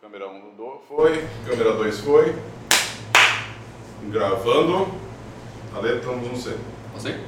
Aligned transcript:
Câmera 0.00 0.28
1 0.28 0.40
do 0.56 0.80
foi, 0.88 1.24
câmera 1.48 1.72
2 1.72 2.00
foi. 2.00 2.34
Gravando. 4.04 4.88
Ale, 5.74 5.96
estamos 5.96 6.28
no 6.30 6.36
C. 6.36 6.56
Você? 6.94 7.18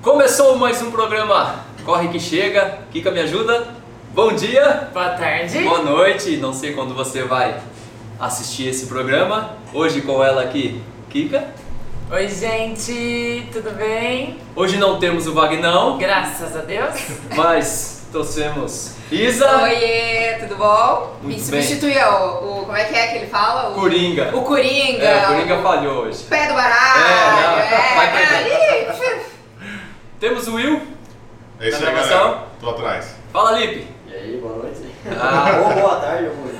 Começou 0.00 0.56
mais 0.56 0.80
um 0.82 0.90
programa 0.90 1.64
Corre 1.84 2.08
que 2.08 2.20
Chega. 2.20 2.80
Kika 2.92 3.10
me 3.10 3.20
ajuda. 3.20 3.74
Bom 4.14 4.32
dia, 4.34 4.90
Boa 4.92 5.10
tarde. 5.10 5.62
boa 5.62 5.82
noite. 5.82 6.36
Não 6.36 6.52
sei 6.52 6.74
quando 6.74 6.94
você 6.94 7.22
vai 7.22 7.60
assistir 8.20 8.68
esse 8.68 8.86
programa. 8.86 9.56
Hoje 9.72 10.02
com 10.02 10.22
ela 10.22 10.42
aqui, 10.42 10.82
Kika. 11.10 11.48
Oi, 12.10 12.28
gente, 12.28 13.48
tudo 13.50 13.70
bem? 13.70 14.38
Hoje 14.54 14.76
não 14.76 14.98
temos 14.98 15.26
o 15.26 15.32
Vagnão, 15.32 15.96
Graças 15.96 16.54
a 16.54 16.60
Deus. 16.60 16.94
mas 17.34 17.91
trouxemos 18.12 18.92
Isa, 19.10 19.62
Oiê, 19.62 20.36
tudo 20.40 20.56
bom? 20.56 21.16
Muito 21.22 21.36
Me 21.36 21.40
substituiu 21.42 22.06
o, 22.06 22.60
o- 22.60 22.64
Como 22.66 22.76
é 22.76 22.84
que 22.84 22.94
é 22.94 23.06
que 23.08 23.16
ele 23.18 23.26
fala? 23.26 23.70
O, 23.70 23.74
Coringa. 23.74 24.30
O 24.36 24.42
Coringa. 24.42 25.04
É, 25.04 25.24
o 25.24 25.26
Coringa 25.34 25.58
falhou 25.62 26.04
hoje. 26.04 26.22
Pé 26.24 26.46
do 26.46 26.54
baralho. 26.54 27.04
É, 27.04 27.42
não, 27.42 27.58
é, 27.58 27.94
vai. 28.94 29.18
Ih, 29.18 29.22
Temos 30.20 30.46
o 30.48 30.54
Will. 30.54 30.80
É 31.58 31.68
isso 31.68 31.80
Tá 31.80 31.88
aí, 31.88 31.94
galera. 31.94 32.38
Tô 32.60 32.70
atrás. 32.70 33.16
Fala, 33.32 33.52
Lipe. 33.58 33.86
E 34.06 34.14
aí, 34.14 34.38
boa 34.40 34.54
noite. 34.56 34.80
Ah. 35.10 35.60
Ou 35.68 35.74
boa 35.82 35.96
tarde, 35.96 36.28
boa 36.30 36.52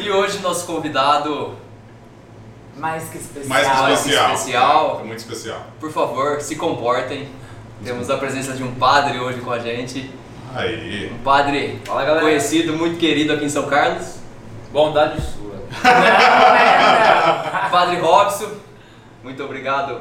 E 0.00 0.10
hoje 0.10 0.38
nosso 0.40 0.66
convidado, 0.66 1.56
Mais 2.76 3.08
que 3.08 3.18
especial. 3.18 3.48
Mais 3.48 3.66
que 3.66 3.74
Mais 3.74 3.98
especial. 4.00 4.32
especial. 4.34 5.00
É 5.00 5.04
muito 5.04 5.18
especial. 5.18 5.60
por 5.80 5.90
favor, 5.92 6.40
se 6.40 6.56
comportem. 6.56 7.28
Temos 7.82 8.08
a 8.10 8.16
presença 8.16 8.52
de 8.52 8.62
um 8.62 8.74
padre 8.74 9.18
hoje 9.18 9.40
com 9.40 9.50
a 9.50 9.58
gente. 9.58 10.10
Aí. 10.54 11.10
Um 11.12 11.22
padre 11.22 11.80
Fala, 11.84 12.04
galera. 12.04 12.20
conhecido, 12.24 12.74
muito 12.74 12.98
querido 12.98 13.32
aqui 13.32 13.44
em 13.44 13.48
São 13.48 13.64
Carlos. 13.68 14.16
Bondade 14.72 15.20
sua. 15.20 15.54
É, 15.90 17.68
Padre 17.70 17.96
Robson, 17.98 18.48
muito 19.24 19.42
obrigado 19.42 20.00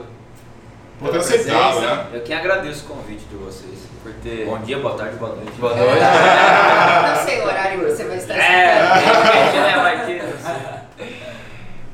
Por 1.00 1.10
ter 1.12 1.18
aceitado, 1.18 1.72
presença, 1.78 1.96
né? 1.96 2.06
Eu 2.14 2.22
que 2.22 2.34
agradeço 2.34 2.86
o 2.86 2.88
convite 2.96 3.24
de 3.26 3.36
vocês. 3.36 3.80
por 4.04 4.12
ter... 4.22 4.46
Bom 4.46 4.60
dia, 4.60 4.78
boa 4.80 4.96
tarde, 4.96 5.16
boa 5.18 5.36
noite. 5.36 5.52
Boa 5.60 5.76
noite. 5.76 6.00
Não 7.18 7.26
sei 7.26 7.42
o 7.42 7.46
horário 7.46 7.80
que 7.80 7.86
você 7.92 8.04
vai 8.04 8.18
estar 8.18 8.36
É, 8.36 8.98
escutando. 8.98 9.64
né, 9.64 9.78
vai 9.78 10.06
que... 10.06 10.83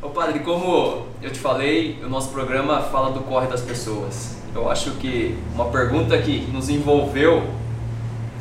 Ô 0.10 0.12
padre, 0.12 0.40
como 0.40 1.06
eu 1.22 1.30
te 1.30 1.38
falei, 1.38 2.02
o 2.04 2.10
nosso 2.10 2.30
programa 2.30 2.82
fala 2.82 3.12
do 3.12 3.20
corre 3.20 3.46
das 3.46 3.62
pessoas. 3.62 4.38
Eu 4.56 4.68
acho 4.68 4.94
que 4.94 5.38
uma 5.54 5.66
pergunta 5.66 6.18
que 6.18 6.50
nos 6.52 6.68
envolveu 6.68 7.48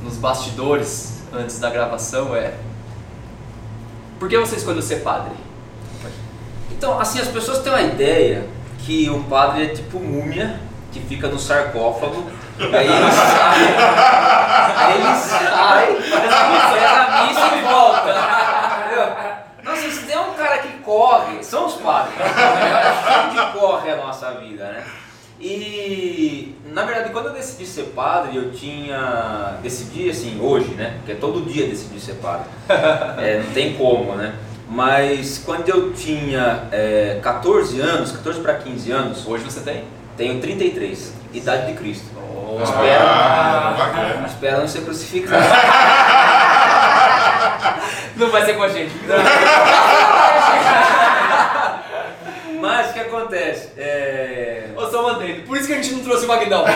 nos 0.02 0.16
bastidores 0.16 1.24
antes 1.30 1.58
da 1.58 1.68
gravação 1.68 2.34
é 2.34 2.54
por 4.18 4.30
que 4.30 4.38
você 4.38 4.56
escolheu 4.56 4.80
ser 4.80 5.02
padre? 5.02 5.34
Então, 6.70 6.98
assim, 6.98 7.20
as 7.20 7.28
pessoas 7.28 7.58
têm 7.58 7.70
uma 7.70 7.82
ideia 7.82 8.46
que 8.86 9.10
o 9.10 9.24
padre 9.24 9.64
é 9.64 9.68
tipo 9.68 10.00
múmia, 10.00 10.58
que 10.90 11.00
fica 11.00 11.28
no 11.28 11.38
sarcófago, 11.38 12.30
e 12.58 12.62
aí 12.64 12.86
ele 12.86 13.12
sai, 13.12 13.76
aí 14.74 14.94
ele 14.94 15.20
sai, 15.20 15.96
faz 16.00 16.32
a 16.32 17.26
missa 17.26 17.56
e 17.56 17.62
volta. 17.62 18.14
Entendeu? 18.86 19.38
Nossa, 19.62 19.90
se 19.90 20.06
tem 20.06 20.18
um 20.18 20.32
cara 20.32 20.58
que 20.60 20.77
corre, 20.88 21.44
são 21.44 21.66
os 21.66 21.74
padres. 21.74 22.14
É 22.18 22.88
assim 22.88 23.36
que 23.36 23.58
corre 23.58 23.90
a 23.90 23.96
nossa 23.96 24.30
vida, 24.32 24.64
né? 24.64 24.84
E, 25.38 26.56
na 26.64 26.84
verdade, 26.84 27.10
quando 27.10 27.26
eu 27.26 27.32
decidi 27.34 27.66
ser 27.66 27.92
padre, 27.94 28.36
eu 28.36 28.50
tinha. 28.50 29.58
Decidi 29.62 30.08
assim, 30.08 30.40
hoje, 30.40 30.70
né? 30.70 30.94
Porque 30.98 31.14
todo 31.14 31.42
dia 31.42 31.64
eu 31.64 31.68
decidi 31.68 32.00
ser 32.00 32.14
padre. 32.14 32.46
É, 33.18 33.42
não 33.44 33.52
tem 33.52 33.74
como, 33.74 34.14
né? 34.14 34.34
Mas 34.68 35.38
quando 35.44 35.68
eu 35.68 35.92
tinha 35.92 36.64
é, 36.72 37.20
14 37.22 37.80
anos, 37.80 38.12
14 38.12 38.40
para 38.40 38.54
15 38.54 38.90
anos, 38.90 39.26
Hoje 39.26 39.44
você 39.44 39.60
tem? 39.60 39.84
tenho 40.16 40.40
33, 40.40 41.14
idade 41.32 41.66
de 41.66 41.78
Cristo. 41.78 42.06
Oh, 42.16 42.62
Espera. 42.62 43.04
Ah. 43.04 44.24
Espero 44.26 44.60
não 44.60 44.68
ser 44.68 44.80
crucificado. 44.82 45.44
Não 48.16 48.30
vai 48.30 48.44
ser 48.44 48.54
com 48.54 48.64
a 48.64 48.68
gente. 48.68 48.92
Mas 52.60 52.90
o 52.90 52.92
que 52.92 53.00
acontece? 53.00 53.68
É... 53.76 54.68
Ô, 54.76 54.86
só 54.90 55.02
mantendo. 55.02 55.42
Por 55.42 55.56
isso 55.56 55.66
que 55.68 55.72
a 55.74 55.76
gente 55.76 55.92
não 55.94 56.00
trouxe 56.02 56.24
o 56.24 56.28
Magnão. 56.28 56.64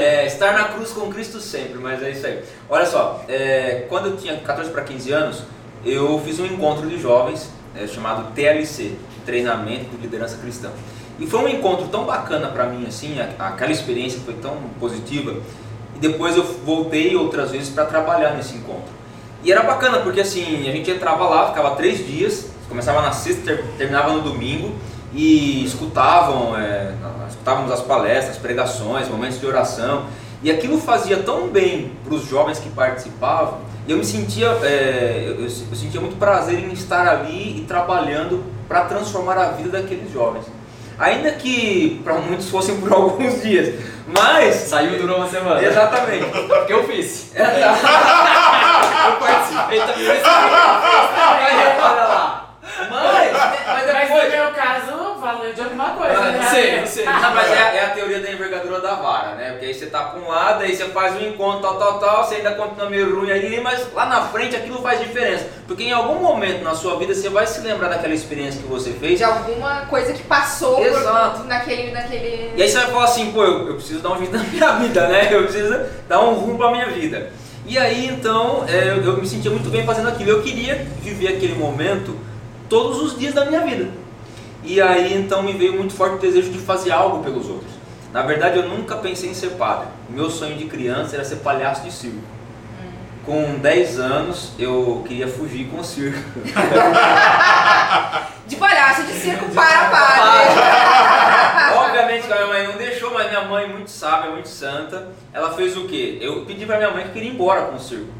É, 0.00 0.26
estar 0.26 0.52
na 0.52 0.64
cruz 0.64 0.90
com 0.92 1.10
Cristo 1.12 1.40
sempre, 1.40 1.78
mas 1.78 2.02
é 2.02 2.10
isso 2.10 2.26
aí. 2.26 2.42
Olha 2.68 2.86
só, 2.86 3.22
é, 3.28 3.84
quando 3.88 4.06
eu 4.06 4.16
tinha 4.16 4.36
14 4.36 4.70
para 4.70 4.82
15 4.82 5.12
anos, 5.12 5.42
eu 5.84 6.20
fiz 6.24 6.38
um 6.40 6.46
encontro 6.46 6.88
de 6.88 6.98
jovens 7.00 7.50
é, 7.76 7.86
chamado 7.86 8.32
TLC, 8.32 8.92
Treinamento 9.26 9.90
de 9.96 10.02
Liderança 10.02 10.36
Cristã. 10.38 10.70
E 11.18 11.26
foi 11.26 11.40
um 11.40 11.48
encontro 11.48 11.88
tão 11.88 12.04
bacana 12.04 12.48
para 12.48 12.64
mim, 12.64 12.86
assim, 12.86 13.18
a- 13.20 13.48
aquela 13.48 13.70
experiência 13.72 14.20
foi 14.24 14.34
tão 14.34 14.56
positiva. 14.80 15.34
E 15.94 15.98
depois 15.98 16.36
eu 16.36 16.44
voltei 16.44 17.14
outras 17.16 17.50
vezes 17.50 17.68
para 17.70 17.84
trabalhar 17.84 18.30
nesse 18.30 18.54
encontro. 18.56 18.92
E 19.44 19.52
era 19.52 19.62
bacana 19.62 19.98
porque 20.00 20.20
assim, 20.20 20.68
a 20.68 20.72
gente 20.72 20.90
entrava 20.90 21.28
lá, 21.28 21.48
ficava 21.48 21.76
três 21.76 22.04
dias, 22.06 22.46
começava 22.68 23.00
na 23.00 23.12
sexta, 23.12 23.42
ter- 23.42 23.64
terminava 23.78 24.12
no 24.12 24.20
domingo 24.20 24.74
e 25.14 25.64
escutavam, 25.64 26.56
é, 26.58 26.92
escutávamos 27.28 27.70
as 27.72 27.80
palestras, 27.80 28.36
pregações, 28.36 29.08
momentos 29.08 29.40
de 29.40 29.46
oração. 29.46 30.04
E 30.42 30.50
aquilo 30.50 30.78
fazia 30.80 31.16
tão 31.18 31.48
bem 31.48 31.92
para 32.04 32.14
os 32.14 32.24
jovens 32.28 32.58
que 32.58 32.68
participavam, 32.70 33.58
e 33.86 33.90
eu 33.92 33.96
me 33.98 34.04
sentia, 34.04 34.46
é, 34.62 35.24
eu, 35.26 35.42
eu- 35.44 35.50
sentia 35.76 36.00
muito 36.00 36.16
prazer 36.16 36.58
em 36.58 36.72
estar 36.72 37.08
ali 37.08 37.58
e 37.58 37.64
trabalhando 37.66 38.44
para 38.68 38.82
transformar 38.82 39.38
a 39.38 39.50
vida 39.52 39.70
daqueles 39.80 40.12
jovens. 40.12 40.44
Ainda 40.98 41.30
que 41.32 42.00
para 42.04 42.14
muitos 42.14 42.48
fossem 42.50 42.76
por 42.80 42.92
alguns 42.92 43.40
dias, 43.42 43.74
mas 44.06 44.54
Saiu 44.54 44.94
e 44.94 44.98
durou 44.98 45.16
uma 45.18 45.28
semana. 45.28 45.62
Exatamente. 45.62 46.26
Porque 46.26 46.72
eu 46.72 46.84
fiz. 46.86 47.30
É, 47.34 47.44
tá. 47.44 47.76
Eu 49.08 49.16
participei 49.16 49.80
também. 49.80 50.20
Olha 51.80 52.04
lá. 52.04 52.44
Mas, 52.90 53.32
mas 53.32 53.92
Mas 53.92 54.10
no 54.10 54.30
meu 54.30 54.52
caso, 54.52 54.98
valeu 55.20 55.52
de 55.52 55.60
alguma 55.60 55.90
coisa. 55.90 56.16
Ah, 56.16 56.32
né? 56.32 56.38
não 56.38 56.50
sei, 56.50 56.80
não 56.80 56.86
sei. 56.86 57.04
Não, 57.04 57.34
mas 57.34 57.50
é, 57.50 57.76
é 57.76 57.84
a 57.84 57.90
teoria 57.90 58.20
da 58.20 58.30
envergadura 58.30 58.80
da 58.80 58.94
vara, 58.94 59.34
né? 59.34 59.50
Porque 59.52 59.66
aí 59.66 59.74
você 59.74 59.86
tá 59.86 60.04
pra 60.04 60.20
um 60.20 60.28
lado, 60.28 60.62
aí 60.62 60.74
você 60.74 60.84
faz 60.86 61.16
um 61.16 61.26
encontro, 61.26 61.60
tal, 61.60 61.78
tal, 61.78 61.98
tal, 61.98 62.24
você 62.24 62.36
ainda 62.36 62.52
continua 62.52 62.88
meio 62.88 63.18
ruim 63.18 63.30
ali, 63.30 63.60
mas 63.60 63.92
lá 63.92 64.06
na 64.06 64.22
frente 64.28 64.56
aquilo 64.56 64.80
faz 64.80 65.00
diferença. 65.00 65.46
Porque 65.66 65.84
em 65.84 65.92
algum 65.92 66.20
momento 66.20 66.62
na 66.62 66.74
sua 66.74 66.98
vida 66.98 67.14
você 67.14 67.28
vai 67.28 67.46
se 67.46 67.60
lembrar 67.60 67.88
daquela 67.88 68.14
experiência 68.14 68.60
que 68.60 68.68
você 68.68 68.92
fez. 68.92 69.18
De 69.18 69.24
alguma 69.24 69.86
coisa 69.86 70.12
que 70.12 70.22
passou 70.22 70.84
Exato. 70.84 71.40
por, 71.40 71.46
naquele, 71.46 71.90
naquele... 71.90 72.52
E 72.56 72.62
aí 72.62 72.68
você 72.68 72.78
vai 72.78 72.86
falar 72.86 73.04
assim, 73.04 73.32
pô, 73.32 73.44
eu, 73.44 73.68
eu 73.68 73.74
preciso 73.74 74.00
dar 74.00 74.12
um 74.12 74.18
jeito 74.18 74.36
na 74.36 74.44
minha 74.44 74.72
vida, 74.78 75.08
né? 75.08 75.28
Eu 75.30 75.42
preciso 75.42 75.78
dar 76.08 76.20
um 76.20 76.34
rumo 76.34 76.58
pra 76.58 76.70
minha 76.70 76.86
vida. 76.86 77.30
E 77.68 77.76
aí 77.76 78.06
então 78.06 78.64
é, 78.66 78.88
eu, 78.88 79.04
eu 79.04 79.18
me 79.18 79.28
sentia 79.28 79.50
muito 79.50 79.68
bem 79.68 79.84
fazendo 79.84 80.08
aquilo. 80.08 80.30
Eu 80.30 80.42
queria 80.42 80.86
viver 81.02 81.28
aquele 81.28 81.54
momento 81.54 82.16
todos 82.66 83.02
os 83.02 83.18
dias 83.18 83.34
da 83.34 83.44
minha 83.44 83.60
vida. 83.60 83.90
E 84.64 84.80
aí 84.80 85.12
então 85.14 85.42
me 85.42 85.52
veio 85.52 85.74
muito 85.74 85.92
forte 85.92 86.16
o 86.16 86.18
desejo 86.18 86.50
de 86.50 86.58
fazer 86.58 86.92
algo 86.92 87.22
pelos 87.22 87.46
outros. 87.46 87.70
Na 88.10 88.22
verdade 88.22 88.56
eu 88.56 88.66
nunca 88.66 88.96
pensei 88.96 89.28
em 89.28 89.34
ser 89.34 89.50
padre. 89.50 89.88
Meu 90.08 90.30
sonho 90.30 90.56
de 90.56 90.64
criança 90.64 91.16
era 91.16 91.24
ser 91.26 91.36
palhaço 91.36 91.82
de 91.82 91.92
circo. 91.92 92.16
Com 93.26 93.58
10 93.58 94.00
anos 94.00 94.52
eu 94.58 95.04
queria 95.06 95.28
fugir 95.28 95.68
com 95.68 95.80
o 95.80 95.84
circo. 95.84 96.40
De 98.48 98.56
palhaço 98.56 99.02
de 99.02 99.12
circo 99.12 99.44
para 99.50 99.90
padre. 99.90 100.54
Obviamente 101.76 102.26
que 102.26 102.32
a 102.32 102.36
minha 102.36 102.46
mãe 102.46 102.66
não 102.66 102.78
deixou, 102.78 102.87
mãe, 103.58 103.68
muito 103.68 103.90
sábia, 103.90 104.30
muito 104.30 104.48
santa, 104.48 105.08
ela 105.32 105.52
fez 105.52 105.76
o 105.76 105.86
quê? 105.86 106.18
Eu 106.20 106.44
pedi 106.44 106.64
pra 106.64 106.76
minha 106.76 106.90
mãe 106.90 107.04
que 107.04 107.10
queria 107.10 107.28
ir 107.28 107.34
embora 107.34 107.62
com 107.62 107.76
o 107.76 107.80
circo. 107.80 108.12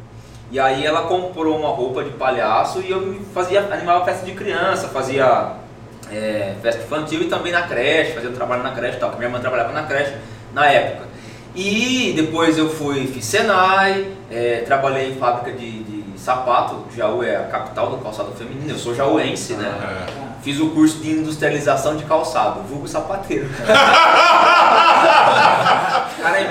E 0.51 0.59
aí 0.59 0.85
ela 0.85 1.03
comprou 1.03 1.57
uma 1.57 1.69
roupa 1.69 2.03
de 2.03 2.09
palhaço 2.11 2.81
e 2.81 2.91
eu 2.91 3.21
fazia, 3.33 3.61
animava 3.71 4.03
festa 4.03 4.25
de 4.25 4.33
criança, 4.33 4.87
fazia 4.89 5.53
é, 6.11 6.55
festa 6.61 6.83
infantil 6.83 7.21
e 7.21 7.25
também 7.25 7.51
na 7.51 7.61
creche, 7.63 8.13
fazia 8.13 8.31
trabalho 8.31 8.63
na 8.63 8.71
creche 8.71 8.97
e 8.97 8.99
tal, 8.99 9.09
porque 9.09 9.19
minha 9.19 9.31
mãe 9.31 9.41
trabalhava 9.41 9.71
na 9.71 9.83
creche 9.83 10.15
na 10.53 10.65
época. 10.65 11.07
E 11.55 12.13
depois 12.15 12.57
eu 12.57 12.69
fui, 12.69 13.07
fiz 13.07 13.25
Senai, 13.25 14.11
é, 14.29 14.63
trabalhei 14.65 15.11
em 15.11 15.15
fábrica 15.15 15.51
de, 15.51 15.83
de 15.83 16.19
sapato, 16.19 16.85
Jaú 16.95 17.23
é 17.23 17.35
a 17.35 17.43
capital 17.43 17.91
do 17.91 17.97
calçado 17.97 18.31
feminino, 18.33 18.71
eu 18.71 18.77
sou 18.77 18.93
jauense, 18.93 19.53
né? 19.53 19.71
É. 20.25 20.28
Fiz 20.41 20.59
o 20.59 20.69
curso 20.69 20.99
de 20.99 21.11
industrialização 21.11 21.97
de 21.97 22.05
calçado, 22.05 22.61
vulgo 22.61 22.87
sapateiro. 22.87 23.49
Cara, 26.21 26.39
é. 26.41 26.45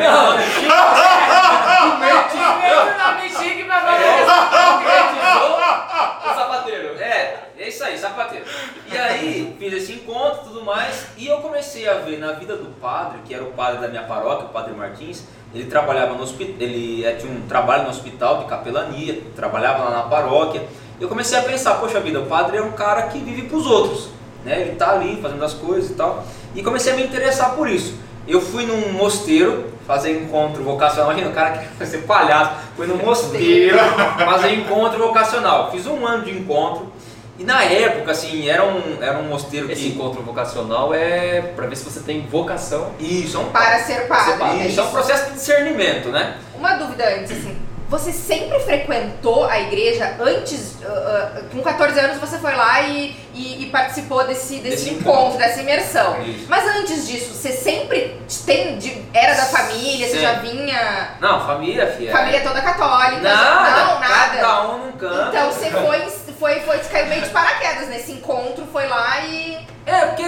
É, 7.00 7.48
é 7.58 7.68
isso 7.68 7.82
aí, 7.82 7.98
sapateiro. 7.98 8.44
E 8.90 8.96
aí, 8.96 9.56
fiz 9.58 9.72
esse 9.72 9.92
encontro 9.92 10.40
e 10.42 10.48
tudo 10.48 10.64
mais, 10.64 11.06
e 11.16 11.26
eu 11.26 11.38
comecei 11.38 11.88
a 11.88 11.94
ver 11.94 12.18
na 12.18 12.32
vida 12.32 12.56
do 12.56 12.66
padre, 12.80 13.20
que 13.24 13.34
era 13.34 13.42
o 13.42 13.52
padre 13.52 13.80
da 13.80 13.88
minha 13.88 14.02
paróquia, 14.02 14.46
o 14.46 14.48
padre 14.50 14.74
Martins, 14.74 15.24
ele 15.54 15.64
trabalhava 15.64 16.14
no 16.14 16.22
hospital, 16.22 16.56
ele 16.60 17.04
eh, 17.04 17.14
tinha 17.14 17.32
um 17.32 17.46
trabalho 17.48 17.84
no 17.84 17.90
hospital 17.90 18.38
de 18.38 18.44
capelania, 18.44 19.22
trabalhava 19.34 19.84
lá 19.84 19.90
na 19.90 20.02
paróquia. 20.02 20.62
Eu 21.00 21.08
comecei 21.08 21.38
a 21.38 21.42
pensar, 21.42 21.74
poxa 21.74 22.00
vida, 22.00 22.20
o 22.20 22.26
padre 22.26 22.56
é 22.58 22.62
um 22.62 22.72
cara 22.72 23.02
que 23.02 23.18
vive 23.18 23.42
para 23.42 23.56
os 23.56 23.66
outros, 23.66 24.08
né? 24.44 24.60
Ele 24.62 24.72
tá 24.76 24.90
ali 24.92 25.20
fazendo 25.22 25.44
as 25.44 25.54
coisas 25.54 25.90
e 25.90 25.94
tal. 25.94 26.24
E 26.54 26.62
comecei 26.62 26.92
a 26.92 26.96
me 26.96 27.02
interessar 27.04 27.54
por 27.54 27.68
isso. 27.68 27.94
Eu 28.26 28.40
fui 28.40 28.66
num 28.66 28.92
mosteiro 28.92 29.66
fazer 29.86 30.20
encontro 30.20 30.62
vocacional. 30.62 31.10
Imagina, 31.12 31.30
o 31.30 31.34
cara 31.34 31.58
que 31.58 31.68
quer 31.78 31.86
ser 31.86 31.98
palhaço. 31.98 32.52
Foi 32.76 32.86
num 32.86 32.96
mosteiro 32.96 33.78
fazer 34.24 34.54
encontro 34.54 34.98
vocacional. 34.98 35.70
Fiz 35.70 35.86
um 35.86 36.04
ano 36.06 36.24
de 36.24 36.32
encontro. 36.32 36.92
E 37.38 37.44
na 37.44 37.62
época, 37.62 38.10
assim, 38.10 38.48
era 38.48 38.64
um, 38.64 39.00
era 39.00 39.18
um 39.18 39.28
mosteiro 39.28 39.70
Esse 39.70 39.82
que. 39.82 39.88
encontro 39.90 40.20
vocacional 40.22 40.92
é 40.92 41.40
pra 41.54 41.68
ver 41.68 41.76
se 41.76 41.84
você 41.84 42.00
tem 42.00 42.26
vocação. 42.26 42.90
Isso, 42.98 43.36
é 43.36 43.40
um, 43.40 43.44
Para 43.50 43.78
ser 43.78 44.08
padre. 44.08 44.36
padre. 44.36 44.60
é 44.62 44.66
isso, 44.66 44.80
é 44.80 44.82
um 44.82 44.86
isso? 44.86 44.92
processo 44.92 45.26
de 45.26 45.32
discernimento, 45.34 46.08
né? 46.08 46.36
Uma 46.58 46.74
dúvida 46.74 47.04
antes, 47.08 47.30
assim. 47.30 47.56
Você 47.88 48.12
sempre 48.12 48.60
frequentou 48.60 49.46
a 49.46 49.58
igreja 49.60 50.14
antes, 50.20 50.76
ah, 50.84 51.32
ah, 51.36 51.40
com 51.50 51.62
14 51.62 51.98
anos 51.98 52.18
você 52.18 52.36
foi 52.38 52.54
lá 52.54 52.82
e, 52.82 53.16
e- 53.32 53.62
e 53.62 53.66
participou 53.70 54.26
desse, 54.26 54.56
desse, 54.56 54.76
Desse 54.84 54.90
encontro, 54.90 55.10
encontro. 55.20 55.38
dessa 55.38 55.60
imersão. 55.60 56.22
Isso. 56.22 56.44
Mas 56.50 56.66
antes 56.76 57.08
disso, 57.08 57.32
você 57.32 57.50
sempre 57.50 58.20
tem, 58.44 58.76
de- 58.76 59.02
era 59.14 59.32
da 59.34 59.44
família, 59.46 60.06
você 60.06 60.20
já 60.20 60.34
vinha... 60.34 61.14
Não, 61.18 61.46
família, 61.46 61.86
filha. 61.86 62.12
Família 62.12 62.42
toda 62.42 62.60
católica? 62.60 63.22
Nada, 63.22 63.70
não, 63.84 64.00
nada. 64.00 64.36
cada 64.38 64.68
um 64.68 64.78
num 64.86 64.92
canto. 64.92 65.28
Então 65.30 65.50
você 65.50 65.70
foi, 65.70 66.00
foi, 66.38 66.60
foi, 66.60 66.78
caiu 66.80 67.06
meio 67.06 67.22
de 67.22 67.30
paraquedas 67.30 67.88
nesse 67.88 68.12
encontro, 68.12 68.66
foi 68.70 68.86
lá 68.86 69.20
e... 69.20 69.66
É, 69.86 70.04
porque 70.06 70.24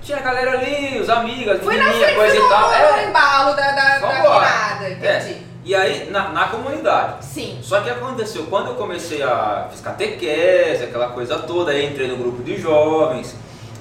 tinha 0.00 0.18
a 0.18 0.20
galera 0.20 0.52
ali, 0.52 1.00
os 1.00 1.10
amigos, 1.10 1.54
as 1.56 1.60
Foi 1.64 1.76
na 1.76 1.86
menininhas, 1.86 2.12
frente 2.12 2.18
coisa 2.20 2.36
do 2.40 2.46
e 2.46 2.48
tal. 2.48 2.68
no 2.68 2.74
É. 2.98 3.04
embalo 3.06 3.54
da, 3.56 3.72
da, 3.72 3.98
da 3.98 4.20
virada, 4.20 4.90
entendi. 4.90 5.43
E 5.64 5.74
aí, 5.74 6.10
na, 6.10 6.28
na 6.28 6.48
comunidade. 6.48 7.24
Sim. 7.24 7.58
Só 7.62 7.80
que 7.80 7.88
aconteceu, 7.88 8.46
quando 8.50 8.68
eu 8.68 8.74
comecei 8.74 9.22
a 9.22 9.68
fiz 9.70 9.80
catequese, 9.80 10.84
aquela 10.84 11.08
coisa 11.08 11.38
toda, 11.38 11.72
aí 11.72 11.86
entrei 11.86 12.06
no 12.06 12.16
grupo 12.16 12.42
de 12.42 12.60
jovens, 12.60 13.34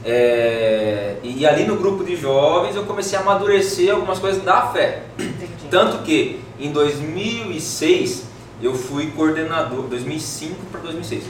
é, 0.06 1.16
e 1.24 1.46
ali 1.46 1.66
no 1.66 1.76
grupo 1.78 2.04
de 2.04 2.16
jovens 2.16 2.76
eu 2.76 2.84
comecei 2.84 3.18
a 3.18 3.22
amadurecer 3.22 3.94
algumas 3.94 4.20
coisas 4.20 4.42
da 4.44 4.68
fé. 4.68 5.04
Entendi. 5.20 5.68
Tanto 5.70 6.04
que 6.04 6.42
em 6.60 6.72
2006 6.72 8.28
eu 8.62 8.74
fui 8.74 9.12
coordenador, 9.12 9.84
2005 9.84 10.56
para 10.72 10.82
2006, 10.82 11.26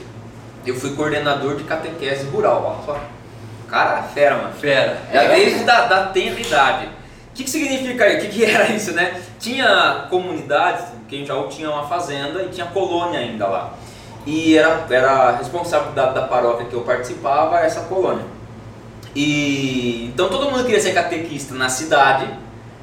eu 0.66 0.76
fui 0.76 0.96
coordenador 0.96 1.56
de 1.56 1.64
catequese 1.64 2.26
rural. 2.26 2.84
Só. 2.86 3.00
Cara, 3.68 4.04
fera, 4.04 4.38
mano. 4.38 4.54
Fera. 4.54 5.02
Já 5.12 5.24
desde 5.30 5.64
da, 5.64 5.88
da 5.88 6.06
tenra 6.08 6.40
idade. 6.40 6.90
O 7.34 7.36
que, 7.36 7.46
que 7.46 7.50
significa 7.50 8.04
aí? 8.04 8.18
O 8.18 8.22
que, 8.22 8.28
que 8.28 8.46
era 8.46 8.72
isso, 8.72 8.92
né? 8.92 9.20
Tinha 9.40 10.06
comunidades, 10.08 10.86
que 11.10 11.18
em 11.18 11.26
Jaú 11.26 11.48
tinha 11.48 11.68
uma 11.68 11.88
fazenda 11.88 12.44
e 12.44 12.50
tinha 12.50 12.68
colônia 12.68 13.20
ainda 13.20 13.48
lá. 13.48 13.74
E 14.24 14.56
era, 14.56 14.86
era 14.88 15.32
responsável 15.38 15.94
da, 15.94 16.12
da 16.12 16.22
paróquia 16.28 16.68
que 16.68 16.76
eu 16.76 16.82
participava 16.82 17.60
essa 17.60 17.82
colônia. 17.82 18.24
E 19.16 20.12
então 20.14 20.30
todo 20.30 20.52
mundo 20.52 20.64
queria 20.64 20.80
ser 20.80 20.94
catequista 20.94 21.56
na 21.56 21.70
cidade, 21.70 22.30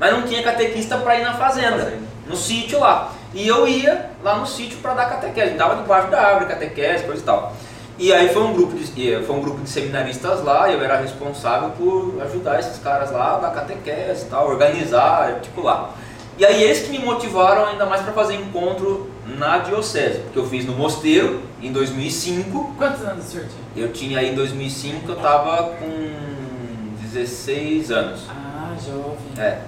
mas 0.00 0.12
não 0.12 0.22
tinha 0.22 0.42
catequista 0.42 0.98
para 0.98 1.16
ir 1.16 1.22
na 1.22 1.34
fazenda, 1.34 1.78
Fazenda. 1.78 2.02
no 2.26 2.36
sítio 2.36 2.80
lá. 2.80 3.12
E 3.32 3.46
eu 3.46 3.68
ia 3.68 4.10
lá 4.20 4.36
no 4.36 4.46
sítio 4.46 4.78
para 4.78 4.94
dar 4.94 5.10
catequese, 5.10 5.54
dava 5.54 5.76
debaixo 5.76 6.10
da 6.10 6.20
árvore, 6.20 6.46
catequese, 6.46 7.04
coisa 7.04 7.22
e 7.22 7.24
tal. 7.24 7.54
E 8.00 8.14
aí 8.14 8.30
foi 8.30 8.42
um 8.42 8.54
grupo 8.54 8.74
de, 8.74 9.22
foi 9.26 9.36
um 9.36 9.42
grupo 9.42 9.60
de 9.60 9.68
seminaristas 9.68 10.42
lá, 10.42 10.70
e 10.70 10.72
eu 10.72 10.82
era 10.82 10.96
responsável 10.96 11.68
por 11.72 12.14
ajudar 12.22 12.58
esses 12.58 12.78
caras 12.78 13.12
lá, 13.12 13.36
dar 13.36 13.50
catequese 13.50 14.24
e 14.24 14.28
tal, 14.30 14.48
organizar, 14.48 15.34
articular. 15.34 15.94
E 16.38 16.46
aí 16.46 16.62
eles 16.62 16.80
que 16.80 16.88
me 16.88 16.98
motivaram 16.98 17.66
ainda 17.66 17.84
mais 17.84 18.00
para 18.00 18.14
fazer 18.14 18.36
encontro 18.36 19.10
na 19.36 19.58
diocese, 19.58 20.20
porque 20.20 20.38
eu 20.38 20.46
fiz 20.46 20.64
no 20.64 20.72
mosteiro 20.72 21.42
em 21.60 21.70
2005. 21.70 22.74
Quantos 22.78 23.02
anos 23.02 23.26
o 23.26 23.28
senhor 23.28 23.46
tinha? 23.46 23.84
Eu 23.84 23.92
tinha 23.92 24.18
aí 24.18 24.30
em 24.30 24.34
2005 24.34 25.06
eu 25.06 25.16
tava 25.16 25.74
com 25.74 26.94
16 27.02 27.90
anos. 27.90 28.22
Ah, 28.30 28.74
jovem. 28.82 29.16
É, 29.36 29.58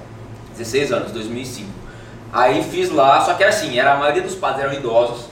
16 0.56 0.90
anos, 0.90 1.12
2005. 1.12 1.68
Aí 2.32 2.64
fiz 2.64 2.88
lá, 2.88 3.20
só 3.20 3.34
que 3.34 3.42
era 3.42 3.52
assim, 3.52 3.78
era 3.78 3.92
a 3.92 3.98
maioria 3.98 4.22
dos 4.22 4.36
padres 4.36 4.64
eram 4.64 4.72
idosos. 4.72 5.31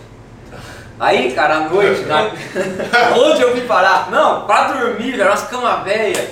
Aí, 1.00 1.32
cara, 1.32 1.54
à 1.54 1.60
noite, 1.60 2.02
na, 2.02 2.30
Onde 3.16 3.40
eu 3.40 3.54
vim 3.54 3.66
parar? 3.66 4.10
Não, 4.10 4.42
pra 4.46 4.64
dormir, 4.64 5.18
era 5.18 5.30
umas 5.30 5.44
camas 5.44 5.82
velhas. 5.82 6.28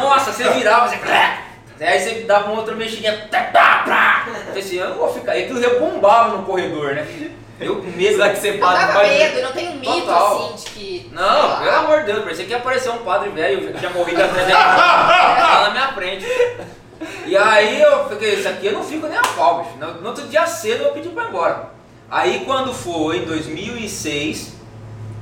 Nossa, 0.00 0.32
você 0.32 0.48
virava, 0.50 0.88
você. 0.88 0.98
Aí 1.84 1.98
você 2.00 2.20
dava 2.22 2.50
uma 2.50 2.58
outra 2.60 2.74
mexidinha. 2.74 3.26
tá, 3.30 3.40
tá, 3.44 3.82
tá. 3.86 4.24
Eu 4.28 4.34
falei 4.46 4.62
assim, 4.62 4.76
eu 4.76 4.88
não 4.90 4.96
vou 4.96 5.12
ficar. 5.12 5.36
E 5.36 5.44
aquilo 5.44 5.60
rebombava 5.60 6.36
no 6.36 6.42
corredor, 6.44 6.94
né? 6.94 7.06
Eu 7.60 7.76
com 7.76 7.82
medo. 7.90 8.16
Será 8.16 8.30
que 8.30 8.38
você 8.40 8.52
Não 8.52 8.58
padre 8.58 8.80
dava 8.86 8.92
vai- 8.94 9.08
medo, 9.08 9.42
não 9.42 9.52
tem 9.52 9.68
um 9.68 9.74
mito 9.76 9.92
Total. 10.00 10.36
assim 10.54 10.54
de 10.64 10.70
que. 10.70 11.10
Não, 11.12 11.48
lá. 11.48 11.56
pelo 11.62 11.76
amor 11.76 12.00
de 12.00 12.06
Deus, 12.06 12.22
parecia 12.24 12.44
que 12.44 12.50
ia 12.50 12.56
aparecer 12.56 12.90
um 12.90 12.98
padre 12.98 13.30
velho, 13.30 13.60
eu 13.68 13.72
já 13.72 13.78
tinha 13.78 13.90
morrido 13.92 14.22
atrás 14.22 14.46
dele. 14.46 14.58
Lá 14.58 15.60
na 15.66 15.70
minha 15.70 15.88
frente. 15.92 16.26
E 17.26 17.36
aí 17.36 17.80
eu 17.80 18.08
fiquei, 18.08 18.34
isso 18.34 18.48
aqui 18.48 18.66
eu 18.66 18.72
não 18.72 18.82
fico 18.82 19.06
nem 19.06 19.16
a 19.18 19.22
pau, 19.22 19.62
bicho. 19.62 19.76
No, 19.78 20.00
no 20.00 20.08
outro 20.08 20.26
dia 20.26 20.46
cedo 20.46 20.84
eu 20.84 20.92
pedi 20.92 21.08
pra 21.10 21.24
ir 21.24 21.28
embora. 21.28 21.66
Aí 22.12 22.42
quando 22.44 22.74
foi 22.74 23.20
em 23.20 23.24
2006, 23.24 24.52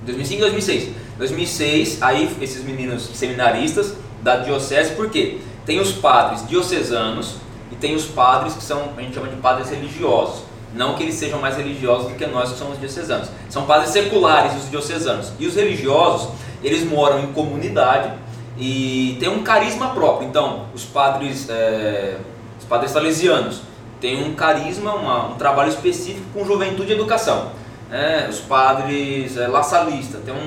2005 0.05 0.41
2006, 0.41 0.89
2006, 1.19 2.03
aí 2.03 2.37
esses 2.41 2.65
meninos 2.65 3.09
seminaristas 3.15 3.95
da 4.21 4.39
diocese, 4.39 4.97
por 4.97 5.09
quê? 5.09 5.39
Tem 5.65 5.79
os 5.79 5.93
padres 5.93 6.45
diocesanos 6.49 7.37
e 7.71 7.77
tem 7.77 7.95
os 7.95 8.07
padres 8.07 8.55
que 8.55 8.63
são, 8.65 8.91
a 8.97 9.01
gente 9.03 9.15
chama 9.15 9.29
de 9.29 9.37
padres 9.37 9.71
religiosos. 9.71 10.43
Não 10.75 10.97
que 10.97 11.05
eles 11.05 11.15
sejam 11.15 11.39
mais 11.41 11.57
religiosos 11.57 12.11
do 12.11 12.17
que 12.17 12.27
nós 12.27 12.51
que 12.51 12.59
somos 12.59 12.77
diocesanos. 12.81 13.29
São 13.49 13.67
padres 13.67 13.91
seculares 13.91 14.57
os 14.57 14.69
diocesanos. 14.69 15.33
E 15.39 15.47
os 15.47 15.55
religiosos, 15.55 16.31
eles 16.61 16.83
moram 16.83 17.21
em 17.21 17.29
comunidade 17.29 18.13
e 18.59 19.17
têm 19.21 19.29
um 19.29 19.45
carisma 19.45 19.91
próprio. 19.91 20.29
Então, 20.29 20.67
os 20.75 20.85
padres, 20.85 21.49
é, 21.49 22.17
os 22.59 22.65
padres 22.65 22.91
salesianos 22.91 23.70
têm 24.01 24.25
um 24.25 24.35
carisma, 24.35 24.95
uma- 24.95 25.27
um 25.29 25.35
trabalho 25.35 25.69
específico 25.69 26.27
com 26.35 26.45
juventude 26.45 26.91
e 26.93 26.95
educação. 26.95 27.53
É, 27.91 28.27
os 28.31 28.39
padres 28.41 29.37
é, 29.37 29.49
laçalistas 29.49 30.23
têm 30.25 30.33
um, 30.33 30.39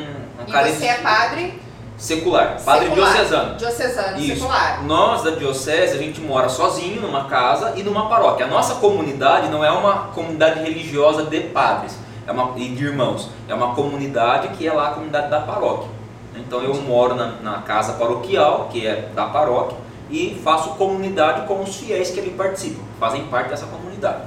um 0.41 0.47
E 0.47 0.51
carisma 0.51 0.79
você 0.79 0.85
é 0.87 0.95
padre 0.95 1.61
secular, 1.97 2.57
padre 2.63 2.87
secular, 2.89 3.13
diocesano. 3.13 3.55
Diocesano, 3.55 4.19
Isso. 4.19 4.35
secular. 4.35 4.83
Nós 4.85 5.23
da 5.23 5.31
diocese, 5.31 5.95
a 5.95 5.97
gente 6.01 6.21
mora 6.21 6.49
sozinho 6.49 7.01
numa 7.01 7.25
casa 7.25 7.73
e 7.75 7.83
numa 7.83 8.07
paróquia. 8.09 8.45
A 8.45 8.49
nossa 8.49 8.75
comunidade 8.75 9.49
não 9.49 9.63
é 9.63 9.71
uma 9.71 10.07
comunidade 10.13 10.61
religiosa 10.61 11.23
de 11.23 11.39
padres 11.41 11.95
é 12.25 12.31
uma, 12.31 12.53
e 12.57 12.69
de 12.69 12.85
irmãos. 12.85 13.29
É 13.47 13.53
uma 13.53 13.75
comunidade 13.75 14.47
que 14.49 14.67
é 14.67 14.71
lá 14.73 14.89
a 14.89 14.91
comunidade 14.93 15.29
da 15.29 15.41
paróquia. 15.41 15.89
Então 16.35 16.61
eu 16.61 16.73
moro 16.75 17.13
na, 17.15 17.33
na 17.41 17.61
casa 17.61 17.93
paroquial, 17.93 18.69
que 18.71 18.87
é 18.87 19.09
da 19.13 19.25
paróquia, 19.25 19.77
e 20.09 20.39
faço 20.43 20.69
comunidade 20.71 21.45
com 21.47 21.61
os 21.61 21.75
fiéis 21.75 22.09
que 22.11 22.19
ali 22.19 22.31
participam, 22.31 22.81
fazem 23.03 23.23
parte 23.25 23.49
dessa 23.49 23.65
comunidade. 23.65 24.19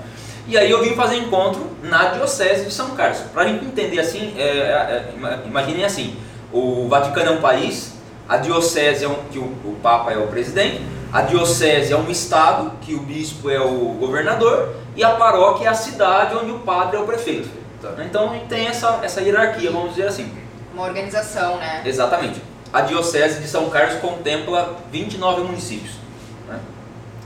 E 0.47 0.57
aí 0.59 0.71
eu 0.71 0.83
vim 0.83 0.95
fazer 0.95 1.17
encontro 1.17 1.71
na 1.83 2.11
diocese 2.11 2.67
de 2.67 2.71
São 2.73 2.91
Carlos. 2.91 3.19
Para 3.33 3.43
a 3.43 3.49
gente 3.49 3.65
entender 3.65 3.99
assim, 3.99 4.35
é, 4.37 4.43
é, 4.43 4.45
é, 4.49 5.13
ima- 5.17 5.41
imaginem 5.47 5.85
assim, 5.85 6.15
o 6.53 6.87
Vaticano 6.89 7.31
é 7.31 7.33
um 7.33 7.41
país, 7.41 7.95
a 8.29 8.37
diocese 8.37 9.05
é 9.07 9.09
um, 9.09 9.15
que 9.33 9.39
o, 9.39 9.45
o 9.45 9.79
Papa 9.83 10.13
é 10.13 10.19
o 10.19 10.27
presidente, 10.27 10.83
a 11.11 11.23
diocese 11.23 11.93
é 11.95 11.97
um 11.97 12.11
estado, 12.11 12.73
que 12.83 12.95
o 12.95 13.01
bispo 13.01 13.49
é 13.49 13.59
o 13.59 13.97
governador, 13.99 14.75
e 14.95 15.03
a 15.03 15.11
paróquia 15.11 15.67
é 15.67 15.69
a 15.71 15.75
cidade 15.75 16.35
onde 16.37 16.51
o 16.51 16.59
padre 16.59 16.99
é 16.99 17.01
o 17.01 17.05
prefeito. 17.07 17.49
Então 18.05 18.39
tem 18.49 18.67
essa, 18.67 19.01
essa 19.03 19.23
hierarquia, 19.23 19.71
vamos 19.71 19.95
dizer 19.95 20.09
assim. 20.09 20.31
Uma 20.75 20.85
organização, 20.85 21.57
né? 21.57 21.83
Exatamente. 21.87 22.43
A 22.73 22.83
Diocese 22.83 23.41
de 23.41 23.49
São 23.49 23.71
Carlos 23.71 23.99
contempla 24.01 24.77
29 24.93 25.43
municípios. 25.43 25.93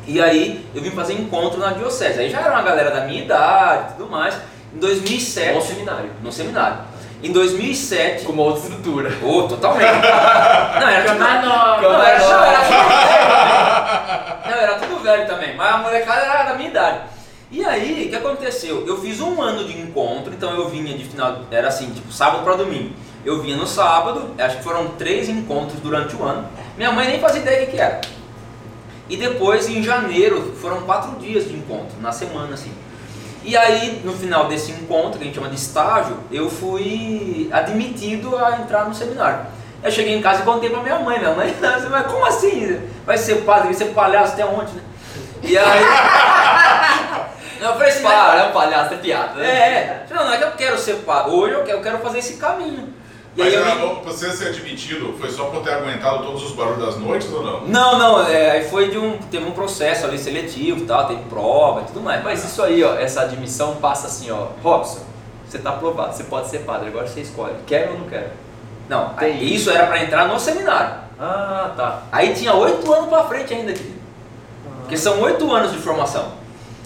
E 0.07 0.21
aí 0.21 0.65
eu 0.75 0.83
vim 0.83 0.91
fazer 0.91 1.15
encontro 1.15 1.59
na 1.59 1.73
Diocese. 1.73 2.19
Aí 2.21 2.31
já 2.31 2.41
era 2.41 2.51
uma 2.53 2.63
galera 2.63 2.91
da 2.91 3.03
minha 3.07 3.23
idade 3.23 3.93
e 3.93 3.97
tudo 3.97 4.11
mais. 4.11 4.35
Em 4.75 4.79
2007, 4.79 5.55
Bom 5.55 5.61
seminário. 5.61 6.11
no 6.23 6.33
seminário. 6.33 6.79
Em 7.23 7.33
2007, 7.33 8.25
Com 8.25 8.33
uma 8.33 8.43
outra 8.45 8.63
estrutura. 8.63 9.11
oh, 9.23 9.43
totalmente. 9.43 9.85
Não, 9.93 10.89
era 10.89 11.05
tudo, 11.11 11.19
nova. 11.19 11.83
não, 11.83 12.03
era, 12.03 12.19
não, 12.19 12.45
era 12.45 12.61
tudo 12.65 12.89
velho. 12.89 14.51
Não, 14.51 14.57
era 14.57 14.75
tudo 14.79 15.03
velho 15.03 15.27
também. 15.27 15.57
Mas 15.57 15.75
a 15.75 15.79
molecada 15.79 16.21
era 16.23 16.45
da 16.45 16.55
minha 16.55 16.71
idade. 16.71 16.99
E 17.53 17.65
aí, 17.65 18.07
o 18.07 18.11
que 18.11 18.17
aconteceu? 18.17 18.87
Eu 18.87 18.97
fiz 19.01 19.21
um 19.21 19.43
ano 19.43 19.65
de 19.65 19.77
encontro, 19.79 20.33
então 20.33 20.55
eu 20.55 20.69
vinha 20.69 20.97
de 20.97 21.05
final, 21.05 21.41
era 21.51 21.67
assim, 21.67 21.91
tipo 21.91 22.13
sábado 22.13 22.45
para 22.45 22.55
domingo. 22.55 22.95
Eu 23.25 23.43
vinha 23.43 23.57
no 23.57 23.67
sábado, 23.67 24.31
acho 24.39 24.59
que 24.59 24.63
foram 24.63 24.87
três 24.91 25.29
encontros 25.29 25.81
durante 25.81 26.15
o 26.15 26.23
ano. 26.25 26.47
Minha 26.77 26.93
mãe 26.93 27.09
nem 27.09 27.19
fazia 27.21 27.43
ideia 27.43 27.67
do 27.67 27.73
que 27.73 27.79
era. 27.79 28.01
E 29.11 29.17
depois, 29.17 29.69
em 29.69 29.83
janeiro, 29.83 30.57
foram 30.63 30.83
quatro 30.83 31.19
dias 31.19 31.49
de 31.49 31.57
encontro, 31.57 32.01
na 32.01 32.13
semana 32.13 32.55
assim. 32.55 32.73
E 33.43 33.57
aí, 33.57 34.01
no 34.05 34.13
final 34.13 34.47
desse 34.47 34.71
encontro, 34.71 35.19
que 35.19 35.25
a 35.25 35.27
gente 35.27 35.35
chama 35.35 35.49
de 35.49 35.57
estágio, 35.57 36.17
eu 36.31 36.49
fui 36.49 37.51
admitido 37.53 38.37
a 38.37 38.61
entrar 38.61 38.85
no 38.85 38.95
seminário. 38.95 39.47
Eu 39.83 39.91
cheguei 39.91 40.15
em 40.15 40.23
casa 40.23 40.43
e 40.43 40.45
contei 40.45 40.71
pra 40.71 40.81
minha 40.81 41.01
mãe. 41.01 41.19
Minha 41.19 41.35
mãe, 41.35 41.53
mas 41.91 42.07
como 42.07 42.25
assim? 42.25 42.81
Vai 43.05 43.19
ser 43.19 43.43
padre, 43.43 43.65
vai 43.65 43.75
ser 43.75 43.87
palhaço 43.87 44.35
até 44.35 44.45
onde, 44.45 44.73
né? 44.75 44.83
E 45.43 45.59
aí. 45.59 45.85
não, 47.61 47.71
eu 47.71 47.75
falei 47.75 47.89
assim, 47.89 48.03
Para, 48.03 48.41
é 48.43 48.49
um 48.49 48.53
palhaço, 48.53 48.95
é 48.95 48.97
piada. 48.99 49.35
né? 49.35 49.49
É, 49.49 49.73
é. 49.73 50.07
Não, 50.15 50.25
não 50.25 50.33
é 50.33 50.37
que 50.37 50.45
eu 50.45 50.53
quero 50.53 50.79
ser 50.79 50.97
padre. 50.99 51.33
Hoje 51.33 51.55
eu 51.55 51.65
quero, 51.65 51.79
eu 51.79 51.83
quero 51.83 51.99
fazer 51.99 52.19
esse 52.19 52.35
caminho. 52.37 52.95
E 53.41 53.43
aí 53.43 53.57
Mas 53.57 53.81
eu 53.81 53.91
ah, 53.91 54.01
você 54.05 54.31
ser 54.33 54.49
admitido 54.49 55.15
foi 55.19 55.31
só 55.31 55.45
por 55.47 55.63
ter 55.63 55.73
aguentado 55.73 56.25
todos 56.25 56.45
os 56.45 56.53
barulhos 56.53 56.85
das 56.85 56.97
noites 56.99 57.33
ou 57.33 57.43
não? 57.43 57.67
Não, 57.67 57.99
não, 57.99 58.27
é, 58.27 58.51
aí 58.51 58.69
foi 58.69 58.91
de 58.91 58.99
um. 58.99 59.17
Teve 59.17 59.47
um 59.47 59.53
processo 59.53 60.05
ali 60.05 60.19
seletivo 60.19 60.81
e 60.81 60.87
tal, 60.87 61.07
teve 61.07 61.23
prova 61.23 61.81
e 61.81 61.85
tudo 61.85 62.01
mais. 62.01 62.23
Mas 62.23 62.45
isso 62.45 62.63
aí, 62.63 62.85
ó, 62.85 62.95
essa 62.97 63.23
admissão 63.23 63.77
passa 63.77 64.09
assim, 64.09 64.31
ó, 64.31 64.49
Robson, 64.63 65.01
você 65.49 65.59
tá 65.59 65.71
aprovado, 65.71 66.15
você 66.15 66.25
pode 66.25 66.49
ser 66.49 66.61
padre, 66.61 66.89
agora 66.89 67.07
você 67.07 67.23
escolhe, 67.23 67.55
quer 67.67 67.91
ou 67.91 67.99
não 67.99 68.09
quer? 68.09 68.37
Não, 68.89 69.11
Tem 69.15 69.33
aí 69.33 69.55
isso 69.55 69.71
era 69.71 69.87
pra 69.87 70.03
entrar 70.03 70.29
no 70.29 70.39
seminário. 70.39 70.95
Ah, 71.19 71.73
tá. 71.77 72.03
Aí 72.13 72.35
tinha 72.35 72.53
oito 72.55 72.93
anos 72.93 73.09
pra 73.09 73.25
frente 73.25 73.55
ainda 73.55 73.71
aqui. 73.71 73.95
Porque 74.81 74.97
são 74.97 75.21
oito 75.23 75.51
anos 75.51 75.73
de 75.73 75.79
formação. 75.79 76.33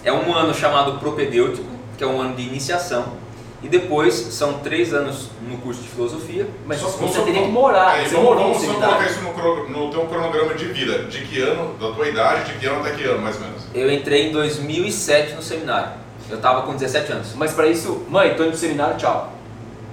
É 0.05 0.13
um 0.13 0.33
ano 0.35 0.55
chamado 0.55 0.99
propedêutico, 0.99 1.67
que 1.97 2.05
é 2.05 2.07
um 2.07 2.21
ano 2.21 2.37
de 2.37 2.43
iniciação. 2.43 3.24
E 3.65 3.69
depois 3.69 4.13
são 4.15 4.59
três 4.59 4.93
anos 4.93 5.31
no 5.49 5.57
curso 5.57 5.81
de 5.81 5.89
filosofia. 5.89 6.47
Mas 6.67 6.79
Só- 6.81 6.89
você 6.89 7.15
só- 7.15 7.23
teria 7.25 7.43
que 7.45 7.49
morar, 7.49 7.93
Aí, 7.93 8.05
você 8.07 8.15
vamos, 8.15 8.29
morou 8.29 8.53
vamos 8.53 8.59
só 8.63 8.75
colocar 8.75 9.07
isso 9.07 9.21
no, 9.23 9.69
no 9.71 9.91
teu 9.91 10.03
cronograma 10.07 10.53
de 10.55 10.67
vida. 10.67 11.05
De 11.05 11.23
que 11.23 11.41
ano, 11.41 11.75
da 11.81 11.91
tua 11.93 12.07
idade, 12.07 12.53
de 12.53 12.59
que 12.59 12.67
ano 12.67 12.81
até 12.81 12.91
que 12.91 13.05
ano, 13.05 13.23
mais 13.23 13.37
ou 13.37 13.43
menos? 13.43 13.63
Eu 13.75 13.91
entrei 13.91 14.29
em 14.29 14.33
2007 14.33 15.33
no 15.33 15.41
seminário. 15.43 15.93
Eu 16.29 16.39
tava 16.41 16.63
com 16.63 16.75
17 16.75 17.11
anos. 17.13 17.29
Mas 17.35 17.53
pra 17.53 17.67
isso, 17.67 18.03
mãe, 18.11 18.35
tô 18.35 18.43
indo 18.43 18.51
pro 18.51 18.59
seminário, 18.61 18.97
tchau. 18.99 19.33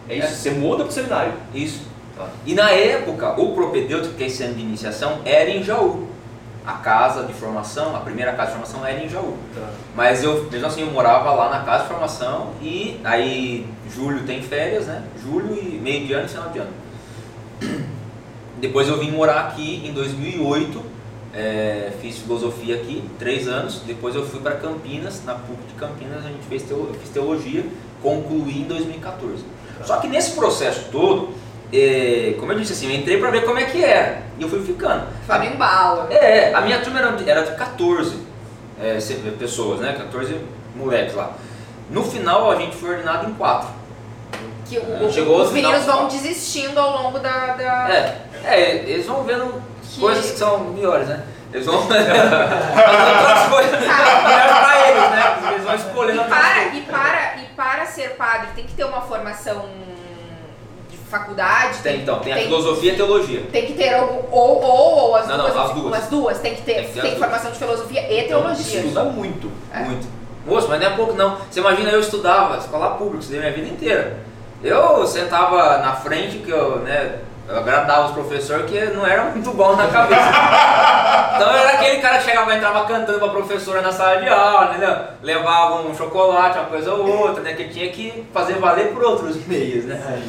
É 0.10 0.16
isso, 0.16 0.28
É. 0.28 0.32
você 0.32 0.50
muda 0.52 0.84
pro 0.84 0.92
seminário. 0.94 1.32
Isso. 1.56 1.82
Tá. 2.18 2.28
E 2.46 2.54
na 2.54 2.72
época, 2.72 3.40
o 3.40 3.54
propedêutico, 3.54 4.16
que 4.16 4.24
é 4.24 4.28
esse 4.28 4.44
ano 4.44 4.56
de 4.56 4.62
iniciação, 4.62 5.20
era 5.24 5.50
em 5.50 5.64
Jaú. 5.64 6.08
A 6.66 6.74
casa 6.74 7.24
de 7.24 7.34
formação, 7.34 7.96
a 7.96 8.00
primeira 8.00 8.34
casa 8.34 8.52
de 8.52 8.58
formação 8.58 8.86
era 8.86 9.04
em 9.04 9.10
Jaú. 9.10 9.36
Mas 9.96 10.24
eu, 10.24 10.48
mesmo 10.52 10.68
assim, 10.68 10.82
eu 10.82 10.92
morava 10.92 11.34
lá 11.34 11.50
na 11.50 11.66
casa 11.66 11.84
de 11.84 11.90
formação 11.90 12.52
e 12.62 13.00
aí 13.04 13.68
julho 13.94 14.24
tem 14.26 14.42
férias, 14.44 14.86
né? 14.86 15.04
Julho 15.24 15.56
e 15.56 15.80
meio 15.80 16.06
de 16.06 16.14
ano 16.14 16.26
e 16.26 16.30
final 16.30 16.50
de 16.50 16.60
ano. 16.60 16.74
Depois 18.60 18.88
eu 18.88 19.00
vim 19.00 19.10
morar 19.10 19.48
aqui 19.48 19.82
em 19.88 19.92
2008, 19.92 20.84
é, 21.34 21.92
fiz 22.00 22.20
filosofia 22.20 22.76
aqui, 22.76 23.04
três 23.18 23.48
anos. 23.48 23.82
Depois 23.86 24.14
eu 24.14 24.24
fui 24.24 24.40
para 24.40 24.56
Campinas, 24.56 25.24
na 25.26 25.34
PUC 25.34 25.60
de 25.68 25.74
Campinas, 25.74 26.24
a 26.24 26.30
gente 26.30 26.46
fez 26.48 26.62
teo, 26.64 26.88
eu 26.90 26.94
fiz 26.94 27.10
teologia, 27.10 27.66
concluí 28.04 28.62
em 28.62 28.66
2014. 28.66 29.44
Só 29.84 29.98
que 29.98 30.08
nesse 30.08 30.36
processo 30.36 30.90
todo, 30.92 31.34
é, 31.74 32.36
como 32.40 32.52
eu 32.52 32.60
disse 32.60 32.74
assim, 32.74 32.92
eu 32.94 33.00
entrei 33.00 33.18
para 33.20 33.30
ver 33.32 33.46
como 33.46 33.58
é 33.60 33.66
que 33.66 33.84
era 33.84 34.22
e 34.38 34.44
eu 34.44 34.50
fui 34.50 34.62
ficando. 34.64 35.06
Foi 35.26 35.38
no 35.38 35.46
embalo. 35.46 36.08
É, 36.12 36.54
a 36.54 36.62
minha 36.62 36.80
turma 36.82 37.00
era 37.00 37.12
de, 37.12 37.30
era 37.30 37.42
de 37.44 37.56
14 37.56 38.18
é, 38.82 38.98
pessoas, 39.40 39.80
né? 39.80 39.94
14 39.98 40.40
moleques 40.76 41.16
lá. 41.16 41.32
No 41.90 42.04
final 42.04 42.50
a 42.52 42.56
gente 42.56 42.76
foi 42.76 42.92
ordenado 42.92 43.30
em 43.30 43.34
4. 43.34 43.68
Que 44.68 44.78
o- 44.78 45.06
o- 45.08 45.12
Chegou 45.12 45.42
os 45.42 45.52
meninos 45.52 45.84
vão 45.86 46.08
desistindo 46.08 46.80
ao 46.80 47.04
longo 47.04 47.20
da. 47.20 47.48
da- 47.56 47.90
É, 47.90 48.18
é, 48.46 48.72
eles 48.88 49.06
vão 49.06 49.24
vendo 49.24 49.62
Que- 49.94 50.00
coisas 50.00 50.32
que 50.32 50.38
são 50.38 50.60
melhores, 50.70 51.08
né? 51.08 51.22
Eles 51.54 51.66
vão 51.66 51.76
outras 51.84 52.00
coisas 53.50 53.72
melhores 53.82 54.60
pra 54.60 54.90
eles, 54.90 55.10
né? 55.12 55.50
Eles 55.52 55.64
vão 55.66 55.76
escolhendo 55.76 56.22
E 56.22 56.26
para, 56.26 56.64
e, 56.74 56.82
para, 56.82 57.36
e 57.42 57.46
para 57.56 57.86
ser 57.86 58.12
padre 58.12 58.48
tem 58.56 58.66
que 58.66 58.74
ter 58.74 58.86
uma 58.86 59.02
formação 59.02 59.66
faculdade? 61.12 61.78
Tem, 61.84 62.02
então, 62.02 62.20
tem 62.20 62.34
a 62.34 62.38
filosofia 62.38 62.92
e 62.92 62.94
a 62.94 62.98
teologia. 62.98 63.44
Tem 63.52 63.66
que 63.66 63.74
ter 63.74 63.94
algo, 63.94 64.26
ou, 64.32 64.64
ou, 64.64 64.98
ou 64.98 65.16
as 65.16 65.28
Não, 65.28 65.38
duas. 65.38 65.54
não, 65.54 65.64
as 65.64 65.72
duas. 65.74 65.94
As 65.94 66.08
duas, 66.10 66.40
tem 66.40 66.56
que 66.56 66.62
ter, 66.62 66.74
Tem 66.76 66.86
que 66.86 66.94
ter 66.94 67.02
tem 67.02 67.16
formação 67.18 67.52
de 67.52 67.58
filosofia 67.60 68.02
e 68.12 68.28
teologia. 68.28 68.80
Estuda 68.80 69.04
muito. 69.04 69.52
É. 69.74 69.80
Muito. 69.82 70.08
Moço, 70.46 70.68
mas 70.70 70.80
não 70.80 70.88
é 70.88 70.96
pouco 70.96 71.14
não. 71.14 71.38
Você 71.50 71.60
imagina 71.60 71.92
eu 71.92 72.00
estudava 72.00 72.58
escola 72.58 72.92
pública, 72.92 73.20
estudei 73.20 73.42
minha 73.42 73.52
vida 73.52 73.68
inteira. 73.68 74.18
Eu 74.64 75.06
sentava 75.06 75.78
na 75.80 75.94
frente 75.96 76.38
que 76.38 76.50
eu, 76.50 76.78
né, 76.80 77.20
eu 77.48 77.58
agradava 77.58 78.08
os 78.08 78.12
professores 78.12 78.70
que 78.70 78.80
não 78.92 79.06
era 79.06 79.26
muito 79.26 79.52
bom 79.52 79.76
na 79.76 79.88
cabeça. 79.88 80.22
então 81.36 81.52
era 81.52 81.72
aquele 81.74 82.00
cara 82.00 82.18
que 82.20 82.24
chegava 82.26 82.54
e 82.54 82.58
entrava 82.58 82.86
cantando 82.86 83.20
pra 83.20 83.30
professora 83.30 83.82
na 83.82 83.92
sala 83.92 84.22
de 84.22 84.30
aula, 84.30 84.70
entendeu? 84.72 84.96
Levava 85.22 85.82
um 85.82 85.96
chocolate, 85.96 86.58
uma 86.58 86.68
coisa 86.68 86.94
ou 86.94 87.08
outra, 87.08 87.44
né? 87.44 87.54
Que 87.54 87.70
tinha 87.70 87.90
que 87.90 88.24
fazer 88.34 88.54
valer 88.56 88.94
por 88.94 89.04
outros 89.04 89.46
meios, 89.48 89.86
né? 89.86 90.22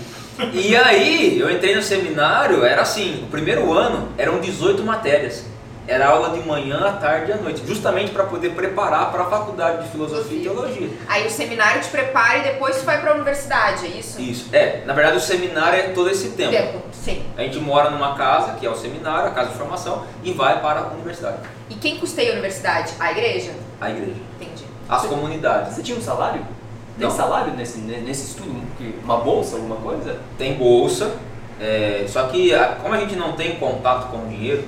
E 0.52 0.74
aí, 0.74 1.38
eu 1.38 1.50
entrei 1.50 1.74
no 1.74 1.82
seminário, 1.82 2.64
era 2.64 2.82
assim, 2.82 3.22
o 3.24 3.26
primeiro 3.26 3.72
ano 3.72 4.08
eram 4.16 4.40
18 4.40 4.82
matérias. 4.82 5.44
Era 5.86 6.06
aula 6.06 6.30
de 6.30 6.46
manhã, 6.46 6.78
à 6.86 6.92
tarde 6.92 7.32
e 7.32 7.34
à 7.34 7.36
noite, 7.38 7.60
justamente 7.66 8.12
para 8.12 8.22
poder 8.24 8.50
preparar 8.50 9.10
para 9.10 9.22
a 9.24 9.26
faculdade 9.26 9.82
de 9.82 9.88
filosofia 9.90 10.38
e 10.38 10.42
teologia. 10.42 10.88
Aí 11.08 11.26
o 11.26 11.30
seminário 11.30 11.82
te 11.82 11.88
prepara 11.88 12.38
e 12.38 12.42
depois 12.42 12.76
tu 12.76 12.84
vai 12.84 13.00
pra 13.00 13.14
universidade, 13.14 13.86
é 13.86 13.88
isso? 13.88 14.20
Isso. 14.20 14.48
É, 14.54 14.82
na 14.86 14.92
verdade 14.94 15.16
o 15.16 15.20
seminário 15.20 15.80
é 15.80 15.82
todo 15.88 16.08
esse 16.08 16.30
tempo. 16.30 16.52
Tempo, 16.52 16.82
sim. 16.92 17.24
A 17.36 17.42
gente 17.42 17.58
mora 17.58 17.90
numa 17.90 18.14
casa, 18.16 18.52
que 18.52 18.64
é 18.64 18.70
o 18.70 18.76
seminário, 18.76 19.28
a 19.28 19.34
casa 19.34 19.50
de 19.50 19.56
formação, 19.56 20.06
e 20.22 20.32
vai 20.32 20.60
para 20.60 20.80
a 20.80 20.86
universidade, 20.92 21.38
E 21.68 21.74
quem 21.74 21.98
custeia 21.98 22.30
a 22.30 22.32
universidade? 22.34 22.92
A 23.00 23.10
igreja? 23.10 23.50
a 23.80 23.90
igreja, 23.90 24.14
Entendi. 24.40 24.64
as 24.88 25.02
comunidades. 25.06 25.74
Você 25.74 25.82
tinha 25.82 25.98
um 25.98 26.02
salário? 26.02 26.46
Tem 26.98 27.08
Não. 27.08 27.10
salário 27.10 27.54
nesse, 27.54 27.78
nesse 27.78 28.26
estudo? 28.28 28.60
Que- 28.76 28.94
Uma 29.02 29.16
bolsa, 29.18 29.56
alguma 29.56 29.76
coisa? 29.76 30.18
Tem 30.38 30.54
bolsa, 30.54 31.12
é, 31.60 32.04
só 32.06 32.24
que 32.24 32.54
a- 32.54 32.76
como 32.82 32.94
a 32.94 32.98
gente 32.98 33.16
não 33.16 33.32
tem 33.32 33.56
contato 33.56 34.10
com 34.10 34.18
o 34.18 34.28
dinheiro 34.28 34.64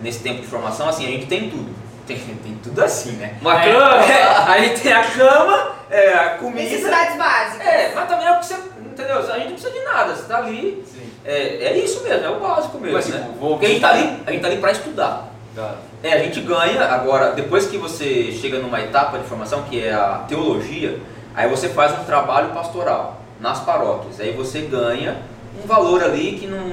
nesse 0.00 0.20
tempo 0.20 0.40
de 0.40 0.46
formação, 0.46 0.88
assim, 0.88 1.06
a 1.06 1.10
gente 1.10 1.26
tem 1.26 1.50
tudo. 1.50 1.74
Tem, 2.06 2.16
tem 2.16 2.58
tudo 2.62 2.82
assim, 2.82 3.12
né? 3.12 3.34
Uma 3.40 3.60
É, 3.62 3.72
cama? 3.72 3.86
a 4.52 4.58
gente 4.60 4.80
tem 4.80 4.92
a 4.92 5.04
cama, 5.04 5.72
é, 5.90 6.12
a 6.14 6.30
comida. 6.38 6.62
Necessidades 6.62 7.16
básicas. 7.16 7.66
É, 7.66 7.92
mas 7.94 8.08
também 8.08 8.26
é 8.26 8.32
o 8.32 8.38
que 8.38 8.46
você. 8.46 8.54
Entendeu? 8.86 9.18
A 9.18 9.22
gente 9.38 9.44
não 9.48 9.52
precisa 9.52 9.72
de 9.72 9.80
nada, 9.84 10.14
você 10.14 10.22
tá 10.26 10.38
ali. 10.38 10.82
É, 11.24 11.32
é 11.66 11.76
isso 11.78 12.02
mesmo, 12.04 12.24
é 12.24 12.30
o 12.30 12.38
básico 12.40 12.78
mesmo. 12.78 12.96
Mas, 12.96 13.08
né? 13.08 13.18
tipo, 13.18 13.32
vou 13.38 13.50
Porque 13.50 13.66
a 13.66 13.68
gente 13.68 13.80
tá 13.80 13.90
ali, 13.90 14.22
a 14.26 14.30
gente 14.32 14.40
tá 14.40 14.46
ali 14.46 14.56
pra 14.58 14.70
estudar. 14.72 15.28
Tá. 15.54 15.74
É, 16.02 16.12
a 16.12 16.18
gente 16.20 16.40
ganha, 16.40 16.82
agora, 16.84 17.32
depois 17.32 17.66
que 17.66 17.76
você 17.76 18.30
chega 18.32 18.58
numa 18.60 18.80
etapa 18.80 19.18
de 19.18 19.24
formação, 19.24 19.64
que 19.64 19.82
é 19.82 19.92
a 19.92 20.24
teologia, 20.28 20.98
aí 21.36 21.48
você 21.50 21.68
faz 21.68 21.92
um 22.00 22.04
trabalho 22.04 22.48
pastoral 22.54 23.20
nas 23.38 23.60
paróquias. 23.60 24.18
Aí 24.18 24.32
você 24.32 24.62
ganha 24.62 25.18
um 25.62 25.66
valor 25.66 26.02
ali 26.02 26.38
que 26.40 26.46
não. 26.46 26.72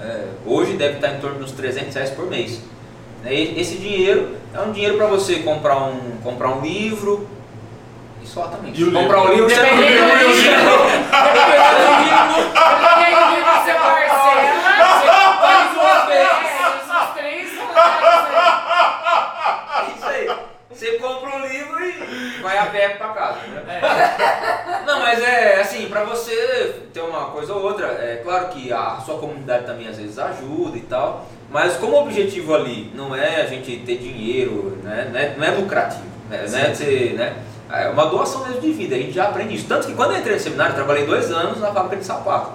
é, 0.00 0.28
hoje 0.46 0.74
deve 0.74 0.94
estar 0.94 1.08
em 1.08 1.20
torno 1.20 1.40
dos 1.40 1.50
300 1.52 1.92
reais 1.92 2.10
por 2.10 2.26
mês. 2.26 2.62
Né, 3.22 3.34
Esse 3.34 3.76
dinheiro 3.76 4.36
é 4.54 4.60
um 4.60 4.70
dinheiro 4.72 4.96
para 4.96 5.06
você 5.06 5.40
comprar 5.40 5.76
um, 5.76 6.18
comprar 6.22 6.50
um 6.50 6.60
livro. 6.60 7.28
E 8.22 8.26
só 8.26 8.42
também. 8.42 8.72
E 8.72 8.84
o 8.84 8.92
comprar 8.92 9.18
livro? 9.18 9.32
um 9.32 9.34
livro, 9.34 9.50
você 9.50 9.60
não 9.62 9.76
do 9.76 9.82
livro. 9.82 10.06
Dependendo 10.06 10.46
do 11.82 11.92
livro, 12.02 12.38
dependendo 12.78 13.18
do 13.18 13.34
livro 13.34 13.50
você 13.52 13.74
parcela, 13.74 14.42
você 14.78 15.06
faz 15.40 15.72
uma 15.76 16.06
vez, 16.06 16.28
uns 16.86 17.14
três 17.14 17.50
salários 17.58 18.30
É 19.74 19.90
isso 19.96 20.06
aí. 20.06 20.30
Você 20.70 20.92
compra 20.98 21.30
um 21.36 21.40
livro 21.40 21.62
pé 22.72 22.88
pra 22.90 23.08
casa. 23.08 23.38
Né? 23.46 23.62
aí. 23.68 24.82
Não, 24.86 24.98
mas 24.98 25.22
é 25.22 25.60
assim, 25.60 25.86
pra 25.88 26.02
você 26.04 26.80
ter 26.92 27.00
uma 27.00 27.26
coisa 27.26 27.52
ou 27.54 27.62
outra, 27.62 27.86
é 27.86 28.20
claro 28.24 28.48
que 28.48 28.72
a 28.72 28.98
sua 29.04 29.18
comunidade 29.18 29.66
também 29.66 29.86
às 29.86 29.96
vezes 29.96 30.18
ajuda 30.18 30.76
e 30.76 30.80
tal, 30.80 31.26
mas 31.50 31.76
como 31.76 31.92
o 31.92 32.02
objetivo 32.02 32.54
ali 32.54 32.90
não 32.94 33.14
é 33.14 33.42
a 33.42 33.46
gente 33.46 33.76
ter 33.78 33.98
dinheiro, 33.98 34.78
né, 34.82 35.08
não, 35.12 35.20
é, 35.20 35.34
não 35.36 35.44
é 35.44 35.50
lucrativo, 35.50 36.04
né, 36.28 36.44
não 36.48 36.58
é 36.58 36.74
ser, 36.74 37.14
né, 37.14 37.36
é 37.70 37.88
uma 37.88 38.06
doação 38.06 38.46
mesmo 38.46 38.60
de 38.60 38.72
vida, 38.72 38.94
a 38.94 38.98
gente 38.98 39.12
já 39.12 39.28
aprende 39.28 39.54
isso. 39.54 39.66
Tanto 39.66 39.86
que 39.86 39.94
quando 39.94 40.12
eu 40.12 40.18
entrei 40.18 40.34
no 40.34 40.40
seminário, 40.40 40.72
eu 40.72 40.76
trabalhei 40.76 41.06
dois 41.06 41.30
anos 41.30 41.60
na 41.60 41.72
fábrica 41.72 41.96
de 41.96 42.04
sapato, 42.04 42.52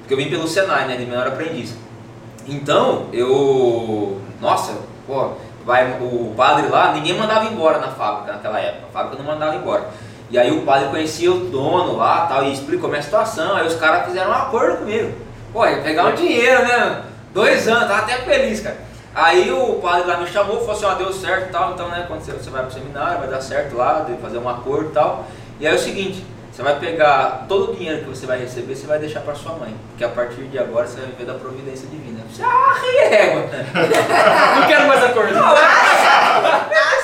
porque 0.00 0.12
eu 0.12 0.18
vim 0.18 0.28
pelo 0.28 0.48
Senai, 0.48 0.86
né, 0.86 0.96
de 0.96 1.06
menor 1.06 1.26
aprendiz. 1.26 1.74
Então, 2.46 3.08
eu, 3.12 4.20
nossa, 4.40 4.74
pô, 5.06 5.32
vai 5.68 5.98
o 6.00 6.32
padre 6.34 6.66
lá, 6.68 6.92
ninguém 6.92 7.12
mandava 7.12 7.44
embora 7.44 7.78
na 7.78 7.88
fábrica 7.88 8.32
naquela 8.32 8.58
época, 8.58 8.86
a 8.88 8.90
fábrica 8.90 9.22
não 9.22 9.30
mandava 9.30 9.54
embora. 9.54 9.84
E 10.30 10.38
aí 10.38 10.50
o 10.50 10.62
padre 10.62 10.88
conhecia 10.88 11.30
o 11.30 11.40
dono 11.40 11.94
lá 11.94 12.26
tal, 12.26 12.44
e 12.44 12.54
explicou 12.54 12.86
a 12.86 12.90
minha 12.92 13.02
situação, 13.02 13.54
aí 13.54 13.66
os 13.66 13.74
caras 13.74 14.06
fizeram 14.06 14.30
um 14.30 14.34
acordo 14.34 14.78
comigo. 14.78 15.12
Pô, 15.52 15.66
ia 15.66 15.82
pegar 15.82 16.06
um 16.06 16.14
dinheiro, 16.14 16.62
né? 16.62 17.02
Dois 17.34 17.68
anos, 17.68 17.86
tava 17.86 17.98
até 17.98 18.14
feliz, 18.14 18.60
cara. 18.60 18.78
Aí 19.14 19.52
o 19.52 19.74
padre 19.74 20.08
lá 20.08 20.16
me 20.16 20.26
chamou, 20.26 20.60
falou 20.60 20.72
assim, 20.72 20.86
ó, 20.86 20.94
deu 20.94 21.12
certo 21.12 21.50
e 21.50 21.52
tal, 21.52 21.72
então 21.74 21.88
né, 21.90 22.06
quando 22.08 22.22
você, 22.22 22.32
você 22.32 22.48
vai 22.48 22.62
pro 22.62 22.72
seminário, 22.72 23.18
vai 23.18 23.28
dar 23.28 23.42
certo 23.42 23.76
lá, 23.76 24.06
fazer 24.22 24.38
um 24.38 24.48
acordo 24.48 24.88
e 24.88 24.92
tal. 24.92 25.26
E 25.60 25.66
aí 25.66 25.74
é 25.74 25.76
o 25.76 25.78
seguinte, 25.78 26.24
você 26.58 26.64
vai 26.64 26.80
pegar 26.80 27.44
todo 27.48 27.70
o 27.70 27.76
dinheiro 27.76 28.00
que 28.02 28.08
você 28.08 28.26
vai 28.26 28.36
receber, 28.40 28.74
você 28.74 28.84
vai 28.84 28.98
deixar 28.98 29.20
pra 29.20 29.32
sua 29.32 29.52
mãe. 29.52 29.72
Porque 29.90 30.02
a 30.02 30.08
partir 30.08 30.42
de 30.48 30.58
agora 30.58 30.88
você 30.88 30.96
vai 30.98 31.10
viver 31.10 31.24
da 31.24 31.34
providência 31.34 31.86
divina. 31.88 32.18
Você, 32.28 32.42
ah, 32.42 32.74
régua! 33.08 33.42
Não 34.60 34.66
quero 34.66 34.88
mais 34.88 35.04
acordar. 35.04 35.54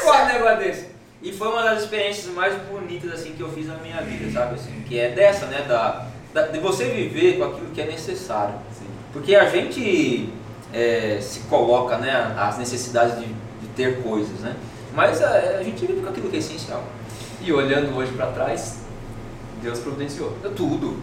Qual 0.02 0.23
um 0.25 0.26
negócio 0.26 0.58
desse? 0.58 0.87
E 1.23 1.30
foi 1.32 1.46
uma 1.46 1.62
das 1.62 1.82
experiências 1.82 2.34
mais 2.34 2.52
bonitas 2.68 3.12
assim 3.12 3.30
que 3.34 3.40
eu 3.42 3.49
fiz 3.49 3.68
na 3.68 3.76
minha 3.76 4.02
vida, 4.02 4.28
sabe? 4.32 4.56
Assim, 4.56 4.73
que 4.88 4.99
é 4.99 5.11
dessa, 5.11 5.46
né? 5.46 5.62
Da, 5.68 6.04
da- 6.34 6.49
de 6.49 6.58
você 6.58 6.87
viver 6.87 7.38
com 7.38 7.44
aquilo 7.44 7.68
que 7.73 7.80
é 7.80 7.87
necessário. 7.87 8.54
Porque 9.12 9.37
a 9.37 9.49
gente 9.49 10.30
é, 10.73 11.18
se 11.20 11.38
coloca, 11.49 11.96
né? 11.99 12.34
As 12.37 12.58
necessidades 12.58 13.20
de, 13.20 13.26
de 13.26 13.68
ter 13.76 14.02
coisas, 14.02 14.40
né? 14.40 14.56
Mas 14.92 15.20
é, 15.20 15.58
a 15.61 15.62
gente 15.62 15.87
vive 15.87 16.00
com 16.00 16.08
aquilo 16.11 16.28
que 16.28 16.34
é 16.34 16.40
essencial. 16.40 16.82
E 17.40 17.52
olhando 17.52 17.96
hoje 17.96 18.11
pra 18.11 18.26
trás, 18.26 18.82
Deus 19.64 19.78
providenciou. 19.78 20.37
Tudo, 20.54 20.99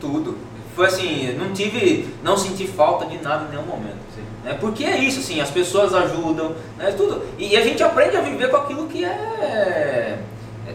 tudo. 0.00 0.38
Foi 0.76 0.86
assim, 0.86 1.34
não 1.38 1.52
tive, 1.52 2.14
não 2.22 2.36
senti 2.36 2.66
falta 2.66 3.06
de 3.06 3.18
nada 3.22 3.46
em 3.46 3.48
nenhum 3.48 3.66
momento. 3.66 4.02
Né? 4.44 4.56
Porque 4.60 4.84
é 4.84 4.98
isso, 4.98 5.20
assim, 5.20 5.40
as 5.40 5.50
pessoas 5.50 5.94
ajudam, 5.94 6.54
né? 6.76 6.92
Tudo. 6.96 7.24
E, 7.38 7.56
a 7.56 7.62
gente 7.62 7.82
aprende 7.82 8.16
a 8.16 8.20
viver 8.20 8.50
com 8.50 8.56
aquilo 8.56 8.86
que 8.86 9.04
é. 9.04 10.18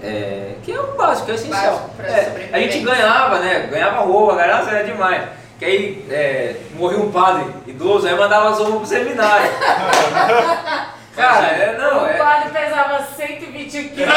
é- 0.04 0.56
que 0.64 0.72
é 0.72 0.80
o 0.80 0.96
básico, 0.96 1.26
que 1.26 1.32
é 1.32 1.36
essencial. 1.36 1.74
Básico 1.74 1.90
pra 1.96 2.08
É, 2.08 2.50
a 2.54 2.60
gente 2.60 2.80
ganhava, 2.80 3.40
né? 3.40 3.68
Ganhava 3.70 4.02
roupa, 4.02 4.36
ganhava 4.36 4.70
era 4.72 4.84
demais. 4.84 5.30
Que 5.60 5.66
aí 5.66 6.06
é, 6.10 6.56
morreu 6.76 7.04
um 7.04 7.12
padre 7.12 7.46
idoso, 7.68 8.08
aí 8.08 8.16
mandava 8.16 8.50
as 8.50 8.58
roupas 8.60 8.76
pro 8.76 8.86
seminário. 8.88 9.50
Cara, 11.18 11.48
é, 11.48 11.78
não, 11.78 12.04
o 12.04 12.08
é. 12.08 12.14
padre 12.14 12.50
pesava 12.52 13.04
120 13.04 13.72
quilos. 13.90 14.14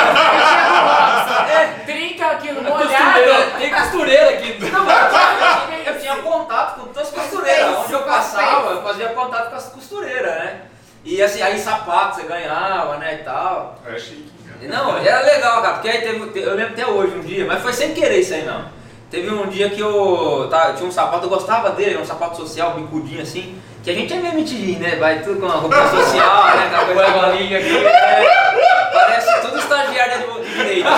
é, 1.51 1.67
30 1.87 2.35
quilos 2.37 2.67
Costureira, 2.67 3.05
molhado. 3.13 3.59
tem 3.59 3.71
costureira 3.71 4.31
aqui. 4.31 4.59
Não, 4.71 4.91
eu 4.91 5.09
tinha, 5.11 5.83
eu 5.93 5.99
tinha 6.01 6.17
contato 6.17 6.81
com 6.81 6.87
todas 6.89 7.09
as 7.09 7.15
costureiras. 7.15 7.79
Onde 7.79 7.93
eu 7.93 8.03
passava, 8.03 8.71
eu 8.73 8.83
fazia 8.83 9.09
contato 9.09 9.51
com 9.51 9.57
as 9.57 9.69
costureiras, 9.69 10.35
né? 10.35 10.61
E 11.05 11.23
assim, 11.23 11.41
aí 11.43 11.59
sapato 11.59 12.17
você 12.17 12.23
ganhava, 12.27 12.99
né, 12.99 13.21
e 13.21 13.25
tal. 13.25 13.79
É 13.87 13.99
chique. 13.99 14.31
Não, 14.63 14.99
era 14.99 15.21
legal, 15.23 15.63
cara, 15.63 15.75
porque 15.75 15.89
aí 15.89 16.03
teve, 16.03 16.27
te- 16.27 16.41
eu 16.41 16.55
lembro 16.55 16.75
até 16.75 16.87
hoje 16.87 17.17
um 17.17 17.21
dia, 17.21 17.47
mas 17.47 17.63
foi 17.63 17.73
sem 17.73 17.95
querer 17.95 18.19
isso 18.21 18.35
aí 18.35 18.45
não. 18.45 18.67
Teve 19.11 19.31
um 19.31 19.47
dia 19.49 19.71
que 19.71 19.81
eu, 19.81 20.47
tá, 20.51 20.69
eu 20.69 20.75
tinha 20.77 20.87
um 20.89 20.93
sapato, 20.93 21.25
eu 21.25 21.31
gostava 21.31 21.71
dele, 21.71 21.97
um 21.97 22.05
sapato 22.05 22.37
social, 22.37 22.73
bicudinho 22.75 23.23
assim, 23.23 23.59
que 23.83 23.91
a 23.91 23.95
gente 23.95 24.13
é 24.13 24.17
meio 24.17 24.35
metidinho, 24.35 24.81
né? 24.81 24.97
Vai 24.97 25.21
tudo 25.21 25.41
com 25.41 25.47
a 25.47 25.57
roupa 25.57 25.89
social, 25.89 26.57
né? 26.57 26.71
Coisa 26.71 26.95
Põe 26.95 27.05
a 27.05 27.11
bolinha 27.11 27.59
aqui. 27.59 27.87
é, 27.87 28.91
parece 28.93 29.41
tudo 29.41 29.59
estagiário 29.59 30.19
de, 30.19 30.45
de 30.45 30.55
direito. 30.55 30.89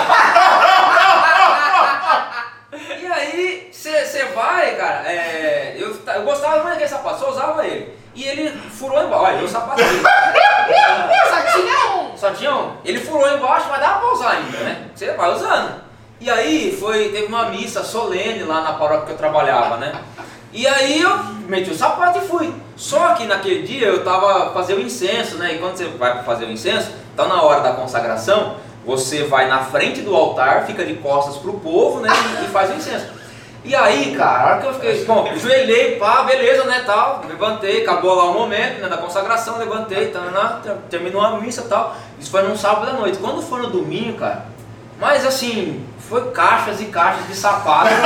E 3.00 3.06
aí, 3.06 3.70
você 3.72 4.24
vai, 4.34 4.74
cara, 4.76 5.02
é, 5.06 5.76
eu, 5.78 5.96
eu 6.14 6.22
gostava 6.22 6.56
muito 6.56 6.70
daquele 6.70 6.88
sapato, 6.88 7.20
só 7.20 7.30
usava 7.30 7.66
ele. 7.66 7.94
E 8.14 8.24
ele 8.24 8.50
furou 8.70 9.02
embaixo, 9.02 9.24
olha, 9.24 9.40
eu 9.40 9.48
sapato 9.48 9.82
dele. 9.82 10.02
Só 11.30 11.42
tinha 11.52 11.94
um. 11.94 12.16
Só 12.16 12.30
tinha 12.30 12.54
um. 12.54 12.76
Ele 12.84 13.00
furou 13.00 13.28
embaixo, 13.36 13.66
mas 13.70 13.80
dava 13.80 14.00
pra 14.00 14.12
usar 14.12 14.30
ainda, 14.32 14.58
né? 14.58 14.90
Você 14.94 15.12
vai 15.12 15.32
usando. 15.32 15.80
E 16.20 16.30
aí 16.30 16.76
foi, 16.78 17.08
teve 17.08 17.26
uma 17.26 17.46
missa 17.46 17.82
solene 17.82 18.44
lá 18.44 18.60
na 18.60 18.72
paróquia 18.74 19.06
que 19.06 19.12
eu 19.12 19.16
trabalhava, 19.16 19.78
né? 19.78 19.92
E 20.52 20.66
aí 20.66 21.00
eu 21.00 21.16
meti 21.48 21.70
o 21.70 21.74
sapato 21.74 22.18
e 22.18 22.20
fui. 22.22 22.52
Só 22.76 23.14
que 23.14 23.24
naquele 23.24 23.62
dia 23.62 23.86
eu 23.86 24.04
tava 24.04 24.52
fazendo 24.52 24.78
o 24.78 24.82
incenso, 24.82 25.36
né? 25.36 25.54
E 25.54 25.58
quando 25.58 25.76
você 25.76 25.84
vai 25.86 26.22
fazer 26.24 26.44
o 26.44 26.50
incenso, 26.50 26.90
então 27.14 27.28
na 27.28 27.42
hora 27.42 27.60
da 27.60 27.72
consagração, 27.72 28.56
você 28.84 29.24
vai 29.24 29.48
na 29.48 29.60
frente 29.60 30.00
do 30.02 30.14
altar, 30.14 30.66
fica 30.66 30.84
de 30.84 30.94
costas 30.94 31.36
pro 31.36 31.54
povo, 31.54 32.00
né? 32.00 32.08
E, 32.44 32.48
faz 32.48 32.70
o 32.70 32.74
incenso. 32.74 33.06
E 33.64 33.74
aí, 33.76 34.14
cara, 34.16 34.40
a 34.40 34.46
hora 34.46 34.60
que 34.60 34.66
eu 34.66 34.74
fiquei, 34.74 35.04
bom, 35.04 35.30
joelhei, 35.36 35.94
pá, 35.96 36.24
beleza, 36.24 36.64
né, 36.64 36.82
tal, 36.84 37.22
levantei, 37.28 37.82
acabou 37.82 38.12
lá 38.12 38.24
o 38.24 38.34
momento, 38.34 38.80
né, 38.80 38.88
da 38.88 38.96
consagração, 38.96 39.56
levantei, 39.56 40.08
tá, 40.08 40.60
ter- 40.64 40.74
terminou 40.90 41.22
a 41.22 41.38
missa 41.38 41.60
e 41.60 41.68
tal, 41.68 41.96
isso 42.18 42.28
foi 42.28 42.42
num 42.42 42.56
sábado 42.56 42.90
à 42.90 42.92
noite. 42.94 43.18
Quando 43.18 43.40
foi 43.40 43.62
no 43.62 43.70
domingo, 43.70 44.18
cara, 44.18 44.46
mas 44.98 45.24
assim, 45.24 45.86
foi 46.12 46.30
caixas 46.30 46.78
e 46.78 46.84
caixas 46.86 47.26
de 47.26 47.34
sapato. 47.34 47.88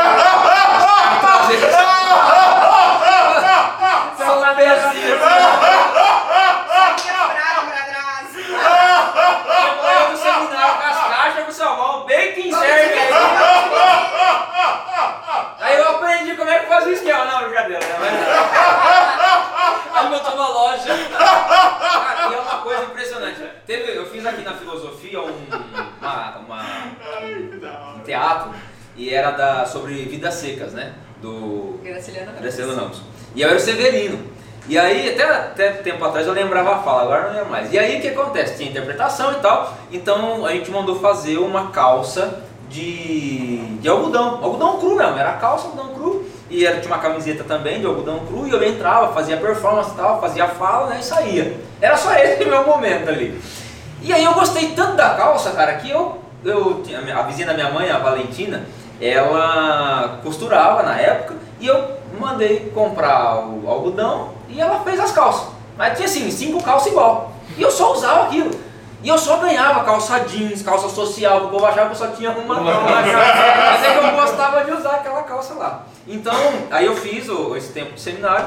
São 4.17 4.55
pezinhos, 4.55 5.21
eu 9.91 10.09
no 10.11 10.17
seminário 10.17 10.75
com 10.77 10.87
as 10.87 11.17
caixas 11.17 11.45
pro 11.45 11.53
salão, 11.53 12.05
bem 12.05 12.33
que 12.33 12.49
enxerga 12.49 13.01
aí. 13.01 13.11
Aí 15.61 15.77
eu 15.79 15.89
aprendi 15.97 16.37
como 16.37 16.49
é 16.49 16.61
que 16.61 16.67
faz 16.67 16.87
o 16.87 16.91
esquema, 16.91 17.25
não, 17.25 17.41
brincadeira, 17.49 17.81
mas... 17.99 18.13
Aí 19.97 20.37
na 20.37 20.49
loja. 20.49 20.95
Cara, 21.19 22.29
e 22.31 22.35
é 22.35 22.39
uma 22.39 22.59
coisa 22.59 22.85
impressionante. 22.85 23.41
Teve, 23.67 23.97
eu 23.97 24.07
fiz 24.11 24.25
aqui 24.25 24.43
na 24.43 24.53
filosofia 24.53 25.21
uma, 25.21 25.31
uma- 25.31 25.33
um 25.33 25.46
teatro 28.07 28.51
e 28.97 29.13
era 29.13 29.33
da, 29.33 29.67
sobre 29.67 29.95
vidas 30.05 30.35
secas, 30.35 30.73
né? 30.73 30.95
Do 31.21 31.79
Graciliano 31.83 32.27
Ramos. 32.27 32.41
Graciliano 32.41 32.75
Ramos. 32.75 33.03
E 33.35 33.43
eu 33.43 33.49
era 33.49 33.57
o 33.57 33.61
Severino. 33.61 34.37
E 34.69 34.77
aí, 34.77 35.11
até, 35.11 35.23
até 35.23 35.69
tempo 35.73 36.05
atrás 36.05 36.27
eu 36.27 36.33
lembrava 36.33 36.75
a 36.75 36.79
fala, 36.79 37.03
agora 37.03 37.29
não 37.29 37.35
lembro 37.35 37.51
mais. 37.51 37.73
E 37.73 37.79
aí 37.79 37.99
o 37.99 38.01
que 38.01 38.09
acontece? 38.09 38.57
Tinha 38.57 38.71
interpretação 38.71 39.33
e 39.33 39.37
tal, 39.37 39.77
então 39.93 40.45
a 40.45 40.53
gente 40.53 40.71
mandou 40.71 40.99
fazer 40.99 41.39
uma 41.39 41.71
calça 41.71 42.43
de, 42.69 43.59
de 43.77 43.89
algodão, 43.89 44.43
algodão 44.43 44.79
cru 44.79 44.97
mesmo, 44.97 45.17
era 45.17 45.35
calça, 45.35 45.69
algodão 45.69 45.95
cru, 45.95 46.29
e 46.51 46.67
era, 46.67 46.81
tinha 46.81 46.93
uma 46.93 47.01
camiseta 47.01 47.45
também 47.45 47.79
de 47.79 47.87
algodão 47.87 48.27
cru, 48.27 48.47
e 48.47 48.51
eu 48.51 48.63
entrava, 48.65 49.13
fazia 49.13 49.37
performance 49.37 49.93
e 49.93 49.95
tal, 49.95 50.21
fazia 50.21 50.49
fala 50.49 50.89
né, 50.89 50.99
e 51.01 51.05
saía. 51.05 51.61
Era 51.81 51.97
só 51.97 52.13
esse 52.19 52.43
o 52.43 52.49
meu 52.49 52.67
momento 52.67 53.09
ali. 53.09 53.41
E 54.03 54.13
aí 54.13 54.25
eu 54.25 54.35
gostei 54.35 54.73
tanto 54.73 54.97
da 54.97 55.11
calça, 55.11 55.53
cara, 55.53 55.75
que 55.75 55.91
eu, 55.91 56.19
eu 56.49 56.83
a 57.17 57.23
vizinha 57.23 57.47
da 57.49 57.55
minha 57.55 57.71
mãe, 57.71 57.91
a 57.91 57.99
Valentina, 57.99 58.65
ela 59.01 60.21
costurava 60.23 60.83
na 60.83 60.99
época 60.99 61.35
e 61.61 61.67
eu 61.67 61.97
mandei 62.19 62.71
comprar 62.75 63.39
o 63.47 63.69
algodão 63.69 64.31
e 64.49 64.61
ela 64.61 64.81
fez 64.81 64.99
as 65.01 65.13
calças. 65.13 65.49
Mas 65.77 65.97
tinha 65.97 66.07
assim, 66.07 66.31
cinco 66.31 66.63
calças 66.63 66.91
igual. 66.93 67.33
E 67.57 67.63
eu 67.63 67.71
só 67.71 67.93
usava 67.93 68.25
aquilo. 68.25 68.51
E 69.03 69.09
eu 69.09 69.19
só 69.19 69.37
ganhava 69.37 69.85
calça 69.85 70.21
jeans, 70.21 70.63
calça 70.63 70.89
social, 70.89 71.45
o 71.45 71.49
povo 71.49 71.67
achava 71.67 71.87
que 71.91 71.93
eu 71.93 72.07
só 72.07 72.09
tinha 72.09 72.31
uma 72.31 72.55
calça. 72.57 72.81
Mas 72.83 73.85
é 73.85 73.99
que 73.99 74.05
eu 74.07 74.21
gostava 74.21 74.65
de 74.65 74.73
usar 74.73 74.91
aquela 74.93 75.23
calça 75.23 75.55
lá. 75.55 75.87
Então, 76.09 76.35
aí 76.71 76.87
eu 76.87 76.97
fiz 76.97 77.29
o- 77.29 77.55
esse 77.57 77.73
tempo 77.73 77.93
de 77.93 78.01
seminário, 78.01 78.47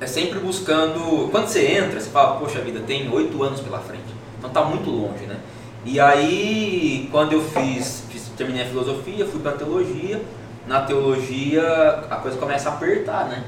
é 0.00 0.06
sempre 0.06 0.38
buscando. 0.38 1.28
Quando 1.30 1.46
você 1.48 1.66
entra, 1.72 2.00
você 2.00 2.08
fala, 2.10 2.36
poxa 2.38 2.60
vida, 2.60 2.80
tem 2.86 3.12
oito 3.12 3.42
anos 3.42 3.60
pela 3.60 3.78
frente. 3.80 4.04
Então 4.38 4.48
tá 4.50 4.62
muito 4.62 4.88
longe, 4.88 5.24
né? 5.26 5.36
E 5.84 5.98
aí, 5.98 7.08
quando 7.10 7.32
eu 7.32 7.42
fiz, 7.42 8.04
fiz- 8.10 8.30
terminei 8.36 8.62
a 8.62 8.66
filosofia, 8.66 9.24
fui 9.26 9.40
pra 9.40 9.52
teologia. 9.52 10.20
Na 10.66 10.82
teologia 10.82 11.62
a 12.10 12.16
coisa 12.16 12.36
começa 12.38 12.68
a 12.68 12.72
apertar, 12.74 13.24
né? 13.26 13.42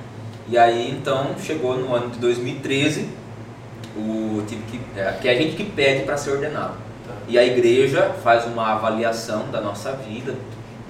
E 0.48 0.56
aí 0.58 0.90
então 0.90 1.36
chegou 1.40 1.76
no 1.76 1.94
ano 1.94 2.10
de 2.10 2.18
2013, 2.18 3.08
o 3.96 4.42
tive 4.48 4.62
que, 4.62 4.80
é, 4.98 5.12
que 5.20 5.28
é 5.28 5.32
a 5.32 5.34
gente 5.36 5.54
que 5.54 5.64
pede 5.64 6.04
para 6.04 6.16
ser 6.16 6.30
ordenado. 6.32 6.74
E 7.28 7.38
a 7.38 7.44
igreja 7.44 8.10
faz 8.24 8.46
uma 8.46 8.72
avaliação 8.72 9.48
da 9.52 9.60
nossa 9.60 9.92
vida, 9.92 10.34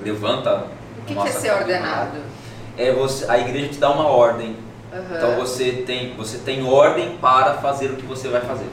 levanta 0.02 0.66
O 0.98 1.04
que, 1.06 1.14
que 1.14 1.20
é 1.28 1.30
ser 1.32 1.48
caminhada. 1.48 1.60
ordenado? 1.60 2.18
É 2.78 2.92
você, 2.92 3.30
a 3.30 3.38
igreja 3.38 3.68
te 3.68 3.78
dá 3.78 3.90
uma 3.90 4.06
ordem. 4.06 4.56
Aham. 4.92 5.16
Então 5.16 5.36
você 5.36 5.72
tem, 5.86 6.14
você 6.16 6.38
tem 6.38 6.64
ordem 6.66 7.16
para 7.20 7.54
fazer 7.54 7.86
o 7.90 7.96
que 7.96 8.06
você 8.06 8.28
vai 8.28 8.40
fazer. 8.40 8.66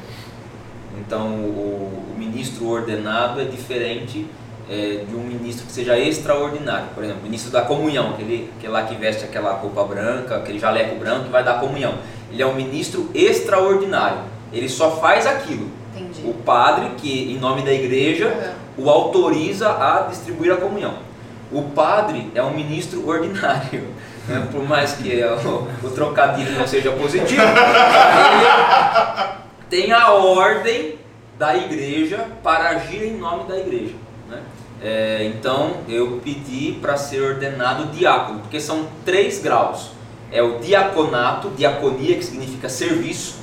Então 0.98 1.28
o 1.28 2.09
ministro 2.30 2.68
ordenado 2.68 3.42
é 3.42 3.46
diferente 3.46 4.26
é, 4.70 5.04
de 5.08 5.16
um 5.16 5.22
ministro 5.24 5.66
que 5.66 5.72
seja 5.72 5.98
extraordinário. 5.98 6.90
Por 6.94 7.04
exemplo, 7.04 7.22
o 7.22 7.24
ministro 7.24 7.52
da 7.52 7.64
comunhão, 7.64 8.12
aquele, 8.12 8.52
aquele 8.58 8.72
lá 8.72 8.84
que 8.84 8.96
veste 8.96 9.24
aquela 9.24 9.54
roupa 9.54 9.84
branca, 9.84 10.36
aquele 10.36 10.60
jaleco 10.60 10.96
branco 10.96 11.26
que 11.26 11.32
vai 11.32 11.44
dar 11.44 11.60
comunhão. 11.60 11.96
Ele 12.32 12.42
é 12.42 12.46
um 12.46 12.54
ministro 12.54 13.10
extraordinário. 13.14 14.20
Ele 14.54 14.70
só 14.70 14.98
faz 14.98 15.26
aquilo. 15.26 15.70
Entendi. 15.96 16.22
O 16.24 16.34
padre, 16.34 16.92
que 16.98 17.34
em 17.34 17.40
nome 17.40 17.64
da 17.64 17.74
igreja, 17.74 18.28
Aham. 18.28 18.54
o 18.78 18.90
autoriza 18.90 19.70
a 19.70 20.08
distribuir 20.10 20.54
a 20.54 20.58
comunhão. 20.58 20.94
O 21.52 21.64
padre 21.64 22.30
é 22.36 22.44
um 22.44 22.52
ministro 22.52 23.08
ordinário, 23.08 23.88
né? 24.28 24.48
por 24.52 24.64
mais 24.68 24.94
que 24.94 25.20
o, 25.24 25.88
o 25.88 25.90
trocadilho 25.90 26.52
não 26.52 26.68
seja 26.68 26.92
positivo, 26.92 27.42
ele 27.42 29.40
tem 29.68 29.92
a 29.92 30.12
ordem 30.12 30.99
da 31.40 31.56
igreja 31.56 32.28
para 32.44 32.70
agir 32.72 33.02
em 33.02 33.18
nome 33.18 33.46
da 33.46 33.58
igreja. 33.58 33.96
né? 34.28 34.44
É, 34.82 35.32
então 35.34 35.78
eu 35.88 36.20
pedi 36.24 36.74
para 36.82 36.98
ser 36.98 37.22
ordenado 37.22 37.86
diácono, 37.88 38.40
porque 38.42 38.60
são 38.60 38.88
três 39.06 39.42
graus: 39.42 39.92
é 40.32 40.44
o 40.44 40.60
diaconato, 40.60 41.50
diaconia, 41.52 42.18
que 42.18 42.26
significa 42.26 42.68
serviço, 42.68 43.38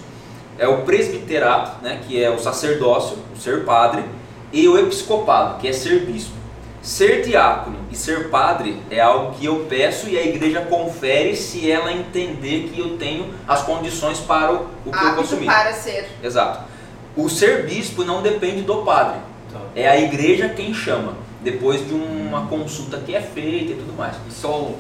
é 0.59 0.69
o 0.69 0.83
presbiterato, 0.83 1.83
né, 1.83 2.01
que 2.07 2.23
é 2.23 2.31
o 2.31 2.39
sacerdócio, 2.39 3.19
o 3.35 3.41
ser 3.41 3.65
padre, 3.65 4.05
e 4.53 4.69
o 4.69 4.79
episcopado, 4.79 5.59
que 5.59 5.67
é 5.67 5.73
ser 5.73 6.01
bispo. 6.07 6.37
Ser 6.83 7.23
diácono 7.23 7.79
e 7.91 7.97
ser 7.97 8.31
padre 8.31 8.81
é 8.89 9.01
algo 9.01 9.35
que 9.35 9.45
eu 9.45 9.67
peço 9.69 10.09
e 10.09 10.17
a 10.17 10.23
igreja 10.23 10.61
confere 10.61 11.35
se 11.35 11.69
ela 11.69 11.93
entender 11.93 12.71
que 12.73 12.79
eu 12.79 12.97
tenho 12.97 13.35
as 13.49 13.63
condições 13.63 14.21
para 14.21 14.53
o, 14.53 14.69
o 14.87 14.93
que 14.93 15.05
eu 15.05 15.17
consumir. 15.17 15.47
para 15.47 15.73
ser. 15.73 16.09
Exato. 16.23 16.76
O 17.17 17.29
ser 17.29 17.65
bispo 17.67 18.05
não 18.05 18.23
depende 18.23 18.63
do 18.63 18.77
padre. 18.83 19.19
Tá. 19.53 19.59
É 19.75 19.89
a 19.89 19.99
igreja 19.99 20.49
quem 20.51 20.75
chama, 20.75 21.15
depois 21.43 21.87
de 21.87 21.95
uma 21.95 22.47
consulta 22.47 22.99
que 22.99 23.15
é 23.15 23.21
feita 23.21 23.73
e 23.73 23.77
tudo 23.77 23.97
mais. 23.97 24.15
E 24.29 24.33
só 24.33 24.51
o- 24.61 24.79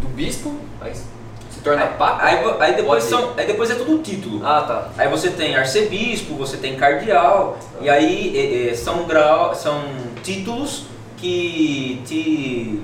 do 0.00 0.08
bispo, 0.08 0.54
aí 0.80 0.92
você 0.94 1.60
torna 1.64 1.86
papa? 1.86 2.24
Aí, 2.24 2.38
aí 2.60 2.74
depois 2.76 3.04
são, 3.04 3.32
aí 3.36 3.46
depois 3.46 3.70
é 3.70 3.74
tudo 3.74 4.02
título. 4.02 4.40
Ah, 4.44 4.62
tá. 4.62 4.88
Aí 4.96 5.08
você 5.08 5.30
tem 5.30 5.54
arcebispo, 5.56 6.34
você 6.34 6.56
tem 6.56 6.76
cardeal, 6.76 7.58
e 7.80 7.88
aí 7.90 8.36
é, 8.36 8.70
é, 8.70 8.74
são, 8.74 9.04
grau, 9.04 9.54
são 9.54 9.80
títulos 10.22 10.84
que 11.16 12.00
te. 12.06 12.80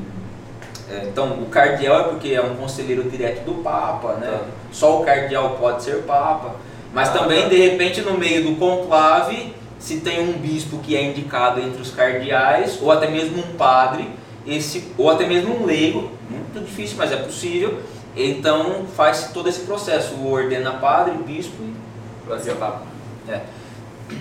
é, 0.91 1.05
então, 1.09 1.33
o 1.43 1.47
cardeal 1.47 2.01
é 2.01 2.05
porque 2.05 2.29
é 2.31 2.41
um 2.43 2.55
conselheiro 2.57 3.03
direto 3.11 3.45
do 3.45 3.63
Papa, 3.63 4.15
né? 4.15 4.29
Tá. 4.31 4.45
Só 4.73 5.01
o 5.01 5.05
cardeal 5.05 5.57
pode 5.61 5.83
ser 5.83 6.03
Papa. 6.03 6.55
Mas 6.93 7.13
também, 7.13 7.49
de 7.49 7.57
repente, 7.57 8.01
no 8.01 8.17
meio 8.17 8.45
do 8.45 8.57
conclave, 8.57 9.55
se 9.79 10.01
tem 10.01 10.21
um 10.21 10.33
bispo 10.33 10.79
que 10.79 10.97
é 10.97 11.03
indicado 11.03 11.61
entre 11.61 11.81
os 11.81 11.91
cardeais, 11.91 12.79
ou 12.81 12.91
até 12.91 13.09
mesmo 13.09 13.39
um 13.39 13.57
padre, 13.57 14.09
esse, 14.47 14.93
ou 14.97 15.11
até 15.11 15.27
mesmo 15.27 15.63
um 15.63 15.67
leigo, 15.67 16.11
muito 16.29 16.65
difícil, 16.65 16.97
mas 16.97 17.13
é 17.13 17.17
possível. 17.17 17.81
Então 18.17 18.87
faz 18.97 19.31
todo 19.33 19.49
esse 19.49 19.61
processo, 19.61 20.15
ordena 20.27 20.73
padre, 20.73 21.13
bispo 21.25 21.63
e 21.63 21.89
Vai 22.29 22.39
ser 22.41 22.57
papa. 22.57 22.83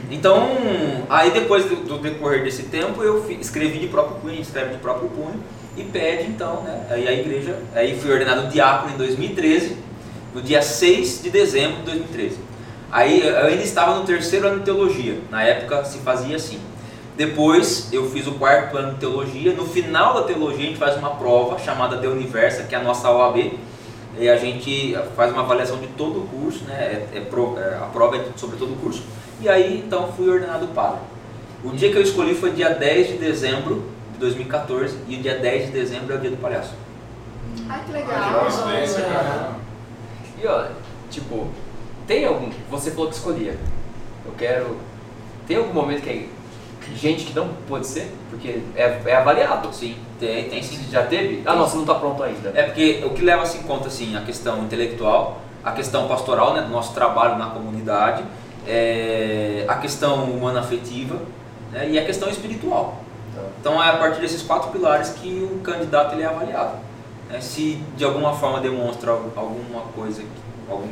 então, 0.10 0.47
aí 1.10 1.30
depois 1.32 1.65
do, 1.65 1.75
do 1.75 1.97
decorrer 1.97 2.41
desse 2.41 2.63
tempo, 2.63 3.03
eu 3.03 3.30
escrevi 3.32 3.80
de 3.80 3.88
próprio 3.88 4.15
punho, 4.21 4.39
escreve 4.39 4.75
de 4.75 4.77
próprio 4.77 5.10
punho 5.10 5.43
e 5.75 5.84
pede 5.84 6.30
então, 6.30 6.62
né? 6.62 6.88
Aí 6.89 7.06
a 7.06 7.12
igreja, 7.12 7.60
aí 7.75 7.99
fui 7.99 8.12
ordenado 8.12 8.47
diácono 8.47 8.93
em 8.93 8.97
2013, 8.97 9.75
no 10.34 10.41
dia 10.41 10.62
6 10.62 11.21
de 11.21 11.30
dezembro 11.30 11.80
de 11.80 11.84
2013. 11.84 12.38
Aí 12.91 13.26
eu 13.28 13.38
ainda 13.47 13.63
estava 13.63 13.95
no 13.95 14.06
terceiro 14.06 14.47
ano 14.47 14.60
de 14.60 14.65
teologia, 14.65 15.19
na 15.30 15.43
época 15.43 15.84
se 15.86 15.97
fazia 16.00 16.36
assim. 16.38 16.60
Depois 17.17 17.89
eu 17.91 18.10
fiz 18.10 18.28
o 18.28 18.34
quarto 18.34 18.78
ano 18.78 18.93
de 18.93 19.00
teologia, 19.00 19.52
no 19.54 19.65
final 19.65 20.13
da 20.13 20.23
teologia 20.23 20.65
a 20.65 20.67
gente 20.67 20.78
faz 20.80 20.95
uma 20.97 21.12
prova 21.15 21.58
chamada 21.60 21.97
de 21.97 22.08
Universa, 22.08 22.63
que 22.63 22.76
é 22.76 22.78
a 22.78 22.82
nossa 22.84 23.10
OAB, 23.12 23.60
e 24.19 24.30
a 24.30 24.38
gente 24.38 24.97
faz 25.15 25.32
uma 25.34 25.41
avaliação 25.41 25.78
de 25.78 25.88
todo 25.88 26.19
o 26.23 26.28
curso, 26.28 26.63
né? 26.65 26.76
É- 27.13 27.17
é 27.17 27.21
pro- 27.21 27.58
é- 27.60 27.76
a 27.76 27.88
prova 27.91 28.17
é 28.17 28.23
sobre 28.36 28.58
todo 28.58 28.73
o 28.73 28.76
curso. 28.78 29.04
E 29.41 29.50
aí 29.50 29.84
então 29.86 30.12
fui 30.13 30.30
ordenado 30.30 30.67
padre. 30.67 31.00
O 31.63 31.69
dia 31.71 31.91
que 31.91 31.97
eu 31.97 32.02
escolhi 32.04 32.36
foi 32.36 32.52
dia 32.52 32.69
10 32.69 33.08
de 33.08 33.17
dezembro 33.17 33.84
de 34.13 34.19
2014 34.19 34.95
e 35.08 35.15
o 35.15 35.21
dia 35.21 35.38
10 35.39 35.65
de 35.67 35.71
dezembro 35.71 36.13
é 36.13 36.17
o 36.17 36.19
dia 36.21 36.30
do 36.32 36.38
palhaço. 36.38 36.73
Ai, 37.67 37.80
que 37.80 37.84
Ah, 37.84 37.84
que 37.86 37.91
legal. 37.91 38.39
coincidência, 38.41 39.04
cara. 39.04 39.50
E 40.41 40.47
ó, 40.47 40.65
tipo, 41.10 41.47
tem 42.08 42.26
algum. 42.26 42.50
Você 42.72 42.91
falou 42.91 43.10
que 43.10 43.15
escolhia. 43.15 43.58
Eu 44.26 44.32
quero. 44.38 44.78
Tem 45.48 45.58
algum 45.58 45.74
momento 45.74 46.02
que 46.04 46.10
é 46.10 46.26
gente 46.96 47.26
que 47.26 47.36
não 47.36 47.50
pode 47.67 47.86
ser? 47.86 48.12
Porque 48.30 48.60
é, 48.76 49.02
é 49.06 49.15
avaliado. 49.15 49.74
Sim, 49.74 49.96
tem, 50.20 50.50
tem 50.50 50.63
sim. 50.63 50.80
Já 50.89 51.04
teve? 51.04 51.43
Ah, 51.46 51.54
não, 51.56 51.67
você 51.67 51.78
não 51.78 51.86
tá 51.86 51.96
pronto 51.96 52.24
ainda. 52.24 52.52
É 52.56 52.63
porque 52.63 53.04
o 53.06 53.10
que 53.12 53.22
leva-se 53.22 53.58
em 53.58 53.63
conta 53.63 53.88
assim, 53.88 54.15
a 54.15 54.22
questão 54.22 54.63
intelectual, 54.63 55.41
a 55.63 55.72
questão 55.72 56.08
pastoral, 56.08 56.54
né, 56.54 56.62
do 56.62 56.70
nosso 56.70 56.93
trabalho 56.93 57.38
na 57.38 57.48
comunidade, 57.48 58.24
é, 58.65 59.65
a 59.67 59.76
questão 59.76 60.26
humana 60.26 60.60
afetiva 60.62 61.17
né, 61.72 61.89
e 61.89 62.00
a 62.00 62.06
questão 62.06 62.30
espiritual. 62.30 62.98
Tá. 63.36 63.41
Então 63.60 63.84
é 63.84 63.89
a 63.89 63.98
partir 63.98 64.22
desses 64.22 64.41
quatro 64.41 64.70
pilares 64.72 65.10
que 65.10 65.48
o 65.52 65.60
candidato 65.60 66.13
ele 66.15 66.24
é 66.24 66.26
avaliado. 66.26 66.76
né? 67.30 67.39
se 67.41 67.82
de 67.96 68.04
alguma 68.06 68.34
forma 68.34 68.60
demonstra 68.62 69.12
al- 69.12 69.32
alguma 69.36 69.82
coisa, 69.96 70.22
que- 70.22 70.28
algum, 70.72 70.88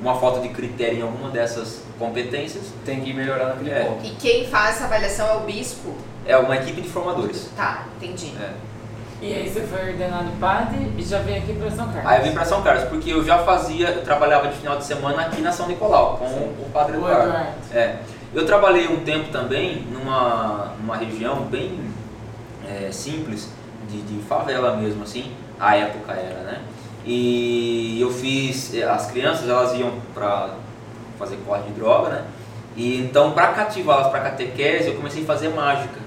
uma 0.00 0.18
falta 0.18 0.40
de 0.40 0.48
critério 0.48 0.98
em 0.98 1.02
alguma 1.02 1.30
dessas 1.30 1.82
competências, 1.98 2.64
Tem 2.84 3.00
que 3.00 3.12
melhorar 3.12 3.46
naquele 3.48 3.70
É. 3.70 3.84
ponto. 3.84 4.04
E 4.06 4.10
quem 4.10 4.46
faz 4.46 4.76
essa 4.76 4.84
avaliação 4.86 5.28
é 5.28 5.34
o 5.36 5.40
bispo? 5.40 5.94
é 6.26 6.36
uma 6.36 6.54
equipe 6.56 6.80
de 6.82 6.88
formadores. 6.88 7.50
Tá, 7.56 7.86
entendi. 7.96 8.32
É. 8.40 8.50
E 9.22 9.34
aí 9.34 9.48
você 9.50 9.60
foi 9.62 9.90
ordenado 9.90 10.30
padre 10.40 10.92
e 10.96 11.02
já 11.02 11.18
veio 11.18 11.38
aqui 11.38 11.52
pra 11.54 11.70
São 11.70 11.86
Carlos. 11.88 12.06
Aí 12.06 12.18
eu 12.20 12.24
vim 12.24 12.32
para 12.32 12.44
São 12.44 12.62
Carlos, 12.62 12.84
porque 12.84 13.10
eu 13.12 13.22
já 13.24 13.38
fazia, 13.38 13.88
eu 13.88 14.02
trabalhava 14.04 14.48
de 14.48 14.56
final 14.56 14.78
de 14.78 14.84
semana 14.84 15.22
aqui 15.22 15.40
na 15.42 15.50
São 15.52 15.66
Nicolau, 15.66 16.16
com 16.18 16.24
o 16.26 16.70
Padre 16.72 16.96
O 16.96 17.00
Eduardo. 17.00 17.28
Eduardo. 17.28 17.48
É. 17.74 17.96
Eu 18.32 18.46
trabalhei 18.46 18.86
um 18.88 19.00
tempo 19.00 19.30
também 19.30 19.82
numa, 19.92 20.72
numa 20.78 20.96
região 20.96 21.42
bem 21.42 21.80
é, 22.68 22.90
simples, 22.92 23.48
de, 23.90 24.00
de 24.02 24.22
favela 24.22 24.76
mesmo, 24.76 25.02
assim, 25.02 25.32
a 25.58 25.76
época 25.76 26.12
era, 26.12 26.40
né? 26.42 26.60
E 27.04 27.98
eu 28.00 28.10
fiz, 28.10 28.74
eh, 28.74 28.82
as 28.82 29.10
crianças 29.10 29.48
elas 29.48 29.74
iam 29.74 29.92
para 30.12 30.50
fazer 31.18 31.38
corte 31.46 31.68
de 31.68 31.72
droga, 31.72 32.10
né? 32.10 32.24
E 32.76 32.98
então 32.98 33.32
para 33.32 33.48
cativá-las 33.48 34.08
para 34.08 34.20
catequese 34.20 34.88
eu 34.88 34.94
comecei 34.94 35.22
a 35.22 35.26
fazer 35.26 35.48
mágica, 35.48 35.98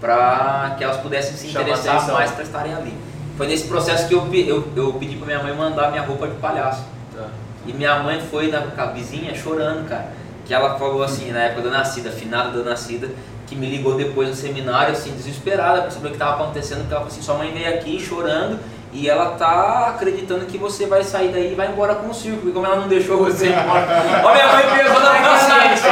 para 0.00 0.74
que 0.76 0.84
elas 0.84 0.96
pudessem 0.98 1.36
se 1.36 1.48
Chama 1.48 1.64
interessar 1.64 1.96
atenção. 1.96 2.14
mais 2.14 2.30
para 2.30 2.42
estarem 2.42 2.74
ali. 2.74 2.94
Foi 3.36 3.46
nesse 3.46 3.68
processo 3.68 4.06
que 4.08 4.14
eu, 4.14 4.26
eu, 4.34 4.68
eu 4.76 4.92
pedi 4.94 5.16
para 5.16 5.26
minha 5.26 5.42
mãe 5.42 5.54
mandar 5.54 5.90
minha 5.90 6.02
roupa 6.02 6.28
de 6.28 6.34
palhaço. 6.34 6.84
Tá. 7.16 7.28
E 7.66 7.72
minha 7.72 8.00
mãe 8.00 8.20
foi 8.20 8.50
na 8.50 8.86
vizinha 8.86 9.34
chorando, 9.34 9.88
cara. 9.88 10.08
Que 10.44 10.52
ela 10.52 10.78
falou 10.78 11.02
assim, 11.02 11.30
na 11.30 11.44
época 11.44 11.62
da 11.62 11.70
nascida, 11.70 12.10
finada 12.10 12.50
da 12.50 12.68
nascida, 12.68 13.08
que 13.46 13.54
me 13.54 13.66
ligou 13.66 13.96
depois 13.96 14.28
no 14.28 14.34
seminário, 14.34 14.92
assim, 14.92 15.12
desesperada 15.12 15.82
para 15.82 15.90
saber 15.90 16.08
o 16.08 16.10
que 16.10 16.16
estava 16.16 16.42
acontecendo, 16.42 16.86
que 16.86 16.92
ela 16.92 17.00
falou 17.00 17.06
assim, 17.06 17.22
sua 17.22 17.36
mãe 17.36 17.52
veio 17.52 17.68
aqui 17.68 17.98
chorando 17.98 18.58
e 18.92 19.08
ela 19.08 19.36
tá 19.36 19.90
acreditando 19.94 20.46
que 20.46 20.58
você 20.58 20.86
vai 20.86 21.04
sair 21.04 21.28
daí 21.28 21.52
e 21.52 21.54
vai 21.54 21.68
embora 21.68 21.94
com 21.94 22.08
o 22.08 22.14
circo, 22.14 22.48
e 22.48 22.52
como 22.52 22.66
ela 22.66 22.76
não 22.76 22.88
deixou 22.88 23.18
você 23.18 23.46
ir 23.46 23.52
embora. 23.52 23.86
Ó, 24.24 24.32
minha 24.32 24.46
mãe 24.48 24.64
pesou 24.78 25.00
na 25.00 25.28
consciência, 25.28 25.90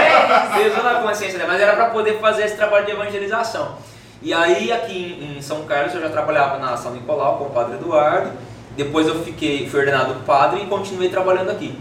pesou 0.56 0.84
na 0.84 0.94
consciência, 1.00 1.38
né? 1.38 1.44
mas 1.46 1.60
era 1.60 1.76
para 1.76 1.90
poder 1.90 2.18
fazer 2.18 2.44
esse 2.44 2.56
trabalho 2.56 2.86
de 2.86 2.92
evangelização. 2.92 3.76
E 4.20 4.34
aí 4.34 4.72
aqui 4.72 5.18
em 5.22 5.38
em 5.38 5.42
São 5.42 5.64
Carlos 5.64 5.94
eu 5.94 6.00
já 6.00 6.08
trabalhava 6.08 6.58
na 6.58 6.76
São 6.76 6.92
Nicolau 6.92 7.36
com 7.38 7.44
o 7.44 7.50
Padre 7.50 7.76
Eduardo, 7.76 8.32
depois 8.76 9.06
eu 9.06 9.22
fiquei, 9.22 9.68
fui 9.68 9.80
ordenado 9.80 10.14
padre 10.26 10.62
e 10.62 10.66
continuei 10.66 11.08
trabalhando 11.08 11.50
aqui. 11.50 11.78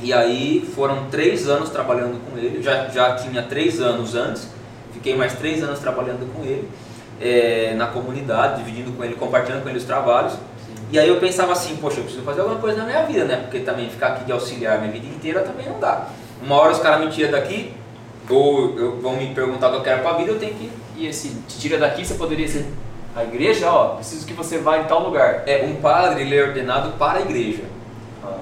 E 0.00 0.12
aí 0.12 0.68
foram 0.74 1.06
três 1.08 1.48
anos 1.48 1.70
trabalhando 1.70 2.20
com 2.24 2.36
ele, 2.36 2.60
já, 2.60 2.88
já 2.88 3.14
tinha 3.14 3.42
três 3.42 3.80
anos 3.80 4.16
antes, 4.16 4.48
fiquei 4.92 5.14
mais 5.14 5.34
três 5.34 5.62
anos 5.62 5.78
trabalhando 5.78 6.32
com 6.34 6.42
ele 6.42 6.68
eh, 7.22 7.74
na 7.76 7.86
comunidade, 7.86 8.62
dividindo 8.62 8.92
com 8.92 9.04
ele, 9.04 9.14
compartilhando 9.14 9.62
com 9.62 9.68
ele 9.68 9.78
os 9.78 9.84
trabalhos. 9.84 10.34
E 10.90 10.98
aí 10.98 11.08
eu 11.08 11.16
pensava 11.20 11.52
assim, 11.52 11.76
poxa, 11.76 11.98
eu 12.00 12.04
preciso 12.04 12.24
fazer 12.24 12.40
alguma 12.42 12.60
coisa 12.60 12.78
na 12.78 12.84
minha 12.84 13.02
vida, 13.06 13.24
né? 13.24 13.36
Porque 13.36 13.60
também 13.60 13.88
ficar 13.88 14.08
aqui 14.08 14.24
de 14.24 14.32
auxiliar 14.32 14.78
minha 14.80 14.92
vida 14.92 15.06
inteira 15.06 15.40
também 15.40 15.66
não 15.66 15.78
dá. 15.80 16.08
Uma 16.42 16.56
hora 16.56 16.72
os 16.72 16.80
caras 16.80 17.00
me 17.04 17.10
tiram 17.10 17.30
daqui, 17.30 17.72
ou 18.28 18.78
eu- 18.78 19.00
vão 19.00 19.16
me 19.16 19.32
perguntar 19.34 19.68
o 19.68 19.70
que 19.70 19.76
eu 19.78 19.82
quero 19.82 20.02
pra 20.02 20.12
vida, 20.14 20.32
eu 20.32 20.38
tenho 20.38 20.52
que. 20.54 20.70
E 20.96 21.06
esse 21.06 21.28
te 21.48 21.58
tira 21.58 21.78
daqui, 21.78 22.04
você 22.04 22.14
poderia 22.14 22.46
ser 22.46 22.66
a 23.16 23.22
igreja, 23.24 23.70
ó, 23.70 23.94
preciso 23.96 24.26
que 24.26 24.34
você 24.34 24.58
vá 24.58 24.78
em 24.78 24.84
tal 24.84 25.02
lugar. 25.02 25.44
É, 25.46 25.64
um 25.64 25.76
padre 25.76 26.22
ele 26.22 26.36
é 26.36 26.42
ordenado 26.42 26.92
para 26.98 27.18
a 27.18 27.22
igreja. 27.22 27.62
Ah, 28.22 28.36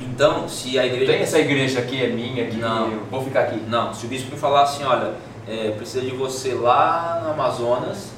Então, 0.00 0.48
se 0.48 0.76
a 0.78 0.84
igreja. 0.86 1.12
tem 1.12 1.22
essa 1.22 1.38
igreja 1.38 1.78
aqui, 1.78 2.02
é 2.02 2.08
minha, 2.08 2.44
aqui, 2.44 2.56
Não. 2.56 2.90
eu 2.90 3.02
vou 3.10 3.22
ficar 3.22 3.42
aqui. 3.42 3.60
Não, 3.68 3.94
se 3.94 4.04
o 4.06 4.08
bispo 4.08 4.32
me 4.32 4.36
falar 4.40 4.62
assim, 4.62 4.82
olha, 4.84 5.12
é, 5.48 5.70
precisa 5.72 6.00
de 6.02 6.10
você 6.14 6.54
lá 6.54 7.20
no 7.24 7.30
Amazonas, 7.32 8.10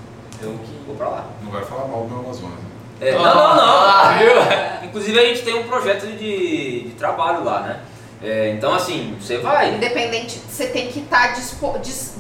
eu 0.43 0.59
vou 0.87 0.97
pra 0.97 1.09
lá. 1.09 1.27
Não 1.43 1.51
vai 1.51 1.65
falar 1.65 1.87
mal 1.89 2.03
do 2.03 2.09
meu 2.11 2.19
Amazonas. 2.21 2.59
né? 2.59 2.65
É, 3.01 3.13
não, 3.13 3.23
não, 3.25 3.57
não. 3.57 3.81
Ah, 3.81 4.17
viu? 4.19 4.89
Inclusive 4.89 5.19
a 5.19 5.25
gente 5.25 5.43
tem 5.43 5.55
um 5.55 5.65
projeto 5.65 6.07
de, 6.07 6.83
de 6.83 6.95
trabalho 6.97 7.45
lá, 7.45 7.61
né? 7.61 7.81
É, 8.23 8.51
então 8.51 8.73
assim, 8.73 9.17
você 9.21 9.39
vai. 9.39 9.75
Independente, 9.75 10.41
você 10.49 10.67
tem 10.69 10.89
que 10.89 11.01
estar 11.01 11.35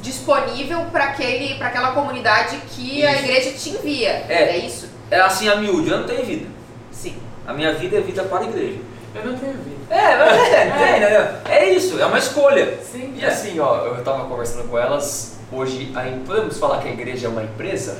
disponível 0.02 0.84
para 0.92 1.04
aquela 1.04 1.92
comunidade 1.92 2.58
que 2.70 3.04
a 3.06 3.12
Isso. 3.12 3.24
igreja 3.24 3.52
te 3.52 3.70
envia. 3.70 4.24
É. 4.28 4.50
É, 4.50 4.58
isso? 4.58 4.88
É 5.10 5.20
assim 5.20 5.48
a 5.48 5.56
miúde, 5.56 5.90
eu 5.90 5.98
não 6.00 6.06
tenho 6.06 6.24
vida. 6.24 6.46
Sim. 6.90 7.16
A 7.46 7.52
minha 7.54 7.72
vida 7.74 7.96
é 7.96 8.00
vida 8.00 8.22
para 8.24 8.40
a 8.40 8.44
igreja. 8.44 8.78
Eu 9.14 9.24
não 9.24 9.38
tenho 9.38 9.52
vida. 9.52 9.94
É, 9.94 10.18
mas 10.18 10.52
é, 10.52 10.70
tem, 10.70 11.00
né? 11.00 11.40
É 11.48 11.70
isso, 11.70 12.00
é 12.00 12.06
uma 12.06 12.18
escolha. 12.18 12.78
Sim. 12.82 13.14
E 13.16 13.24
assim, 13.24 13.60
ó, 13.60 13.86
eu 13.86 14.02
tava 14.02 14.24
conversando 14.24 14.68
com 14.68 14.76
elas, 14.76 15.36
hoje, 15.52 15.92
a, 15.94 16.02
podemos 16.26 16.58
falar 16.58 16.80
que 16.80 16.88
a 16.88 16.92
igreja 16.92 17.26
é 17.26 17.30
uma 17.30 17.44
empresa? 17.44 17.98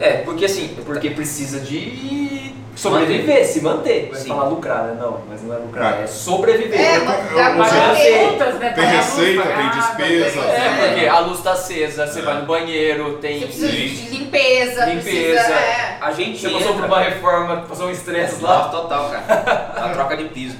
É, 0.00 0.12
porque 0.24 0.46
assim, 0.46 0.76
Porque 0.84 1.10
precisa 1.10 1.60
de 1.60 2.54
sobreviver, 2.74 3.44
se 3.46 3.60
manter. 3.60 4.08
Vai 4.10 4.20
Sim. 4.20 4.28
falar 4.28 4.44
lucrar, 4.48 4.84
né? 4.84 4.96
Não, 4.98 5.20
mas 5.28 5.42
não 5.42 5.54
é 5.54 5.58
lucrar, 5.58 6.00
É. 6.00 6.04
é 6.04 6.06
sobreviver. 6.06 6.80
É, 6.80 6.98
mas 7.00 7.30
eu- 7.30 7.36
dá 7.36 7.50
eu- 7.50 7.54
pra 7.56 7.64
Pagar 7.64 7.88
manter. 7.88 8.18
contas, 8.30 8.54
né? 8.54 8.70
Tem 8.70 8.84
receita, 8.86 9.42
tem 9.42 9.70
despesa. 9.70 10.40
tem- 10.42 10.52
É, 10.52 10.86
porque 10.94 11.06
a 11.06 11.18
luz 11.20 11.40
tá 11.42 11.52
acesa, 11.52 12.06
você 12.06 12.20
É. 12.20 12.22
vai 12.22 12.40
no 12.40 12.46
banheiro, 12.46 13.18
tem. 13.20 13.40
Você 13.40 13.46
precisa 13.46 13.68
de 13.68 14.08
limpeza, 14.16 14.86
Limpeza. 14.86 15.02
precisa. 15.02 15.40
É. 15.54 15.98
a 16.00 16.12
gente 16.12 16.40
Você 16.40 16.48
passou 16.48 16.68
por 16.68 16.84
entra- 16.84 16.86
uma 16.86 17.00
reforma, 17.00 17.56
passou 17.68 17.86
um 17.88 17.90
estresse 17.90 18.42
lá. 18.42 18.68
Total, 18.70 19.10
cara. 19.10 19.72
A 19.76 19.88
troca 19.90 20.16
de 20.16 20.24
piso. 20.24 20.56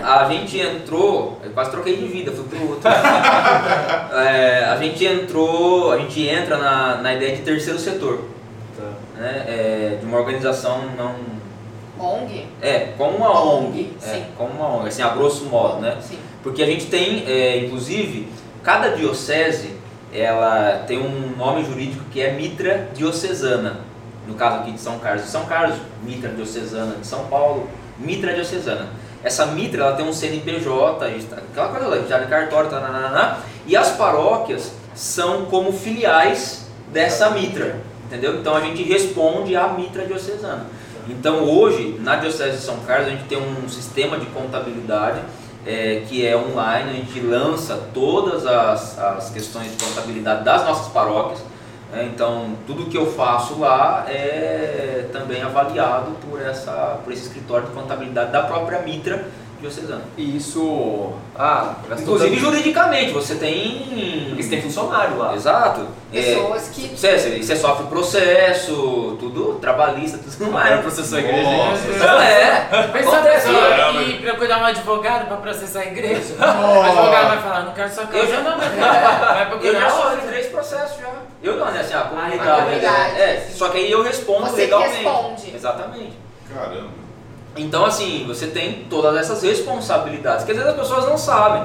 A 0.00 0.28
gente 0.28 0.60
entrou, 0.60 1.40
eu 1.42 1.50
quase 1.50 1.72
troquei 1.72 1.96
de 1.96 2.04
vida, 2.06 2.30
fui 2.30 2.44
pro 2.44 2.68
outro. 2.68 2.82
É, 4.16 4.64
a 4.70 4.76
gente 4.76 5.04
entrou, 5.04 5.90
a 5.90 5.98
gente 5.98 6.28
entra 6.28 6.56
na, 6.56 6.96
na 6.98 7.14
ideia 7.14 7.34
de 7.34 7.42
terceiro 7.42 7.78
setor, 7.80 8.20
né? 9.16 9.44
É, 9.46 9.98
de 10.00 10.06
uma 10.06 10.18
organização 10.18 10.82
não. 10.96 11.14
ONG? 11.98 12.46
É, 12.60 12.92
como 12.98 13.16
uma 13.18 13.30
ONG. 13.30 13.66
ONG, 13.66 13.96
É, 14.04 14.24
como 14.36 14.50
uma 14.50 14.68
ONG, 14.78 14.88
assim, 14.88 15.02
a 15.02 15.08
grosso 15.10 15.44
modo, 15.46 15.80
né? 15.80 15.96
Sim. 16.00 16.18
Porque 16.42 16.62
a 16.62 16.66
gente 16.66 16.86
tem, 16.86 17.24
é, 17.26 17.58
inclusive, 17.64 18.28
cada 18.62 18.88
diocese 18.90 19.74
ela 20.12 20.84
tem 20.86 20.98
um 20.98 21.34
nome 21.36 21.64
jurídico 21.64 22.04
que 22.12 22.20
é 22.20 22.32
Mitra 22.32 22.88
Diocesana. 22.94 23.78
No 24.26 24.34
caso 24.34 24.60
aqui 24.60 24.72
de 24.72 24.80
São 24.80 24.98
Carlos 24.98 25.24
de 25.24 25.28
São 25.30 25.44
Carlos, 25.44 25.76
Mitra 26.02 26.30
Diocesana 26.30 26.96
de 26.96 27.06
São 27.06 27.26
Paulo, 27.26 27.68
mitra 27.98 28.32
diocesana. 28.32 28.88
Essa 29.22 29.46
mitra 29.46 29.84
ela 29.84 29.96
tem 29.96 30.04
um 30.06 30.12
CNPJ, 30.12 31.08
está- 31.16 31.36
aquela 31.36 31.68
coisa 31.68 31.88
lá, 31.88 31.96
já 32.08 32.18
de 32.18 32.26
cartório, 32.26 32.68
tá, 32.70 32.80
nananana, 32.80 33.38
e 33.66 33.76
as 33.76 33.90
paróquias 33.92 34.72
são 34.94 35.44
como 35.46 35.72
filiais 35.72 36.66
dessa 36.92 37.30
mitra, 37.30 37.76
entendeu? 38.14 38.36
Então 38.36 38.54
a 38.54 38.60
gente 38.60 38.82
responde 38.84 39.56
à 39.56 39.68
mitra 39.68 40.06
diocesana. 40.06 40.66
Então 41.08 41.44
hoje, 41.44 41.98
na 42.00 42.16
Diocese 42.16 42.58
de 42.58 42.62
São 42.62 42.78
Carlos, 42.86 43.08
a 43.08 43.10
gente 43.10 43.24
tem 43.24 43.36
um 43.36 43.68
sistema 43.68 44.16
de 44.18 44.26
contabilidade 44.26 45.20
é, 45.66 46.02
que 46.08 46.24
é 46.24 46.36
online, 46.36 46.90
a 46.90 46.94
gente 46.94 47.20
lança 47.20 47.88
todas 47.92 48.46
as, 48.46 48.98
as 48.98 49.30
questões 49.30 49.70
de 49.76 49.84
contabilidade 49.84 50.44
das 50.44 50.64
nossas 50.64 50.92
paróquias. 50.92 51.40
né? 51.92 52.08
então 52.12 52.54
tudo 52.66 52.86
que 52.86 52.96
eu 52.96 53.06
faço 53.06 53.58
lá 53.58 54.04
é 54.08 55.08
também 55.12 55.42
avaliado 55.42 56.12
por, 56.28 56.40
essa, 56.40 57.00
por 57.02 57.12
esse 57.12 57.24
escritório 57.24 57.66
de 57.66 57.72
contabilidade 57.72 58.30
da 58.30 58.42
própria 58.42 58.80
Mitra 58.80 59.26
diocesana. 59.68 60.02
E 60.16 60.36
isso. 60.36 61.12
Ah, 61.36 61.74
Inclusive 61.98 62.30
tanto- 62.36 62.40
juridicamente, 62.40 63.12
você 63.12 63.34
tem. 63.36 64.26
Porque 64.28 64.42
você 64.42 64.48
tem 64.50 64.62
funcionário 64.62 65.16
lá. 65.18 65.34
Exato. 65.34 65.86
É, 66.12 66.20
Pessoas 66.22 66.68
que. 66.68 66.88
você, 66.96 67.42
você, 67.42 67.56
sofre 67.56 67.86
processo, 67.86 69.16
tudo 69.18 69.54
trabalhista, 69.60 70.18
tudo 70.18 70.50
mais. 70.52 70.80
processou 70.80 71.18
a 71.18 71.20
igreja. 71.20 71.50
Nossa. 71.50 72.06
Não 72.06 72.20
é. 72.20 72.68
Pensa 72.92 73.10
a 73.10 73.12
Acontece. 73.18 73.48
pessoa 73.48 74.02
ir 74.02 74.20
procurar 74.22 74.58
um 74.58 74.64
advogado 74.66 75.26
pra 75.28 75.36
processar 75.38 75.80
a 75.80 75.86
igreja. 75.86 76.34
O 76.38 76.82
advogado 76.82 77.28
vai 77.28 77.42
falar, 77.42 77.62
não 77.64 77.72
quero 77.72 77.90
sua 77.92 78.04
causa, 78.06 78.26
Eu 78.26 78.34
já- 78.34 78.40
não, 78.42 78.58
mas 78.58 78.68
vai 78.74 79.42
Eu 79.42 79.46
procurar 79.48 79.80
já 79.80 79.90
sofri 79.90 80.26
três 80.28 80.46
processos 80.48 80.98
já. 81.00 81.08
Eu 81.42 81.56
não, 81.56 81.70
né? 81.70 81.80
Assim, 81.80 81.94
a 81.94 82.00
a 82.00 82.04
comunidade. 82.04 82.62
comunidade. 82.62 83.12
né? 83.14 83.20
É, 83.34 83.48
só 83.54 83.68
que 83.68 83.78
aí 83.78 83.90
eu 83.90 84.02
respondo 84.02 84.46
Você 84.46 84.52
que 84.66 84.74
legalmente. 84.74 84.94
responde. 84.96 85.52
Exatamente. 85.54 86.12
Caramba. 86.54 87.03
Então, 87.56 87.84
assim, 87.84 88.24
você 88.26 88.48
tem 88.48 88.84
todas 88.90 89.16
essas 89.16 89.42
responsabilidades 89.42 90.44
que 90.44 90.50
às 90.50 90.56
vezes 90.56 90.72
as 90.72 90.78
pessoas 90.78 91.06
não 91.08 91.16
sabem. 91.16 91.62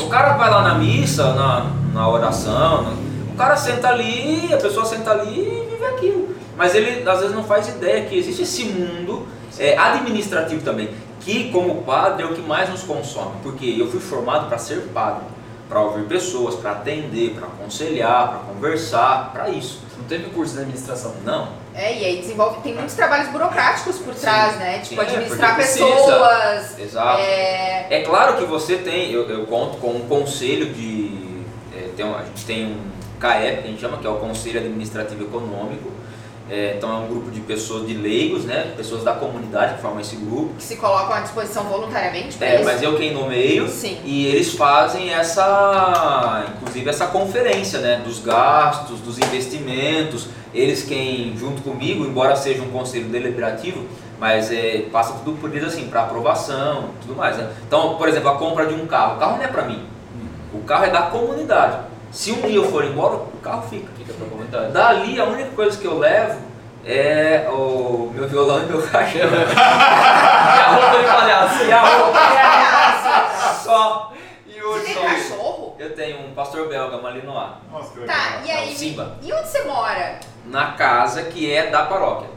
O 0.00 0.06
cara 0.08 0.34
vai 0.36 0.50
lá 0.50 0.62
na 0.62 0.74
missa, 0.76 1.32
na, 1.34 1.66
na 1.92 2.08
oração, 2.08 2.82
na- 2.82 3.12
o 3.32 3.34
cara 3.36 3.56
senta 3.56 3.88
ali, 3.88 4.52
a 4.52 4.56
pessoa 4.58 4.84
senta 4.84 5.10
ali 5.10 5.40
e 5.40 5.70
vive 5.70 5.84
aquilo. 5.86 6.36
Mas 6.56 6.74
ele 6.74 7.08
às 7.08 7.20
vezes 7.20 7.34
não 7.34 7.42
faz 7.44 7.66
ideia 7.68 8.04
que 8.06 8.16
existe 8.16 8.42
esse 8.42 8.64
mundo 8.66 9.26
é, 9.58 9.76
administrativo 9.76 10.62
também, 10.62 10.90
que 11.20 11.50
como 11.50 11.82
padre 11.82 12.22
é 12.22 12.26
o 12.26 12.34
que 12.34 12.42
mais 12.42 12.68
nos 12.70 12.82
consome. 12.82 13.32
Porque 13.42 13.66
eu 13.78 13.90
fui 13.90 13.98
formado 14.00 14.46
para 14.48 14.58
ser 14.58 14.82
padre, 14.94 15.24
para 15.68 15.80
ouvir 15.80 16.04
pessoas, 16.04 16.54
para 16.54 16.72
atender, 16.72 17.34
para 17.34 17.46
aconselhar, 17.48 18.28
para 18.28 18.38
conversar, 18.54 19.30
para 19.32 19.48
isso. 19.48 19.80
Não 19.98 20.04
teve 20.04 20.30
curso 20.30 20.52
de 20.54 20.60
administração. 20.60 21.14
Não, 21.24 21.48
É, 21.74 21.98
e 21.98 22.04
aí 22.04 22.16
desenvolve. 22.18 22.60
Tem 22.62 22.74
muitos 22.74 22.94
trabalhos 22.94 23.28
burocráticos 23.30 23.98
por 23.98 24.14
trás, 24.14 24.56
né? 24.58 24.80
Tipo, 24.80 25.00
Sim, 25.00 25.00
é, 25.00 25.10
administrar 25.10 25.56
pessoas. 25.56 26.78
exato. 26.78 27.20
É, 27.20 27.86
É 27.90 28.00
claro 28.02 28.36
que 28.36 28.44
você 28.44 28.76
tem, 28.76 29.10
eu, 29.10 29.28
eu 29.28 29.46
conto 29.46 29.78
com 29.78 29.90
um 29.90 30.06
conselho 30.08 30.66
de. 30.72 31.42
é, 31.74 31.88
tem 31.96 32.04
um- 32.04 32.14
a 32.14 32.22
gente 32.24 32.44
tem 32.44 32.66
um 32.66 32.76
CAEP, 33.18 33.62
que 33.62 33.68
a 33.68 33.70
gente 33.70 33.80
chama, 33.80 33.96
que 33.98 34.06
é 34.06 34.10
o 34.10 34.16
Conselho 34.16 34.58
Administrativo 34.60 35.22
Econômico. 35.24 35.90
É, 36.50 36.74
então 36.76 36.90
é 36.90 36.96
um 36.98 37.06
grupo 37.06 37.30
de 37.30 37.40
pessoas, 37.40 37.86
de 37.86 37.94
leigos, 37.94 38.44
né? 38.44 38.72
Pessoas 38.76 39.02
da 39.04 39.12
comunidade 39.14 39.76
que 39.76 39.80
formam 39.80 40.00
esse 40.00 40.16
grupo. 40.16 40.52
que 40.58 40.62
se 40.64 40.76
colocam 40.76 41.14
à 41.14 41.20
disposição 41.20 41.64
voluntariamente 41.64 42.36
É, 42.42 42.56
isso. 42.56 42.64
mas 42.64 42.82
eu 42.82 42.96
quem 42.96 43.14
nomeio. 43.14 43.68
Sim. 43.68 43.98
E 44.04 44.26
eles 44.26 44.52
fazem 44.54 45.14
essa, 45.14 46.44
inclusive 46.56 46.90
essa 46.90 47.06
conferência, 47.06 47.78
né, 47.78 48.02
dos 48.04 48.18
gastos, 48.18 49.00
dos 49.00 49.18
investimentos. 49.18 50.26
Eles 50.54 50.82
quem, 50.84 51.34
junto 51.36 51.62
comigo, 51.62 52.04
embora 52.04 52.36
seja 52.36 52.62
um 52.62 52.70
conselho 52.70 53.06
deliberativo, 53.08 53.86
mas 54.18 54.52
é, 54.52 54.86
passa 54.92 55.14
tudo 55.24 55.40
por 55.40 55.50
eles 55.50 55.64
assim, 55.66 55.88
para 55.88 56.02
aprovação, 56.02 56.90
tudo 57.00 57.16
mais. 57.16 57.36
Né? 57.38 57.50
Então, 57.66 57.96
por 57.96 58.08
exemplo, 58.08 58.28
a 58.28 58.36
compra 58.36 58.66
de 58.66 58.74
um 58.74 58.86
carro. 58.86 59.16
O 59.16 59.18
carro 59.18 59.36
não 59.38 59.44
é 59.44 59.48
para 59.48 59.62
mim. 59.62 59.86
O 60.52 60.60
carro 60.64 60.84
é 60.84 60.90
da 60.90 61.02
comunidade. 61.02 61.78
Se 62.10 62.30
um 62.30 62.42
dia 62.42 62.56
eu 62.56 62.70
for 62.70 62.84
embora, 62.84 63.14
o 63.16 63.38
carro 63.42 63.62
fica. 63.70 63.88
Fica 63.96 64.12
pra 64.12 64.26
comunidade. 64.26 64.72
Dali, 64.72 65.18
a 65.18 65.24
única 65.24 65.50
coisa 65.52 65.78
que 65.78 65.86
eu 65.86 65.98
levo 65.98 66.38
é 66.84 67.48
o 67.50 68.10
meu 68.14 68.28
violão 68.28 68.62
e 68.62 68.66
meu 68.66 68.82
cachorro. 68.82 69.34
E 69.34 69.58
a 69.58 70.74
roupa 70.74 70.98
de 70.98 71.04
palhaço. 71.06 71.64
e 71.64 71.72
a 71.72 71.80
roupa. 71.80 72.18
Aliás, 72.18 73.62
Só. 73.62 74.12
E 74.46 74.52
Você 74.52 74.62
hoje 74.62 74.84
tem 74.84 74.94
só. 74.94 75.00
cachorro? 75.00 75.76
Eu 75.78 75.94
tenho 75.96 76.20
um 76.26 76.34
pastor 76.34 76.68
belga, 76.68 76.98
Malinois, 76.98 77.48
Nossa, 77.72 77.92
que 77.92 78.00
legal. 78.00 78.14
Tá, 78.16 78.40
e 78.44 78.50
É 78.50 78.54
o 78.54 78.58
aí? 78.58 78.74
Simba. 78.76 79.16
E 79.22 79.32
onde 79.32 79.48
você 79.48 79.62
mora? 79.64 80.20
Na 80.46 80.72
casa 80.72 81.22
que 81.24 81.52
é 81.52 81.70
da 81.70 81.82
paróquia. 81.84 82.28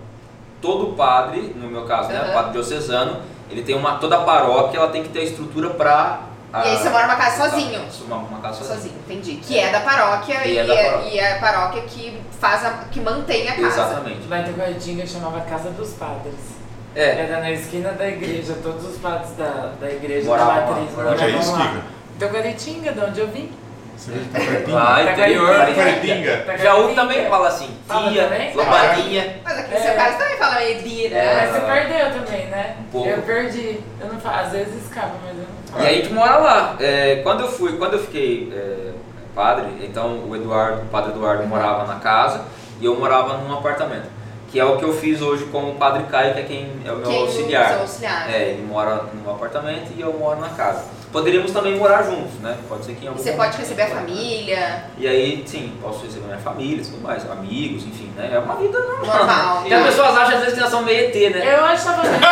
Todo 0.61 0.95
padre, 0.95 1.53
no 1.55 1.67
meu 1.67 1.85
caso, 1.85 2.09
né, 2.09 2.31
padre 2.33 2.53
diocesano, 2.53 3.21
ele 3.49 3.61
tem 3.63 3.75
uma 3.75 3.95
toda 3.95 4.19
paróquia, 4.19 4.77
ela 4.77 4.89
tem 4.89 5.03
que 5.03 5.09
ter 5.09 5.19
a 5.19 5.23
estrutura 5.23 5.71
para 5.71 6.21
E 6.53 6.69
aí 6.69 6.77
você 6.77 6.89
mora 6.89 7.07
numa 7.07 7.15
casa 7.17 7.49
sozinho? 7.49 7.81
Uma, 8.05 8.15
uma 8.17 8.39
casa 8.39 8.55
sozinho. 8.63 8.75
Sozinho, 8.77 8.95
entendi. 9.05 9.35
Que 9.35 9.59
é 9.59 9.71
da 9.71 9.81
paróquia 9.81 10.47
E 10.47 10.53
e, 10.53 10.57
é 10.57 10.65
da 10.65 10.73
é, 10.73 10.83
paróquia. 10.89 11.09
e 11.09 11.19
é 11.19 11.37
a 11.37 11.39
paróquia 11.39 11.81
que 11.83 12.21
faz 12.39 12.65
a, 12.65 12.69
que 12.91 12.99
mantém 13.01 13.47
a 13.47 13.55
casa. 13.55 13.67
Exatamente. 13.67 14.27
Lá 14.27 14.39
em 14.39 14.43
Taguatinga 14.45 15.05
chamava 15.05 15.41
Casa 15.41 15.69
dos 15.71 15.93
Padres. 15.93 16.55
É, 16.95 17.23
Era 17.25 17.41
na 17.41 17.51
esquina 17.51 17.91
da 17.91 18.07
igreja, 18.07 18.57
todos 18.63 18.85
os 18.85 18.97
padres 18.97 19.31
da, 19.31 19.73
da 19.81 19.91
igreja 19.91 20.27
Moravam 20.27 20.55
da 20.55 20.61
lá, 20.61 20.67
matriz 20.71 20.95
moravam 20.95 21.13
Onde 21.13 21.23
é 21.23 21.51
lá. 21.51 21.67
Kika? 21.67 21.83
Taguatinga, 22.17 22.91
de 22.93 22.99
onde 23.01 23.19
eu 23.19 23.27
vim. 23.27 23.51
Você 23.97 24.11
vê 24.11 24.19
que 24.19 24.25
tá 24.29 24.39
pertinho. 24.39 24.75
Lá, 24.75 25.03
interior. 25.03 25.55
Taquaritinga. 25.57 26.57
Jaú 26.57 26.93
também 26.95 27.29
fala 27.29 27.47
assim, 27.47 27.69
Fala 27.87 28.11
tia, 28.11 28.23
também? 28.23 28.53
lombadinha. 28.55 29.35
Mas 29.43 29.59
aqui 29.59 29.73
É. 29.73 29.77
no 29.77 29.83
seu 29.85 29.95
caso 29.95 30.17
também 30.17 30.37
fala 30.37 30.63
Ebi, 30.63 31.09
né? 31.09 31.17
É. 31.17 31.35
Mas 31.35 31.51
você 31.51 31.71
perdeu 31.71 32.11
também, 32.23 32.45
né? 32.47 32.75
Um 32.79 32.83
pouco. 32.91 33.09
Eu 33.09 33.21
perdi. 33.21 33.79
Eu 34.01 34.07
não 34.13 34.19
falo, 34.19 34.35
às 34.45 34.51
vezes 34.51 34.83
escapa, 34.83 35.11
mas 35.23 35.31
eu 35.37 35.43
não 35.43 35.71
falo. 35.71 35.83
E 35.83 35.87
aí 35.87 35.93
a 35.99 36.01
gente 36.01 36.13
mora 36.13 36.37
lá. 36.37 36.75
É, 36.79 37.15
quando 37.23 37.41
eu 37.41 37.47
fui, 37.49 37.77
quando 37.77 37.93
eu 37.93 37.99
fiquei 37.99 38.51
é, 38.55 38.91
padre, 39.33 39.65
então 39.81 40.19
o 40.27 40.35
Eduardo, 40.35 40.81
o 40.81 40.85
padre 40.85 41.11
Eduardo 41.11 41.45
morava 41.47 41.85
na 41.85 41.99
casa 41.99 42.41
e 42.79 42.85
eu 42.85 42.95
morava 42.95 43.37
num 43.37 43.53
apartamento. 43.53 44.07
Que 44.55 44.59
é 44.61 44.63
o 44.63 44.77
que 44.77 44.85
eu 44.85 44.93
fiz 44.93 45.21
hoje 45.21 45.43
com 45.51 45.71
o 45.71 45.75
padre 45.75 46.03
Caio, 46.03 46.33
que 46.33 46.39
é 46.39 46.43
quem 46.43 46.71
é 46.85 46.89
o 46.93 46.95
meu 46.95 47.09
Quem 47.09 47.21
auxiliar. 47.23 47.71
Seu 47.71 47.81
auxiliar. 47.81 48.33
É, 48.33 48.51
ele 48.51 48.65
mora 48.65 49.03
no 49.13 49.29
apartamento 49.29 49.91
e 49.97 49.99
eu 49.99 50.13
moro 50.13 50.39
na 50.39 50.47
casa. 50.47 50.85
Poderíamos 51.11 51.51
também 51.51 51.77
morar 51.77 52.03
juntos, 52.03 52.39
né? 52.39 52.57
Pode 52.69 52.85
ser 52.85 52.93
que 52.95 53.03
em 53.03 53.09
algum 53.09 53.21
você 53.21 53.33
pode 53.33 53.57
receber 53.57 53.81
a 53.81 53.87
família, 53.87 54.85
E 54.97 55.05
aí, 55.05 55.43
sim, 55.45 55.73
posso 55.81 56.05
receber 56.05 56.27
minha 56.27 56.37
família, 56.37 56.81
tudo 56.85 57.01
mais, 57.01 57.29
amigos, 57.29 57.83
enfim, 57.83 58.13
né? 58.15 58.29
É 58.31 58.39
uma 58.39 58.55
vida 58.55 58.79
normal. 58.79 59.17
normal. 59.17 59.63
As 59.69 59.85
pessoas 59.87 60.17
acham 60.17 60.35
às 60.35 60.39
vezes 60.39 60.53
que 60.53 60.61
nós 60.61 60.69
somos 60.69 60.85
meio 60.85 61.09
ET, 61.09 61.35
né? 61.35 61.53
Eu 61.53 61.65
acho 61.65 61.85
que 61.85 61.91
tava 61.91 62.01
vendo. 62.03 62.21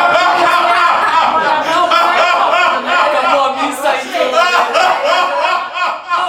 Não, 1.44 1.90
sai 1.90 2.82
né? 2.84 2.94
Acabou 2.94 3.44
a 3.44 3.64
missa 3.64 3.90
aí. 3.90 4.00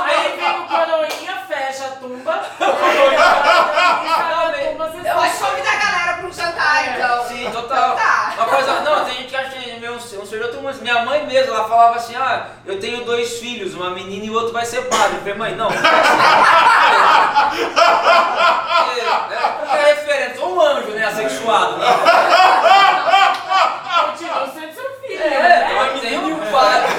Aí 0.07 0.37
vem 0.37 0.51
o 0.51 0.67
coroinha, 0.67 1.37
fecha 1.47 1.85
a 1.85 1.89
tumba. 1.91 2.41
Aí, 2.61 3.07
a 3.07 4.69
tumba, 4.71 4.91
você 4.91 5.09
Eu 5.09 5.19
acho 5.19 5.39
que 5.39 5.45
convidar 5.45 5.73
a 5.73 5.77
galera 5.77 6.13
pra 6.19 6.27
um 6.29 6.33
jantar, 6.33 6.94
então. 7.05 7.29
Sim, 7.29 7.51
total. 7.51 7.97
Tá. 7.97 8.33
Uma 8.37 8.47
coisa, 8.47 8.81
não, 8.81 9.05
tem 9.05 9.17
gente 9.17 9.29
que 9.29 9.37
acha 9.37 9.51
que 9.51 9.79
meu, 9.81 9.93
um 9.95 10.01
senhor 10.01 10.45
outro, 10.45 10.63
mas 10.63 10.81
minha 10.81 11.05
mãe 11.05 11.27
mesmo, 11.27 11.55
ela 11.55 11.69
falava 11.69 11.97
assim, 11.97 12.17
ah, 12.17 12.47
eu 12.65 12.81
tenho 12.81 13.05
dois 13.05 13.39
filhos, 13.39 13.75
uma 13.75 13.91
menina 13.91 14.25
e 14.25 14.31
o 14.31 14.35
outro 14.35 14.53
vai 14.53 14.65
ser 14.65 14.83
padre. 14.83 15.17
Eu 15.17 15.21
falei, 15.21 15.35
mãe, 15.35 15.55
não. 15.55 15.69
não 15.69 15.77
é, 19.77 19.91
é, 20.09 20.35
é 20.37 20.41
um 20.45 20.61
anjo, 20.61 20.91
né, 20.91 21.05
assexuado. 21.05 21.79
Né? 21.79 21.87
continua 24.15 24.47
sendo 24.49 24.75
seu 24.75 24.91
filho. 25.03 25.23
É, 25.23 25.29
né? 25.29 25.93
eu 25.95 26.01
tenho 26.01 26.27
um 26.27 26.41
padre. 26.51 26.93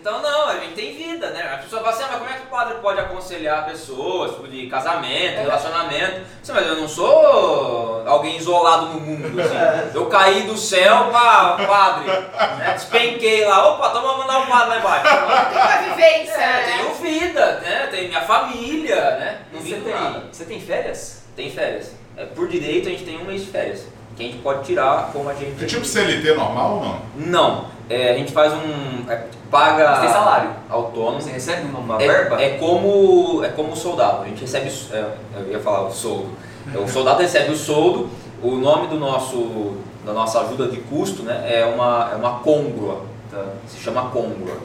Então 0.00 0.20
não, 0.20 0.48
a 0.48 0.56
gente 0.56 0.74
tem 0.74 0.96
vida, 0.96 1.30
né? 1.30 1.54
A 1.54 1.58
pessoa 1.58 1.80
fala 1.82 1.94
assim, 1.94 2.04
ah, 2.04 2.08
mas 2.10 2.18
como 2.18 2.30
é 2.30 2.32
que 2.34 2.42
o 2.42 2.50
padre 2.50 2.74
pode 2.82 3.00
aconselhar 3.00 3.64
pessoas 3.64 4.32
tipo, 4.32 4.48
de 4.48 4.66
casamento, 4.66 5.42
relacionamento? 5.42 6.26
Sim, 6.42 6.52
mas 6.52 6.66
eu 6.66 6.76
não 6.76 6.88
sou 6.88 7.81
alguém 8.22 8.36
isolado 8.36 8.86
no 8.86 9.00
mundo, 9.00 9.40
assim. 9.40 9.90
Eu 9.94 10.06
caí 10.06 10.42
do 10.42 10.56
céu 10.56 11.08
pra 11.10 11.56
padre, 11.66 12.06
né? 12.06 12.72
Despenquei 12.74 13.44
lá, 13.44 13.68
opa, 13.74 13.88
então 13.88 14.02
vamos 14.02 14.18
mandar 14.18 14.38
um 14.40 14.46
padre 14.46 14.68
lá 14.68 14.78
embaixo. 14.78 15.02
Tem 15.04 15.60
uma 15.60 15.94
vivência, 15.94 16.32
É, 16.42 16.66
né? 16.66 16.76
tenho 16.76 16.94
vida, 16.94 17.60
né? 17.60 17.88
Tenho 17.90 18.08
minha 18.08 18.22
família, 18.22 18.96
né? 18.96 19.38
Não 19.52 19.60
Você 19.60 19.74
vivo 19.74 19.90
nada. 19.90 20.20
tem, 20.20 20.28
você 20.32 20.44
tem 20.44 20.60
férias? 20.60 21.22
Tem 21.34 21.50
férias. 21.50 21.92
É, 22.16 22.24
por 22.26 22.46
direito 22.48 22.88
a 22.88 22.92
gente 22.92 23.04
tem 23.04 23.18
um 23.18 23.24
mês 23.24 23.44
de 23.44 23.50
férias. 23.50 23.86
Que 24.16 24.22
a 24.24 24.26
gente 24.26 24.38
pode 24.38 24.64
tirar 24.64 25.08
como 25.12 25.28
a 25.30 25.34
gente. 25.34 25.64
É 25.64 25.66
tipo 25.66 25.84
CLT 25.86 26.34
normal 26.34 26.72
ou 26.72 26.84
não? 26.84 27.00
Não. 27.16 27.64
É, 27.88 28.10
a 28.10 28.14
gente 28.14 28.30
faz 28.32 28.52
um. 28.52 29.10
é, 29.10 29.22
paga. 29.50 29.94
Você 29.94 30.00
tem 30.02 30.10
salário? 30.10 30.50
Autônomo. 30.68 31.20
Você 31.20 31.30
recebe 31.30 31.66
uma 31.74 31.96
verba? 31.96 32.40
É, 32.40 32.54
é 32.54 32.58
como. 32.58 33.42
É 33.42 33.48
como 33.48 33.74
soldado. 33.74 34.22
A 34.22 34.26
gente 34.26 34.42
recebe. 34.42 34.70
é, 34.92 35.04
eu 35.36 35.52
ia 35.52 35.58
falar 35.60 35.84
o 35.86 35.90
soldo. 35.90 36.30
É, 36.74 36.78
O 36.78 36.88
soldado 36.88 37.22
recebe 37.22 37.52
o 37.52 37.56
soldo. 37.56 38.08
O 38.42 38.56
nome 38.56 38.88
do 38.88 38.96
nosso. 38.98 39.76
Da 40.04 40.12
nossa 40.12 40.40
ajuda 40.40 40.66
de 40.66 40.78
custo, 40.78 41.22
né? 41.22 41.44
É 41.46 41.64
uma, 41.64 42.10
é 42.12 42.16
uma 42.16 42.40
côngrua. 42.40 43.02
Tá. 43.30 43.44
Se 43.68 43.78
chama 43.78 44.10
côngrua. 44.10 44.56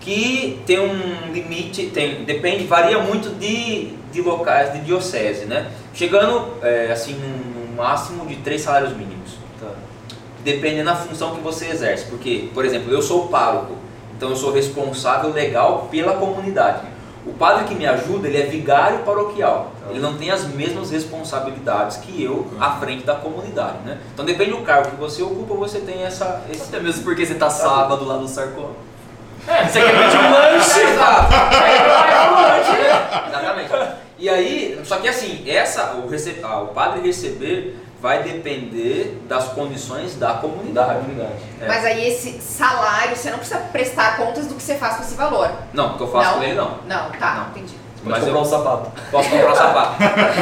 Que 0.00 0.62
tem 0.64 0.80
um 0.80 1.30
limite, 1.32 1.88
tem, 1.88 2.24
depende, 2.24 2.64
varia 2.64 2.98
muito 2.98 3.28
de, 3.38 3.92
de 4.10 4.22
locais, 4.22 4.72
de 4.72 4.80
diocese, 4.80 5.44
né? 5.44 5.70
Chegando, 5.92 6.54
é, 6.62 6.90
assim, 6.90 7.14
num 7.14 7.76
máximo 7.76 8.24
de 8.26 8.36
três 8.36 8.62
salários 8.62 8.96
mínimos. 8.96 9.18
Tá. 9.60 9.66
dependendo 10.44 10.84
da 10.86 10.96
função 10.96 11.34
que 11.34 11.40
você 11.42 11.66
exerce. 11.66 12.06
Porque, 12.06 12.48
por 12.54 12.64
exemplo, 12.64 12.92
eu 12.92 13.02
sou 13.02 13.28
pároco, 13.28 13.74
então 14.16 14.30
eu 14.30 14.36
sou 14.36 14.52
responsável 14.52 15.30
legal 15.32 15.88
pela 15.90 16.14
comunidade. 16.14 16.86
O 17.26 17.32
padre 17.32 17.64
que 17.64 17.74
me 17.74 17.86
ajuda, 17.86 18.26
ele 18.28 18.40
é 18.40 18.46
vigário 18.46 19.00
paroquial. 19.00 19.72
Ele 19.90 20.00
não 20.00 20.16
tem 20.16 20.30
as 20.30 20.44
mesmas 20.46 20.90
responsabilidades 20.90 21.98
que 21.98 22.22
eu 22.22 22.46
à 22.60 22.72
frente 22.72 23.04
da 23.04 23.14
comunidade, 23.14 23.78
né? 23.84 23.98
Então 24.14 24.24
depende 24.24 24.50
do 24.52 24.58
cargo 24.62 24.90
que 24.90 24.96
você 24.96 25.22
ocupa, 25.22 25.54
você 25.54 25.80
tem 25.80 26.02
essa 26.04 26.42
esse 26.50 26.62
Até 26.68 26.80
mesmo 26.80 27.02
porque 27.04 27.24
você 27.26 27.34
tá 27.34 27.50
sábado 27.50 28.04
lá 28.06 28.16
no 28.16 28.28
Sarcó. 28.28 28.70
É, 29.46 29.64
Você 29.66 29.80
quer 29.80 29.92
pedir 29.92 30.16
um 30.18 30.30
lanche? 30.32 30.80
Exato. 30.80 31.34
aí 31.34 31.78
vai 31.88 32.28
o 32.28 32.42
lanche, 32.42 32.72
né? 32.72 33.24
Exatamente. 33.28 33.98
E 34.18 34.28
aí, 34.28 34.80
só 34.84 34.96
que 34.96 35.08
assim, 35.08 35.48
essa, 35.48 35.92
o, 35.94 36.08
rece- 36.08 36.40
ah, 36.42 36.60
o 36.62 36.68
padre 36.68 37.00
receber 37.00 37.78
vai 38.00 38.22
depender 38.22 39.20
das 39.28 39.48
condições 39.48 40.14
da 40.16 40.34
comunidade. 40.34 41.00
É. 41.60 41.66
Mas 41.66 41.84
aí 41.84 42.08
esse 42.08 42.40
salário, 42.40 43.16
você 43.16 43.30
não 43.30 43.38
precisa 43.38 43.58
prestar 43.72 44.16
contas 44.16 44.46
do 44.46 44.54
que 44.54 44.62
você 44.62 44.76
faz 44.76 44.96
com 44.96 45.02
esse 45.02 45.14
valor. 45.14 45.50
Não, 45.72 45.94
o 45.94 45.96
que 45.96 46.02
eu 46.02 46.12
faço 46.12 46.30
Não? 46.30 46.38
com 46.38 46.44
ele 46.44 46.54
não. 46.54 46.78
Não, 46.86 47.10
tá, 47.10 47.34
Não. 47.34 47.50
entendi. 47.50 47.74
Pode 48.04 48.10
Mas 48.10 48.20
comprar 48.20 48.38
eu 48.38 48.42
um 48.42 48.44
sapato. 48.44 48.90
posso 49.10 49.28
comprar 49.28 49.50
um 49.52 49.56
sapato. 49.56 49.96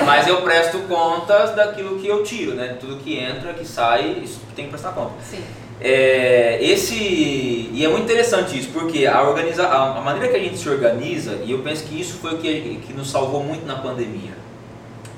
Mas 0.05 0.27
eu 0.27 0.43
presto 0.43 0.79
contas 0.81 1.55
daquilo 1.55 1.99
que 1.99 2.07
eu 2.07 2.23
tiro, 2.23 2.55
né? 2.55 2.77
Tudo 2.79 2.97
que 2.97 3.19
entra, 3.19 3.55
que 3.55 3.65
sai, 3.65 4.21
isso 4.23 4.41
tem 4.55 4.67
que 4.67 4.71
prestar 4.73 4.93
conta. 4.93 5.13
Sim. 5.23 5.43
É, 5.81 6.59
esse 6.61 6.95
e 6.95 7.83
é 7.85 7.89
muito 7.89 8.05
interessante 8.05 8.59
isso, 8.59 8.71
porque 8.73 9.07
a, 9.07 9.23
organiza, 9.23 9.67
a, 9.67 9.99
a 9.99 10.01
maneira 10.01 10.29
que 10.29 10.37
a 10.37 10.41
gente 10.41 10.57
se 10.59 10.69
organiza, 10.69 11.39
e 11.45 11.53
eu 11.53 11.59
penso 11.61 11.85
que 11.85 11.99
isso 12.01 12.19
foi 12.19 12.35
o 12.35 12.39
que, 12.39 12.81
que 12.87 12.93
nos 12.93 13.11
salvou 13.11 13.43
muito 13.43 13.67
na 13.67 13.77
pandemia. 13.77 14.33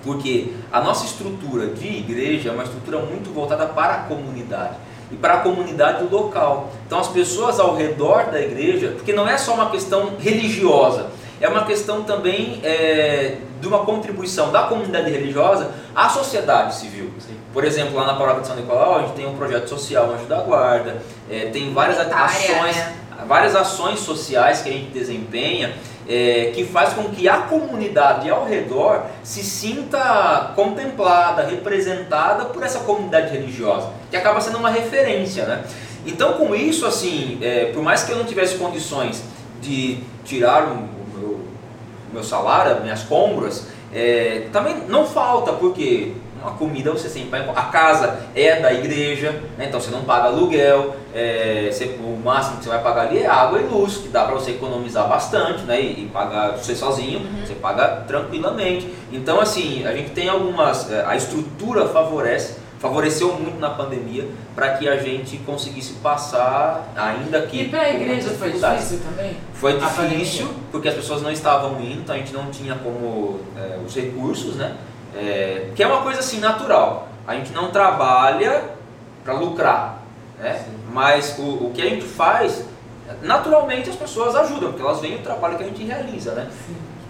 Porque 0.03 0.53
a 0.73 0.81
nossa 0.81 1.05
estrutura 1.05 1.67
de 1.69 1.87
igreja 1.87 2.51
é 2.51 2.53
uma 2.53 2.63
estrutura 2.63 2.99
muito 2.99 3.33
voltada 3.33 3.67
para 3.67 3.95
a 3.95 3.99
comunidade 4.05 4.77
e 5.11 5.17
para 5.17 5.35
a 5.35 5.39
comunidade 5.39 6.05
local. 6.05 6.71
Então 6.87 6.99
as 6.99 7.09
pessoas 7.09 7.59
ao 7.59 7.75
redor 7.75 8.31
da 8.31 8.41
igreja, 8.41 8.93
porque 8.97 9.13
não 9.13 9.29
é 9.29 9.37
só 9.37 9.55
uma 9.55 9.71
questão 9.71 10.13
religiosa, 10.19 11.07
é 11.41 11.49
uma 11.49 11.65
questão 11.65 12.03
também 12.03 12.61
é, 12.65 13.37
de 13.61 13.69
uma 13.69 13.81
contribuição 13.81 14.51
da 14.51 14.63
comunidade 14.65 15.11
religiosa 15.11 15.71
à 15.95 16.09
sociedade 16.09 16.75
civil. 16.75 17.11
Por 17.53 17.65
exemplo, 17.65 17.97
lá 17.97 18.07
na 18.07 18.15
paróquia 18.15 18.43
de 18.43 18.47
São 18.49 18.57
Nicolau, 18.57 18.97
a 18.97 19.01
gente 19.01 19.13
tem 19.13 19.27
um 19.27 19.37
projeto 19.37 19.69
social, 19.69 20.13
Anjo 20.13 20.27
da 20.27 20.41
Guarda, 20.41 21.01
é, 21.31 21.47
tem 21.47 21.73
várias 21.73 21.99
ações, 21.99 22.77
né? 22.77 22.97
várias 23.27 23.55
ações 23.55 24.01
sociais 24.01 24.63
que 24.63 24.69
a 24.69 24.73
gente 24.73 24.91
desempenha 24.91 25.75
é, 26.09 26.53
que 26.55 26.65
faz 26.65 26.95
com 26.95 27.05
que 27.05 27.29
a 27.29 27.43
comunidade 27.43 28.31
ao 28.31 28.47
redor 28.47 29.05
se 29.23 29.43
sinta 29.43 30.53
contemplada, 30.57 31.43
representada 31.43 32.47
por 32.47 32.63
essa 32.63 32.81
comunidade 32.81 33.31
religiosa, 33.31 33.91
que 34.11 34.17
acaba 34.17 34.41
sendo 34.41 34.57
uma 34.57 34.71
referência, 34.71 35.45
né? 35.45 35.65
Então, 36.07 36.35
com 36.35 36.55
isso, 36.55 36.87
assim, 36.87 37.39
é, 37.43 37.67
por 37.67 37.83
mais 37.83 38.05
que 38.05 38.13
eu 38.13 38.17
não 38.17 38.25
tivesse 38.25 38.57
condições 38.57 39.23
de 39.61 39.99
tirar 40.25 40.65
o, 40.65 40.89
meu, 41.19 41.41
meu 42.13 42.25
salário, 42.25 42.73
as 42.73 42.83
minhas 42.83 43.03
compras, 43.03 43.67
é, 43.93 44.49
também 44.53 44.77
não 44.89 45.07
falta, 45.07 45.53
porque 45.53 46.15
uma 46.41 46.53
comida 46.53 46.91
você 46.91 47.09
sempre 47.09 47.31
vai 47.31 47.49
a 47.49 47.63
casa 47.65 48.19
é 48.35 48.61
da 48.61 48.73
igreja, 48.73 49.33
né? 49.57 49.67
então 49.69 49.81
você 49.81 49.91
não 49.91 50.03
paga 50.03 50.27
aluguel, 50.27 50.97
é, 51.15 51.69
você- 51.73 51.97
o 52.01 52.21
máximo 52.25 52.59
que 52.59 52.65
você 52.65 52.71
vai 52.71 52.83
pagar 52.83 53.03
ali 53.09 53.19
é 53.19 53.27
água 53.27 53.61
e 53.61 53.65
luz, 53.65 53.97
que 53.99 54.09
dá 54.09 54.25
para 54.25 54.35
você 54.35 54.53
economizar 54.53 55.09
bastante, 55.09 55.63
né? 55.63 55.81
E, 55.81 56.05
e 56.05 56.11
pagar 56.13 56.53
você 56.57 56.75
sozinho, 56.75 57.21
você 57.45 57.55
paga 57.55 58.05
tranquilamente. 58.07 58.93
Então 59.13 59.41
assim, 59.41 59.87
a 59.87 59.93
gente 59.93 60.11
tem 60.11 60.29
algumas, 60.29 60.91
é, 60.91 61.05
a 61.07 61.17
estrutura 61.17 61.89
favorece, 61.89 62.57
favoreceu 62.79 63.33
muito 63.35 63.59
na 63.59 63.71
pandemia 63.71 64.29
para 64.55 64.71
que 64.77 64.89
a 64.89 64.97
gente 64.99 65.37
conseguisse 65.39 65.95
passar, 65.95 66.93
ainda 66.97 67.43
que 67.43 67.63
E 67.63 67.69
pra 67.69 67.85
com 67.87 67.91
igreja 67.97 68.31
foi 68.31 68.53
difícil 68.53 69.01
também? 69.01 69.37
Foi 69.55 69.73
A 69.73 69.77
difícil 69.79 70.49
porque 70.71 70.89
as 70.89 70.95
pessoas 70.95 71.23
não 71.23 71.33
estavam 71.33 71.81
indo, 71.81 72.01
então 72.03 72.15
a 72.15 72.19
gente 72.19 72.33
não 72.33 72.47
tinha 72.51 72.75
como 72.77 73.41
é, 73.57 73.79
os 73.85 73.95
recursos, 73.95 74.55
né? 74.57 74.75
É, 75.15 75.71
que 75.75 75.83
é 75.83 75.87
uma 75.87 76.03
coisa 76.03 76.21
assim 76.21 76.39
natural. 76.39 77.09
A 77.27 77.35
gente 77.35 77.53
não 77.53 77.71
trabalha 77.71 78.65
para 79.25 79.35
lucrar, 79.35 79.99
né? 80.39 80.65
Mas 80.93 81.37
o, 81.39 81.67
o 81.67 81.73
que 81.75 81.83
a 81.83 81.85
gente 81.85 82.07
faz, 82.07 82.65
naturalmente 83.23 83.91
as 83.91 83.97
pessoas 83.97 84.35
ajudam, 84.35 84.71
porque 84.71 84.83
elas 84.83 85.01
veem 85.01 85.17
o 85.17 85.23
trabalho 85.23 85.57
que 85.57 85.65
a 85.65 85.67
gente 85.67 85.85
realiza, 85.85 86.33
né? 86.33 86.49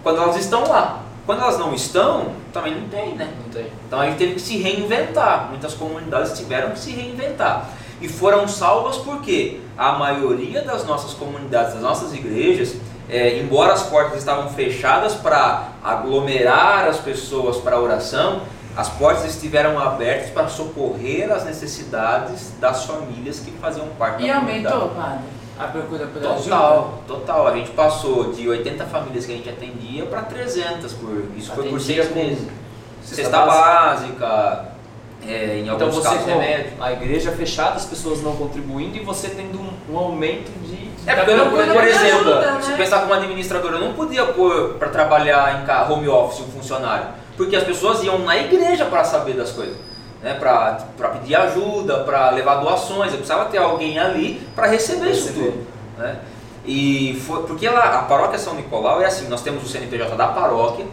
Quando 0.03 0.21
elas 0.21 0.35
estão 0.37 0.67
lá. 0.67 1.03
Quando 1.25 1.43
elas 1.43 1.59
não 1.59 1.73
estão, 1.75 2.33
também 2.51 2.73
não 2.73 2.89
tem, 2.89 3.13
né? 3.15 3.31
Não 3.43 3.53
tem. 3.53 3.67
Então 3.87 4.01
a 4.01 4.07
gente 4.07 4.17
teve 4.17 4.33
que 4.33 4.41
se 4.41 4.57
reinventar. 4.57 5.47
Muitas 5.49 5.75
comunidades 5.75 6.37
tiveram 6.37 6.71
que 6.71 6.79
se 6.79 6.91
reinventar. 6.91 7.69
E 8.01 8.07
foram 8.07 8.47
salvas 8.47 8.97
porque 8.97 9.59
a 9.77 9.91
maioria 9.93 10.61
das 10.61 10.85
nossas 10.85 11.13
comunidades, 11.13 11.73
das 11.73 11.83
nossas 11.83 12.13
igrejas, 12.13 12.75
é, 13.09 13.39
embora 13.39 13.73
as 13.73 13.83
portas 13.83 14.19
estavam 14.19 14.49
fechadas 14.49 15.15
para 15.15 15.69
aglomerar 15.83 16.87
as 16.87 16.97
pessoas 16.97 17.57
para 17.57 17.75
a 17.75 17.79
oração, 17.79 18.41
as 18.77 18.87
portas 18.89 19.25
estiveram 19.25 19.77
abertas 19.79 20.29
para 20.29 20.47
socorrer 20.47 21.31
as 21.31 21.43
necessidades 21.45 22.53
das 22.59 22.85
famílias 22.85 23.39
que 23.39 23.51
faziam 23.53 23.87
parte 23.97 24.23
E 24.23 24.27
da 24.27 24.35
comunidade. 24.35 24.73
aumentou, 24.75 24.95
padre, 24.95 25.19
a 25.57 25.63
procura 25.65 26.05
por 26.07 26.21
ajuda? 26.23 26.37
Total, 26.43 26.93
total. 27.07 27.47
A 27.47 27.55
gente 27.55 27.71
passou 27.71 28.31
de 28.31 28.47
80 28.47 28.85
famílias 28.85 29.25
que 29.25 29.33
a 29.33 29.35
gente 29.35 29.49
atendia 29.49 30.05
para 30.05 30.21
300 30.21 30.93
por 30.93 31.25
isso 31.35 31.51
foi 31.53 31.67
por 31.67 31.81
seis 31.81 32.13
meses. 32.15 32.47
cesta 33.03 33.23
Cesta 33.23 33.45
básica, 33.45 34.65
é, 35.27 35.57
em 35.57 35.63
Então 35.63 35.73
alguns 35.73 35.95
você 35.95 36.03
casos 36.09 36.23
com 36.23 36.39
remédio. 36.39 36.71
a 36.79 36.93
igreja 36.93 37.31
fechada, 37.31 37.75
as 37.75 37.85
pessoas 37.85 38.21
não 38.21 38.35
contribuindo 38.35 38.95
e 38.95 39.01
você 39.01 39.29
tendo 39.29 39.59
um, 39.59 39.71
um 39.93 39.97
aumento 39.97 40.51
de. 40.65 40.88
É 41.09 41.15
porque 41.15 41.31
eu 41.31 41.37
não, 41.37 41.49
por 41.49 41.81
de 41.81 41.89
exemplo, 41.89 42.33
ajuda. 42.33 42.61
se 42.61 42.71
pensar 42.73 42.99
como 43.01 43.13
administrador, 43.13 43.71
eu 43.71 43.79
não 43.79 43.93
podia 43.93 44.25
pôr 44.27 44.75
para 44.75 44.89
trabalhar 44.89 45.65
em 45.65 45.91
home 45.91 46.07
office 46.07 46.41
um 46.41 46.51
funcionário, 46.51 47.07
porque 47.35 47.55
as 47.55 47.63
pessoas 47.63 48.03
iam 48.03 48.19
na 48.19 48.37
igreja 48.37 48.85
para 48.85 49.03
saber 49.03 49.33
das 49.33 49.51
coisas, 49.51 49.75
né? 50.21 50.35
para 50.35 51.09
pedir 51.13 51.35
ajuda, 51.35 52.03
para 52.03 52.29
levar 52.29 52.55
doações, 52.55 53.11
eu 53.11 53.17
precisava 53.17 53.45
ter 53.45 53.57
alguém 53.57 53.97
ali 53.97 54.47
para 54.55 54.67
receber 54.67 55.09
isso 55.09 55.29
Receber. 55.29 55.51
tudo. 55.51 55.67
Né? 55.97 56.15
E 56.65 57.19
foi, 57.25 57.41
porque 57.43 57.67
lá, 57.67 57.99
a 57.99 58.03
paróquia 58.03 58.37
São 58.37 58.53
Nicolau 58.53 59.01
é 59.01 59.07
assim, 59.07 59.27
nós 59.27 59.41
temos 59.41 59.63
o 59.63 59.67
CNPJ 59.67 60.15
da 60.15 60.27
paróquia, 60.27 60.85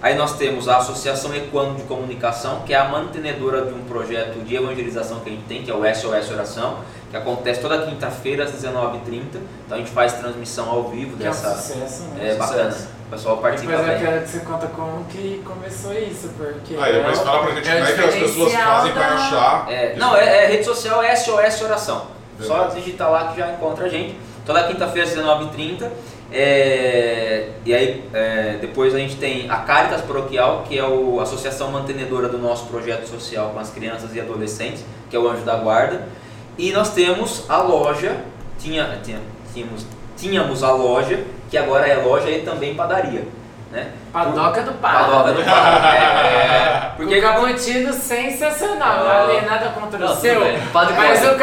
aí 0.00 0.14
nós 0.16 0.34
temos 0.34 0.68
a 0.68 0.76
Associação 0.76 1.34
Equano 1.34 1.74
de 1.74 1.82
Comunicação, 1.82 2.60
que 2.64 2.72
é 2.72 2.76
a 2.76 2.84
mantenedora 2.84 3.62
de 3.62 3.74
um 3.74 3.82
projeto 3.84 4.38
de 4.44 4.54
evangelização 4.54 5.18
que 5.20 5.30
a 5.30 5.32
gente 5.32 5.46
tem, 5.46 5.62
que 5.62 5.70
é 5.70 5.74
o 5.74 5.82
SOS 5.92 6.30
Oração, 6.30 6.76
que 7.14 7.18
acontece 7.18 7.60
toda 7.60 7.78
quinta-feira 7.86 8.42
às 8.42 8.50
19h30, 8.50 9.22
então 9.64 9.76
a 9.76 9.76
gente 9.76 9.90
faz 9.92 10.14
transmissão 10.14 10.68
ao 10.68 10.88
vivo 10.88 11.16
Que 11.16 11.24
é 11.24 11.28
um 11.28 11.30
dessa... 11.30 11.54
sucesso, 11.54 12.02
né? 12.14 12.30
É 12.30 12.34
bacana, 12.34 12.72
Sucesso. 12.72 12.88
o 13.06 13.10
pessoal 13.10 13.36
participa 13.38 13.70
Depois 13.72 13.88
eu 13.88 13.94
bem. 13.94 14.04
quero 14.04 14.22
que 14.22 14.28
você 14.28 14.38
conta 14.40 14.66
como 14.66 15.04
que 15.04 15.42
começou 15.46 15.92
isso, 15.92 16.30
porque... 16.36 16.74
Aí 16.76 16.92
depois 16.92 17.18
é 17.18 17.22
o- 17.22 17.24
fala 17.24 17.42
pra 17.46 17.54
gente 17.54 17.68
é 17.68 17.72
como 17.74 17.86
é 17.86 17.92
que 17.92 18.00
as 18.00 18.14
pessoas 18.16 18.52
fazem 18.52 18.92
pra 18.92 19.08
da- 19.08 19.14
achar. 19.14 19.66
É, 19.70 19.94
não, 19.96 20.16
é, 20.16 20.44
é 20.44 20.46
rede 20.48 20.64
social 20.64 21.00
é 21.04 21.14
SOS 21.14 21.62
Oração. 21.62 22.06
Só 22.40 22.54
Beleza. 22.58 22.80
digitar 22.80 23.08
lá 23.12 23.28
que 23.32 23.38
já 23.38 23.52
encontra 23.52 23.84
a 23.86 23.88
gente. 23.88 24.16
Toda 24.44 24.64
quinta-feira 24.64 25.06
às 25.08 25.14
19h30. 25.14 25.88
É, 26.32 27.50
e 27.64 27.72
aí 27.72 28.04
é, 28.12 28.58
depois 28.60 28.92
a 28.92 28.98
gente 28.98 29.14
tem 29.16 29.48
a 29.48 29.58
Caritas 29.58 30.00
Paroquial, 30.00 30.64
que 30.68 30.76
é 30.76 30.82
a 30.82 31.22
associação 31.22 31.70
mantenedora 31.70 32.28
do 32.28 32.38
nosso 32.38 32.66
projeto 32.66 33.06
social 33.06 33.50
com 33.54 33.60
as 33.60 33.70
crianças 33.70 34.12
e 34.16 34.20
adolescentes, 34.20 34.84
que 35.08 35.14
é 35.14 35.18
o 35.18 35.28
Anjo 35.28 35.42
da 35.44 35.54
Guarda. 35.56 36.08
E 36.56 36.72
nós 36.72 36.90
temos 36.90 37.48
a 37.48 37.58
loja, 37.58 38.16
tinha, 38.58 38.98
tinha, 39.02 39.20
tínhamos, 39.52 39.86
tínhamos 40.16 40.62
a 40.62 40.70
loja, 40.72 41.24
que 41.50 41.58
agora 41.58 41.86
é 41.86 41.96
loja 41.96 42.30
e 42.30 42.42
também 42.42 42.74
padaria. 42.74 43.26
Né? 43.72 43.90
Padoca 44.12 44.62
do 44.62 44.72
padre. 44.74 45.10
Padoca 45.10 45.32
do 45.32 45.42
Padre. 45.44 45.84
É, 45.84 45.96
é, 45.96 46.92
Porque 46.96 47.18
o 47.18 47.22
cappuccino 47.22 47.92
sensacional, 47.92 49.00
não 49.00 49.10
Ah. 49.10 49.24
ali 49.24 49.40
nada 49.44 49.70
contra 49.70 49.98
Não, 49.98 50.12
o 50.12 50.14
seu, 50.14 50.40
mas 50.72 50.90
o 50.90 50.94
cappuccino 50.94 51.32
do 51.34 51.42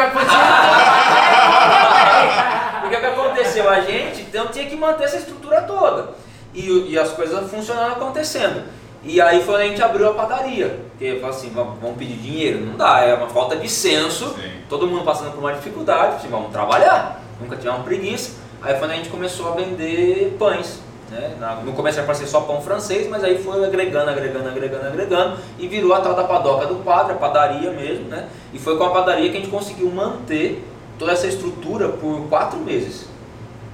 Porque 2.80 2.96
o 2.96 3.00
que 3.00 3.06
aconteceu? 3.06 3.68
A 3.68 3.80
gente 3.82 4.22
então 4.22 4.46
tinha 4.46 4.64
que 4.64 4.76
manter 4.76 5.04
essa 5.04 5.18
estrutura 5.18 5.60
toda. 5.62 6.14
E, 6.54 6.90
e 6.90 6.98
as 6.98 7.10
coisas 7.10 7.50
funcionando 7.50 7.92
acontecendo. 7.92 8.62
E 9.04 9.20
aí 9.20 9.42
foi 9.42 9.54
onde 9.54 9.64
a 9.64 9.68
gente 9.68 9.82
abriu 9.82 10.10
a 10.10 10.14
padaria. 10.14 10.80
Porque 10.90 11.16
falou 11.16 11.30
assim, 11.30 11.50
vamos, 11.50 11.96
pedir 11.98 12.16
dinheiro? 12.16 12.60
Não 12.60 12.76
dá, 12.76 13.00
é 13.00 13.14
uma 13.14 13.28
falta 13.28 13.56
de 13.56 13.68
senso. 13.68 14.28
Sim. 14.30 14.50
Todo 14.68 14.86
mundo 14.86 15.04
passando 15.04 15.32
por 15.32 15.40
uma 15.40 15.52
dificuldade, 15.52 16.16
assim, 16.16 16.28
vamos 16.28 16.52
trabalhar. 16.52 17.20
Nunca 17.40 17.56
tivemos 17.56 17.82
preguiça. 17.82 18.40
Aí 18.62 18.74
foi 18.76 18.84
onde 18.84 18.92
a 18.92 18.96
gente 18.96 19.10
começou 19.10 19.52
a 19.52 19.56
vender 19.56 20.36
pães. 20.38 20.80
Né? 21.10 21.36
No 21.64 21.72
começo 21.72 21.98
era 21.98 22.06
para 22.06 22.14
ser 22.14 22.26
só 22.26 22.40
pão 22.40 22.62
francês, 22.62 23.08
mas 23.08 23.22
aí 23.22 23.42
foi 23.42 23.62
agregando, 23.64 24.10
agregando, 24.10 24.48
agregando, 24.48 24.86
agregando 24.86 25.38
e 25.58 25.68
virou 25.68 25.92
a 25.92 26.00
tal 26.00 26.14
da 26.14 26.24
padoca 26.24 26.66
do 26.66 26.76
padre, 26.76 27.12
a 27.12 27.16
padaria 27.16 27.70
mesmo, 27.70 28.08
né? 28.08 28.28
E 28.52 28.58
foi 28.58 28.78
com 28.78 28.84
a 28.84 28.90
padaria 28.90 29.30
que 29.30 29.36
a 29.36 29.40
gente 29.40 29.50
conseguiu 29.50 29.90
manter 29.90 30.64
toda 30.98 31.12
essa 31.12 31.26
estrutura 31.26 31.90
por 31.90 32.28
quatro 32.28 32.58
meses. 32.60 33.11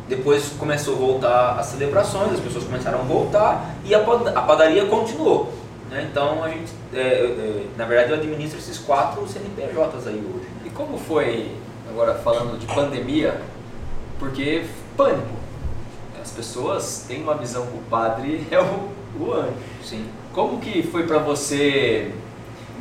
Depois 0.08 0.48
começou 0.58 0.94
a 0.94 0.98
voltar 0.98 1.50
as 1.58 1.66
celebrações, 1.66 2.32
as 2.32 2.40
pessoas 2.40 2.64
começaram 2.64 3.00
a 3.00 3.02
voltar 3.02 3.74
e 3.84 3.94
a, 3.94 4.00
pad- 4.00 4.28
a 4.34 4.40
padaria 4.42 4.86
continuou. 4.86 5.52
né? 5.90 6.08
Então 6.10 6.42
a 6.42 6.48
gente, 6.48 6.72
é, 6.94 6.98
é, 7.00 7.66
na 7.76 7.84
verdade, 7.84 8.10
eu 8.12 8.16
administro 8.16 8.58
esses 8.58 8.78
quatro 8.78 9.26
CNPJs 9.28 10.06
aí 10.06 10.14
hoje. 10.16 10.48
E 10.64 10.70
como 10.70 10.96
foi, 10.98 11.52
agora 11.90 12.14
falando 12.14 12.58
de 12.58 12.66
pandemia, 12.66 13.40
porque 14.18 14.64
pânico. 14.96 15.36
As 16.20 16.30
pessoas 16.32 17.04
têm 17.06 17.22
uma 17.22 17.34
visão 17.34 17.66
que 17.66 17.74
o 17.76 17.82
padre 17.88 18.46
é 18.50 18.58
o, 18.60 18.88
o 19.20 19.32
anjo. 19.32 19.52
Sim. 19.84 20.06
Como 20.32 20.58
que 20.58 20.82
foi 20.82 21.06
pra 21.06 21.18
você 21.18 22.12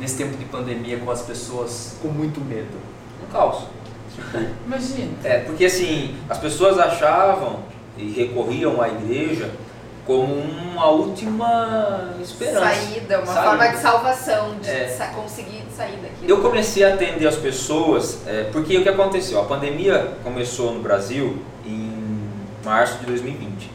nesse 0.00 0.16
tempo 0.16 0.36
de 0.36 0.44
pandemia 0.46 0.98
com 0.98 1.10
as 1.10 1.22
pessoas 1.22 1.96
com 2.02 2.08
muito 2.08 2.40
medo? 2.40 2.76
Um 3.26 3.32
caos. 3.32 3.64
Imagina. 4.66 5.12
É, 5.24 5.38
porque 5.40 5.64
assim, 5.64 6.16
as 6.28 6.38
pessoas 6.38 6.78
achavam 6.78 7.60
e 7.96 8.10
recorriam 8.12 8.80
à 8.80 8.88
igreja 8.88 9.50
como 10.06 10.24
uma 10.34 10.86
última 10.86 12.14
esperança. 12.22 12.60
Saída, 12.60 13.18
uma 13.18 13.26
Saída. 13.26 13.42
forma 13.42 13.68
de 13.68 13.76
salvação, 13.78 14.54
de 14.60 14.68
É. 14.70 14.88
sa- 14.88 15.08
conseguir 15.08 15.62
sair 15.76 15.96
daquilo. 15.96 16.28
Eu 16.30 16.40
comecei 16.40 16.82
a 16.84 16.94
atender 16.94 17.26
as 17.26 17.36
pessoas, 17.36 18.20
é, 18.26 18.44
porque 18.52 18.78
o 18.78 18.82
que 18.82 18.88
aconteceu? 18.88 19.40
A 19.40 19.44
pandemia 19.44 20.12
começou 20.24 20.72
no 20.72 20.80
Brasil 20.80 21.42
em 21.66 21.92
março 22.64 22.98
de 23.00 23.06
2020. 23.06 23.70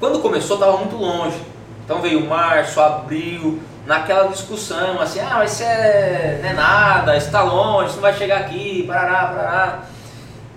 Quando 0.00 0.18
começou, 0.20 0.56
estava 0.56 0.76
muito 0.78 0.96
longe. 0.96 1.36
Então 1.84 2.00
veio 2.00 2.26
março, 2.26 2.80
abril, 2.80 3.60
naquela 3.86 4.28
discussão, 4.28 5.00
assim, 5.00 5.20
ah, 5.20 5.34
mas 5.34 5.52
isso 5.52 5.62
é, 5.62 6.40
não 6.42 6.50
é 6.50 6.52
nada, 6.54 7.16
está 7.16 7.42
longe, 7.42 7.86
isso 7.86 7.96
não 7.96 8.02
vai 8.02 8.14
chegar 8.14 8.40
aqui, 8.40 8.84
parará, 8.86 9.26
parará. 9.26 9.82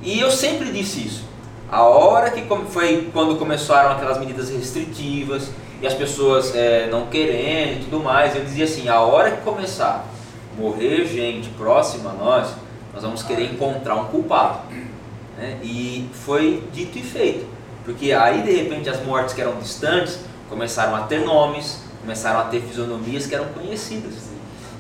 E 0.02 0.20
eu 0.20 0.32
sempre 0.32 0.72
disse 0.72 1.06
isso. 1.06 1.28
A 1.70 1.84
hora 1.84 2.30
que 2.32 2.46
foi 2.70 3.10
quando 3.12 3.38
começaram 3.38 3.92
aquelas 3.92 4.18
medidas 4.18 4.50
restritivas 4.50 5.50
e 5.82 5.88
as 5.88 5.94
pessoas 5.94 6.56
é, 6.56 6.88
não 6.90 7.08
querendo 7.08 7.82
e 7.82 7.84
tudo 7.84 8.00
mais, 8.00 8.36
eu 8.36 8.44
dizia 8.44 8.64
assim, 8.64 8.88
a 8.88 9.02
hora 9.02 9.32
que 9.32 9.42
começar 9.42 10.06
a 10.06 10.62
morrer 10.62 11.06
gente 11.06 11.50
próxima 11.50 12.12
a 12.12 12.14
nós, 12.14 12.48
nós 12.94 13.04
vamos 13.04 13.22
querer 13.22 13.52
encontrar 13.52 13.96
um 13.96 14.06
culpado. 14.06 14.60
né? 15.38 15.58
E 15.62 16.10
foi 16.14 16.64
dito 16.72 16.98
e 16.98 17.04
feito. 17.04 17.46
Porque 17.84 18.12
aí 18.14 18.42
de 18.42 18.52
repente 18.52 18.90
as 18.90 19.04
mortes 19.06 19.34
que 19.34 19.42
eram 19.42 19.58
distantes 19.60 20.20
começaram 20.50 20.96
a 20.96 21.02
ter 21.02 21.20
nomes, 21.20 21.84
começaram 22.08 22.40
a 22.40 22.44
ter 22.46 22.62
fisionomias 22.62 23.28
que 23.28 23.36
eram 23.36 23.48
conhecidas. 23.48 24.14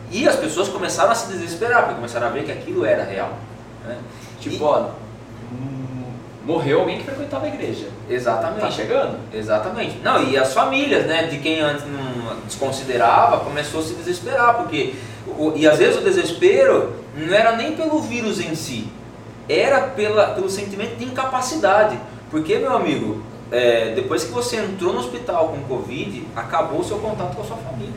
E 0.09 0.25
as 0.25 0.37
pessoas 0.37 0.69
começaram 0.69 1.11
a 1.11 1.15
se 1.15 1.27
desesperar, 1.33 1.81
porque 1.81 1.95
começaram 1.95 2.27
a 2.27 2.29
ver 2.29 2.45
que 2.45 2.51
aquilo 2.53 2.85
era 2.85 3.03
real. 3.03 3.33
né? 3.85 3.97
Tipo, 4.39 4.55
E- 4.55 4.63
ó, 4.63 4.89
morreu 6.45 6.79
alguém 6.79 6.99
que 6.99 7.03
frequentava 7.03 7.45
a 7.45 7.49
igreja. 7.49 7.87
Exatamente. 8.09 8.61
Tá 8.61 8.71
chegando? 8.71 9.17
Exatamente. 9.33 9.97
Não, 10.01 10.23
e 10.23 10.37
as 10.37 10.53
famílias, 10.53 11.05
né, 11.05 11.23
de 11.23 11.39
quem 11.39 11.59
antes 11.59 11.83
não 11.85 12.37
desconsiderava, 12.45 13.41
começou 13.41 13.81
a 13.81 13.83
se 13.83 13.93
desesperar, 13.95 14.55
porque 14.55 14.95
e 15.55 15.67
às 15.67 15.77
vezes 15.77 15.97
o 15.97 16.01
desespero 16.05 16.93
não 17.15 17.33
era 17.33 17.57
nem 17.57 17.75
pelo 17.75 17.99
vírus 18.01 18.39
em 18.39 18.55
si, 18.55 18.87
era 19.49 19.81
pela, 19.81 20.27
pelo 20.29 20.49
sentimento 20.49 20.95
de 20.95 21.03
incapacidade. 21.03 21.99
Porque, 22.31 22.57
meu 22.57 22.73
amigo, 22.75 23.21
é, 23.51 23.93
depois 23.95 24.23
que 24.23 24.31
você 24.31 24.57
entrou 24.57 24.93
no 24.93 24.99
hospital 24.99 25.49
com 25.49 25.61
Covid, 25.63 26.27
acabou 26.35 26.81
o 26.81 26.83
seu 26.83 26.97
contato 26.99 27.35
com 27.35 27.41
a 27.41 27.45
sua 27.45 27.57
família. 27.57 27.93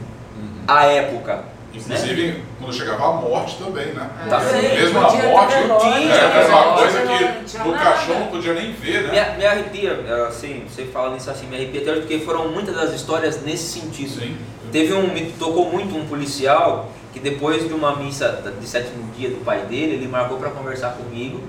A 0.67 0.85
época. 0.87 1.45
Inclusive, 1.73 2.43
quando 2.59 2.73
chegava 2.73 3.09
a 3.09 3.13
morte 3.13 3.57
também, 3.59 3.87
né? 3.87 4.11
Tá 4.29 4.41
bem. 4.41 4.75
Mesmo 4.75 4.99
a 4.99 5.03
morte, 5.03 5.55
tinha, 5.55 6.15
era 6.15 6.49
uma 6.49 6.77
coisa 6.77 7.01
que 7.03 7.59
no 7.59 7.73
caixão 7.75 8.19
não 8.21 8.27
podia 8.27 8.55
nem 8.55 8.73
ver, 8.73 9.05
né? 9.05 9.31
Me, 9.33 9.39
me 9.39 9.47
arrepia, 9.47 10.27
assim, 10.27 10.65
você 10.69 10.85
fala 10.87 11.15
nisso 11.15 11.31
assim, 11.31 11.47
me 11.47 11.57
arrepia 11.57 11.83
até 11.83 11.93
hoje, 11.93 12.01
porque 12.01 12.19
foram 12.21 12.49
muitas 12.49 12.75
das 12.75 12.93
histórias 12.93 13.43
nesse 13.43 13.81
sentido. 13.81 14.21
Sim. 14.21 14.37
Teve 14.73 14.95
um, 14.95 15.13
me 15.13 15.33
tocou 15.33 15.71
muito 15.71 15.97
um 15.97 16.07
policial 16.07 16.91
que 17.13 17.21
depois 17.21 17.67
de 17.67 17.73
uma 17.73 17.97
missa 17.97 18.43
de 18.61 18.67
sétimo 18.67 19.09
dia 19.17 19.31
do 19.31 19.45
pai 19.45 19.61
dele, 19.63 19.95
ele 19.95 20.09
marcou 20.09 20.39
para 20.39 20.51
conversar 20.51 20.91
comigo 20.91 21.41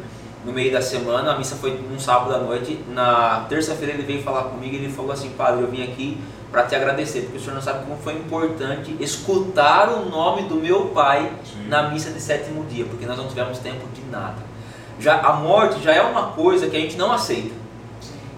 no 0.46 0.52
meio 0.52 0.72
da 0.72 0.82
semana. 0.82 1.34
A 1.34 1.38
missa 1.38 1.56
foi 1.56 1.72
num 1.72 2.00
sábado 2.00 2.34
à 2.36 2.40
noite. 2.40 2.80
Na 2.90 3.46
terça-feira 3.50 3.94
ele 3.94 4.04
veio 4.04 4.24
falar 4.24 4.44
comigo 4.44 4.74
e 4.74 4.78
ele 4.78 4.92
falou 4.92 5.12
assim: 5.12 5.30
Padre, 5.32 5.62
eu 5.62 5.68
vim 5.68 5.84
aqui 5.84 6.18
para 6.52 6.64
te 6.64 6.76
agradecer, 6.76 7.22
porque 7.22 7.38
o 7.38 7.40
senhor 7.40 7.56
não 7.56 7.62
sabe 7.62 7.86
como 7.86 7.98
foi 8.02 8.14
importante 8.14 8.96
escutar 9.00 9.90
o 9.90 10.10
nome 10.10 10.44
do 10.44 10.56
meu 10.56 10.88
pai 10.88 11.32
Sim. 11.46 11.68
na 11.70 11.90
missa 11.90 12.12
de 12.12 12.20
sétimo 12.20 12.66
dia, 12.66 12.84
porque 12.84 13.06
nós 13.06 13.18
não 13.18 13.28
tivemos 13.28 13.58
tempo 13.60 13.88
de 13.96 14.02
nada. 14.12 14.52
Já 15.00 15.22
a 15.22 15.34
morte 15.34 15.82
já 15.82 15.94
é 15.94 16.02
uma 16.02 16.28
coisa 16.28 16.70
que 16.70 16.76
a 16.76 16.80
gente 16.80 16.98
não 16.98 17.12
aceita. 17.12 17.56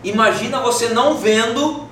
Imagina 0.03 0.59
você 0.59 0.89
não 0.89 1.17
vendo. 1.17 1.83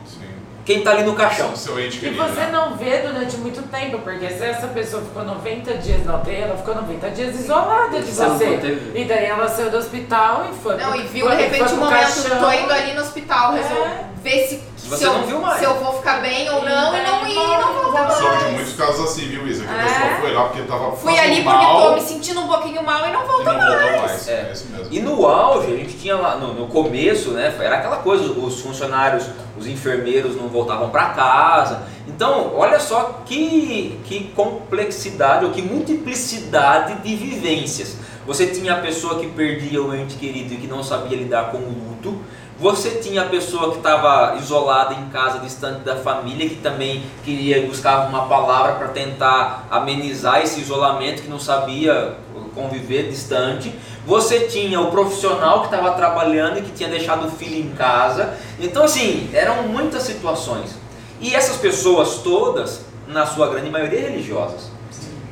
Quem 0.66 0.80
está 0.80 0.92
ali 0.92 1.04
no 1.04 1.14
caixão. 1.16 1.56
Seu 1.56 1.80
ente 1.80 2.06
E 2.06 2.10
você 2.12 2.40
né? 2.42 2.50
não 2.52 2.76
vê 2.76 3.00
durante 3.00 3.38
muito 3.38 3.62
tempo, 3.70 4.00
porque 4.00 4.28
se 4.30 4.44
essa 4.44 4.68
pessoa 4.68 5.02
ficou 5.04 5.24
90 5.24 5.74
dias 5.76 6.06
na 6.06 6.18
UTI, 6.18 6.36
ela 6.36 6.58
ficou 6.58 6.76
90 6.76 7.10
dias 7.12 7.40
isolada 7.40 8.00
de 8.00 8.12
Você 8.12 8.24
não 8.24 8.38
você. 8.38 8.58
teve- 8.58 9.00
E 9.00 9.06
daí 9.06 9.26
ela 9.26 9.48
saiu 9.48 9.70
do 9.72 9.78
hospital 9.78 10.48
e 10.52 10.56
foi. 10.62 10.78
Não, 10.78 10.92
pro- 10.92 11.00
e 11.02 11.04
viu 11.04 11.30
de 11.30 11.36
repente 11.36 11.74
o 11.74 11.78
momento, 11.78 12.00
caixão. 12.00 12.40
tô 12.40 12.52
indo 12.52 12.72
ali 12.74 12.94
no 12.94 13.02
hospital, 13.02 13.54
É. 13.56 13.62
resolver 13.62 13.92
ver 14.24 14.48
se, 14.48 14.64
Você 14.92 14.98
se, 14.98 15.04
eu, 15.06 15.14
não 15.14 15.24
viu 15.26 15.40
mais. 15.40 15.58
se 15.60 15.64
eu 15.66 15.76
vou 15.76 15.94
ficar 15.98 16.22
bem 16.22 16.50
ou 16.50 16.64
não, 16.64 16.96
e 16.96 17.02
não 17.04 17.28
ir, 17.28 17.36
não 17.36 17.74
voltar 17.74 18.08
Não, 18.10 18.12
Soube 18.16 18.38
de 18.46 18.52
muitos 18.52 18.74
casos 18.74 19.06
assim, 19.10 19.28
viu, 19.28 19.48
Isa? 19.48 19.64
Que 19.64 19.70
a 19.70 19.78
É. 19.78 19.84
pessoa 19.84 20.22
foi 20.22 20.34
lá 20.34 20.44
porque 20.46 20.62
tava 20.64 20.92
Fui 20.92 21.18
ali 21.18 21.44
porque 21.44 21.44
mal 21.44 21.82
tô 21.82 21.92
me 21.96 22.02
sentindo 22.02 22.40
um 22.42 22.48
pouquinho 22.48 22.84
mal 22.84 23.08
e 23.08 23.12
não 23.12 23.24
e 23.24 23.28
volta 23.28 23.44
não 23.54 23.58
mais. 23.60 23.82
voltou 23.82 24.00
mais. 24.02 24.28
É. 24.28 24.34
É 24.34 24.52
isso 24.54 24.68
mesmo. 24.70 24.88
E 24.92 25.00
no 25.00 25.26
auge, 25.28 25.74
a 25.74 25.78
gente 25.78 25.98
tinha 25.98 26.16
lá, 26.16 26.36
no, 26.36 26.54
no 26.54 26.68
começo, 26.68 27.32
né, 27.32 27.56
era 27.60 27.78
aquela 27.78 27.98
coisa, 27.98 28.26
os 28.32 28.60
funcionários, 28.60 29.26
os 29.58 29.66
enfermeiros 29.68 30.36
não 30.36 30.48
voltavam 30.50 30.90
para 30.90 31.06
casa. 31.10 31.84
Então, 32.08 32.52
olha 32.56 32.80
só 32.80 33.22
que, 33.26 34.00
que 34.06 34.26
complexidade 34.36 35.46
ou 35.46 35.52
que 35.52 35.62
multiplicidade 35.62 36.96
de 37.02 37.16
vivências. 37.16 37.96
Você 38.26 38.48
tinha 38.48 38.74
a 38.74 38.78
pessoa 38.78 39.20
que 39.20 39.28
perdia 39.28 39.82
o 39.82 39.96
ente 39.96 40.16
querido 40.16 40.54
e 40.54 40.58
que 40.58 40.68
não 40.68 40.84
sabia 40.84 41.18
lidar 41.18 41.52
com 41.52 41.58
o 41.58 41.62
luto. 41.62 42.20
Você 42.62 42.92
tinha 42.92 43.24
a 43.24 43.26
pessoa 43.26 43.72
que 43.72 43.78
estava 43.78 44.38
isolada 44.40 44.94
em 44.94 45.10
casa, 45.10 45.40
distante 45.40 45.80
da 45.80 45.96
família, 45.96 46.48
que 46.48 46.58
também 46.58 47.02
queria 47.26 47.66
buscava 47.66 48.08
uma 48.08 48.28
palavra 48.28 48.74
para 48.74 48.90
tentar 48.90 49.66
amenizar 49.72 50.44
esse 50.44 50.62
isolamento, 50.62 51.24
que 51.24 51.28
não 51.28 51.40
sabia 51.40 52.18
conviver 52.54 53.10
distante. 53.10 53.74
Você 54.06 54.42
tinha 54.42 54.80
o 54.80 54.92
profissional 54.92 55.62
que 55.62 55.74
estava 55.74 55.94
trabalhando 55.94 56.60
e 56.60 56.62
que 56.62 56.70
tinha 56.70 56.88
deixado 56.88 57.26
o 57.26 57.32
filho 57.32 57.58
em 57.58 57.72
casa. 57.72 58.38
Então, 58.60 58.84
assim, 58.84 59.28
eram 59.34 59.64
muitas 59.64 60.04
situações. 60.04 60.76
E 61.20 61.34
essas 61.34 61.58
pessoas 61.58 62.20
todas, 62.24 62.82
na 63.08 63.26
sua 63.26 63.50
grande 63.50 63.72
maioria, 63.72 64.02
religiosas. 64.02 64.70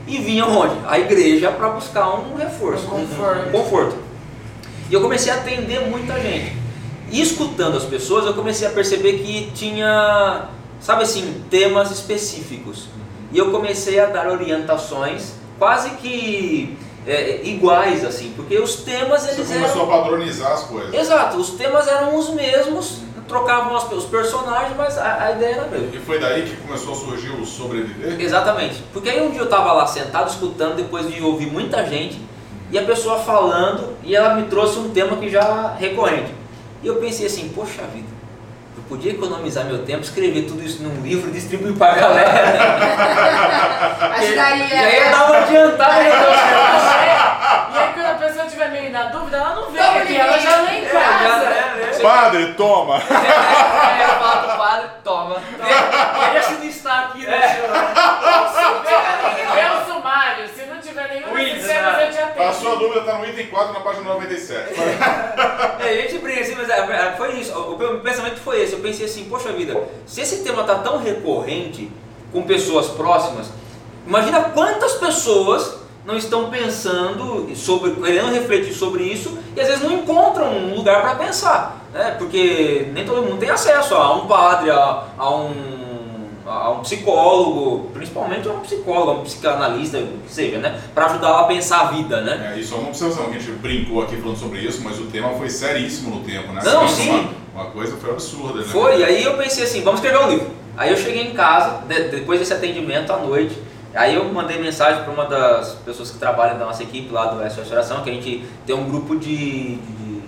E 0.07 0.17
vinham 0.17 0.57
onde? 0.57 0.75
A 0.88 0.97
igreja 0.97 1.51
para 1.51 1.69
buscar 1.69 2.09
um 2.09 2.36
reforço, 2.36 2.88
Um 2.88 3.05
conforto. 3.05 3.49
um 3.49 3.51
conforto. 3.51 3.97
E 4.89 4.93
eu 4.95 5.01
comecei 5.01 5.32
a 5.32 5.36
atender 5.36 5.82
muita 5.82 6.19
gente. 6.19 6.59
E 7.12 7.22
escutando 7.22 7.78
as 7.78 7.84
pessoas, 7.84 8.26
eu 8.26 8.34
comecei 8.34 8.68
a 8.68 8.72
perceber 8.72 9.20
que 9.20 9.51
tinha, 9.51 10.49
sabe 10.80 11.03
assim, 11.03 11.43
temas 11.49 11.91
específicos. 11.91 12.88
E 13.32 13.38
eu 13.38 13.51
comecei 13.51 13.99
a 13.99 14.05
dar 14.07 14.28
orientações 14.30 15.34
quase 15.57 15.91
que 15.91 16.78
é, 17.05 17.41
iguais, 17.43 18.05
assim, 18.05 18.34
porque 18.36 18.57
os 18.57 18.78
temas 18.78 19.24
Você 19.24 19.32
eles 19.32 19.47
começou 19.47 19.84
eram. 19.84 19.93
a 19.93 19.97
padronizar 20.01 20.51
as 20.51 20.64
coisas. 20.64 20.93
Exato, 20.93 21.38
os 21.38 21.51
temas 21.51 21.88
eram 21.88 22.18
os 22.18 22.30
mesmos, 22.30 22.99
trocavam 23.28 23.76
os 23.76 24.05
personagens, 24.05 24.76
mas 24.76 24.97
a, 24.97 25.26
a 25.26 25.32
ideia 25.32 25.55
era 25.55 25.64
a 25.64 25.68
mesma. 25.68 25.95
E 25.95 25.99
foi 25.99 26.20
daí 26.20 26.43
que 26.43 26.55
começou 26.57 26.93
a 26.93 26.95
surgir 26.95 27.30
o 27.30 27.45
sobreviver? 27.45 28.20
Exatamente. 28.20 28.84
Porque 28.91 29.10
aí 29.10 29.22
um 29.22 29.32
dia 29.32 29.41
eu 29.41 29.45
estava 29.45 29.74
lá 29.74 29.86
sentado 29.86 30.30
escutando, 30.30 30.76
depois 30.76 31.12
de 31.12 31.22
ouvir 31.22 31.47
muita 31.47 31.86
gente, 31.86 32.20
e 32.72 32.78
a 32.78 32.84
pessoa 32.84 33.20
falando, 33.20 33.95
e 34.03 34.16
ela 34.16 34.36
me 34.36 34.43
trouxe 34.43 34.78
um 34.80 34.89
tema 34.89 35.18
que 35.18 35.30
já 35.30 35.76
recorrente. 35.78 36.39
E 36.82 36.88
eu 36.88 36.95
pensei 36.95 37.25
assim, 37.27 37.49
poxa 37.49 37.82
vida, 37.93 38.07
eu 38.77 38.84
podia 38.88 39.11
economizar 39.11 39.65
meu 39.65 39.80
tempo, 39.84 40.01
escrever 40.01 40.43
tudo 40.43 40.63
isso 40.63 40.82
num 40.82 41.01
livro 41.01 41.30
e 41.30 41.34
distribuir 41.34 41.75
pra 41.75 41.93
galera. 41.93 42.32
Ajudaria. 44.17 44.65
e 44.65 44.77
aí 44.77 44.97
eu 44.97 45.03
né? 45.05 45.09
dava 45.11 45.32
uma 45.32 45.39
adiantada 45.41 45.93
no 45.95 46.03
negócio. 46.03 46.47
E 47.73 47.77
aí 47.77 47.93
quando 47.93 48.05
a 48.05 48.13
pessoa 48.15 48.45
tiver 48.45 48.69
meio 48.71 48.91
na 48.91 49.03
dúvida, 49.03 49.38
ela 49.38 49.55
não 49.55 49.63
aqui, 49.63 50.07
de 50.07 50.17
ela 50.17 50.39
já 50.39 50.61
lê 50.61 50.71
em 50.80 50.86
É, 50.86 50.89
já- 50.89 50.99
casa. 51.01 51.45
é, 51.45 51.91
é. 51.95 51.99
Padre, 52.01 52.53
toma! 52.53 52.95
Aí 52.95 54.01
eu 54.01 54.09
falo 54.19 54.47
pro 54.47 54.57
padre, 54.57 54.88
toma. 55.03 55.36
Queria 56.25 56.43
se 56.43 56.53
listar 56.55 57.03
aqui, 57.09 57.25
né? 57.25 57.59
Vê 59.53 59.65
o 59.65 59.93
sumário, 59.93 60.47
se 60.47 60.65
não 60.65 60.80
tiver 60.80 61.07
nenhum 61.09 61.34
Windows, 61.36 61.53
desses 61.55 61.67
temas, 61.67 61.97
né? 61.97 62.07
eu 62.07 62.11
te 62.11 62.17
A 62.19 62.25
atendo. 62.25 62.49
Sua 62.60 62.76
dúvida 62.76 63.01
tá 63.01 63.18
no 63.18 63.26
item 63.26 63.47
4 63.47 63.74
na 63.74 63.80
página 63.80 64.14
97. 64.14 64.74
É, 65.80 65.89
a 65.89 66.01
gente 66.01 66.18
brinca 66.20 66.41
assim, 66.41 66.55
mas 66.55 66.70
é, 66.70 66.78
é, 66.78 67.14
foi 67.18 67.39
isso. 67.39 67.57
O 67.57 67.78
meu 67.78 67.99
pensamento 67.99 68.38
foi 68.38 68.62
esse. 68.62 68.74
Eu 68.74 68.80
pensei 68.80 69.05
assim, 69.05 69.26
poxa 69.30 69.51
vida, 69.51 69.82
se 70.05 70.22
esse 70.22 70.43
tema 70.43 70.64
tá 70.64 70.76
tão 70.76 70.97
recorrente 70.97 71.89
com 72.32 72.43
pessoas 72.43 72.88
próximas, 72.88 73.47
imagina 74.05 74.41
quantas 74.49 74.93
pessoas 74.95 75.80
não 76.05 76.18
estão 76.18 76.49
pensando 76.49 77.55
sobre, 77.55 77.91
querendo 77.91 78.32
refletir 78.32 78.74
sobre 78.74 79.03
isso 79.03 79.38
e 79.55 79.62
às 79.62 79.68
vezes 79.68 79.84
não 79.84 79.91
encontram 79.91 80.51
um 80.51 80.76
lugar 80.76 81.01
para 81.01 81.16
pensar, 81.16 81.86
né? 81.93 82.16
Porque 82.18 82.88
nem 82.93 83.05
todo 83.05 83.22
mundo 83.22 83.38
tem 83.38 83.49
acesso 83.49 83.95
a 83.95 84.16
um 84.16 84.28
padre, 84.28 84.72
a, 84.72 85.03
a 85.18 85.36
um 85.36 85.78
a 86.52 86.72
um 86.72 86.80
psicólogo, 86.80 87.89
principalmente 87.93 88.47
a 88.47 88.52
um 88.52 88.60
psicólogo, 88.62 89.12
a 89.12 89.14
um 89.16 89.24
psicanalista, 89.24 90.00
o 90.00 90.08
que 90.26 90.34
seja, 90.34 90.58
né? 90.58 90.82
Para 90.95 91.06
ajudá-la 91.06 91.41
a 91.41 91.43
pensar 91.43 91.82
a 91.82 91.91
vida, 91.91 92.22
né? 92.22 92.54
É, 92.56 92.60
e 92.60 92.64
só 92.64 92.78
uma 92.78 92.88
observação, 92.89 93.26
que 93.30 93.38
a 93.38 93.39
gente 93.39 93.52
brincou 93.60 94.02
aqui 94.02 94.18
falando 94.18 94.38
sobre 94.38 94.60
isso, 94.60 94.82
mas 94.84 95.00
o 95.00 95.06
tema 95.06 95.30
foi 95.32 95.50
seríssimo 95.50 96.16
no 96.16 96.22
tempo, 96.24 96.52
né? 96.52 96.62
Não, 96.64 96.88
Foi 96.88 96.88
sim. 96.88 97.10
Uma, 97.10 97.62
uma 97.64 97.66
coisa 97.72 97.95
foi 97.97 98.10
absurda, 98.10 98.60
né? 98.62 98.66
Foi, 98.68 99.00
e 99.00 99.04
aí 99.04 99.24
eu 99.24 99.38
pensei 99.38 99.64
assim, 99.64 99.84
vamos 99.84 100.00
escrever 100.02 100.24
um 100.26 100.30
livro. 100.30 100.47
Aí 100.76 100.89
eu 100.91 100.97
cheguei 100.97 101.28
em 101.28 101.34
casa, 101.34 101.84
de- 101.88 102.10
depois 102.10 102.39
desse 102.39 102.54
atendimento 102.54 103.12
à 103.14 103.18
noite, 103.18 103.56
aí 103.93 104.16
eu 104.16 104.26
mandei 104.34 104.58
mensagem 104.60 105.04
para 105.04 105.14
uma 105.14 105.26
das 105.26 105.74
pessoas 105.86 106.10
que 106.10 106.18
trabalham 106.18 106.58
da 106.58 106.66
nossa 106.66 106.82
equipe 106.82 107.12
lá 107.14 107.26
do 107.28 107.43
SOS 107.47 107.72
Oração, 107.72 108.02
que 108.02 108.10
a 108.10 108.14
gente 108.14 108.43
tem 108.66 108.76
um 108.76 108.86
grupo 108.89 109.16
de, 109.18 109.76
de, 109.76 110.22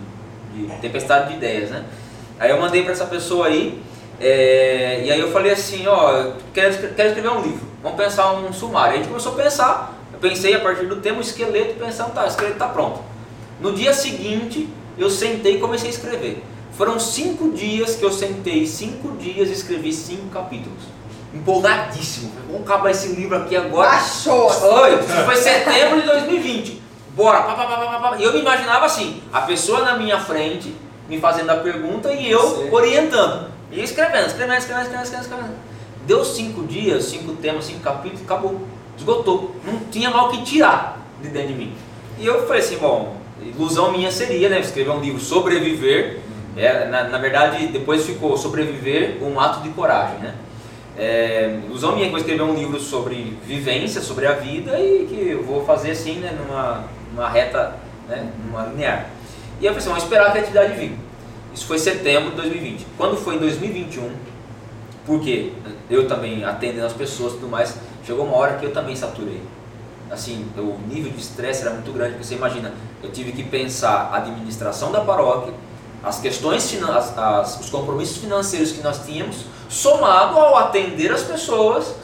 de 0.53 0.67
tempestade 0.81 1.29
de 1.29 1.35
ideias, 1.37 1.69
né? 1.71 1.83
Aí 2.39 2.49
eu 2.51 2.59
mandei 2.59 2.83
para 2.83 2.91
essa 2.91 3.05
pessoa 3.05 3.47
aí, 3.47 3.81
é, 4.23 5.01
e 5.03 5.11
aí 5.11 5.19
eu 5.19 5.31
falei 5.31 5.51
assim, 5.51 5.87
ó, 5.87 6.33
quero, 6.53 6.93
quero 6.93 7.09
escrever 7.09 7.29
um 7.29 7.41
livro, 7.41 7.65
vamos 7.81 7.97
pensar 7.97 8.31
um 8.33 8.53
sumário. 8.53 8.91
Aí 8.91 8.93
a 8.93 8.97
gente 8.99 9.07
começou 9.07 9.33
a 9.33 9.35
pensar, 9.35 9.99
eu 10.13 10.19
pensei 10.19 10.53
a 10.53 10.59
partir 10.59 10.85
do 10.85 10.97
tema, 10.97 11.17
o 11.17 11.21
esqueleto, 11.21 11.79
pensando, 11.79 12.13
tá, 12.13 12.25
o 12.25 12.27
esqueleto 12.27 12.59
tá 12.59 12.67
pronto. 12.67 13.01
No 13.59 13.73
dia 13.73 13.93
seguinte, 13.93 14.69
eu 14.95 15.09
sentei 15.09 15.55
e 15.55 15.59
comecei 15.59 15.87
a 15.87 15.91
escrever. 15.91 16.43
Foram 16.73 16.99
cinco 16.99 17.49
dias 17.51 17.95
que 17.95 18.05
eu 18.05 18.11
sentei, 18.11 18.67
cinco 18.67 19.17
dias 19.17 19.49
e 19.49 19.53
escrevi 19.53 19.91
cinco 19.91 20.27
capítulos. 20.27 20.83
Empolgadíssimo. 21.33 22.31
Vamos 22.47 22.61
acabar 22.61 22.91
esse 22.91 23.07
livro 23.09 23.37
aqui 23.37 23.55
agora. 23.55 23.89
Baixou. 23.89 24.49
Foi, 24.49 24.99
isso 24.99 25.25
foi 25.25 25.35
setembro 25.35 25.99
de 25.99 26.07
2020. 26.07 26.81
Bora, 27.15 27.41
pá, 27.41 27.55
pá, 27.55 27.65
pá, 27.65 27.99
pá. 27.99 28.17
E 28.17 28.23
eu 28.23 28.33
me 28.33 28.39
imaginava 28.39 28.85
assim, 28.85 29.21
a 29.33 29.41
pessoa 29.41 29.81
na 29.81 29.97
minha 29.97 30.19
frente, 30.19 30.75
me 31.09 31.19
fazendo 31.19 31.49
a 31.49 31.57
pergunta 31.57 32.13
e 32.13 32.29
eu 32.29 32.41
Sim. 32.41 32.69
orientando. 32.71 33.51
E 33.71 33.81
escrevendo, 33.81 34.27
escrevendo, 34.27 34.57
escrevendo, 34.57 34.85
escrevendo, 34.85 35.21
escrevendo. 35.21 35.55
Deu 36.05 36.25
cinco 36.25 36.63
dias, 36.63 37.05
cinco 37.05 37.33
temas, 37.33 37.65
cinco 37.65 37.79
capítulos, 37.79 38.21
acabou. 38.23 38.61
Esgotou. 38.97 39.55
Não 39.65 39.79
tinha 39.91 40.09
mal 40.09 40.29
que 40.29 40.43
tirar 40.43 40.99
de 41.21 41.29
dentro 41.29 41.49
de 41.49 41.53
mim. 41.53 41.73
E 42.19 42.25
eu 42.25 42.45
falei 42.45 42.61
assim, 42.61 42.77
bom, 42.77 43.15
ilusão 43.41 43.91
minha 43.91 44.11
seria, 44.11 44.49
né? 44.49 44.59
Escrever 44.59 44.91
um 44.91 44.99
livro 44.99 45.19
Sobreviver. 45.19 46.19
É, 46.55 46.85
na, 46.85 47.05
na 47.05 47.17
verdade, 47.17 47.67
depois 47.67 48.05
ficou 48.05 48.35
Sobreviver, 48.35 49.17
um 49.23 49.39
ato 49.39 49.61
de 49.61 49.69
coragem, 49.69 50.19
né? 50.19 50.35
É, 50.97 51.59
ilusão 51.65 51.95
minha 51.95 52.09
que 52.09 52.13
eu 52.13 52.19
escrever 52.19 52.43
um 52.43 52.53
livro 52.53 52.79
sobre 52.79 53.37
vivência, 53.45 54.01
sobre 54.01 54.27
a 54.27 54.33
vida 54.33 54.77
e 54.79 55.07
que 55.09 55.29
eu 55.29 55.43
vou 55.43 55.65
fazer 55.65 55.91
assim, 55.91 56.15
né, 56.15 56.37
numa, 56.37 56.83
numa 57.13 57.29
reta, 57.29 57.75
né, 58.09 58.29
numa 58.45 58.65
linear. 58.65 59.07
E 59.59 59.65
eu 59.65 59.73
pensei, 59.73 59.87
vamos 59.87 60.03
esperar 60.03 60.27
a 60.27 60.31
criatividade 60.31 60.73
vir. 60.73 60.97
Isso 61.53 61.65
foi 61.65 61.77
setembro 61.77 62.31
de 62.31 62.35
2020. 62.37 62.85
Quando 62.97 63.17
foi 63.17 63.35
em 63.35 63.39
2021, 63.39 64.09
porque 65.05 65.51
eu 65.89 66.07
também 66.07 66.43
atendendo 66.43 66.85
as 66.85 66.93
pessoas 66.93 67.33
e 67.33 67.35
tudo 67.37 67.49
mais, 67.49 67.75
chegou 68.05 68.25
uma 68.25 68.35
hora 68.37 68.57
que 68.57 68.65
eu 68.65 68.71
também 68.73 68.95
saturei. 68.95 69.41
Assim, 70.09 70.45
o 70.57 70.77
nível 70.87 71.11
de 71.11 71.19
estresse 71.21 71.61
era 71.61 71.71
muito 71.71 71.91
grande, 71.91 72.11
porque 72.13 72.25
você 72.25 72.35
imagina, 72.35 72.73
eu 73.01 73.09
tive 73.11 73.31
que 73.31 73.43
pensar 73.43 74.09
a 74.11 74.17
administração 74.17 74.91
da 74.91 75.01
paróquia, 75.01 75.53
as 76.03 76.19
questões, 76.19 76.77
as- 76.83 77.17
as- 77.17 77.59
os 77.61 77.69
compromissos 77.69 78.17
financeiros 78.17 78.71
que 78.71 78.81
nós 78.81 79.05
tínhamos, 79.05 79.45
somado 79.71 80.37
ao 80.37 80.57
atender 80.57 81.11
as 81.11 81.23
pessoas, 81.23 81.95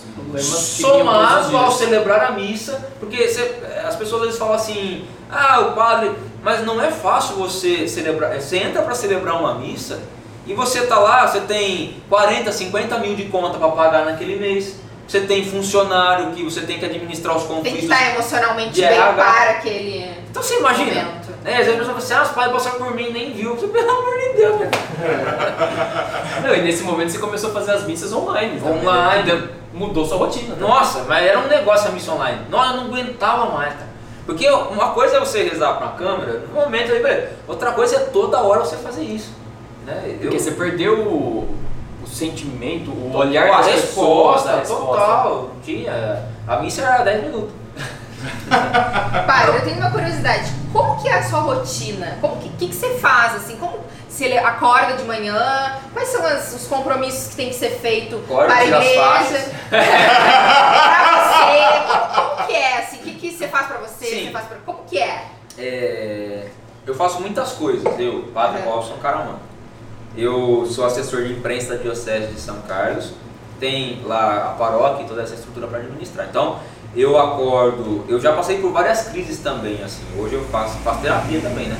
somado 0.41 1.55
ao 1.57 1.71
celebrar 1.71 2.23
a 2.23 2.31
missa, 2.31 2.89
porque 2.99 3.27
você- 3.27 3.55
as 3.85 3.95
pessoas 3.95 4.21
às 4.21 4.25
vezes 4.27 4.39
falam 4.39 4.53
assim, 4.55 5.05
ah, 5.29 5.59
o 5.61 5.71
padre, 5.73 6.11
mas 6.43 6.65
não 6.65 6.81
é 6.81 6.89
fácil 6.91 7.35
você 7.35 7.87
celebrar, 7.87 8.33
você 8.39 8.57
entra 8.57 8.81
para 8.81 8.95
celebrar 8.95 9.35
uma 9.39 9.55
missa 9.55 9.99
e 10.45 10.53
você 10.53 10.85
tá 10.87 10.97
lá, 10.97 11.27
você 11.27 11.41
tem 11.41 12.01
40, 12.09 12.51
50 12.51 12.97
mil 12.99 13.15
de 13.15 13.25
conta 13.25 13.57
para 13.57 13.67
pagar 13.69 14.05
naquele 14.05 14.37
mês, 14.37 14.75
você 15.07 15.21
tem 15.21 15.45
funcionário 15.45 16.31
que 16.31 16.43
você 16.43 16.61
tem 16.61 16.79
que 16.79 16.85
administrar 16.85 17.35
os 17.35 17.43
Tem 17.43 17.49
que 17.49 17.55
conflitos. 17.71 17.83
estar 17.83 18.13
emocionalmente 18.13 18.79
bem 18.81 18.89
RH. 18.89 19.13
para 19.13 19.51
aquele. 19.51 20.11
Então 20.29 20.41
você 20.43 20.57
imagina, 20.59 21.03
momento. 21.03 21.26
Né? 21.47 21.53
Às 21.53 21.65
vezes 21.65 21.73
a 21.73 21.77
pessoa 21.77 21.85
fala 21.85 21.97
assim, 21.97 22.13
ah, 22.13 22.23
os 22.23 22.29
padres 22.29 22.53
passaram 22.53 22.77
por 22.85 22.93
mim 22.95 23.11
nem 23.11 23.31
viu. 23.33 23.55
Você, 23.55 23.67
pelo 23.67 23.89
amor 23.89 24.13
de 24.19 24.33
Deus, 24.37 24.59
né? 24.59 24.69
Não, 26.43 26.53
e 26.55 26.61
nesse 26.61 26.83
momento 26.83 27.11
você 27.11 27.19
começou 27.19 27.49
a 27.49 27.53
fazer 27.53 27.71
as 27.71 27.83
missas 27.85 28.13
online. 28.13 28.59
né? 28.59 28.69
Online. 28.71 29.23
Deu- 29.23 29.57
Mudou 29.73 30.05
sua 30.05 30.17
rotina. 30.17 30.55
né? 30.55 30.61
Nossa, 30.61 31.03
mas 31.07 31.23
era 31.25 31.37
um 31.39 31.47
negócio 31.47 31.89
a 31.89 31.91
missa 31.91 32.11
online. 32.11 32.41
Nossa, 32.49 32.71
eu 32.73 32.77
não 32.77 32.85
aguentava 32.85 33.45
mais, 33.51 33.73
cara. 33.73 33.87
Porque 34.25 34.49
uma 34.49 34.89
coisa 34.91 35.17
é 35.17 35.19
você 35.19 35.43
rezar 35.43 35.73
pra 35.73 35.89
câmera, 35.89 36.39
no 36.49 36.53
momento 36.61 36.91
aí, 36.91 37.01
beleza. 37.01 37.29
Outra 37.47 37.71
coisa 37.73 37.95
é 37.95 37.99
toda 38.05 38.39
hora 38.41 38.61
você 38.61 38.75
fazer 38.77 39.03
isso. 39.03 39.31
Né? 39.85 40.01
Eu- 40.13 40.17
Porque 40.21 40.39
você 40.39 40.51
perdeu 40.51 40.99
o, 40.99 41.55
o 42.03 42.07
sentimento, 42.07 42.89
o 42.91 43.15
olhar 43.15 43.47
a 43.53 43.57
das 43.57 43.67
resposta, 43.67 44.49
pessoas, 44.49 44.59
resposta. 44.69 44.85
total. 45.05 45.49
Tinha. 45.63 46.23
A 46.47 46.57
missa 46.57 46.81
era 46.81 47.03
10 47.03 47.23
minutos. 47.25 47.51
Padre, 49.27 49.55
eu 49.57 49.61
tenho 49.63 49.77
uma 49.77 49.91
curiosidade. 49.91 50.51
Como 50.73 51.01
que 51.01 51.07
é 51.07 51.13
a 51.19 51.23
sua 51.23 51.39
rotina? 51.39 52.17
O 52.21 52.37
que, 52.37 52.49
que, 52.49 52.67
que 52.69 52.75
você 52.75 52.97
faz, 52.99 53.35
assim? 53.35 53.57
Como 53.57 53.79
se 54.09 54.25
ele 54.25 54.37
acorda 54.37 54.93
de 54.97 55.03
manhã? 55.03 55.73
Quais 55.93 56.09
são 56.09 56.25
as- 56.25 56.53
os 56.53 56.67
compromissos 56.67 57.29
que 57.29 57.35
tem 57.35 57.49
que 57.49 57.55
ser 57.55 57.71
feito 57.79 58.15
Acorda, 58.17 58.47
para 58.47 58.55
a 58.57 58.65
igreja? 58.65 59.51
pra 59.69 59.77
você? 61.27 61.87
Como, 61.87 62.29
como 62.35 62.47
que 62.47 62.53
é, 62.55 62.77
assim? 62.79 62.97
O 62.97 62.99
que, 63.03 63.13
que 63.15 63.31
você 63.31 63.47
faz 63.47 63.67
pra 63.67 63.77
você? 63.77 64.05
Sim. 64.05 64.25
Você 64.25 64.31
faz 64.31 64.45
pra... 64.45 64.57
Como 64.65 64.79
que 64.85 64.97
é? 64.97 65.25
É, 65.57 66.47
eu 66.85 66.93
faço 66.95 67.19
muitas 67.21 67.51
coisas, 67.53 67.83
eu, 67.99 68.29
Padre 68.33 68.61
Uhum. 68.61 68.71
Robson 68.71 68.97
Caramã. 68.97 69.35
Eu 70.15 70.65
sou 70.65 70.85
assessor 70.85 71.23
de 71.23 71.33
imprensa 71.33 71.75
da 71.75 71.81
Diocese 71.81 72.27
de 72.33 72.39
São 72.39 72.61
Carlos, 72.61 73.11
tem 73.59 74.01
lá 74.05 74.51
a 74.51 74.55
paróquia 74.57 75.03
e 75.03 75.07
toda 75.07 75.21
essa 75.21 75.33
estrutura 75.35 75.67
para 75.67 75.79
administrar. 75.79 76.27
Então, 76.27 76.59
eu 76.97 77.15
acordo, 77.17 78.03
eu 78.09 78.19
já 78.19 78.33
passei 78.33 78.57
por 78.57 78.71
várias 78.71 79.09
crises 79.09 79.37
também, 79.39 79.83
assim. 79.83 80.03
Hoje 80.17 80.33
eu 80.33 80.43
faço, 80.45 80.77
faço 80.79 80.99
terapia 81.01 81.39
também, 81.39 81.67
né? 81.67 81.77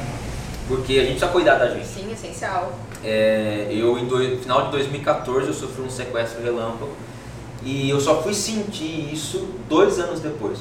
Porque 0.67 0.93
a 0.93 0.99
gente 1.01 1.11
precisa 1.11 1.31
cuidar 1.31 1.55
da 1.55 1.69
gente. 1.69 1.87
Sim, 1.87 2.11
essencial. 2.11 2.71
É, 3.03 3.67
eu, 3.71 3.97
em 3.97 4.03
no 4.03 4.37
final 4.37 4.65
de 4.65 4.71
2014, 4.71 5.47
eu 5.47 5.53
sofri 5.53 5.81
um 5.81 5.89
sequestro 5.89 6.43
relâmpago 6.43 6.91
e 7.63 7.89
eu 7.89 7.99
só 7.99 8.21
fui 8.21 8.33
sentir 8.33 9.11
isso 9.11 9.55
dois 9.67 9.97
anos 9.99 10.19
depois. 10.19 10.59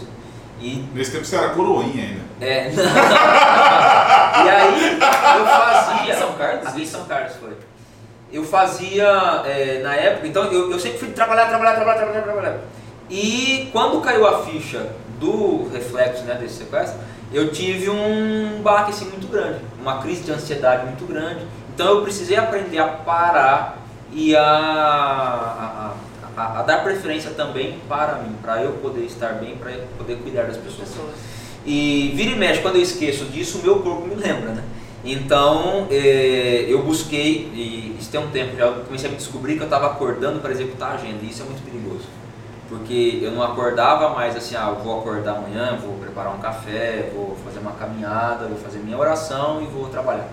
E 0.58 0.82
Nesse 0.94 1.12
tempo 1.12 1.24
você 1.26 1.36
era 1.36 1.50
coroinha 1.50 2.02
ainda. 2.02 2.22
é, 2.40 2.70
e 2.72 4.48
aí 4.48 4.98
eu 5.38 5.46
fazia. 5.46 6.12
Aqui 6.14 6.18
São 6.18 6.32
Carlos? 6.32 6.66
Aqui 6.66 6.82
em 6.82 6.86
São 6.86 7.04
Carlos 7.04 7.32
foi. 7.36 7.50
Eu 8.32 8.42
fazia 8.42 9.04
é, 9.44 9.80
na 9.82 9.94
época, 9.94 10.26
então 10.26 10.44
eu, 10.44 10.70
eu 10.70 10.80
sempre 10.80 10.98
fui 10.98 11.08
trabalhar, 11.08 11.46
trabalhar, 11.46 11.74
trabalhar, 11.74 11.98
trabalhar, 11.98 12.22
trabalhar. 12.22 12.60
E 13.10 13.68
quando 13.72 14.00
caiu 14.00 14.26
a 14.26 14.42
ficha 14.44 14.90
do 15.20 15.68
reflexo 15.72 16.24
né, 16.24 16.34
desse 16.34 16.56
sequestro, 16.58 16.98
eu 17.32 17.50
tive 17.52 17.88
um 17.90 18.60
baque 18.62 18.90
assim, 18.90 19.06
muito 19.06 19.26
grande, 19.30 19.60
uma 19.80 19.98
crise 20.02 20.22
de 20.22 20.32
ansiedade 20.32 20.86
muito 20.86 21.06
grande. 21.06 21.46
Então 21.74 21.86
eu 21.88 22.02
precisei 22.02 22.36
aprender 22.36 22.78
a 22.78 22.86
parar 22.88 23.78
e 24.12 24.34
a, 24.34 24.42
a, 24.42 25.94
a- 26.36 26.60
a 26.60 26.62
dar 26.62 26.82
preferência 26.84 27.30
também 27.30 27.78
para 27.88 28.16
mim, 28.16 28.34
para 28.42 28.62
eu 28.62 28.72
poder 28.74 29.04
estar 29.04 29.34
bem, 29.34 29.56
para 29.56 29.72
eu 29.72 29.84
poder 29.98 30.16
cuidar 30.16 30.44
das 30.44 30.56
pessoas. 30.56 30.88
Pessoas. 30.88 31.14
E 31.64 32.12
vira 32.14 32.30
e 32.30 32.36
mexe, 32.36 32.60
quando 32.62 32.76
eu 32.76 32.82
esqueço 32.82 33.24
disso, 33.26 33.58
o 33.58 33.62
meu 33.62 33.80
corpo 33.80 34.06
me 34.06 34.14
lembra, 34.14 34.50
né? 34.52 34.62
Então, 35.04 35.86
eh, 35.90 36.66
eu 36.68 36.82
busquei, 36.82 37.50
e 37.54 37.96
isso 37.98 38.10
tem 38.10 38.20
um 38.20 38.28
tempo 38.28 38.56
já, 38.56 38.66
eu 38.66 38.84
comecei 38.84 39.08
a 39.08 39.10
me 39.12 39.16
descobrir 39.16 39.54
que 39.54 39.60
eu 39.60 39.64
estava 39.66 39.86
acordando 39.86 40.40
para 40.40 40.50
executar 40.52 40.92
a 40.92 40.94
agenda, 40.94 41.18
e 41.22 41.30
isso 41.30 41.42
é 41.42 41.44
muito 41.44 41.62
perigoso. 41.64 42.04
Porque 42.68 43.20
eu 43.22 43.30
não 43.30 43.42
acordava 43.42 44.08
mais 44.10 44.36
assim, 44.36 44.56
ah, 44.56 44.74
eu 44.76 44.82
vou 44.82 44.98
acordar 44.98 45.36
amanhã, 45.36 45.78
vou 45.80 45.94
preparar 45.98 46.34
um 46.34 46.38
café, 46.38 47.10
vou 47.14 47.36
fazer 47.44 47.60
uma 47.60 47.72
caminhada, 47.72 48.46
vou 48.46 48.58
fazer 48.58 48.78
minha 48.78 48.98
oração 48.98 49.62
e 49.62 49.66
vou 49.66 49.88
trabalhar. 49.88 50.26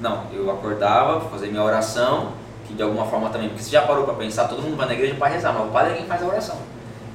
Não, 0.00 0.24
eu 0.32 0.48
acordava, 0.50 1.18
vou 1.18 1.28
fazer 1.30 1.48
minha 1.48 1.62
oração, 1.62 2.28
que 2.66 2.74
de 2.74 2.82
alguma 2.82 3.06
forma 3.06 3.30
também, 3.30 3.48
porque 3.48 3.64
você 3.64 3.70
já 3.70 3.82
parou 3.82 4.04
para 4.04 4.14
pensar, 4.14 4.46
todo 4.48 4.62
mundo 4.62 4.76
vai 4.76 4.86
na 4.86 4.94
igreja 4.94 5.14
para 5.16 5.26
rezar, 5.28 5.52
mas 5.52 5.66
o 5.68 5.70
padre 5.72 5.92
é 5.92 5.96
quem 5.96 6.06
faz 6.06 6.22
a 6.22 6.26
oração. 6.26 6.56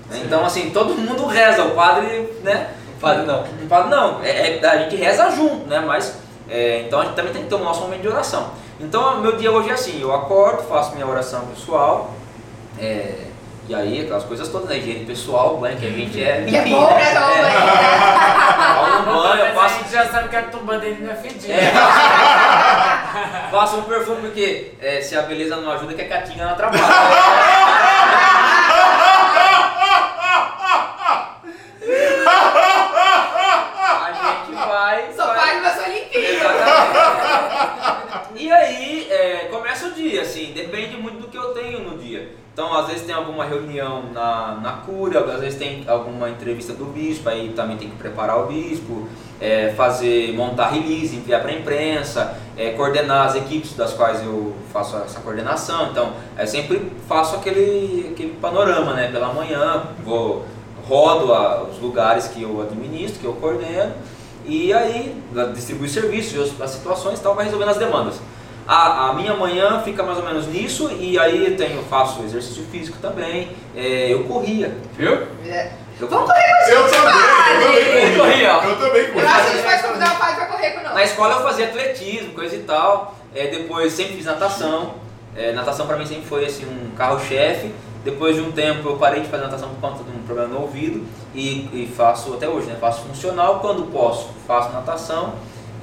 né? 0.10 0.22
Então, 0.26 0.46
assim, 0.46 0.70
todo 0.72 0.96
mundo 0.96 1.26
reza, 1.28 1.64
o 1.64 1.72
padre, 1.72 2.34
né? 2.44 2.72
O 2.98 3.00
padre 3.00 3.26
não. 3.26 3.44
Não 3.44 3.68
fala, 3.70 3.88
não, 3.88 4.24
é, 4.24 4.58
é- 4.58 4.66
a 4.66 4.78
gente 4.80 4.96
reza 4.98 5.30
junto, 5.32 5.68
né? 5.68 5.80
Mas, 5.80 6.18
é, 6.50 6.82
então 6.86 7.00
a 7.00 7.06
gente 7.06 7.16
também 7.16 7.32
tem 7.32 7.44
que 7.44 7.50
ter 7.50 7.56
o 7.56 7.64
nosso 7.64 7.82
momento 7.82 8.02
de 8.02 8.08
oração. 8.10 8.52
Então, 8.80 9.22
meu 9.22 9.38
dia 9.38 9.52
hoje 9.52 9.70
é 9.70 9.74
assim, 9.74 10.02
eu 10.02 10.14
acordo, 10.14 10.64
faço 10.64 10.94
minha 10.94 11.08
oração 11.08 11.46
pessoal, 11.48 12.12
é, 12.80 13.28
e 13.68 13.76
aí 13.76 14.02
aquelas 14.02 14.24
coisas 14.24 14.48
todas, 14.50 14.70
né? 14.70 14.78
Higiene 14.78 15.06
pessoal, 15.06 15.60
né? 15.60 15.76
Que 15.80 15.88
a 15.88 15.90
gente 15.90 16.24
é 16.24 16.46
Que 16.46 16.56
é 16.56 16.62
bom, 16.66 16.88
né? 16.88 17.04
É, 17.04 17.14
banho, 19.04 19.06
banho, 19.06 19.46
eu 19.46 19.56
Mas 19.56 19.72
a 19.72 19.76
gente 19.78 19.92
já 19.92 20.06
sabe 20.08 20.30
que 20.30 20.36
a 20.36 20.44
tumba 20.44 20.78
dele 20.78 21.04
não 21.04 21.12
é 21.12 21.16
fedida. 21.16 21.54
é, 21.54 21.72
passo 23.52 23.78
um 23.78 23.84
perfume, 23.84 24.22
porque 24.22 24.72
é, 24.82 25.02
se 25.02 25.18
a 25.18 25.24
beleza 25.24 25.58
não 25.58 25.72
ajuda, 25.72 25.94
que 25.94 26.02
a 26.02 26.08
catinha 26.08 26.46
não 26.46 26.54
atrapalha. 26.54 26.84
A 32.98 34.12
gente 34.14 34.54
vai... 34.56 35.14
Só 35.16 35.26
vai- 35.26 35.36
faz, 35.40 35.62
mas 35.62 35.76
sou 35.76 35.94
limpinho. 35.94 36.24
Exatamente. 36.26 38.18
E 38.36 38.52
aí 38.52 39.08
é, 39.10 39.36
começa 39.50 39.88
o 39.88 39.92
dia, 39.92 40.22
assim, 40.22 40.52
depende 40.54 40.98
muito 40.98 41.22
do 41.22 41.28
que 41.28 41.38
eu 41.38 41.54
tenho 41.54 41.80
no 41.80 41.98
dia. 41.98 42.30
Então, 42.58 42.76
às 42.76 42.88
vezes 42.88 43.04
tem 43.04 43.14
alguma 43.14 43.46
reunião 43.46 44.06
na, 44.12 44.58
na 44.64 44.72
cúria, 44.84 45.20
às 45.20 45.40
vezes 45.42 45.60
tem 45.60 45.84
alguma 45.88 46.28
entrevista 46.28 46.74
do 46.74 46.86
bispo, 46.86 47.30
aí 47.30 47.54
também 47.56 47.78
tem 47.78 47.88
que 47.88 47.96
preparar 47.98 48.40
o 48.44 48.48
bispo, 48.48 49.08
é, 49.40 49.76
fazer, 49.78 50.34
montar 50.34 50.70
release, 50.70 51.16
enviar 51.16 51.42
para 51.42 51.52
a 51.52 51.54
imprensa, 51.54 52.36
é, 52.58 52.72
coordenar 52.72 53.28
as 53.28 53.36
equipes 53.36 53.74
das 53.76 53.94
quais 53.94 54.24
eu 54.26 54.56
faço 54.74 54.98
essa 54.98 55.20
coordenação. 55.20 55.92
Então, 55.92 56.14
eu 56.36 56.48
sempre 56.48 56.92
faço 57.08 57.36
aquele, 57.36 58.10
aquele 58.12 58.34
panorama, 58.42 58.94
né? 58.94 59.12
Pela 59.12 59.32
manhã, 59.32 59.84
vou 60.04 60.44
rodo 60.88 61.36
a- 61.36 61.62
os 61.62 61.80
lugares 61.80 62.28
que 62.28 62.42
eu 62.42 62.60
administro, 62.60 63.20
que 63.20 63.26
eu 63.28 63.34
coordeno, 63.34 63.94
e 64.48 64.74
aí 64.74 65.16
distribuo 65.54 65.88
serviços, 65.88 66.60
as 66.60 66.72
situações 66.72 67.20
e 67.20 67.22
tal, 67.22 67.36
vai 67.36 67.46
resolvendo 67.46 67.70
as 67.70 67.78
demandas. 67.78 68.16
A, 68.68 69.10
a 69.10 69.14
minha 69.14 69.34
manhã 69.34 69.82
fica 69.84 70.04
mais 70.04 70.18
ou 70.18 70.26
menos 70.26 70.48
nisso, 70.48 70.92
e 70.92 71.18
aí 71.18 71.46
eu 71.52 71.58
tenho, 71.58 71.82
faço 71.84 72.22
exercício 72.24 72.66
físico 72.66 72.98
também, 73.02 73.50
é, 73.76 74.12
eu 74.12 74.26
corria. 74.26 74.76
Viu? 74.98 75.26
É. 75.46 75.72
Eu 76.00 76.08
Vamos 76.08 76.30
correr 76.30 76.44
com 76.44 76.54
a 76.54 76.70
Eu 76.70 76.84
gente, 76.84 76.92
também, 76.92 77.14
eu 77.14 77.62
também 77.62 77.86
padre! 77.86 77.98
Ele 77.98 78.20
corria. 78.20 78.50
Eu 78.50 78.76
também 78.76 79.08
corri. 79.08 79.26
Eu 79.26 79.30
acho 79.30 79.42
que 79.42 79.50
a 79.50 79.56
gente 79.56 79.64
pode 79.64 79.84
convidar 79.84 80.14
o 80.14 80.18
padre 80.20 80.36
pra 80.36 80.46
correr 80.46 80.72
com 80.72 80.82
Na 80.84 81.04
escola 81.04 81.36
eu 81.36 81.42
fazia 81.42 81.66
atletismo, 81.66 82.34
coisa 82.34 82.56
e 82.56 82.60
tal. 82.60 83.16
É, 83.34 83.48
depois 83.48 83.94
sempre 83.94 84.16
fiz 84.16 84.26
natação. 84.26 84.96
É, 85.36 85.54
natação 85.54 85.88
pra 85.88 85.98
mim 85.98 86.06
sempre 86.06 86.26
foi 86.26 86.46
assim, 86.46 86.66
um 86.66 86.96
carro-chefe. 86.96 87.74
Depois 88.04 88.36
de 88.36 88.42
um 88.42 88.52
tempo 88.52 88.88
eu 88.88 88.98
parei 88.98 89.22
de 89.22 89.28
fazer 89.28 89.44
natação 89.44 89.70
por 89.70 89.82
conta 89.82 90.04
de 90.04 90.10
um 90.12 90.22
problema 90.22 90.50
no 90.50 90.62
ouvido 90.62 91.06
e, 91.34 91.68
e 91.74 91.94
faço 91.96 92.34
até 92.34 92.48
hoje, 92.48 92.68
né? 92.68 92.78
Faço 92.80 93.02
funcional 93.02 93.60
quando 93.60 93.92
posso, 93.92 94.30
faço 94.48 94.72
natação, 94.72 95.34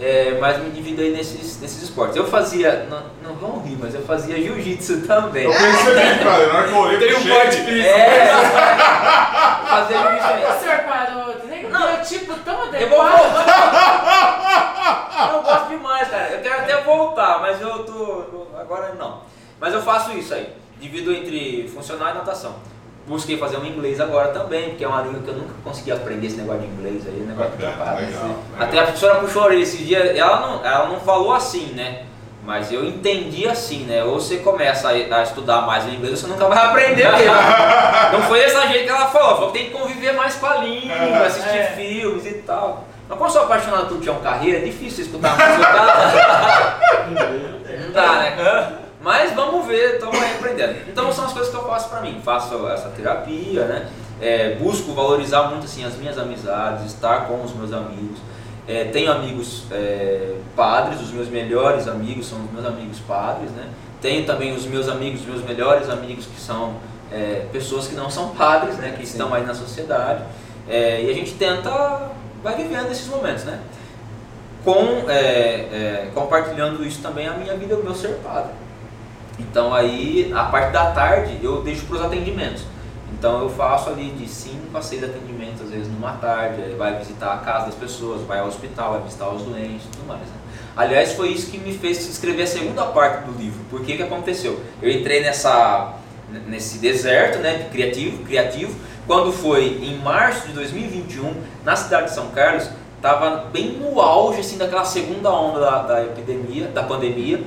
é, 0.01 0.37
mas 0.41 0.59
me 0.59 0.71
divido 0.71 1.01
aí 1.03 1.11
nesses, 1.13 1.61
nesses 1.61 1.83
esportes. 1.85 2.17
Eu 2.17 2.27
fazia, 2.27 2.87
não, 2.91 3.03
não 3.23 3.35
vão 3.37 3.61
rir, 3.63 3.77
mas 3.81 3.95
eu 3.95 4.03
fazia 4.03 4.37
jiu-jitsu 4.37 5.03
também. 5.07 5.45
Eu 5.45 5.53
percebi, 5.53 6.19
cara, 6.25 6.47
na 6.47 6.55
hora 6.59 6.69
que 6.69 6.73
eu 6.75 6.79
olhei 6.79 6.99
Tem 6.99 7.15
um 7.17 7.29
corte 7.29 7.57
físico. 7.59 7.89
É, 7.89 8.31
eu 8.33 9.67
fazia 9.69 9.99
jiu-jitsu. 9.99 10.57
O 10.57 10.61
senhor 10.61 10.79
parou, 10.81 11.35
tem 11.35 11.67
um 11.67 11.71
biotipo 11.71 12.35
tão 12.45 12.55
Eu 12.75 12.89
vou 12.89 13.01
adequado. 13.03 13.33
voltar. 13.35 14.65
Eu 15.35 15.43
gosto 15.43 15.69
demais, 15.69 16.09
cara. 16.09 16.31
Eu 16.31 16.43
quero 16.43 16.61
até 16.63 16.81
voltar, 16.83 17.41
mas 17.41 17.61
eu 17.61 17.85
tô. 17.85 18.47
Agora 18.59 18.95
não. 18.99 19.21
Mas 19.61 19.73
eu 19.73 19.83
faço 19.83 20.13
isso 20.13 20.35
aí. 20.35 20.53
Divido 20.81 21.13
entre 21.13 21.69
funcional 21.73 22.11
e 22.11 22.15
natação. 22.15 22.57
Busquei 23.07 23.37
fazer 23.37 23.59
um 23.59 23.65
inglês 23.67 24.01
agora 24.01 24.29
também, 24.29 24.71
porque 24.71 24.85
é 24.85 24.89
uma 24.89 25.03
língua 25.03 25.21
que 25.23 25.29
eu 25.29 25.35
nunca 25.35 25.53
consegui 25.63 25.93
aprender 25.93 26.27
esse 26.27 26.37
negócio 26.37 26.63
de 26.63 26.69
inglês 26.69 27.03
aí, 27.07 27.21
negócio 27.21 27.53
de 27.53 27.63
legal, 27.67 27.89
assim. 27.97 28.07
legal. 28.07 28.37
Até 28.59 28.79
a 28.79 28.83
professora 28.85 29.15
puxou 29.17 29.43
a 29.43 29.45
orelha 29.47 29.63
esse 29.63 29.77
dia, 29.85 29.99
ela 30.17 30.41
não, 30.41 30.65
ela 30.65 30.89
não 30.89 31.01
falou 31.01 31.35
assim, 31.35 31.67
né? 31.75 32.05
Mas 32.47 32.73
eu 32.73 32.85
entendi 32.85 33.47
assim, 33.47 33.85
né? 33.85 34.03
Ou 34.05 34.21
você 34.21 34.39
começa 34.39 34.89
a, 34.89 34.93
a 34.93 35.23
estudar 35.23 35.63
mais 35.63 35.85
o 35.85 35.89
inglês, 35.89 36.11
ou 36.13 36.17
você 36.17 36.27
nunca 36.27 36.47
vai 36.47 36.59
aprender 36.65 37.11
mesmo. 37.13 37.35
não 38.13 38.23
foi 38.23 38.39
dessa 38.41 38.67
jeito 38.69 38.85
que 38.85 38.91
ela 38.91 39.07
falou, 39.09 39.35
falou 39.37 39.53
que 39.53 39.59
tem 39.59 39.67
que 39.71 39.73
conviver 39.77 40.13
mais 40.13 40.37
com 40.37 40.47
a 40.47 40.57
língua, 40.57 41.27
assistir 41.27 41.57
É. 41.59 41.65
filmes 41.77 42.25
e 42.27 42.33
tal. 42.47 42.85
Mas 43.07 43.19
como 43.19 43.29
eu 43.29 43.33
sou 43.35 43.43
apaixonado 43.43 43.87
por 43.87 44.01
Tião 44.01 44.17
Carreira, 44.21 44.59
é 44.59 44.63
difícil 44.63 45.05
escutar 45.05 45.31
música. 45.37 45.67
tá? 45.73 46.79
Não 47.85 47.93
dá, 47.93 48.13
né? 48.15 48.79
Mas 49.05 49.35
vamos 49.35 49.67
ver, 49.67 49.97
estamos 49.97 50.19
aí 50.19 50.35
aprendendo. 50.35 50.77
Então 50.89 51.13
são 51.13 51.27
as 51.27 51.33
coisas 51.35 51.51
que 51.51 51.57
eu 51.57 51.67
faço 51.67 51.91
pra 51.91 52.01
mim. 52.01 52.23
Faço 52.25 52.67
essa 52.69 52.89
terapia, 52.89 53.67
né? 53.67 53.91
É, 54.19 54.55
busco 54.55 54.95
valorizar 54.95 55.43
muito 55.51 55.67
assim 55.67 55.85
as 55.85 55.95
minhas 55.97 56.17
amizades, 56.17 56.87
estar 56.87 57.27
com 57.27 57.43
os 57.45 57.55
meus 57.55 57.71
amigos. 57.71 58.19
É, 58.67 58.85
tenho 58.85 59.13
amigos 59.13 59.65
é, 59.71 60.37
padres, 60.57 61.03
os 61.03 61.11
meus 61.11 61.29
melhores 61.29 61.87
amigos 61.87 62.27
são 62.27 62.43
os 62.47 62.51
meus 62.51 62.65
amigos 62.65 62.99
padres, 63.01 63.51
né? 63.51 63.69
Tenho 64.01 64.25
também 64.25 64.55
os 64.55 64.65
meus 64.65 64.89
amigos, 64.89 65.21
os 65.21 65.27
meus 65.27 65.45
melhores 65.45 65.91
amigos 65.91 66.25
que 66.25 66.41
são 66.41 66.77
é, 67.13 67.45
pessoas 67.53 67.87
que 67.87 67.95
não 67.95 68.09
são 68.09 68.31
padres, 68.31 68.79
né? 68.79 68.95
Que 68.97 69.05
estão 69.05 69.35
aí 69.35 69.45
na 69.45 69.55
sociedade. 69.55 70.23
É, 70.67 71.03
e 71.03 71.11
a 71.11 71.13
gente 71.13 71.35
tenta, 71.35 72.09
vai 72.43 72.57
vivendo 72.57 72.91
esses 72.91 73.07
momentos, 73.09 73.45
né? 73.45 73.61
Com, 74.65 75.11
é, 75.11 76.09
compartilhando 76.15 76.83
isso 76.83 77.03
também 77.03 77.29
a 77.29 77.35
minha 77.35 77.55
vida, 77.55 77.77
o 77.77 77.85
meu 77.85 77.95
ser 77.95 78.15
padre. 78.25 78.64
Então 79.39 79.75
aí, 79.75 80.33
a 80.35 80.45
parte 80.45 80.73
da 80.73 80.93
tarde, 80.93 81.39
eu 81.43 81.63
deixo 81.63 81.87
para 81.87 81.97
os 81.97 82.03
atendimentos. 82.03 82.65
Então 83.13 83.41
eu 83.43 83.49
faço 83.49 83.91
ali 83.91 84.11
de 84.11 84.29
5 84.29 84.77
a 84.77 84.83
6 84.83 85.05
atendimentos, 85.05 85.63
às 85.63 85.71
vezes 85.71 85.89
numa 85.89 86.13
tarde, 86.13 86.61
aí 86.63 86.75
vai 86.75 86.99
visitar 86.99 87.33
a 87.33 87.39
casa 87.39 87.67
das 87.67 87.75
pessoas, 87.75 88.23
vai 88.23 88.41
ao 88.41 88.49
hospital, 88.49 88.93
vai 88.93 89.03
visitar 89.03 89.29
os 89.31 89.43
doentes 89.43 89.87
tudo 89.93 90.07
mais. 90.07 90.21
Né? 90.21 90.37
Aliás, 90.77 91.13
foi 91.13 91.29
isso 91.29 91.51
que 91.51 91.59
me 91.59 91.73
fez 91.73 92.07
escrever 92.09 92.43
a 92.43 92.47
segunda 92.47 92.85
parte 92.87 93.25
do 93.25 93.33
livro. 93.39 93.61
Por 93.71 93.83
que 93.83 93.97
que 93.97 94.03
aconteceu? 94.03 94.61
Eu 94.83 94.91
entrei 94.91 95.23
nessa, 95.23 95.95
nesse 96.47 96.79
deserto 96.79 97.39
né, 97.39 97.69
criativo, 97.71 98.25
criativo, 98.25 98.75
quando 99.07 99.33
foi 99.33 99.81
em 99.83 99.99
março 99.99 100.49
de 100.49 100.55
2021, 100.55 101.33
na 101.65 101.77
cidade 101.77 102.09
de 102.09 102.15
São 102.15 102.29
Carlos, 102.29 102.69
estava 102.97 103.47
bem 103.53 103.79
no 103.79 104.01
auge 104.01 104.41
assim, 104.41 104.57
daquela 104.57 104.85
segunda 104.85 105.31
onda 105.31 105.61
da, 105.61 105.83
da 105.83 106.05
epidemia, 106.05 106.69
da 106.69 106.83
pandemia, 106.83 107.41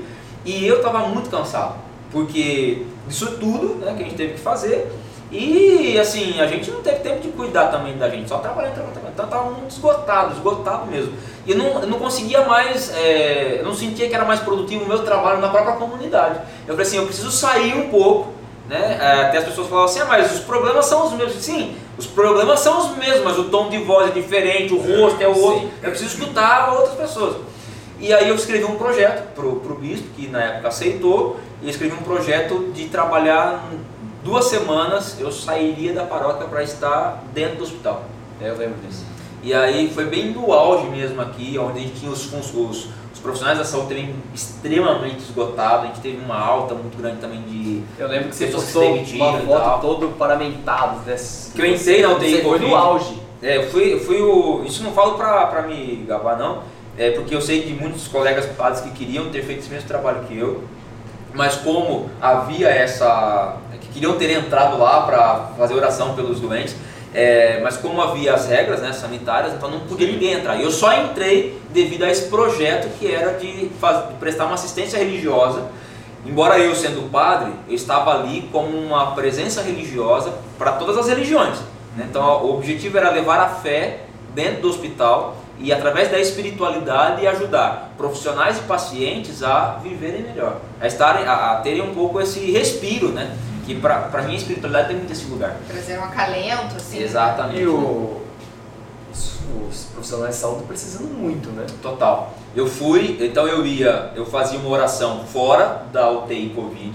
e 0.48 0.66
eu 0.66 0.78
estava 0.78 1.00
muito 1.00 1.30
cansado, 1.30 1.76
porque 2.12 2.86
disso 3.08 3.38
tudo 3.38 3.76
né, 3.76 3.94
que 3.96 4.04
a 4.04 4.06
gente 4.06 4.16
teve 4.16 4.34
que 4.34 4.40
fazer, 4.40 4.90
e 5.30 6.00
assim, 6.00 6.40
a 6.40 6.48
gente 6.48 6.72
não 6.72 6.82
teve 6.82 7.00
tempo 7.00 7.20
de 7.20 7.28
cuidar 7.30 7.68
também 7.68 7.98
da 7.98 8.10
gente, 8.10 8.30
só 8.30 8.38
trabalhando, 8.38 8.76
trabalhando. 8.76 9.12
Então 9.12 9.26
estava 9.26 9.50
muito 9.50 9.72
esgotado, 9.72 10.34
esgotado 10.34 10.86
mesmo. 10.86 11.12
E 11.46 11.52
eu 11.52 11.58
não, 11.58 11.82
não 11.82 12.00
conseguia 12.00 12.46
mais, 12.46 12.96
é, 12.96 13.58
eu 13.60 13.66
não 13.66 13.74
sentia 13.74 14.08
que 14.08 14.16
era 14.16 14.24
mais 14.24 14.40
produtivo 14.40 14.86
o 14.86 14.88
meu 14.88 15.04
trabalho 15.04 15.42
na 15.42 15.50
própria 15.50 15.76
comunidade. 15.76 16.40
Eu 16.66 16.76
falei 16.76 16.88
assim, 16.88 16.98
eu 16.98 17.06
preciso 17.06 17.30
sair 17.30 17.76
um 17.76 17.90
pouco, 17.90 18.32
né? 18.70 19.00
É, 19.02 19.22
Até 19.26 19.40
as 19.40 19.44
pessoas 19.44 19.68
falavam 19.68 19.90
assim, 19.90 20.00
ah, 20.00 20.06
mas 20.06 20.34
os 20.34 20.40
problemas 20.40 20.86
são 20.86 21.08
os 21.08 21.12
mesmos. 21.12 21.44
Sim, 21.44 21.76
os 21.98 22.08
problemas 22.08 22.62
são 22.62 22.80
os 22.80 22.98
mesmos, 22.98 23.24
mas 23.26 23.38
o 23.38 23.46
tom 23.46 23.70
de 23.70 23.80
voz 23.80 24.08
é 24.08 24.12
diferente, 24.12 24.74
o 24.74 24.78
rosto 24.78 25.22
é 25.22 25.28
o 25.28 25.38
outro. 25.38 25.70
Eu 25.84 25.90
preciso 25.90 26.18
escutar 26.18 26.72
outras 26.72 26.96
pessoas. 26.96 27.36
E 28.00 28.14
aí 28.14 28.30
eu 28.30 28.36
escrevi 28.36 28.64
um 28.64 28.76
projeto 28.76 29.34
pro, 29.34 29.58
pro 29.58 29.76
bispo, 29.76 30.08
que 30.16 30.28
na 30.28 30.42
época 30.44 30.68
aceitou, 30.68 31.38
e 31.62 31.70
escrevi 31.70 31.94
um 31.96 32.04
projeto 32.04 32.72
de 32.74 32.86
trabalhar 32.86 33.64
duas 34.24 34.46
semanas, 34.46 35.18
eu 35.20 35.32
sairia 35.32 35.94
da 35.94 36.04
paróquia 36.04 36.46
para 36.48 36.62
estar 36.64 37.24
dentro 37.34 37.58
do 37.58 37.64
hospital. 37.64 38.04
É, 38.42 38.50
eu 38.50 38.58
lembro 38.58 38.76
disso. 38.88 39.04
E 39.42 39.54
aí 39.54 39.90
foi 39.94 40.06
bem 40.06 40.32
no 40.32 40.52
auge 40.54 40.88
mesmo 40.88 41.22
aqui, 41.22 41.58
onde 41.58 41.80
a 41.80 41.82
gente 41.82 42.00
tinha 42.00 42.12
os, 42.12 42.26
fun- 42.26 42.40
os, 42.40 42.88
os 43.14 43.20
profissionais 43.22 43.58
da 43.58 43.64
saúde 43.64 43.88
também 43.90 44.14
extremamente 44.34 45.20
esgotados, 45.20 45.86
a 45.86 45.88
gente 45.88 46.02
teve 46.02 46.18
uma 46.24 46.38
alta 46.38 46.76
muito 46.76 46.98
grande 46.98 47.18
também 47.18 47.42
de... 47.44 47.82
Eu 47.98 48.08
lembro 48.08 48.30
que 48.30 48.36
você 48.36 48.48
que 48.48 48.54
postou 48.54 48.94
uma 48.96 49.40
foto 49.40 49.82
todo 49.82 50.08
paramentado 50.18 51.00
desse. 51.00 51.52
Que 51.54 51.62
eu 51.62 51.66
entrei 51.66 52.02
na 52.02 52.14
UTI 52.14 52.36
Você 52.36 52.42
foi 52.44 52.60
no 52.60 52.76
auge. 52.76 53.22
É, 53.42 53.58
eu 53.58 53.70
fui, 53.70 53.94
eu 53.94 54.00
fui 54.00 54.22
o... 54.22 54.64
Isso 54.66 54.84
não 54.84 54.92
falo 54.92 55.14
pra 55.14 55.62
me 55.68 56.04
gabar 56.08 56.38
não, 56.38 56.64
é 56.98 57.12
porque 57.12 57.36
eu 57.36 57.42
sei 57.42 57.64
de 57.64 57.74
muitos 57.74 58.08
colegas 58.08 58.46
padres 58.46 58.82
que 58.82 58.90
queriam 58.92 59.30
ter 59.30 59.44
feito 59.44 59.60
esse 59.60 59.70
mesmo 59.70 59.88
trabalho 59.88 60.22
que 60.28 60.38
eu, 60.38 60.64
mas 61.34 61.56
como 61.56 62.10
havia 62.22 62.68
essa... 62.70 63.58
que 63.80 63.88
queriam 63.90 64.18
ter 64.18 64.32
entrado 64.32 64.78
lá 64.80 65.02
para 65.02 65.52
fazer 65.58 65.76
oração 65.76 66.16
pelos 66.16 66.40
doentes, 66.40 66.76
é, 67.14 67.60
mas 67.64 67.78
como 67.78 68.02
havia 68.02 68.34
as 68.34 68.48
regras 68.48 68.82
né, 68.82 68.92
sanitárias, 68.92 69.54
então 69.54 69.70
não 69.70 69.82
podia 69.82 70.08
ninguém 70.08 70.34
entrar. 70.34 70.56
E 70.58 70.64
eu 70.64 70.72
só 70.72 70.94
entrei 70.94 71.60
devido 71.72 72.04
a 72.04 72.10
esse 72.10 72.28
projeto 72.30 72.90
que 73.00 73.12
era 73.14 73.34
de, 73.34 73.70
faz- 73.80 74.08
de 74.10 74.16
prestar 74.16 74.46
uma 74.46 74.56
assistência 74.56 74.98
religiosa. 74.98 75.64
Embora 76.26 76.60
eu 76.60 76.76
sendo 76.76 77.10
padre, 77.10 77.52
eu 77.70 77.76
estava 77.76 78.12
ali 78.14 78.50
como 78.52 78.76
uma 78.78 79.12
presença 79.12 79.62
religiosa 79.62 80.34
para 80.58 80.74
todas 80.74 80.98
as 80.98 81.08
religiões. 81.08 81.58
né? 81.96 82.06
Então 82.10 82.44
o 82.44 82.56
objetivo 82.56 82.98
era 82.98 83.10
levar 83.12 83.40
a 83.40 83.48
fé 83.50 84.02
dentro 84.36 84.64
do 84.64 84.70
hospital 84.70 85.38
e 85.60 85.74
através 85.74 86.12
da 86.12 86.20
espiritualidade 86.20 87.26
ajudar 87.26 87.94
profissionais 87.98 88.58
e 88.58 88.62
pacientes 88.62 89.42
a 89.42 89.80
viverem 89.82 90.22
melhor, 90.22 90.62
a 90.80 90.88
estarem, 90.88 91.26
a, 91.26 91.54
a 91.54 91.56
terem 91.58 91.82
um 91.82 91.94
pouco 91.94 92.22
esse 92.22 92.52
respiro, 92.52 93.10
né? 93.10 93.36
Que 93.66 93.76
para 93.76 94.22
mim 94.22 94.34
a 94.34 94.38
espiritualidade 94.38 94.90
tem 94.90 94.98
muito 94.98 95.12
esse 95.12 95.26
lugar. 95.26 95.58
Trazer 95.68 96.00
um 96.00 96.04
acalento, 96.04 96.76
assim. 96.76 97.02
Exatamente. 97.02 97.62
E 97.62 97.68
o, 97.68 98.22
os, 99.12 99.40
os 99.70 99.86
profissionais 99.86 100.36
de 100.36 100.42
saúde 100.42 100.64
precisando 100.64 101.10
muito, 101.10 101.50
né? 101.50 101.66
Total. 101.82 102.34
Eu 102.56 102.68
fui, 102.68 103.18
então 103.20 103.48
eu 103.48 103.66
ia, 103.66 104.12
eu 104.16 104.26
fazia 104.26 104.60
uma 104.60 104.70
oração 104.70 105.26
fora 105.26 105.86
da 105.92 106.10
UTI 106.12 106.50
Covid. 106.56 106.94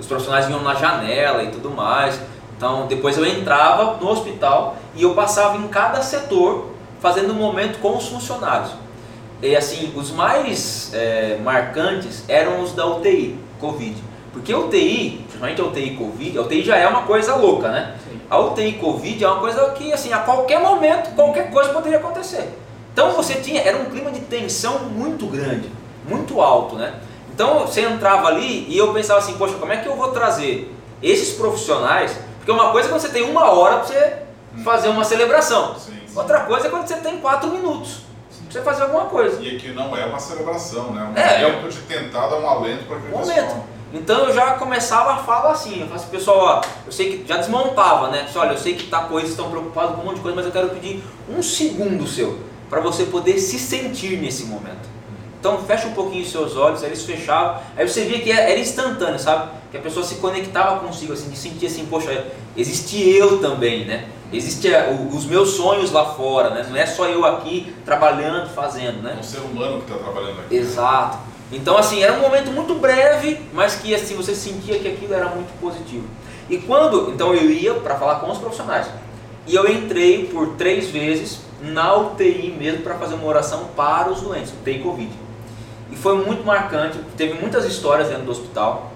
Os 0.00 0.06
profissionais 0.06 0.46
vinham 0.46 0.62
na 0.62 0.74
janela 0.74 1.44
e 1.44 1.50
tudo 1.50 1.70
mais. 1.70 2.18
Então 2.56 2.86
depois 2.86 3.16
eu 3.16 3.26
entrava 3.26 3.98
no 3.98 4.08
hospital 4.08 4.76
e 4.94 5.02
eu 5.02 5.14
passava 5.14 5.58
em 5.58 5.68
cada 5.68 6.02
setor 6.02 6.69
fazendo 7.00 7.32
um 7.32 7.36
momento 7.36 7.80
com 7.80 7.96
os 7.96 8.08
funcionários. 8.08 8.72
E 9.42 9.56
assim, 9.56 9.92
os 9.96 10.10
mais 10.10 10.90
eh, 10.92 11.38
marcantes 11.42 12.24
eram 12.28 12.60
os 12.60 12.72
da 12.72 12.86
UTI 12.86 13.38
Covid. 13.58 13.96
Porque 14.32 14.52
a 14.52 14.58
UTI, 14.58 15.24
principalmente 15.26 15.60
a 15.60 15.64
UTI 15.64 15.96
Covid, 15.96 16.38
a 16.38 16.42
UTI 16.42 16.62
já 16.62 16.76
é 16.76 16.86
uma 16.86 17.02
coisa 17.02 17.34
louca, 17.34 17.68
né? 17.68 17.96
Sim. 18.08 18.20
A 18.28 18.38
UTI 18.38 18.72
Covid 18.74 19.24
é 19.24 19.28
uma 19.28 19.40
coisa 19.40 19.70
que, 19.70 19.92
assim, 19.92 20.12
a 20.12 20.18
qualquer 20.18 20.60
momento, 20.60 21.14
qualquer 21.14 21.50
coisa 21.50 21.72
poderia 21.72 21.98
acontecer. 21.98 22.48
Então 22.92 23.12
você 23.12 23.34
tinha, 23.36 23.62
era 23.62 23.78
um 23.78 23.86
clima 23.86 24.10
de 24.10 24.20
tensão 24.20 24.80
muito 24.80 25.26
grande, 25.26 25.70
muito 26.08 26.40
alto, 26.40 26.76
né? 26.76 26.94
Então 27.32 27.60
você 27.60 27.80
entrava 27.82 28.28
ali 28.28 28.66
e 28.68 28.76
eu 28.76 28.92
pensava 28.92 29.18
assim, 29.20 29.34
poxa, 29.34 29.54
como 29.54 29.72
é 29.72 29.78
que 29.78 29.88
eu 29.88 29.96
vou 29.96 30.08
trazer 30.08 30.70
esses 31.02 31.32
profissionais 31.34 32.14
Porque 32.38 32.50
uma 32.50 32.70
coisa 32.72 32.88
é 32.88 32.90
quando 32.90 33.00
você 33.00 33.08
tem 33.08 33.22
uma 33.22 33.50
hora 33.50 33.76
para 33.76 33.86
você 33.86 34.16
fazer 34.62 34.88
uma 34.88 35.04
celebração. 35.04 35.74
Sim. 35.78 35.99
Outra 36.20 36.40
coisa 36.40 36.66
é 36.66 36.70
quando 36.70 36.86
você 36.86 36.96
tem 36.96 37.18
quatro 37.20 37.48
minutos 37.50 38.00
pra 38.50 38.52
você 38.52 38.62
fazer 38.62 38.82
alguma 38.82 39.04
coisa. 39.06 39.40
E 39.40 39.56
aqui 39.56 39.68
não 39.72 39.96
é 39.96 40.04
uma 40.06 40.18
celebração, 40.18 40.90
né? 40.92 41.12
É 41.14 41.46
um 41.46 41.48
É, 41.48 41.52
momento 41.52 41.72
de 41.74 41.80
tentar 41.82 42.26
dar 42.28 42.36
um 42.38 42.48
alento 42.48 42.84
para 42.84 42.96
aquele 42.96 43.12
Momento. 43.12 43.26
pessoal. 43.34 43.66
Então 43.92 44.18
eu 44.28 44.32
já 44.34 44.52
começava 44.54 45.14
a 45.14 45.16
falar 45.18 45.50
assim, 45.50 45.72
eu 45.80 45.86
falava 45.86 45.96
assim, 45.96 46.10
pessoal, 46.10 46.38
ó, 46.38 46.60
eu 46.86 46.92
sei 46.92 47.18
que 47.18 47.28
já 47.28 47.36
desmontava, 47.38 48.08
né? 48.08 48.24
Olha, 48.36 48.52
eu 48.52 48.58
sei 48.58 48.76
que 48.76 48.86
tá 48.86 49.00
coisa, 49.00 49.28
estão 49.28 49.50
preocupados 49.50 49.96
com 49.96 50.02
um 50.02 50.04
monte 50.04 50.16
de 50.16 50.20
coisa, 50.22 50.36
mas 50.36 50.46
eu 50.46 50.52
quero 50.52 50.68
pedir 50.70 51.02
um 51.28 51.42
segundo 51.42 52.06
seu 52.06 52.38
para 52.68 52.80
você 52.80 53.04
poder 53.04 53.38
se 53.40 53.58
sentir 53.58 54.16
nesse 54.18 54.44
momento. 54.44 54.88
Então 55.40 55.58
fecha 55.64 55.88
um 55.88 55.92
pouquinho 55.92 56.22
os 56.22 56.30
seus 56.30 56.54
olhos, 56.54 56.82
aí 56.82 56.90
eles 56.90 57.02
fechavam, 57.02 57.62
aí 57.74 57.88
você 57.88 58.04
via 58.04 58.20
que 58.20 58.30
era 58.30 58.58
instantâneo, 58.58 59.18
sabe? 59.18 59.50
Que 59.70 59.78
a 59.78 59.80
pessoa 59.80 60.04
se 60.04 60.16
conectava 60.16 60.80
consigo, 60.80 61.14
assim, 61.14 61.30
de 61.30 61.36
sentir 61.36 61.66
assim, 61.66 61.86
poxa, 61.86 62.26
existe 62.54 63.00
eu 63.08 63.40
também, 63.40 63.86
né? 63.86 64.06
Existem 64.30 64.70
os 65.10 65.24
meus 65.24 65.52
sonhos 65.52 65.90
lá 65.90 66.04
fora, 66.14 66.50
né? 66.50 66.66
Não 66.68 66.76
é 66.76 66.84
só 66.84 67.06
eu 67.06 67.24
aqui 67.24 67.74
trabalhando, 67.86 68.50
fazendo, 68.50 69.02
né? 69.02 69.14
É 69.16 69.18
um 69.18 69.22
ser 69.22 69.38
humano 69.38 69.80
que 69.80 69.90
está 69.90 70.04
trabalhando 70.04 70.40
aqui. 70.40 70.54
Exato. 70.54 71.18
Então 71.50 71.78
assim, 71.78 72.02
era 72.02 72.12
um 72.12 72.20
momento 72.20 72.50
muito 72.52 72.74
breve, 72.74 73.40
mas 73.54 73.76
que 73.76 73.94
assim 73.94 74.14
você 74.14 74.34
sentia 74.34 74.78
que 74.78 74.88
aquilo 74.88 75.14
era 75.14 75.30
muito 75.30 75.58
positivo. 75.58 76.06
E 76.50 76.58
quando, 76.58 77.10
então 77.12 77.34
eu 77.34 77.50
ia 77.50 77.72
para 77.74 77.96
falar 77.96 78.16
com 78.16 78.30
os 78.30 78.36
profissionais. 78.36 78.88
E 79.46 79.54
eu 79.54 79.66
entrei 79.72 80.26
por 80.26 80.56
três 80.56 80.90
vezes 80.90 81.40
na 81.62 81.96
UTI 81.96 82.54
mesmo 82.58 82.82
para 82.82 82.94
fazer 82.96 83.14
uma 83.14 83.24
oração 83.24 83.70
para 83.74 84.10
os 84.10 84.20
doentes, 84.20 84.52
UTI 84.52 84.80
Covid. 84.80 85.29
E 85.90 85.96
foi 85.96 86.24
muito 86.24 86.44
marcante, 86.44 86.98
teve 87.16 87.34
muitas 87.34 87.64
histórias 87.64 88.08
dentro 88.08 88.24
do 88.24 88.30
hospital. 88.30 88.92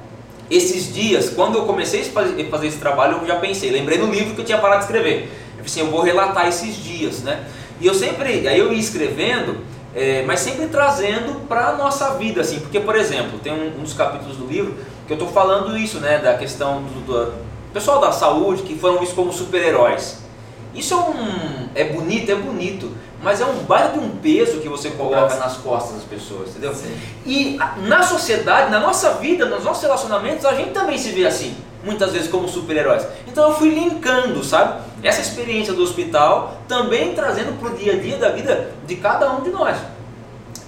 Esses 0.50 0.92
dias, 0.94 1.30
quando 1.30 1.56
eu 1.56 1.64
comecei 1.64 2.02
a 2.02 2.50
fazer 2.50 2.66
esse 2.66 2.78
trabalho, 2.78 3.18
eu 3.20 3.26
já 3.26 3.36
pensei, 3.36 3.70
lembrei 3.70 3.98
no 3.98 4.10
livro 4.10 4.34
que 4.34 4.40
eu 4.40 4.44
tinha 4.44 4.58
parado 4.58 4.80
de 4.80 4.84
escrever. 4.84 5.30
Eu 5.56 5.64
pensei, 5.64 5.82
eu 5.82 5.90
vou 5.90 6.02
relatar 6.02 6.46
esses 6.46 6.76
dias, 6.76 7.22
né? 7.22 7.44
E 7.80 7.86
eu 7.86 7.94
sempre, 7.94 8.46
aí 8.46 8.58
eu 8.58 8.72
ia 8.72 8.78
escrevendo, 8.78 9.58
é, 9.94 10.22
mas 10.26 10.40
sempre 10.40 10.66
trazendo 10.66 11.46
para 11.48 11.68
a 11.68 11.76
nossa 11.76 12.14
vida, 12.14 12.40
assim, 12.40 12.60
porque, 12.60 12.78
por 12.78 12.94
exemplo, 12.96 13.38
tem 13.38 13.52
um, 13.52 13.78
um 13.78 13.82
dos 13.82 13.94
capítulos 13.94 14.36
do 14.36 14.46
livro 14.46 14.74
que 15.06 15.12
eu 15.12 15.16
estou 15.16 15.28
falando 15.28 15.76
isso, 15.76 15.98
né, 15.98 16.18
da 16.18 16.34
questão 16.34 16.82
do, 16.82 17.04
do 17.06 17.34
pessoal 17.72 18.00
da 18.00 18.12
saúde 18.12 18.62
que 18.62 18.78
foram 18.78 18.98
vistos 18.98 19.16
como 19.16 19.32
super-heróis. 19.32 20.23
Isso 20.74 20.94
é 20.94 20.96
um, 20.96 21.68
é 21.74 21.84
bonito, 21.84 22.30
é 22.30 22.34
bonito, 22.34 22.92
mas 23.22 23.40
é 23.40 23.46
um 23.46 23.62
baita 23.62 23.98
de 23.98 24.04
um 24.04 24.10
peso 24.16 24.60
que 24.60 24.68
você 24.68 24.90
coloca 24.90 25.36
nas 25.36 25.56
costas 25.56 25.96
das 25.96 26.04
pessoas, 26.04 26.50
entendeu? 26.50 26.74
Sim. 26.74 26.94
E 27.24 27.58
na 27.86 28.02
sociedade, 28.02 28.70
na 28.70 28.80
nossa 28.80 29.14
vida, 29.14 29.46
nos 29.46 29.64
nossos 29.64 29.82
relacionamentos, 29.82 30.44
a 30.44 30.54
gente 30.54 30.70
também 30.70 30.98
se 30.98 31.10
vê 31.10 31.26
assim, 31.26 31.56
muitas 31.84 32.12
vezes 32.12 32.28
como 32.28 32.48
super-heróis. 32.48 33.06
Então 33.26 33.48
eu 33.48 33.54
fui 33.54 33.70
linkando, 33.70 34.42
sabe? 34.42 34.82
Essa 35.02 35.20
experiência 35.20 35.72
do 35.72 35.82
hospital 35.82 36.60
também 36.66 37.14
trazendo 37.14 37.58
para 37.58 37.70
o 37.70 37.76
dia 37.76 37.92
a 37.92 37.96
dia 37.96 38.16
da 38.16 38.30
vida 38.30 38.72
de 38.86 38.96
cada 38.96 39.32
um 39.32 39.42
de 39.42 39.50
nós. 39.50 39.76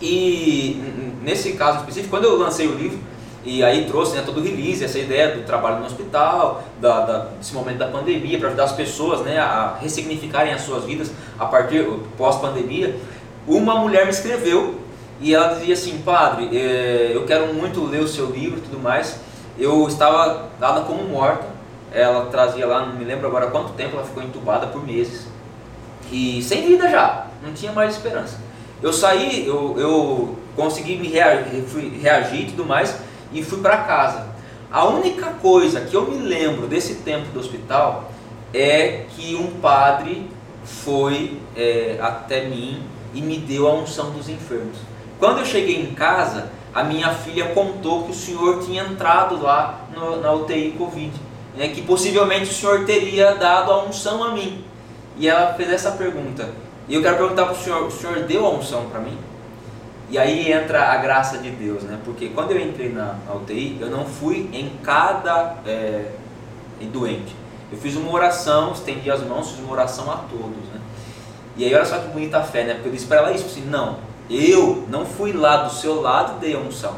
E 0.01 0.81
nesse 1.23 1.53
caso 1.53 1.79
específico, 1.79 2.11
quando 2.11 2.25
eu 2.25 2.39
lancei 2.39 2.67
o 2.67 2.75
livro, 2.75 2.99
e 3.47 3.63
aí 3.63 3.85
trouxe 3.87 4.17
né, 4.17 4.23
todo 4.27 4.41
o 4.41 4.43
release, 4.43 4.85
essa 4.85 4.99
ideia 4.99 5.37
do 5.37 5.45
trabalho 5.45 5.79
no 5.79 5.87
hospital, 5.87 6.65
da, 6.81 7.01
da- 7.07 7.19
desse 7.39 7.55
momento 7.55 7.79
da 7.79 7.87
pandemia, 7.87 8.39
para 8.41 8.49
ajudar 8.49 8.65
as 8.65 8.73
pessoas 8.73 9.21
né, 9.21 9.39
a 9.39 9.77
ressignificarem 9.81 10.53
as 10.53 10.63
suas 10.63 10.83
vidas 10.85 11.13
a 11.39 11.47
partir 11.47 11.87
pós-pandemia, 12.19 12.97
uma 13.47 13.77
mulher 13.77 14.05
me 14.05 14.11
escreveu 14.11 14.81
e 15.21 15.33
ela 15.33 15.55
dizia 15.55 15.75
assim, 15.75 15.99
padre, 16.05 16.49
eh, 16.53 17.13
eu 17.15 17.25
quero 17.25 17.55
muito 17.55 17.85
ler 17.85 18.01
o 18.01 18.09
seu 18.09 18.27
livro 18.31 18.59
e 18.59 18.63
tudo 18.63 18.81
mais. 18.83 19.21
Eu 19.57 19.87
estava 19.87 20.49
dada 20.61 20.81
como 20.81 21.05
morta, 21.05 21.47
ela 21.93 22.27
trazia 22.27 22.67
lá, 22.67 22.85
não 22.85 22.97
me 22.97 23.05
lembro 23.05 23.27
agora 23.29 23.47
quanto 23.47 23.73
tempo, 23.75 23.97
ela 23.97 24.05
ficou 24.05 24.23
entubada 24.25 24.67
por 24.67 24.85
meses 24.85 25.29
e 26.11 26.43
sem 26.43 26.67
vida 26.67 26.89
já, 26.91 27.27
não 27.43 27.53
tinha 27.53 27.71
mais 27.73 27.95
esperança. 27.95 28.39
Eu 28.83 28.93
saí, 28.93 29.47
eu, 29.47 29.75
eu 29.79 30.37
consegui 30.55 30.97
me 30.97 31.09
reagir, 31.09 31.65
reagir 32.03 32.43
e 32.43 32.47
tudo 32.47 32.67
mais 32.67 33.06
e 33.33 33.43
fui 33.43 33.61
para 33.61 33.79
casa. 33.79 34.27
A 34.71 34.85
única 34.85 35.27
coisa 35.41 35.81
que 35.81 35.95
eu 35.95 36.07
me 36.11 36.19
lembro 36.19 36.67
desse 36.67 36.97
tempo 36.97 37.29
do 37.33 37.41
hospital 37.41 38.11
é 38.53 39.05
que 39.11 39.35
um 39.35 39.61
padre 39.61 40.31
foi 40.65 41.41
é, 41.57 41.99
até 42.01 42.47
mim 42.47 42.83
e 43.15 43.21
me 43.23 43.39
deu 43.39 43.69
a 43.69 43.75
unção 43.75 44.11
dos 44.11 44.29
enfermos. 44.29 44.79
Quando 45.19 45.39
eu 45.39 45.47
cheguei 45.47 45.81
em 45.81 45.95
casa, 45.95 46.51
a 46.75 46.83
minha 46.83 47.15
filha 47.15 47.47
contou 47.55 48.05
que 48.05 48.11
o 48.11 48.15
senhor 48.15 48.63
tinha 48.63 48.83
entrado 48.83 49.41
lá 49.41 49.87
no- 49.95 50.21
na 50.21 50.33
UTI 50.33 50.73
Covid, 50.77 51.13
né, 51.57 51.69
que 51.69 51.81
possivelmente 51.83 52.51
o 52.51 52.55
senhor 52.55 52.85
teria 52.85 53.35
dado 53.35 53.73
a 53.73 53.85
unção 53.85 54.23
a 54.23 54.33
mim. 54.33 54.63
E 55.17 55.27
ela 55.27 55.55
fez 55.55 55.71
essa 55.71 55.93
pergunta. 55.93 56.51
E 56.89 56.95
eu 56.95 57.03
quero 57.03 57.17
perguntar 57.17 57.45
para 57.47 57.55
o 57.55 57.57
senhor: 57.57 57.85
o 57.85 57.91
senhor 57.91 58.21
deu 58.25 58.45
a 58.45 58.51
unção 58.51 58.85
para 58.91 59.01
mim? 59.01 59.17
E 60.09 60.19
aí 60.19 60.53
entra 60.53 60.93
a 60.93 60.97
graça 60.99 61.39
de 61.39 61.51
Deus, 61.51 61.83
né? 61.83 61.99
Porque 62.05 62.29
quando 62.29 62.53
eu 62.53 62.61
entrei 62.61 62.91
na, 62.93 63.17
na 63.27 63.35
UTI, 63.35 63.79
eu 63.81 63.91
não 63.91 64.07
fui 64.07 64.49
em 64.53 64.71
cada 64.83 65.57
é, 65.67 66.13
doente. 66.93 67.35
Eu 67.73 67.79
fiz 67.79 67.97
uma 67.97 68.13
oração, 68.13 68.73
estendi 68.73 69.11
as 69.11 69.21
mãos, 69.23 69.51
fiz 69.51 69.59
uma 69.59 69.73
oração 69.73 70.11
a 70.11 70.17
todos, 70.17 70.69
né? 70.73 70.81
E 71.57 71.65
aí 71.65 71.75
olha 71.75 71.85
só 71.85 71.99
que 71.99 72.09
bonita 72.09 72.39
a 72.39 72.43
fé, 72.45 72.65
né? 72.65 72.75
Porque 72.75 72.89
eu 72.89 72.93
disse 72.93 73.07
para 73.07 73.17
ela 73.19 73.33
isso, 73.33 73.47
assim, 73.47 73.63
não, 73.63 73.99
eu 74.31 74.87
não 74.89 75.05
fui 75.05 75.33
lá 75.33 75.65
do 75.65 75.73
seu 75.73 76.01
lado 76.01 76.37
e 76.37 76.41
dei 76.41 76.55
a 76.55 76.59
unção. 76.59 76.95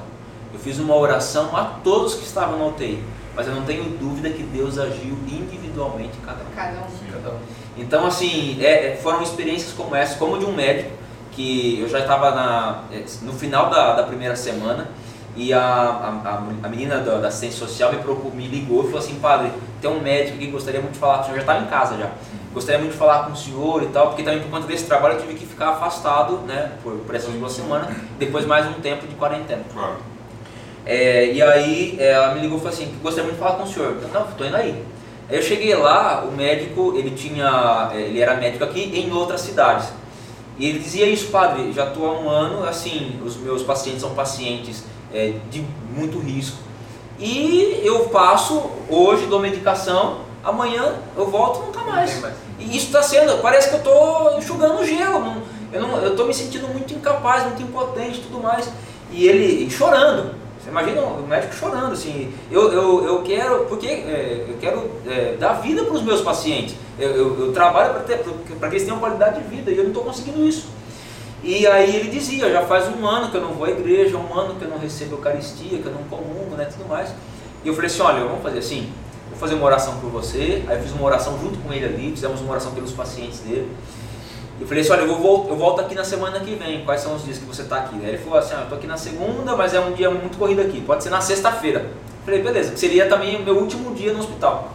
Eu 0.53 0.59
fiz 0.61 0.79
uma 0.79 0.95
oração 0.95 1.57
a 1.57 1.65
todos 1.83 2.15
que 2.15 2.25
estavam 2.25 2.59
na 2.59 2.67
UTI, 2.67 3.03
mas 3.35 3.47
eu 3.47 3.55
não 3.55 3.63
tenho 3.65 3.85
dúvida 3.99 4.29
que 4.29 4.43
Deus 4.43 4.79
agiu 4.79 5.17
individualmente 5.27 6.19
em 6.19 6.27
cada 6.27 6.43
um. 6.43 6.55
Cada 6.55 6.79
um. 6.81 7.13
Cada 7.13 7.31
um. 7.31 7.39
Então, 7.79 8.07
assim, 8.07 8.59
é- 8.61 8.93
é, 8.93 8.97
foram 8.97 9.23
experiências 9.23 9.73
como 9.73 9.95
essa, 9.95 10.19
como 10.19 10.39
de 10.39 10.45
um 10.45 10.53
médico, 10.53 10.91
que 11.39 11.79
eu 11.81 11.89
já 11.89 12.01
estava 12.01 12.83
é, 12.91 13.05
no 13.23 13.33
final 13.33 13.71
da, 13.71 13.95
da 13.95 14.03
primeira 14.03 14.35
semana 14.35 14.89
e 15.37 15.53
a, 15.53 15.61
a, 15.61 16.43
a- 16.65 16.69
menina 16.69 16.99
da, 16.99 17.19
da 17.19 17.29
assistência 17.29 17.61
social 17.65 17.93
me, 17.93 17.99
procurou, 17.99 18.33
me 18.35 18.49
ligou 18.49 18.81
e 18.81 18.87
falou 18.87 18.99
assim, 18.99 19.15
padre, 19.21 19.53
tem 19.81 19.89
um 19.89 20.01
médico 20.01 20.37
que 20.37 20.49
gostaria 20.49 20.81
muito 20.81 20.95
de 20.95 20.99
falar 20.99 21.19
com 21.19 21.23
o 21.23 21.25
senhor, 21.27 21.37
já 21.37 21.43
estava 21.43 21.61
em 21.65 21.67
casa 21.67 21.97
já, 21.97 22.11
gostaria 22.53 22.81
muito 22.81 22.93
de 22.93 22.99
falar 22.99 23.23
com 23.27 23.33
o 23.33 23.37
senhor 23.37 23.85
e 23.85 23.87
tal, 23.87 24.09
porque 24.09 24.25
também 24.25 24.41
por 24.41 24.51
conta 24.51 24.67
desse 24.67 24.85
trabalho 24.87 25.15
eu 25.15 25.21
tive 25.21 25.35
que 25.35 25.47
ficar 25.47 25.69
afastado, 25.71 26.39
né, 26.39 26.73
por, 26.83 26.95
por 26.95 27.15
essas 27.15 27.33
duas 27.33 27.53
semanas, 27.53 27.89
depois 28.19 28.45
mais 28.45 28.67
um 28.67 28.73
tempo 28.81 29.07
de 29.07 29.15
quarentena. 29.15 29.63
Claro. 29.73 29.97
É, 30.85 31.27
e 31.33 31.41
aí 31.41 31.97
é, 32.01 32.11
ela 32.13 32.35
me 32.35 32.41
ligou 32.41 32.57
e 32.59 32.61
falou 32.61 32.75
assim, 32.75 32.93
gostaria 33.01 33.25
muito 33.31 33.37
de 33.37 33.45
falar 33.45 33.59
com 33.59 33.63
o 33.63 33.67
senhor. 33.69 33.97
Eu, 34.03 34.09
não, 34.09 34.29
estou 34.29 34.45
indo 34.47 34.57
aí. 34.57 34.85
Aí 35.29 35.37
eu 35.37 35.43
cheguei 35.43 35.75
lá, 35.75 36.25
o 36.25 36.33
médico, 36.33 36.95
ele 36.97 37.11
tinha, 37.11 37.91
é, 37.93 38.01
ele 38.01 38.21
era 38.21 38.35
médico 38.35 38.65
aqui 38.65 38.81
em 38.99 39.13
outras 39.13 39.43
cidades. 39.43 39.93
E 40.59 40.67
ele 40.69 40.79
dizia 40.81 41.07
isso, 41.07 41.29
padre, 41.29 41.73
já 41.73 41.87
estou 41.89 42.07
há 42.09 42.19
um 42.19 42.29
ano, 42.29 42.67
assim, 42.69 43.21
os 43.25 43.37
meus 43.37 43.63
pacientes 43.63 44.01
são 44.01 44.11
pacientes 44.15 44.83
é, 45.13 45.35
de 45.51 45.65
muito 45.97 46.19
risco. 46.19 46.57
E 47.19 47.81
eu 47.85 48.09
passo, 48.09 48.63
hoje 48.89 49.27
dou 49.27 49.41
medicação, 49.41 50.19
amanhã 50.43 50.95
eu 51.17 51.29
volto 51.31 51.67
nunca 51.67 51.81
mais. 51.83 52.21
mais. 52.21 52.35
E 52.59 52.77
isso 52.77 52.87
está 52.87 53.03
sendo, 53.03 53.41
parece 53.41 53.69
que 53.69 53.75
eu 53.77 53.79
estou 53.79 54.37
enxugando 54.39 54.85
gelo, 54.85 55.21
não- 55.21 55.99
eu 56.03 56.11
estou 56.13 56.27
me 56.27 56.35
sentindo 56.35 56.67
muito 56.69 56.93
incapaz, 56.95 57.45
muito 57.45 57.63
impotente 57.63 58.19
e 58.19 58.23
tudo 58.23 58.43
mais. 58.43 58.69
E 59.13 59.27
ele 59.27 59.71
chorando, 59.71 60.35
você 60.69 60.71
imagina 60.71 61.01
o 61.01 61.27
médico 61.27 61.55
chorando, 61.55 61.93
assim, 61.93 62.33
eu, 62.51 62.73
eu, 62.73 63.05
eu 63.07 63.23
quero, 63.23 63.65
porque 63.65 63.87
é, 63.87 64.47
eu 64.49 64.57
quero 64.61 64.91
é, 65.07 65.37
dar 65.39 65.55
vida 65.55 65.83
para 65.85 65.95
os 65.95 66.03
meus 66.03 66.21
pacientes, 66.21 66.75
eu, 66.99 67.11
eu, 67.11 67.47
eu 67.47 67.53
trabalho 67.53 67.95
para 67.95 68.69
que 68.69 68.75
eles 68.75 68.85
tenham 68.85 68.99
qualidade 68.99 69.41
de 69.41 69.49
vida 69.49 69.71
e 69.71 69.77
eu 69.77 69.85
não 69.85 69.91
estou 69.91 70.05
conseguindo 70.05 70.47
isso. 70.47 70.69
E 71.43 71.67
aí 71.67 71.97
ele 71.97 72.11
dizia, 72.11 72.51
já 72.51 72.63
faz 72.63 72.89
um 72.89 73.07
ano 73.07 73.31
que 73.31 73.37
eu 73.37 73.41
não 73.41 73.53
vou 73.53 73.67
à 73.67 73.71
igreja, 73.71 74.17
um 74.17 74.39
ano 74.39 74.57
que 74.57 74.65
eu 74.65 74.69
não 74.69 74.79
recebo 74.79 75.15
Eucaristia, 75.15 75.79
que 75.79 75.87
eu 75.87 75.93
não 75.93 76.03
comungo, 76.05 76.57
né, 76.57 76.65
tudo 76.65 76.87
mais. 76.89 77.11
E 77.65 77.69
eu 77.69 77.75
falei 77.75 77.89
assim, 77.89 78.03
olha, 78.03 78.25
vamos 78.25 78.43
fazer 78.43 78.59
assim, 78.59 78.93
vou 79.31 79.39
fazer 79.39 79.55
uma 79.55 79.65
oração 79.65 79.99
por 80.01 80.11
você. 80.11 80.65
Aí 80.67 80.77
eu 80.77 80.83
fiz 80.83 80.93
uma 80.93 81.05
oração 81.05 81.39
junto 81.41 81.59
com 81.59 81.73
ele 81.73 81.85
ali, 81.85 82.11
fizemos 82.11 82.41
uma 82.41 82.51
oração 82.51 82.73
pelos 82.73 82.93
pacientes 82.93 83.39
dele. 83.41 83.69
Eu 84.61 84.67
falei 84.67 84.83
assim, 84.83 84.93
olha, 84.93 85.03
eu, 85.03 85.15
vou, 85.17 85.47
eu 85.49 85.57
volto 85.57 85.81
aqui 85.81 85.95
na 85.95 86.03
semana 86.03 86.41
que 86.41 86.55
vem, 86.57 86.85
quais 86.85 87.01
são 87.01 87.15
os 87.15 87.25
dias 87.25 87.39
que 87.39 87.45
você 87.45 87.63
está 87.63 87.77
aqui? 87.77 87.97
Aí 88.03 88.09
ele 88.09 88.19
falou 88.19 88.39
assim, 88.39 88.55
ah, 88.55 88.59
eu 88.59 88.63
estou 88.65 88.79
aqui 88.79 88.87
na 88.89 88.97
segunda, 88.97 89.55
mas 89.55 89.73
é 89.73 89.81
um 89.81 89.93
dia 89.93 90.11
muito 90.11 90.37
corrido 90.37 90.61
aqui, 90.61 90.81
pode 90.81 91.05
ser 91.05 91.11
na 91.11 91.21
sexta-feira. 91.21 91.87
Falei, 92.25 92.43
beleza, 92.43 92.77
seria 92.77 93.09
também 93.09 93.37
o 93.37 93.45
meu 93.45 93.57
último 93.57 93.95
dia 93.95 94.13
no 94.13 94.19
hospital. 94.19 94.73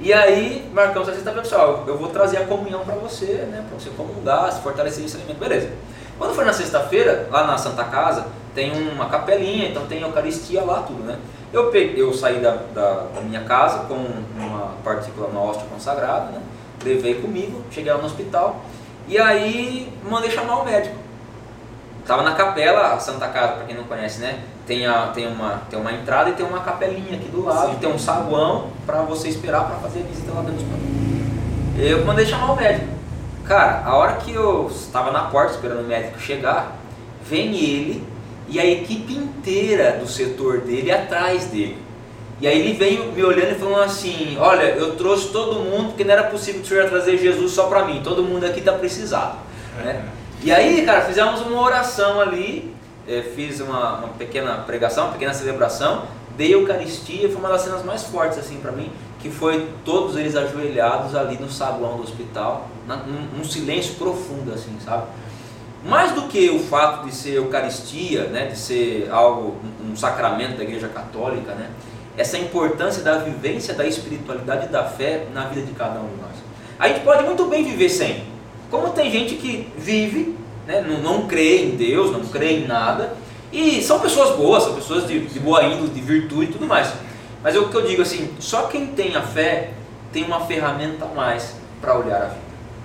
E 0.00 0.12
aí, 0.12 0.68
marcamos 0.74 1.08
a 1.08 1.12
sexta-feira, 1.12 1.42
pessoal, 1.42 1.84
eu 1.86 1.96
vou 1.96 2.08
trazer 2.08 2.38
a 2.38 2.44
comunhão 2.44 2.80
para 2.80 2.96
você, 2.96 3.46
né, 3.50 3.64
para 3.68 3.78
você 3.78 3.90
comungar, 3.90 4.50
se 4.52 4.60
fortalecer 4.60 5.04
esse 5.04 5.16
alimento, 5.16 5.38
beleza. 5.38 5.70
Quando 6.18 6.34
foi 6.34 6.44
na 6.44 6.52
sexta-feira, 6.52 7.28
lá 7.30 7.46
na 7.46 7.56
Santa 7.56 7.84
Casa, 7.84 8.26
tem 8.52 8.72
uma 8.90 9.06
capelinha, 9.08 9.68
então 9.68 9.86
tem 9.86 10.02
Eucaristia 10.02 10.62
lá, 10.62 10.82
tudo, 10.82 11.04
né. 11.04 11.18
Eu, 11.52 11.70
peguei, 11.70 12.02
eu 12.02 12.12
saí 12.12 12.40
da, 12.40 12.56
da, 12.74 13.06
da 13.14 13.20
minha 13.20 13.44
casa 13.44 13.80
com 13.84 13.94
uma 13.94 14.72
partícula, 14.82 15.28
uma 15.28 15.40
hóstia 15.40 15.66
consagrada, 15.72 16.32
né, 16.32 16.42
levei 16.84 17.14
comigo, 17.14 17.62
cheguei 17.70 17.92
lá 17.92 17.98
no 17.98 18.06
hospital, 18.06 18.60
e 19.08 19.18
aí 19.18 19.92
mandei 20.08 20.30
chamar 20.30 20.60
o 20.60 20.64
médico. 20.64 20.96
tava 22.06 22.22
na 22.22 22.34
capela, 22.34 22.94
a 22.94 22.98
Santa 22.98 23.28
Casa, 23.28 23.54
para 23.54 23.64
quem 23.64 23.76
não 23.76 23.84
conhece, 23.84 24.20
né? 24.20 24.40
Tem, 24.66 24.86
a, 24.86 25.08
tem, 25.08 25.26
uma, 25.26 25.62
tem 25.68 25.78
uma 25.78 25.92
entrada 25.92 26.30
e 26.30 26.32
tem 26.34 26.46
uma 26.46 26.60
capelinha 26.60 27.16
aqui 27.16 27.28
do 27.28 27.44
lado, 27.44 27.72
Sim. 27.72 27.78
tem 27.78 27.92
um 27.92 27.98
saguão 27.98 28.68
para 28.86 29.02
você 29.02 29.28
esperar 29.28 29.64
para 29.66 29.76
fazer 29.76 30.00
a 30.00 30.02
visita 30.02 30.32
lá 30.32 30.42
dentro 30.42 30.56
do 30.56 30.62
hospital. 30.62 30.92
Eu 31.78 32.04
mandei 32.04 32.26
chamar 32.26 32.52
o 32.52 32.56
médico. 32.56 32.86
Cara, 33.44 33.82
a 33.84 33.96
hora 33.96 34.16
que 34.16 34.32
eu 34.32 34.68
estava 34.68 35.10
na 35.10 35.24
porta 35.24 35.54
esperando 35.54 35.80
o 35.80 35.88
médico 35.88 36.20
chegar, 36.20 36.76
vem 37.24 37.54
ele 37.56 38.04
e 38.48 38.60
a 38.60 38.66
equipe 38.66 39.14
inteira 39.14 39.98
do 39.98 40.06
setor 40.06 40.60
dele 40.60 40.92
atrás 40.92 41.46
dele. 41.46 41.78
E 42.42 42.46
aí 42.48 42.58
ele 42.58 42.72
veio 42.72 43.12
me 43.12 43.22
olhando 43.22 43.52
e 43.52 43.54
falando 43.54 43.84
assim: 43.84 44.36
Olha, 44.36 44.64
eu 44.64 44.96
trouxe 44.96 45.28
todo 45.28 45.60
mundo 45.60 45.90
porque 45.90 46.02
não 46.02 46.12
era 46.12 46.24
possível 46.24 46.60
que 46.60 46.66
o 46.66 46.68
senhor 46.68 46.82
ia 46.82 46.90
trazer 46.90 47.16
Jesus 47.16 47.52
só 47.52 47.68
para 47.68 47.84
mim, 47.84 48.00
todo 48.02 48.20
mundo 48.24 48.44
aqui 48.44 48.58
está 48.58 48.72
precisado. 48.72 49.38
Né? 49.76 50.04
E 50.42 50.50
aí, 50.50 50.84
cara, 50.84 51.02
fizemos 51.02 51.40
uma 51.42 51.62
oração 51.62 52.20
ali, 52.20 52.74
eh, 53.06 53.22
fiz 53.36 53.60
uma, 53.60 53.98
uma 53.98 54.08
pequena 54.08 54.56
pregação, 54.56 55.04
uma 55.04 55.12
pequena 55.12 55.32
celebração, 55.32 56.02
dei 56.36 56.52
Eucaristia, 56.52 57.28
foi 57.28 57.38
uma 57.38 57.48
das 57.48 57.62
cenas 57.62 57.84
mais 57.84 58.02
fortes 58.02 58.36
assim 58.36 58.56
para 58.56 58.72
mim, 58.72 58.90
que 59.20 59.30
foi 59.30 59.68
todos 59.84 60.16
eles 60.16 60.34
ajoelhados 60.34 61.14
ali 61.14 61.38
no 61.38 61.48
saguão 61.48 61.96
do 61.96 62.02
hospital, 62.02 62.68
num, 62.88 63.38
num 63.38 63.44
silêncio 63.44 63.94
profundo 63.94 64.52
assim, 64.52 64.76
sabe? 64.84 65.04
Mais 65.84 66.10
do 66.10 66.22
que 66.22 66.50
o 66.50 66.58
fato 66.58 67.06
de 67.06 67.14
ser 67.14 67.34
Eucaristia, 67.34 68.24
né, 68.24 68.46
de 68.46 68.58
ser 68.58 69.08
algo, 69.12 69.56
um 69.84 69.94
sacramento 69.94 70.56
da 70.56 70.64
Igreja 70.64 70.88
Católica, 70.88 71.54
né, 71.54 71.70
essa 72.16 72.36
importância 72.38 73.02
da 73.02 73.18
vivência 73.18 73.74
da 73.74 73.86
espiritualidade 73.86 74.66
e 74.66 74.68
da 74.68 74.84
fé 74.84 75.26
na 75.32 75.46
vida 75.46 75.66
de 75.66 75.72
cada 75.72 76.00
um 76.00 76.08
de 76.08 76.16
nós. 76.16 76.32
A 76.78 76.88
gente 76.88 77.00
pode 77.00 77.24
muito 77.24 77.44
bem 77.46 77.64
viver 77.64 77.88
sem, 77.88 78.24
como 78.70 78.90
tem 78.90 79.10
gente 79.10 79.36
que 79.36 79.68
vive, 79.76 80.36
né, 80.66 80.80
não, 80.80 80.98
não 80.98 81.26
crê 81.26 81.64
em 81.64 81.76
Deus, 81.76 82.10
não 82.10 82.20
crê 82.20 82.58
em 82.58 82.66
nada, 82.66 83.14
e 83.52 83.82
são 83.82 84.00
pessoas 84.00 84.36
boas, 84.36 84.62
são 84.62 84.74
pessoas 84.74 85.06
de, 85.06 85.20
de 85.26 85.38
boa 85.38 85.62
índole, 85.64 85.90
de 85.90 86.00
virtude 86.00 86.44
e 86.44 86.52
tudo 86.52 86.66
mais. 86.66 86.92
Mas 87.42 87.54
é 87.54 87.58
o 87.58 87.68
que 87.68 87.76
eu 87.76 87.86
digo 87.86 88.00
assim, 88.00 88.30
só 88.38 88.68
quem 88.68 88.86
tem 88.86 89.14
a 89.14 89.22
fé 89.22 89.70
tem 90.12 90.24
uma 90.24 90.40
ferramenta 90.40 91.04
a 91.04 91.08
mais 91.08 91.54
para 91.80 91.98
olhar 91.98 92.22
a 92.22 92.26
vida 92.26 92.40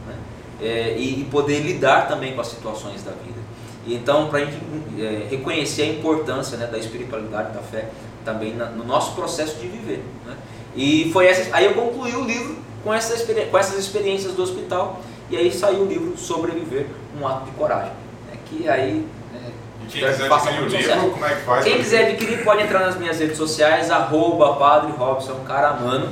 né? 0.07 0.15
É, 0.61 0.95
e, 0.97 1.21
e 1.21 1.23
poder 1.25 1.59
lidar 1.59 2.07
também 2.07 2.33
com 2.33 2.41
as 2.41 2.47
situações 2.47 3.03
da 3.03 3.11
vida. 3.11 3.39
E 3.85 3.95
então, 3.95 4.27
para 4.27 4.39
a 4.39 4.45
gente 4.45 4.57
é, 4.99 5.27
reconhecer 5.29 5.83
a 5.83 5.87
importância 5.87 6.57
né, 6.57 6.67
da 6.67 6.77
espiritualidade, 6.77 7.53
da 7.53 7.61
fé, 7.61 7.89
também 8.27 8.53
na- 8.53 8.65
no 8.65 8.83
nosso 8.83 9.13
processo 9.15 9.55
de 9.55 9.67
viver. 9.67 10.03
Né? 10.25 10.35
E 10.75 11.09
foi 11.13 11.27
essa, 11.27 11.55
aí 11.55 11.63
eu 11.65 11.73
concluí 11.73 12.13
o 12.13 12.25
livro 12.25 12.57
com, 12.83 12.93
essa, 12.93 13.15
com 13.49 13.57
essas 13.57 13.79
experiências 13.79 14.33
do 14.33 14.43
hospital, 14.43 14.99
e 15.29 15.37
aí 15.37 15.49
saiu 15.51 15.83
o 15.83 15.85
livro 15.85 16.17
Sobreviver, 16.17 16.87
um 17.19 17.25
ato 17.25 17.45
de 17.45 17.51
coragem. 17.51 17.91
né, 18.29 18.37
que 18.45 18.67
aí 18.67 19.07
é, 19.33 19.37
E 19.85 19.89
quem 19.89 20.01
quiser 20.11 20.29
adquirir 20.31 20.61
o 20.61 20.67
livro, 20.67 21.11
como 21.11 21.25
é 21.25 21.35
que 21.35 21.41
faz? 21.41 21.63
Quem 21.63 21.77
quiser 21.77 22.07
adquirir 22.09 22.43
pode 22.43 22.63
entrar 22.63 22.79
nas 22.81 22.97
minhas 22.97 23.17
redes 23.17 23.37
sociais, 23.37 23.89
arroba 23.89 24.55
Padre 24.55 24.91
Robson 24.91 25.35
Caramano, 25.47 26.09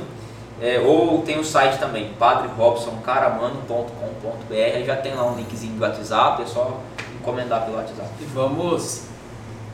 é, 0.60 0.80
ou 0.80 1.20
tem 1.20 1.38
o 1.38 1.44
site 1.44 1.78
também, 1.78 2.12
padrerobsoncaramano.com.br, 2.18 4.84
já 4.86 4.96
tem 4.96 5.14
lá 5.14 5.26
um 5.26 5.36
linkzinho 5.36 5.74
do 5.74 5.82
WhatsApp, 5.82 6.42
é 6.42 6.46
só 6.46 6.80
encomendar 7.20 7.64
pelo 7.66 7.76
WhatsApp. 7.76 8.08
E 8.20 8.24
vamos 8.24 9.02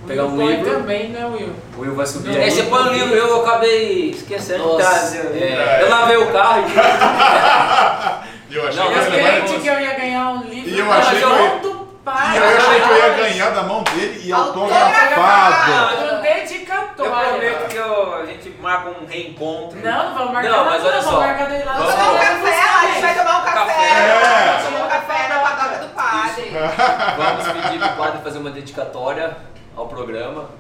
pegar 0.07 0.25
um 0.25 0.37
livro. 0.47 0.71
também, 0.71 1.09
né, 1.11 1.25
Will? 1.27 1.55
O 1.77 1.81
Will 1.81 1.95
vai 1.95 2.07
subir 2.07 2.37
aí. 2.37 2.51
Você 2.51 2.63
põe 2.65 2.83
o 2.89 2.93
livro, 2.93 3.15
eu 3.15 3.43
acabei 3.45 4.11
esquecendo 4.11 4.71
de 4.71 4.77
trazer. 4.79 5.27
é. 5.35 5.79
Eu 5.83 5.89
lavei 5.91 6.17
o 6.17 6.33
carro 6.33 6.65
e 8.51 8.55
eu 8.57 8.69
achei 8.69 8.83
Não, 8.85 8.93
que 8.93 8.99
Eu 8.99 9.05
crente 9.07 9.61
que 9.61 9.67
eu 9.69 9.81
ia 9.81 9.95
ganhar 9.95 10.29
um 10.31 10.43
livro. 10.43 10.71
E 10.71 10.79
eu 10.79 10.93
achei 10.93 11.19
que 11.19 11.25
eu 11.25 11.31
ia- 11.31 11.73
E 12.05 12.37
eu 12.37 12.45
achei 12.45 12.81
que 12.81 12.91
eu 12.91 12.97
ia 12.99 13.09
ganhar 13.15 13.51
da 13.51 13.63
mão 13.63 13.83
dele 13.85 14.21
e 14.25 14.33
autografado. 14.33 15.73
Um 16.99 17.05
eu 17.05 17.11
prometo 17.11 17.69
que 17.69 17.77
eu- 17.77 18.15
a 18.15 18.27
gente 18.27 18.51
marca 18.61 18.91
um 18.91 19.07
reencontro. 19.07 19.79
Não, 19.83 20.09
não 20.11 20.15
vamos 20.19 20.33
marcar 20.35 20.51
Não, 20.51 20.65
mas 20.65 20.85
olha 20.85 20.97
não, 20.97 21.03
só. 21.03 21.11
vamos 21.11 21.27
marcar 21.27 21.49
daí 21.49 21.65
lá. 21.65 21.73
Vamos- 21.73 21.95
Tomar 21.95 22.11
um 22.13 22.19
café, 22.19 22.61
a 22.61 22.87
gente 22.87 23.01
vai 23.01 23.15
tomar 23.15 23.39
um 23.39 23.45
café. 23.45 23.53
Café. 23.55 23.83
É. 23.83 24.53
Vamos 24.53 24.65
tomar 24.73 24.85
um 24.85 24.89
café 24.89 25.29
na 25.29 25.39
padoca 25.41 25.77
do 25.79 25.89
padre. 25.95 26.53
Vamos 27.17 27.49
pedir 27.49 27.79
pro 27.79 27.89
padre 28.05 28.21
fazer 28.23 28.39
uma 28.39 28.51
dedicatória 28.51 29.37
ao 29.77 29.87
programa. 29.89 30.51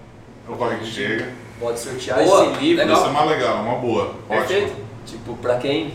O 0.48 0.56
Corre 0.56 0.76
que 0.76 0.86
chega. 0.86 1.28
Pode 1.60 1.78
sortear 1.78 2.22
Boa, 2.24 2.46
esse 2.46 2.60
livro. 2.60 2.84
legal. 2.84 2.96
Isso 2.96 3.06
é 3.06 3.12
mais 3.12 3.30
legal, 3.30 3.62
uma 3.62 3.76
boa. 3.76 4.14
Perfeito. 4.28 4.64
Ótimo. 4.64 4.84
Tipo, 5.06 5.36
pra 5.36 5.56
quem 5.58 5.94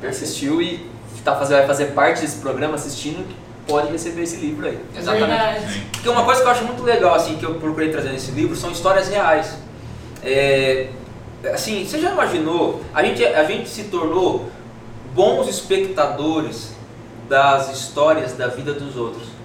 persistiu 0.00 0.62
e 0.62 0.88
tá 1.24 1.36
fazer, 1.36 1.56
vai 1.56 1.66
fazer 1.66 1.86
parte 1.86 2.20
desse 2.20 2.38
programa 2.38 2.74
assistindo, 2.74 3.26
pode 3.66 3.92
receber 3.92 4.22
esse 4.22 4.36
livro 4.36 4.66
aí. 4.66 4.78
Exatamente. 4.96 5.80
Porque 5.92 6.08
uma 6.08 6.24
coisa 6.24 6.40
que 6.40 6.46
eu 6.46 6.50
acho 6.50 6.64
muito 6.64 6.82
legal, 6.82 7.14
assim, 7.14 7.36
que 7.36 7.44
eu 7.44 7.54
procurei 7.56 7.90
trazer 7.90 8.10
nesse 8.10 8.30
livro, 8.30 8.56
são 8.56 8.70
histórias 8.70 9.08
reais. 9.08 9.58
É, 10.22 10.88
assim, 11.52 11.84
você 11.84 11.98
já 12.00 12.12
imaginou, 12.12 12.80
a 12.94 13.02
gente, 13.02 13.24
a 13.24 13.44
gente 13.44 13.68
se 13.68 13.84
tornou 13.84 14.48
bons 15.14 15.48
espectadores 15.48 16.72
das 17.28 17.70
histórias 17.72 18.32
da 18.32 18.46
vida 18.48 18.72
dos 18.72 18.96
outros. 18.96 19.37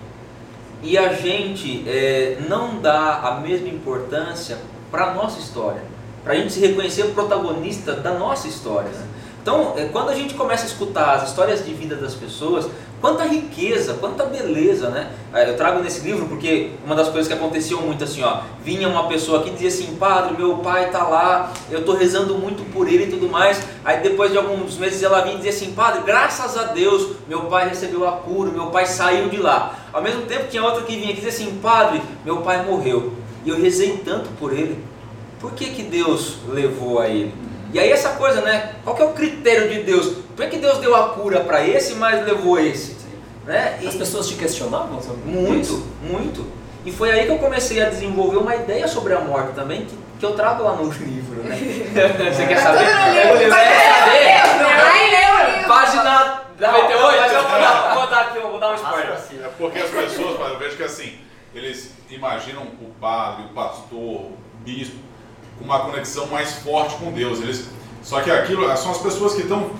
E 0.83 0.97
a 0.97 1.13
gente 1.13 1.83
é, 1.87 2.37
não 2.49 2.81
dá 2.81 3.21
a 3.23 3.39
mesma 3.39 3.69
importância 3.69 4.57
para 4.91 5.11
a 5.11 5.13
nossa 5.13 5.39
história, 5.39 5.81
para 6.23 6.33
a 6.33 6.35
gente 6.35 6.51
se 6.51 6.59
reconhecer 6.59 7.05
protagonista 7.13 7.93
da 7.93 8.13
nossa 8.13 8.47
história. 8.47 8.89
né? 8.89 9.07
Então, 9.41 9.73
é, 9.75 9.85
quando 9.85 10.09
a 10.09 10.15
gente 10.15 10.35
começa 10.35 10.63
a 10.63 10.67
escutar 10.67 11.15
as 11.15 11.29
histórias 11.29 11.65
de 11.65 11.73
vida 11.73 11.95
das 11.97 12.13
pessoas, 12.13 12.65
quanta 13.01 13.25
riqueza, 13.25 13.95
quanta 13.95 14.23
beleza, 14.25 14.89
né? 14.89 15.09
É, 15.33 15.49
Eu 15.49 15.57
trago 15.57 15.81
nesse 15.83 15.99
livro 15.99 16.25
porque 16.27 16.71
uma 16.85 16.95
das 16.95 17.09
coisas 17.09 17.27
que 17.27 17.33
aconteciam 17.33 17.81
muito 17.81 18.05
assim, 18.05 18.23
ó, 18.23 18.41
vinha 18.63 18.87
uma 18.87 19.09
pessoa 19.09 19.41
aqui 19.41 19.49
e 19.49 19.51
dizia 19.51 19.67
assim, 19.67 19.95
padre, 19.95 20.37
meu 20.37 20.59
pai 20.59 20.89
tá 20.91 21.03
lá, 21.05 21.51
eu 21.69 21.83
tô 21.83 21.93
rezando 21.93 22.35
muito 22.37 22.63
por 22.71 22.87
ele 22.87 23.03
e 23.03 23.07
tudo 23.07 23.27
mais. 23.27 23.61
Aí 23.83 23.99
depois 24.01 24.31
de 24.31 24.37
alguns 24.37 24.77
meses 24.77 25.03
ela 25.03 25.19
vinha 25.21 25.35
e 25.35 25.37
dizia 25.37 25.51
assim, 25.51 25.73
padre, 25.73 26.03
graças 26.05 26.57
a 26.57 26.63
Deus, 26.63 27.17
meu 27.27 27.41
pai 27.41 27.67
recebeu 27.67 28.07
a 28.07 28.13
cura, 28.13 28.49
meu 28.49 28.67
pai 28.67 28.85
saiu 28.85 29.27
de 29.27 29.37
lá. 29.37 29.77
Ao 29.93 30.01
mesmo 30.01 30.23
tempo 30.23 30.47
tinha 30.49 30.63
outra 30.63 30.81
que 30.83 30.93
vinha 30.95 31.11
aqui 31.11 31.21
e 31.21 31.23
dizia 31.23 31.29
assim, 31.29 31.59
padre, 31.61 32.01
meu 32.25 32.37
pai 32.37 32.65
morreu. 32.65 33.13
E 33.45 33.49
eu 33.49 33.61
rezei 33.61 34.01
tanto 34.03 34.29
por 34.39 34.51
ele. 34.51 34.83
Por 35.39 35.51
que 35.51 35.65
que 35.71 35.83
Deus 35.83 36.37
levou 36.49 36.99
a 36.99 37.07
ele? 37.07 37.33
E 37.71 37.79
aí 37.79 37.91
essa 37.91 38.09
coisa, 38.11 38.41
né? 38.41 38.73
Qual 38.83 38.95
que 38.95 39.01
é 39.01 39.05
o 39.05 39.13
critério 39.13 39.69
de 39.69 39.83
Deus? 39.83 40.13
Por 40.35 40.45
que 40.45 40.51
que 40.51 40.57
Deus 40.57 40.77
deu 40.79 40.95
a 40.95 41.09
cura 41.09 41.41
para 41.41 41.67
esse, 41.67 41.95
mas 41.95 42.25
levou 42.25 42.57
esse? 42.59 42.95
Né? 43.45 43.79
E- 43.81 43.87
As 43.87 43.95
pessoas 43.95 44.27
te 44.27 44.35
questionavam 44.35 45.01
sobre 45.01 45.21
muito, 45.25 45.59
isso? 45.59 45.85
muito. 46.09 46.45
E 46.85 46.91
foi 46.91 47.11
aí 47.11 47.25
que 47.25 47.31
eu 47.31 47.37
comecei 47.37 47.81
a 47.81 47.89
desenvolver 47.89 48.37
uma 48.37 48.55
ideia 48.55 48.87
sobre 48.87 49.13
a 49.13 49.19
morte 49.19 49.53
também, 49.53 49.85
que, 49.85 49.95
que 50.19 50.25
eu 50.25 50.31
trago 50.33 50.63
lá 50.63 50.73
no 50.75 50.89
livro, 50.91 51.43
né? 51.43 51.55
Você 52.33 52.45
quer 52.45 52.55
Tá 52.55 52.61
saber? 52.61 52.85
tudo 52.85 52.99
no 52.99 53.13
livro. 53.13 53.37
Você 53.39 53.49
Vai 53.49 53.63
quer 53.67 54.13
ler, 54.13 54.47
saber? 54.47 54.81
Vai 54.81 55.09
ler 55.09 55.29
o 55.31 55.51
livro. 55.55 55.67
Página 55.67 56.42
Não, 56.63 56.71
98. 56.71 57.21
mas 57.21 57.33
eu 57.33 57.41
vou 57.41 57.59
dar, 57.59 57.93
vou 57.95 58.07
dar 58.07 58.19
aqui, 58.21 58.37
eu 58.37 58.49
vou 58.49 58.59
dar 58.59 58.71
um 58.71 58.75
spoiler. 58.75 59.19
É 59.43 59.49
porque 59.57 59.79
as 59.79 59.89
pessoas, 59.89 60.51
eu 60.51 60.59
vejo 60.59 60.77
que 60.77 60.83
assim, 60.83 61.17
eles 61.53 61.91
imaginam 62.09 62.63
o 62.63 62.89
padre, 63.01 63.45
o 63.45 63.49
pastor, 63.49 63.99
o 63.99 64.37
bispo, 64.63 64.95
com 65.59 65.65
uma 65.65 65.79
conexão 65.79 66.27
mais 66.27 66.53
forte 66.59 66.95
com 66.95 67.11
Deus. 67.11 67.41
Eles, 67.41 67.67
só 68.01 68.21
que 68.21 68.31
aquilo 68.31 68.65
são 68.77 68.91
as 68.91 68.99
pessoas 68.99 69.33
que 69.33 69.41
estão 69.41 69.71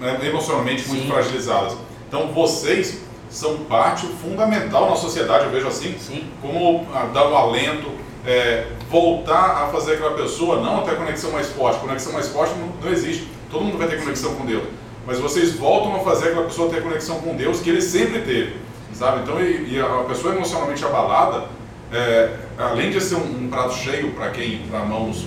né, 0.00 0.18
emocionalmente 0.24 0.88
muito 0.88 1.04
Sim. 1.04 1.08
fragilizadas. 1.08 1.76
Então 2.08 2.28
vocês 2.32 3.02
são 3.30 3.58
parte 3.64 4.06
fundamental 4.06 4.90
na 4.90 4.96
sociedade, 4.96 5.44
eu 5.44 5.50
vejo 5.50 5.68
assim, 5.68 5.96
Sim. 5.98 6.30
como 6.42 6.86
ah, 6.92 7.10
dar 7.12 7.28
um 7.28 7.36
alento, 7.36 7.90
é, 8.26 8.66
voltar 8.90 9.64
a 9.64 9.68
fazer 9.68 9.94
aquela 9.94 10.14
pessoa 10.14 10.60
não 10.60 10.82
ter 10.82 10.96
conexão 10.96 11.30
mais 11.30 11.48
forte. 11.50 11.78
Conexão 11.78 12.12
mais 12.12 12.28
forte 12.28 12.54
não, 12.54 12.68
não 12.82 12.90
existe. 12.90 13.28
Todo 13.50 13.64
mundo 13.64 13.78
vai 13.78 13.86
ter 13.86 14.00
conexão 14.00 14.34
com 14.34 14.44
Deus. 14.44 14.64
Mas 15.06 15.18
vocês 15.18 15.54
voltam 15.54 15.96
a 15.96 15.98
fazer 16.00 16.28
aquela 16.28 16.44
pessoa 16.44 16.70
ter 16.70 16.82
conexão 16.82 17.20
com 17.20 17.36
Deus 17.36 17.60
que 17.60 17.70
ele 17.70 17.82
sempre 17.82 18.20
teve. 18.20 18.56
Sabe? 18.92 19.22
Então, 19.22 19.40
e, 19.40 19.74
e 19.74 19.80
a 19.80 20.04
pessoa 20.08 20.34
emocionalmente 20.34 20.84
abalada, 20.84 21.46
é, 21.92 22.36
além 22.58 22.90
de 22.90 23.00
ser 23.00 23.16
um, 23.16 23.44
um 23.44 23.48
prato 23.48 23.74
cheio 23.74 24.12
para 24.12 24.30
quem, 24.30 24.58
para 24.70 24.80
mãos, 24.80 25.26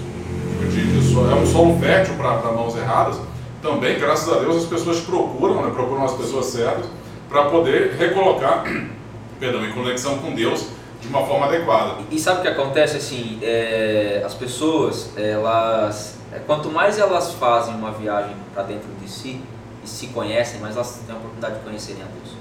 é 0.61 1.35
um 1.35 1.45
solo 1.45 1.79
fértil 1.79 2.15
para 2.15 2.51
mãos 2.51 2.75
erradas, 2.75 3.17
também, 3.61 3.99
graças 3.99 4.31
a 4.31 4.39
Deus, 4.39 4.63
as 4.63 4.65
pessoas 4.65 4.99
procuram, 5.01 5.65
né, 5.65 5.71
procuram 5.73 6.05
as 6.05 6.13
pessoas 6.13 6.45
certas 6.47 6.85
para 7.27 7.45
poder 7.45 7.95
recolocar, 7.97 8.63
perdão, 9.39 9.65
em 9.65 9.71
conexão 9.73 10.19
com 10.19 10.33
Deus 10.33 10.67
de 11.01 11.07
uma 11.07 11.25
forma 11.25 11.47
adequada. 11.47 11.95
E 12.09 12.19
sabe 12.19 12.39
o 12.39 12.41
que 12.43 12.47
acontece 12.47 12.97
assim? 12.97 13.39
é, 13.41 14.23
as 14.25 14.33
pessoas, 14.33 15.11
elas, 15.17 16.17
é, 16.31 16.39
quanto 16.39 16.69
mais 16.69 16.97
elas 16.97 17.33
fazem 17.33 17.75
uma 17.75 17.91
viagem 17.91 18.35
para 18.53 18.63
dentro 18.63 18.89
de 19.01 19.09
si 19.09 19.41
e 19.41 19.56
se 19.87 20.07
conhecem, 20.07 20.59
mais 20.59 20.75
elas 20.75 21.01
têm 21.05 21.15
a 21.15 21.17
oportunidade 21.17 21.55
de 21.55 21.61
conhecerem 21.61 22.01
a 22.01 22.05
Deus. 22.05 22.35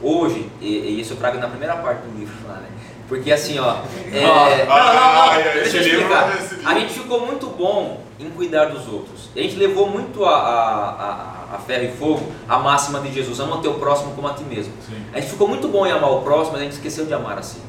Hoje, 0.00 0.50
e, 0.60 0.66
e 0.66 1.00
isso 1.00 1.14
eu 1.14 1.16
trago 1.16 1.38
na 1.38 1.48
primeira 1.48 1.76
parte 1.76 2.02
do 2.02 2.18
livro, 2.18 2.34
lá, 2.46 2.54
né? 2.54 2.68
Porque 3.08 3.32
assim, 3.32 3.58
ó. 3.58 3.78
é, 4.12 4.20
não, 4.66 4.76
não, 4.76 4.84
não, 4.84 5.30
Ah, 5.30 5.40
esse 5.40 5.72
deixa 5.72 5.76
eu 5.78 5.98
explicar. 5.98 6.38
A 6.64 6.74
gente 6.78 6.92
ficou 6.92 7.26
muito 7.26 7.46
bom 7.46 8.02
em 8.20 8.30
cuidar 8.30 8.66
dos 8.66 8.86
outros. 8.86 9.30
A 9.34 9.40
gente 9.40 9.56
levou 9.56 9.88
muito 9.88 10.24
a, 10.24 10.36
a, 10.36 11.52
a, 11.52 11.56
a 11.56 11.58
ferro 11.58 11.84
e 11.84 11.96
fogo 11.96 12.32
a 12.48 12.58
máxima 12.58 13.00
de 13.00 13.12
Jesus, 13.12 13.40
ama 13.40 13.56
o 13.56 13.60
teu 13.60 13.74
próximo 13.74 14.12
como 14.14 14.28
a 14.28 14.34
ti 14.34 14.44
mesmo. 14.44 14.72
Sim. 14.86 15.02
A 15.12 15.20
gente 15.20 15.30
ficou 15.30 15.48
muito 15.48 15.68
bom 15.68 15.86
em 15.86 15.90
amar 15.90 16.10
o 16.10 16.22
próximo, 16.22 16.52
mas 16.52 16.60
a 16.60 16.64
gente 16.64 16.74
esqueceu 16.74 17.06
de 17.06 17.14
amar 17.14 17.38
assim. 17.38 17.60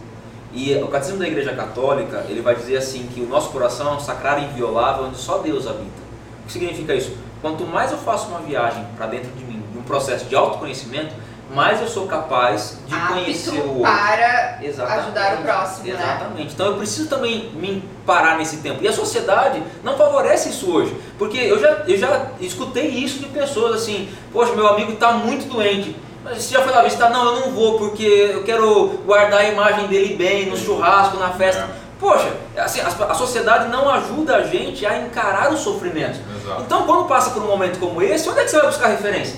E 0.54 0.76
o 0.76 0.88
Catecismo 0.88 1.20
da 1.20 1.28
Igreja 1.28 1.54
Católica, 1.54 2.26
ele 2.28 2.42
vai 2.42 2.56
dizer 2.56 2.78
assim 2.78 3.08
que 3.14 3.22
o 3.22 3.28
nosso 3.28 3.50
coração 3.52 3.94
é 3.94 3.96
um 3.96 4.00
sacrário 4.00 4.44
inviolável 4.46 5.06
onde 5.06 5.18
só 5.18 5.38
Deus 5.38 5.68
habita. 5.68 6.10
O 6.44 6.48
que 6.48 6.54
significa 6.54 6.96
isso? 6.96 7.16
Quanto 7.42 7.66
mais 7.66 7.92
eu 7.92 7.98
faço 7.98 8.28
uma 8.28 8.40
viagem 8.40 8.86
para 8.98 9.08
dentro 9.08 9.32
de 9.32 9.44
mim, 9.44 9.64
um 9.76 9.82
processo 9.82 10.26
de 10.26 10.36
autoconhecimento, 10.36 11.14
mais 11.54 11.82
eu 11.82 11.88
sou 11.88 12.06
capaz 12.06 12.78
de 12.86 12.96
conhecer 13.08 13.62
o 13.62 13.80
outro. 13.80 13.82
para 13.82 14.60
Exatamente. 14.62 15.00
ajudar 15.00 15.34
o 15.34 15.42
próximo, 15.42 15.88
né? 15.88 15.94
Exatamente. 15.94 16.54
Então 16.54 16.66
eu 16.68 16.78
preciso 16.78 17.10
também 17.10 17.50
me 17.56 17.84
parar 18.06 18.38
nesse 18.38 18.58
tempo. 18.58 18.84
E 18.84 18.88
a 18.88 18.94
sociedade 18.94 19.64
não 19.84 19.98
favorece 19.98 20.50
isso 20.50 20.72
hoje. 20.72 20.96
Porque 21.18 21.38
eu 21.38 21.60
já, 21.60 21.70
eu 21.88 21.98
já 21.98 22.28
escutei 22.40 22.88
isso 22.88 23.20
de 23.20 23.26
pessoas 23.28 23.82
assim, 23.82 24.10
poxa, 24.32 24.54
meu 24.54 24.68
amigo 24.68 24.94
está 24.94 25.14
muito 25.14 25.50
doente. 25.52 25.96
Mas 26.24 26.44
você 26.44 26.54
já 26.54 26.62
foi 26.62 26.72
lá 26.72 26.84
visitar? 26.84 27.10
Não, 27.10 27.26
eu 27.26 27.40
não 27.40 27.52
vou 27.52 27.80
porque 27.80 28.04
eu 28.04 28.44
quero 28.44 29.00
guardar 29.06 29.40
a 29.40 29.46
imagem 29.46 29.88
dele 29.88 30.16
bem 30.16 30.48
no 30.48 30.58
churrasco, 30.58 31.18
na 31.18 31.32
festa. 31.32 31.62
É. 31.62 31.89
Poxa, 32.00 32.32
assim, 32.58 32.80
a, 32.80 33.14
sociedade 33.14 33.68
não 33.68 33.90
ajuda 33.90 34.38
a 34.38 34.44
gente 34.44 34.86
a 34.86 35.00
encarar 35.00 35.52
o 35.52 35.58
sofrimento. 35.58 36.18
Exato. 36.42 36.62
Então, 36.62 36.86
quando 36.86 37.06
passa 37.08 37.32
por 37.32 37.44
um 37.44 37.48
momento 37.48 37.78
como 37.78 38.02
esse, 38.02 38.30
onde 38.30 38.40
é 38.40 38.44
que 38.46 38.50
você 38.50 38.58
vai 38.58 38.68
buscar 38.68 38.88
referência? 38.88 39.38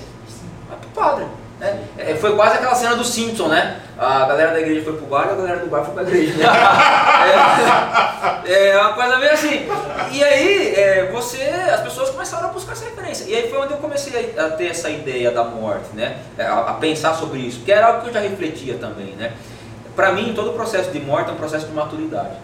Vai 0.68 0.78
pro 0.78 0.88
padre. 0.90 1.26
né? 1.58 1.80
É, 1.98 2.14
foi 2.14 2.36
quase 2.36 2.58
aquela 2.58 2.76
cena 2.76 2.94
do 2.94 3.02
Simpson, 3.02 3.48
né? 3.48 3.80
A 3.98 4.26
galera 4.26 4.52
da 4.52 4.60
igreja 4.60 4.84
foi 4.84 4.92
pro 4.92 5.06
bar 5.06 5.26
e 5.26 5.32
a 5.32 5.34
galera 5.34 5.58
do 5.58 5.66
bar 5.66 5.84
foi 5.84 5.92
pra 5.92 6.04
igreja. 6.04 6.38
Né? 6.38 6.44
é, 8.46 8.68
é 8.68 8.80
uma 8.80 8.92
coisa 8.92 9.18
meio 9.18 9.32
assim. 9.32 9.68
E 10.12 10.22
aí, 10.22 10.74
é, 10.76 11.10
você, 11.12 11.42
as 11.42 11.80
pessoas 11.80 12.10
começaram 12.10 12.48
a 12.48 12.52
buscar 12.52 12.72
essa 12.74 12.84
referência. 12.84 13.24
E 13.24 13.34
aí 13.34 13.50
foi 13.50 13.58
onde 13.58 13.72
eu 13.72 13.78
comecei 13.78 14.34
a, 14.38 14.50
ter 14.50 14.68
essa 14.68 14.88
ideia 14.88 15.32
da 15.32 15.42
morte, 15.42 15.88
né? 15.94 16.18
É, 16.38 16.44
A, 16.44 16.60
a 16.60 16.74
pensar 16.74 17.14
sobre 17.14 17.40
isso, 17.40 17.60
que 17.64 17.72
era 17.72 17.88
algo 17.88 18.02
que 18.02 18.08
eu 18.08 18.12
já 18.12 18.20
refletia 18.20 18.74
também, 18.78 19.16
né? 19.16 19.32
Para 19.96 20.12
mim, 20.12 20.32
todo 20.32 20.52
processo 20.52 20.92
de 20.92 21.00
morte 21.00 21.28
é 21.28 21.32
um 21.32 21.36
processo 21.36 21.66
de 21.66 21.72
maturidade. 21.72 22.36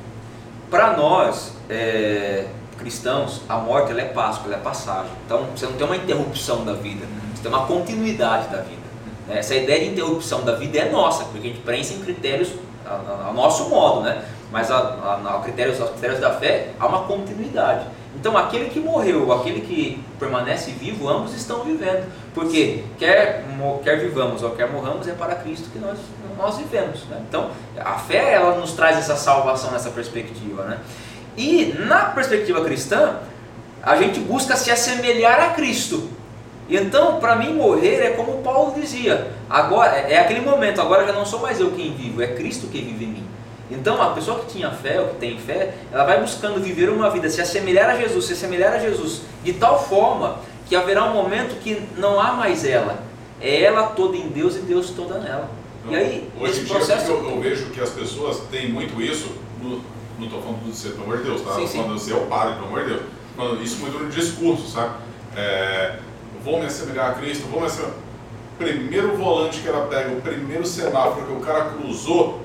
Para 0.71 0.97
nós, 0.97 1.53
é, 1.71 2.47
cristãos, 2.79 3.43
a 3.49 3.57
morte 3.57 3.91
ela 3.91 4.01
é 4.03 4.05
Páscoa, 4.07 4.47
ela 4.47 4.57
é 4.57 4.61
passagem. 4.61 5.11
Então 5.27 5.45
você 5.57 5.67
não 5.67 5.73
tem 5.75 5.87
uma 5.87 5.97
interrupção 5.97 6.65
da 6.65 6.73
vida, 6.75 7.07
você 7.35 7.43
tem 7.43 7.51
uma 7.53 7.67
continuidade 7.67 8.49
da 8.49 8.59
vida. 8.59 8.83
né? 9.27 9.39
Essa 9.39 9.55
ideia 9.55 9.81
de 9.81 9.91
interrupção 9.93 10.43
da 10.43 10.55
vida 10.57 10.79
é 10.79 10.91
nossa, 10.91 11.25
porque 11.25 11.39
a 11.39 11.51
gente 11.51 11.61
prensa 11.61 11.95
em 11.95 12.01
critérios 12.01 12.51
a- 12.87 13.33
nosso 13.35 13.69
modo, 13.69 14.01
né? 14.01 14.23
Mas 14.51 14.71
a, 14.71 14.79
a, 14.79 15.37
a 15.37 15.41
critérios, 15.41 15.81
aos 15.81 15.91
critérios 15.91 16.21
da 16.21 16.31
fé 16.33 16.71
há 16.81 16.87
uma 16.87 17.03
continuidade. 17.03 17.85
Então 18.19 18.37
aquele 18.37 18.71
que 18.71 18.81
morreu, 18.81 19.33
aquele 19.33 19.61
que 19.61 20.03
permanece 20.19 20.73
vivo, 20.73 21.09
ambos 21.09 21.35
estão 21.35 21.63
vivendo. 21.63 22.07
Porque 22.35 22.85
quer, 22.99 23.45
quer 23.85 24.01
vivamos 24.01 24.43
ou 24.43 24.51
quer 24.51 24.71
morramos, 24.71 25.07
é 25.07 25.13
para 25.13 25.37
Cristo 25.37 25.71
que 25.71 25.79
nós, 25.79 25.99
nós 26.37 26.57
vivemos. 26.59 27.05
né? 27.05 27.23
Então 27.29 27.51
a 27.79 27.95
fé 27.95 28.35
ela 28.35 28.57
nos 28.57 28.73
traz 28.73 28.99
essa 28.99 29.17
salvação 29.17 29.71
nessa 29.71 29.91
perspectiva. 29.91 30.65
Né? 30.65 30.79
E 31.37 31.77
na 31.79 32.07
perspectiva 32.07 32.65
cristã, 32.65 33.17
a 33.83 33.97
gente 33.97 34.19
busca 34.21 34.57
se 34.57 34.71
assemelhar 34.71 35.41
a 35.41 35.51
Cristo. 35.51 36.11
E 36.69 36.77
Então, 36.77 37.19
para 37.19 37.37
mim, 37.37 37.55
morrer 37.55 38.01
é 38.03 38.11
como 38.11 38.43
Paulo 38.43 38.79
dizia: 38.79 39.29
agora 39.49 39.97
é 39.97 40.15
é 40.15 40.19
aquele 40.19 40.41
momento, 40.41 40.81
agora 40.81 41.07
já 41.07 41.13
não 41.13 41.25
sou 41.25 41.41
mais 41.41 41.59
eu 41.61 41.71
quem 41.71 41.95
vivo, 41.95 42.21
é 42.21 42.27
Cristo 42.27 42.67
que 42.67 42.81
vive 42.81 43.05
em 43.05 43.09
mim. 43.09 43.28
Então, 43.71 44.01
a 44.01 44.11
pessoa 44.11 44.39
que 44.41 44.47
tinha 44.53 44.71
fé, 44.71 45.01
ou 45.01 45.09
que 45.09 45.17
tem 45.17 45.39
fé, 45.39 45.75
ela 45.93 46.05
vai 46.05 46.21
buscando 46.21 46.59
viver 46.63 46.89
uma 46.89 47.11
vida, 47.11 47.29
se 47.29 47.41
assemelhar 47.41 47.91
a 47.91 47.97
Jesus, 47.97 48.25
se 48.25 48.33
assemelhar 48.33 48.73
a 48.73 48.79
Jesus, 48.79 49.23
de 49.45 49.53
tal 49.53 49.83
forma 49.83 50.39
que 50.69 50.75
haverá 50.75 51.05
um 51.05 51.13
momento 51.15 51.61
que 51.61 51.83
não 51.97 52.19
há 52.21 52.33
mais 52.33 52.65
ela, 52.65 53.03
é 53.41 53.63
ela 53.63 53.89
toda 53.89 54.17
em 54.17 54.29
Deus 54.29 54.57
e 54.57 54.61
Deus 54.61 54.91
toda 54.91 55.19
nela. 55.19 55.51
E 55.89 55.95
aí, 55.95 56.31
Hoje 56.41 56.53
esse 56.53 56.61
em 56.61 56.65
dia, 56.65 56.75
processo. 56.75 57.11
eu, 57.11 57.31
eu 57.31 57.41
vejo 57.41 57.67
que 57.67 57.81
as 57.81 57.91
pessoas 57.91 58.41
têm 58.51 58.71
muito 58.73 59.01
isso, 59.01 59.31
no, 59.63 59.81
não 60.19 60.27
estou 60.27 60.41
falando 60.43 60.65
do 60.65 60.75
você, 60.75 60.89
pelo 60.91 61.05
amor 61.05 61.19
de 61.19 61.25
Deus, 61.25 61.41
tá? 61.43 61.53
Sim, 61.55 61.67
sim. 61.67 61.79
Quando 61.83 61.93
você 61.99 62.13
é 62.13 62.17
o 62.17 62.27
padre, 62.27 62.55
pelo 62.55 62.67
amor 62.67 62.81
de 62.85 62.89
Deus. 62.91 63.03
Quando- 63.37 63.63
Isso 63.63 63.77
muito 63.81 63.99
no 63.99 64.11
discurso, 64.11 64.67
sabe? 64.69 64.95
É, 65.37 65.97
vou 66.45 66.59
me 66.59 66.67
assemelhar 66.67 67.11
a 67.11 67.15
Cristo, 67.15 67.47
vou 67.49 67.61
me 67.61 67.67
assemelhar. 67.67 67.95
Primeiro 68.59 69.17
volante 69.17 69.61
que 69.61 69.69
ela 69.69 69.87
pega, 69.87 70.11
o 70.11 70.21
primeiro 70.21 70.67
semáforo 70.67 71.25
que 71.27 71.33
o 71.33 71.41
cara 71.41 71.67
cruzou, 71.67 72.41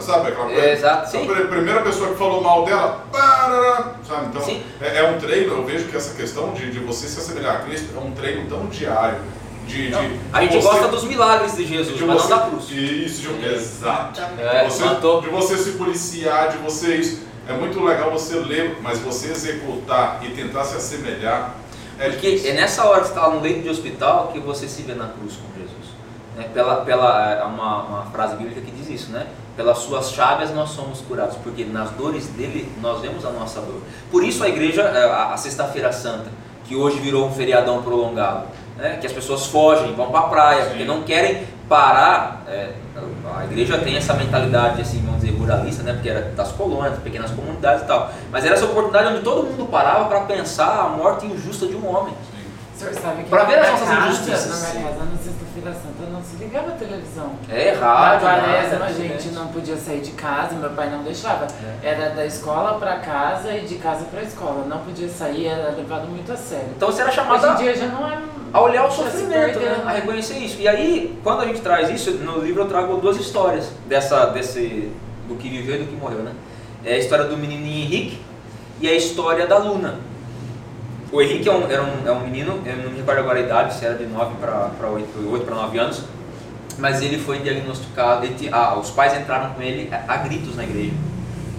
sabe 0.00 0.28
aquela 0.28 0.46
coisa? 0.46 0.60
É, 0.60 0.72
exato, 0.72 1.10
sim. 1.10 1.22
A 1.30 1.34
pri- 1.34 1.46
primeira 1.46 1.80
pessoa 1.82 2.10
que 2.10 2.16
falou 2.16 2.42
mal 2.42 2.64
dela, 2.64 3.04
parará, 3.12 3.92
sabe? 4.06 4.26
Então, 4.26 4.60
é, 4.80 4.98
é 4.98 5.10
um 5.10 5.18
treino, 5.18 5.54
eu 5.54 5.64
vejo 5.64 5.86
que 5.86 5.96
essa 5.96 6.14
questão 6.14 6.52
de, 6.52 6.70
de 6.70 6.78
você 6.80 7.06
se 7.08 7.18
assemelhar 7.18 7.56
a 7.56 7.58
Cristo 7.60 7.88
é 7.96 8.00
um 8.00 8.12
treino 8.12 8.48
tão 8.48 8.66
diário. 8.66 9.18
De, 9.66 9.88
Não, 9.90 10.00
de 10.00 10.20
a 10.32 10.40
gente 10.42 10.52
você- 10.56 10.68
gosta 10.68 10.88
dos 10.88 11.04
milagres 11.04 11.56
de 11.56 11.66
Jesus, 11.66 11.98
de 11.98 12.04
mas 12.04 12.22
você, 12.22 12.28
não 12.32 12.38
da 12.38 12.46
cruz. 12.46 12.70
Isso, 12.70 13.22
de, 13.32 13.44
exato. 13.46 14.20
É, 14.38 14.64
De 14.64 14.70
você, 14.70 14.84
de 15.22 15.28
você 15.28 15.56
se 15.58 15.70
policiar, 15.72 16.50
de 16.50 16.58
você 16.58 16.94
isso. 16.96 17.26
É 17.48 17.52
muito 17.52 17.82
legal 17.84 18.10
você 18.10 18.36
ler, 18.36 18.78
mas 18.82 18.98
você 19.00 19.28
executar 19.30 20.20
e 20.22 20.28
tentar 20.30 20.64
se 20.64 20.76
assemelhar 20.76 21.54
é 21.98 22.10
Porque 22.10 22.30
difícil. 22.32 22.50
é 22.50 22.54
nessa 22.54 22.84
hora 22.84 23.00
que 23.00 23.06
você 23.08 23.12
está 23.14 23.28
no 23.30 23.40
leito 23.40 23.62
de 23.62 23.68
hospital 23.70 24.30
que 24.32 24.38
você 24.40 24.68
se 24.68 24.82
vê 24.82 24.94
na 24.94 25.08
cruz 25.08 25.34
com. 25.36 25.55
Né? 26.36 26.48
Pela, 26.52 26.76
pela, 26.84 27.32
é 27.32 27.42
uma, 27.44 27.82
uma 27.82 28.02
frase 28.06 28.36
bíblica 28.36 28.60
que 28.60 28.70
diz 28.70 28.88
isso, 28.88 29.10
né? 29.10 29.26
Pelas 29.56 29.78
suas 29.78 30.10
chagas 30.10 30.54
nós 30.54 30.70
somos 30.70 31.00
curados, 31.00 31.36
porque 31.42 31.64
nas 31.64 31.90
dores 31.92 32.26
dele 32.28 32.70
nós 32.80 33.00
vemos 33.00 33.24
a 33.24 33.30
nossa 33.30 33.60
dor. 33.62 33.80
Por 34.10 34.22
isso 34.22 34.44
a 34.44 34.48
igreja, 34.48 34.82
é, 34.82 35.04
a, 35.04 35.32
a 35.32 35.36
Sexta-feira 35.38 35.90
Santa, 35.92 36.30
que 36.66 36.76
hoje 36.76 36.98
virou 36.98 37.26
um 37.26 37.32
feriadão 37.32 37.82
prolongado, 37.82 38.48
né? 38.76 38.98
que 39.00 39.06
as 39.06 39.12
pessoas 39.12 39.46
fogem, 39.46 39.94
vão 39.94 40.10
para 40.10 40.20
a 40.20 40.28
praia, 40.28 40.62
Sim. 40.64 40.68
porque 40.70 40.84
não 40.84 41.02
querem 41.02 41.46
parar. 41.66 42.44
é, 42.48 42.74
a 43.34 43.44
igreja 43.44 43.78
tem 43.78 43.96
essa 43.96 44.14
mentalidade, 44.14 44.82
assim, 44.82 45.02
vamos 45.04 45.20
dizer, 45.22 45.36
ruralista, 45.36 45.82
né? 45.82 45.94
porque 45.94 46.08
era 46.08 46.20
das 46.20 46.52
colônias, 46.52 46.98
pequenas 46.98 47.30
comunidades 47.30 47.82
e 47.82 47.86
tal. 47.86 48.10
Mas 48.30 48.44
era 48.44 48.54
essa 48.54 48.66
oportunidade 48.66 49.14
onde 49.14 49.22
todo 49.22 49.46
mundo 49.46 49.66
parava 49.70 50.04
para 50.04 50.20
pensar 50.20 50.80
a 50.80 50.88
morte 50.90 51.24
injusta 51.24 51.66
de 51.66 51.74
um 51.76 51.88
homem. 51.88 52.14
Que 52.78 53.30
Pra 53.30 53.44
ver 53.44 53.58
as 53.58 53.70
nossas 53.70 53.88
casa, 53.88 54.06
injustiças. 54.06 54.62
Na 54.62 54.80
minha 54.80 54.92
casa, 54.92 55.04
na 55.04 55.16
sexta-feira 55.16 55.72
santa, 55.72 55.95
se 56.26 56.36
ligava 56.36 56.68
a 56.68 56.72
televisão. 56.72 57.32
É 57.48 57.74
Na 57.76 57.94
rádio, 57.94 58.26
quaresma 58.26 58.84
a 58.84 58.92
gente 58.92 59.28
não 59.28 59.46
podia 59.48 59.76
sair 59.76 60.00
de 60.00 60.10
casa, 60.12 60.54
meu 60.56 60.70
pai 60.70 60.90
não 60.90 61.02
deixava. 61.02 61.46
Era 61.82 62.10
da 62.10 62.26
escola 62.26 62.78
pra 62.78 62.96
casa 62.96 63.52
e 63.52 63.60
de 63.60 63.76
casa 63.76 64.04
pra 64.06 64.22
escola. 64.22 64.64
Não 64.66 64.78
podia 64.78 65.08
sair, 65.08 65.46
era 65.46 65.70
levado 65.70 66.08
muito 66.08 66.32
a 66.32 66.36
sério. 66.36 66.68
Então 66.76 66.90
você 66.90 67.00
era 67.02 67.10
Hoje 67.10 67.16
chamado 67.16 67.46
em 67.46 67.50
a, 67.50 67.54
dia 67.54 67.76
já 67.76 67.86
não 67.86 68.10
é. 68.10 68.18
a 68.52 68.60
olhar 68.60 68.86
o 68.86 68.90
sofrimento, 68.90 69.58
perdeu, 69.58 69.70
né? 69.70 69.82
a 69.86 69.90
reconhecer 69.92 70.38
isso. 70.38 70.60
E 70.60 70.66
aí, 70.66 71.18
quando 71.22 71.42
a 71.42 71.46
gente 71.46 71.60
traz 71.60 71.88
isso, 71.90 72.10
no 72.12 72.40
livro 72.40 72.62
eu 72.62 72.68
trago 72.68 72.96
duas 72.96 73.16
histórias 73.16 73.70
dessa, 73.86 74.26
desse, 74.26 74.90
do 75.28 75.36
que 75.36 75.48
viveu 75.48 75.76
e 75.76 75.78
do 75.78 75.86
que 75.86 75.94
morreu, 75.94 76.20
né? 76.20 76.32
É 76.84 76.94
a 76.94 76.98
história 76.98 77.24
do 77.24 77.36
menininho 77.36 77.84
Henrique 77.84 78.20
e 78.80 78.88
a 78.88 78.94
história 78.94 79.46
da 79.46 79.58
Luna. 79.58 79.98
O 81.12 81.22
Henrique 81.22 81.48
é 81.48 81.52
um, 81.52 81.70
era 81.70 81.82
um, 81.82 82.06
é 82.06 82.10
um 82.10 82.20
menino, 82.20 82.60
eu 82.66 82.76
não 82.76 82.90
me 82.90 82.98
recordo 82.98 83.20
agora 83.20 83.38
a 83.38 83.42
idade, 83.42 83.74
se 83.74 83.84
era 83.84 83.94
de 83.94 84.04
9 84.06 84.34
para 84.40 84.88
8, 84.88 85.30
8 85.32 85.44
para 85.44 85.54
9 85.54 85.78
anos, 85.78 86.02
mas 86.78 87.00
ele 87.00 87.18
foi 87.18 87.38
diagnosticado, 87.40 88.24
ele 88.24 88.48
ah, 88.52 88.78
os 88.78 88.90
pais 88.90 89.16
entraram 89.18 89.54
com 89.54 89.62
ele 89.62 89.90
a, 89.92 90.16
gritos 90.16 90.56
na 90.56 90.64
igreja. 90.64 90.94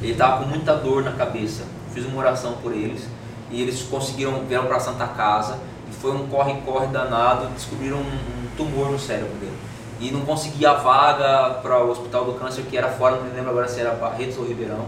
Ele 0.01 0.11
estava 0.11 0.43
com 0.43 0.49
muita 0.49 0.75
dor 0.75 1.03
na 1.03 1.11
cabeça. 1.11 1.63
Fiz 1.93 2.05
uma 2.05 2.19
oração 2.19 2.53
por 2.61 2.71
eles 2.71 3.07
e 3.49 3.61
eles 3.61 3.81
conseguiram 3.83 4.43
vieram 4.47 4.65
para 4.65 4.77
a 4.77 4.79
Santa 4.79 5.07
Casa 5.07 5.57
e 5.89 5.93
foi 5.93 6.11
um 6.11 6.27
corre-corre 6.27 6.87
danado. 6.87 7.47
Descobriram 7.47 7.97
um, 7.97 8.01
um 8.01 8.47
tumor 8.55 8.91
no 8.91 8.99
cérebro 8.99 9.33
dele 9.39 9.57
e 9.99 10.11
não 10.11 10.21
conseguia 10.21 10.71
a 10.71 10.73
vaga 10.75 11.55
para 11.61 11.83
o 11.83 11.89
Hospital 11.89 12.25
do 12.25 12.33
Câncer 12.33 12.63
que 12.69 12.77
era 12.77 12.89
fora, 12.89 13.15
não 13.15 13.23
me 13.23 13.31
lembro 13.31 13.49
agora 13.49 13.67
se 13.67 13.79
era 13.79 13.91
Barretos 13.91 14.37
ou 14.37 14.45
Ribeirão. 14.45 14.85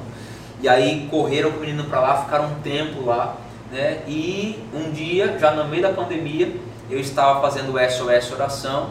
E 0.61 0.67
aí 0.67 1.07
correram 1.09 1.51
com 1.51 1.57
o 1.57 1.61
menino 1.61 1.85
para 1.85 1.99
lá, 1.99 2.23
ficaram 2.23 2.45
um 2.45 2.55
tempo 2.61 3.05
lá, 3.05 3.37
né? 3.71 4.03
E 4.07 4.61
um 4.73 4.91
dia, 4.91 5.37
já 5.39 5.51
no 5.51 5.67
meio 5.67 5.81
da 5.81 5.89
pandemia, 5.89 6.55
eu 6.89 6.99
estava 6.99 7.41
fazendo 7.41 7.73
SOS 7.79 8.31
oração 8.33 8.89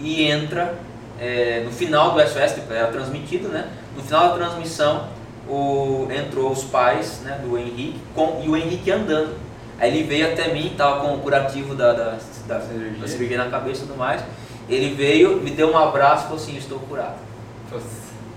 e 0.00 0.24
entra 0.24 0.74
é, 1.20 1.62
no 1.64 1.70
final 1.70 2.12
do 2.12 2.20
SOS, 2.20 2.54
tipo, 2.54 2.72
era 2.72 2.88
transmitido, 2.88 3.48
né? 3.48 3.68
No 3.96 4.02
final 4.02 4.28
da 4.28 4.34
transmissão, 4.34 5.08
o, 5.48 6.06
entrou 6.10 6.52
os 6.52 6.64
pais 6.64 7.20
né, 7.24 7.40
do 7.42 7.58
Henrique 7.58 8.00
com, 8.14 8.40
e 8.44 8.48
o 8.48 8.56
Henrique 8.56 8.90
andando. 8.90 9.34
Aí 9.78 9.96
ele 9.96 10.06
veio 10.06 10.32
até 10.32 10.52
mim, 10.52 10.68
estava 10.68 11.00
com 11.00 11.14
o 11.14 11.18
curativo 11.18 11.74
da, 11.74 11.92
da, 11.92 12.18
da, 12.46 12.58
da 12.58 13.08
cirurgia 13.08 13.38
na 13.38 13.50
cabeça 13.50 13.84
e 13.84 13.86
tudo 13.86 13.96
mais. 13.96 14.22
Ele 14.68 14.94
veio, 14.94 15.36
me 15.36 15.50
deu 15.50 15.70
um 15.70 15.78
abraço 15.78 16.24
e 16.24 16.28
falou 16.28 16.42
assim: 16.42 16.56
Estou 16.56 16.78
curado. 16.80 17.16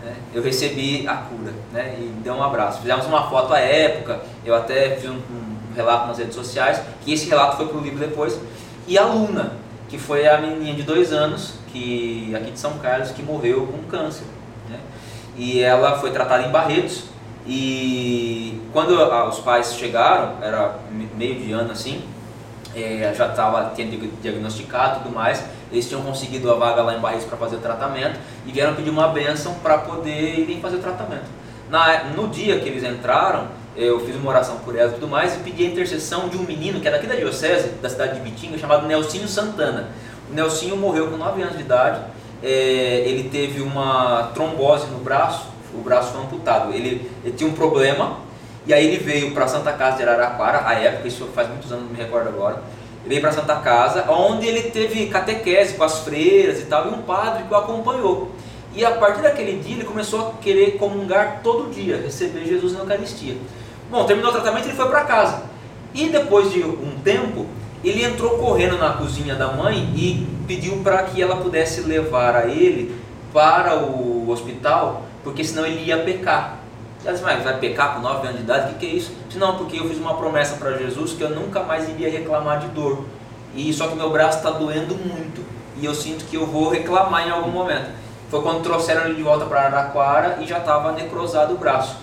né? 0.04 0.16
Eu 0.34 0.42
recebi 0.42 1.06
a 1.08 1.18
cura 1.18 1.52
né? 1.74 1.96
e 1.98 2.04
me 2.04 2.22
deu 2.22 2.36
um 2.36 2.44
abraço. 2.44 2.82
Fizemos 2.82 3.06
uma 3.06 3.30
foto 3.30 3.54
à 3.54 3.60
época, 3.60 4.22
eu 4.46 4.56
até 4.56 4.96
fiz 4.96 5.10
um, 5.10 5.16
um 5.16 5.74
relato 5.76 6.08
nas 6.08 6.18
redes 6.18 6.36
sociais, 6.36 6.82
que 7.04 7.14
esse 7.14 7.28
relato 7.28 7.58
foi 7.58 7.68
para 7.68 7.78
o 7.78 7.82
livro 7.82 8.00
depois. 8.00 8.40
E 8.88 8.98
a 8.98 9.06
Luna, 9.06 9.54
que 9.92 9.98
foi 10.00 10.26
a 10.28 10.38
menininha 10.40 10.74
de 10.74 10.84
dois 10.84 11.12
anos, 11.12 11.56
que 11.72 12.34
aqui 12.34 12.52
de 12.52 12.60
São 12.60 12.80
Carlos, 12.80 13.12
que 13.12 13.22
morreu 13.22 13.68
com 13.68 13.84
câncer. 13.90 14.24
Né? 14.70 14.80
E 15.38 15.62
ela 15.62 16.00
foi 16.00 16.12
tratada 16.12 16.48
em 16.48 16.50
Barretos. 16.50 17.04
E 17.46 18.62
quando 18.72 19.00
ah, 19.02 19.28
os 19.28 19.40
pais 19.40 19.74
chegaram, 19.76 20.36
era 20.42 20.76
me- 20.90 21.10
meio 21.18 21.36
de 21.36 21.52
ano 21.52 21.72
assim, 21.74 22.02
é, 22.74 23.14
já 23.16 23.28
estava 23.28 23.74
di- 23.76 23.84
diagnosticado 24.22 25.00
e 25.00 25.04
tudo 25.04 25.14
mais. 25.14 25.44
Eles 25.72 25.88
tinham 25.88 26.02
conseguido 26.02 26.50
a 26.52 26.56
vaga 26.56 26.82
lá 26.82 26.96
em 26.96 27.00
Barreiros 27.00 27.26
para 27.26 27.38
fazer 27.38 27.58
o 27.58 27.60
tratamento 27.60 28.18
e 28.46 28.52
vieram 28.52 28.74
pedir 28.76 28.90
uma 28.90 29.10
benção 29.10 29.56
para 29.56 29.78
poder 29.80 30.40
irem 30.40 30.62
fazer 30.62 30.78
o 30.78 30.80
tratamento. 30.80 31.26
Na, 31.70 32.06
no 32.16 32.30
dia 32.30 32.60
que 32.60 32.70
eles 32.70 32.84
entraram, 32.84 33.48
eu 33.76 34.00
fiz 34.02 34.16
uma 34.16 34.30
oração 34.30 34.58
por 34.60 34.76
elas 34.76 34.92
e 34.92 34.96
tudo 34.96 35.08
mais 35.08 35.36
e 35.36 35.40
pedi 35.40 35.66
a 35.66 35.68
intercessão 35.68 36.28
de 36.28 36.38
um 36.38 36.44
menino 36.44 36.80
que 36.80 36.88
é 36.88 36.92
daqui 36.92 37.08
da 37.08 37.16
diocese, 37.16 37.70
da 37.82 37.90
cidade 37.90 38.16
de 38.16 38.20
Bitinga, 38.22 38.58
chamado 38.58 38.86
Nelsinho 38.88 39.28
Santana. 39.28 39.90
O 40.30 40.34
Nelsinho 40.34 40.76
morreu 40.76 41.10
com 41.10 41.18
9 41.18 41.42
anos 41.42 41.58
de 41.58 41.64
idade, 41.64 42.02
é, 42.44 42.50
ele 43.06 43.30
teve 43.30 43.62
uma 43.62 44.32
trombose 44.34 44.88
no 44.88 45.00
braço, 45.00 45.48
o 45.74 45.82
braço 45.82 46.12
foi 46.12 46.22
amputado. 46.22 46.74
Ele, 46.74 47.10
ele 47.24 47.34
tinha 47.34 47.50
um 47.50 47.54
problema 47.54 48.18
e 48.66 48.74
aí 48.74 48.86
ele 48.86 49.04
veio 49.04 49.32
para 49.32 49.48
Santa 49.48 49.74
Casa 49.74 49.98
de 49.98 50.04
Araraquara, 50.04 50.68
à 50.68 50.74
época, 50.74 51.08
isso 51.08 51.28
faz 51.34 51.48
muitos 51.48 51.72
anos, 51.72 51.86
não 51.86 51.92
me 51.92 51.98
recordo 51.98 52.30
agora. 52.30 52.62
Ele 53.04 53.10
veio 53.10 53.22
para 53.22 53.32
Santa 53.32 53.56
Casa, 53.56 54.06
onde 54.12 54.46
ele 54.46 54.70
teve 54.70 55.08
catequese 55.08 55.74
com 55.74 55.84
as 55.84 56.00
freiras 56.00 56.60
e 56.60 56.66
tal, 56.66 56.88
e 56.88 56.90
um 56.90 57.02
padre 57.02 57.44
que 57.44 57.54
o 57.54 57.58
acompanhou. 57.58 58.32
E 58.74 58.86
a 58.86 58.92
partir 58.92 59.22
daquele 59.22 59.62
dia 59.62 59.76
ele 59.76 59.84
começou 59.84 60.30
a 60.30 60.32
querer 60.42 60.78
comungar 60.78 61.42
todo 61.44 61.70
dia, 61.70 61.98
receber 61.98 62.46
Jesus 62.46 62.74
na 62.74 62.80
Eucaristia. 62.80 63.36
Bom, 63.90 64.06
terminou 64.06 64.32
o 64.32 64.34
tratamento 64.34 64.66
ele 64.66 64.76
foi 64.76 64.88
para 64.88 65.04
casa. 65.04 65.44
E 65.94 66.08
depois 66.08 66.52
de 66.52 66.64
um 66.64 66.98
tempo, 67.04 67.46
ele 67.84 68.04
entrou 68.04 68.38
correndo 68.38 68.78
na 68.78 68.94
cozinha 68.94 69.36
da 69.36 69.52
mãe 69.52 69.92
e 69.96 70.26
pediu 70.48 70.78
para 70.78 71.04
que 71.04 71.22
ela 71.22 71.36
pudesse 71.38 71.82
levar 71.82 72.36
a 72.36 72.48
ele 72.48 72.96
para 73.34 73.78
o 73.78 74.30
hospital, 74.30 75.04
porque 75.24 75.44
senão 75.44 75.66
ele 75.66 75.84
ia 75.86 75.98
pecar. 75.98 76.60
Ela 77.04 77.14
disse, 77.14 77.24
mas 77.26 77.44
vai 77.44 77.58
pecar 77.60 77.96
com 77.96 78.02
9 78.02 78.28
anos 78.28 78.38
de 78.38 78.44
idade? 78.44 78.72
O 78.72 78.74
que, 78.74 78.80
que 78.80 78.86
é 78.86 78.96
isso? 78.96 79.12
Disse, 79.28 79.40
não, 79.40 79.58
porque 79.58 79.80
eu 79.80 79.90
fiz 79.90 79.98
uma 79.98 80.16
promessa 80.16 80.56
para 80.56 80.78
Jesus 80.78 81.14
que 81.14 81.22
eu 81.22 81.32
nunca 81.32 81.64
mais 81.64 81.90
iria 81.90 82.10
reclamar 82.10 82.60
de 82.60 82.68
dor. 82.68 83.04
E 83.56 83.74
só 83.74 83.88
que 83.88 83.96
meu 83.96 84.10
braço 84.12 84.38
está 84.38 84.52
doendo 84.52 84.96
muito. 84.96 85.44
E 85.82 85.86
eu 85.86 85.96
sinto 85.96 86.26
que 86.26 86.38
eu 86.38 86.46
vou 86.46 86.70
reclamar 86.70 87.28
em 87.28 87.32
algum 87.32 87.52
momento. 87.52 87.90
Foi 88.32 88.42
quando 88.42 88.64
trouxeram 88.64 89.08
ele 89.08 89.16
de 89.16 89.24
volta 89.24 89.46
para 89.46 89.64
Araraquara 89.64 90.38
e 90.42 90.48
já 90.48 90.60
estava 90.60 90.94
necrosado 90.94 91.54
o 91.54 91.58
braço. 91.58 91.98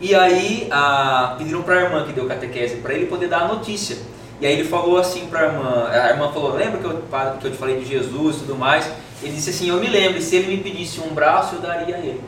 E 0.00 0.12
aí 0.12 0.66
a, 0.72 1.36
pediram 1.38 1.62
para 1.62 1.76
a 1.76 1.82
irmã 1.82 2.04
que 2.04 2.12
deu 2.12 2.26
catequese 2.26 2.78
para 2.78 2.94
ele 2.94 3.06
poder 3.06 3.28
dar 3.28 3.42
a 3.42 3.48
notícia. 3.48 3.96
E 4.40 4.46
aí 4.46 4.54
ele 4.54 4.68
falou 4.68 4.98
assim 4.98 5.26
para 5.26 5.40
a 5.40 5.44
irmã, 5.44 5.88
a 5.88 6.10
irmã 6.10 6.32
falou, 6.32 6.56
lembra 6.56 6.80
que 6.80 6.84
eu, 6.84 7.02
que 7.40 7.46
eu 7.46 7.50
te 7.52 7.56
falei 7.56 7.78
de 7.78 7.84
Jesus 7.84 8.36
e 8.36 8.38
tudo 8.40 8.56
mais? 8.56 8.90
Ele 9.22 9.32
disse 9.32 9.50
assim, 9.50 9.68
eu 9.68 9.76
me 9.76 9.88
lembro, 9.88 10.20
se 10.20 10.34
ele 10.34 10.56
me 10.56 10.62
pedisse 10.62 11.00
um 11.00 11.14
braço, 11.14 11.54
eu 11.54 11.60
daria 11.60 11.94
a 11.94 11.98
ele. 12.00 12.22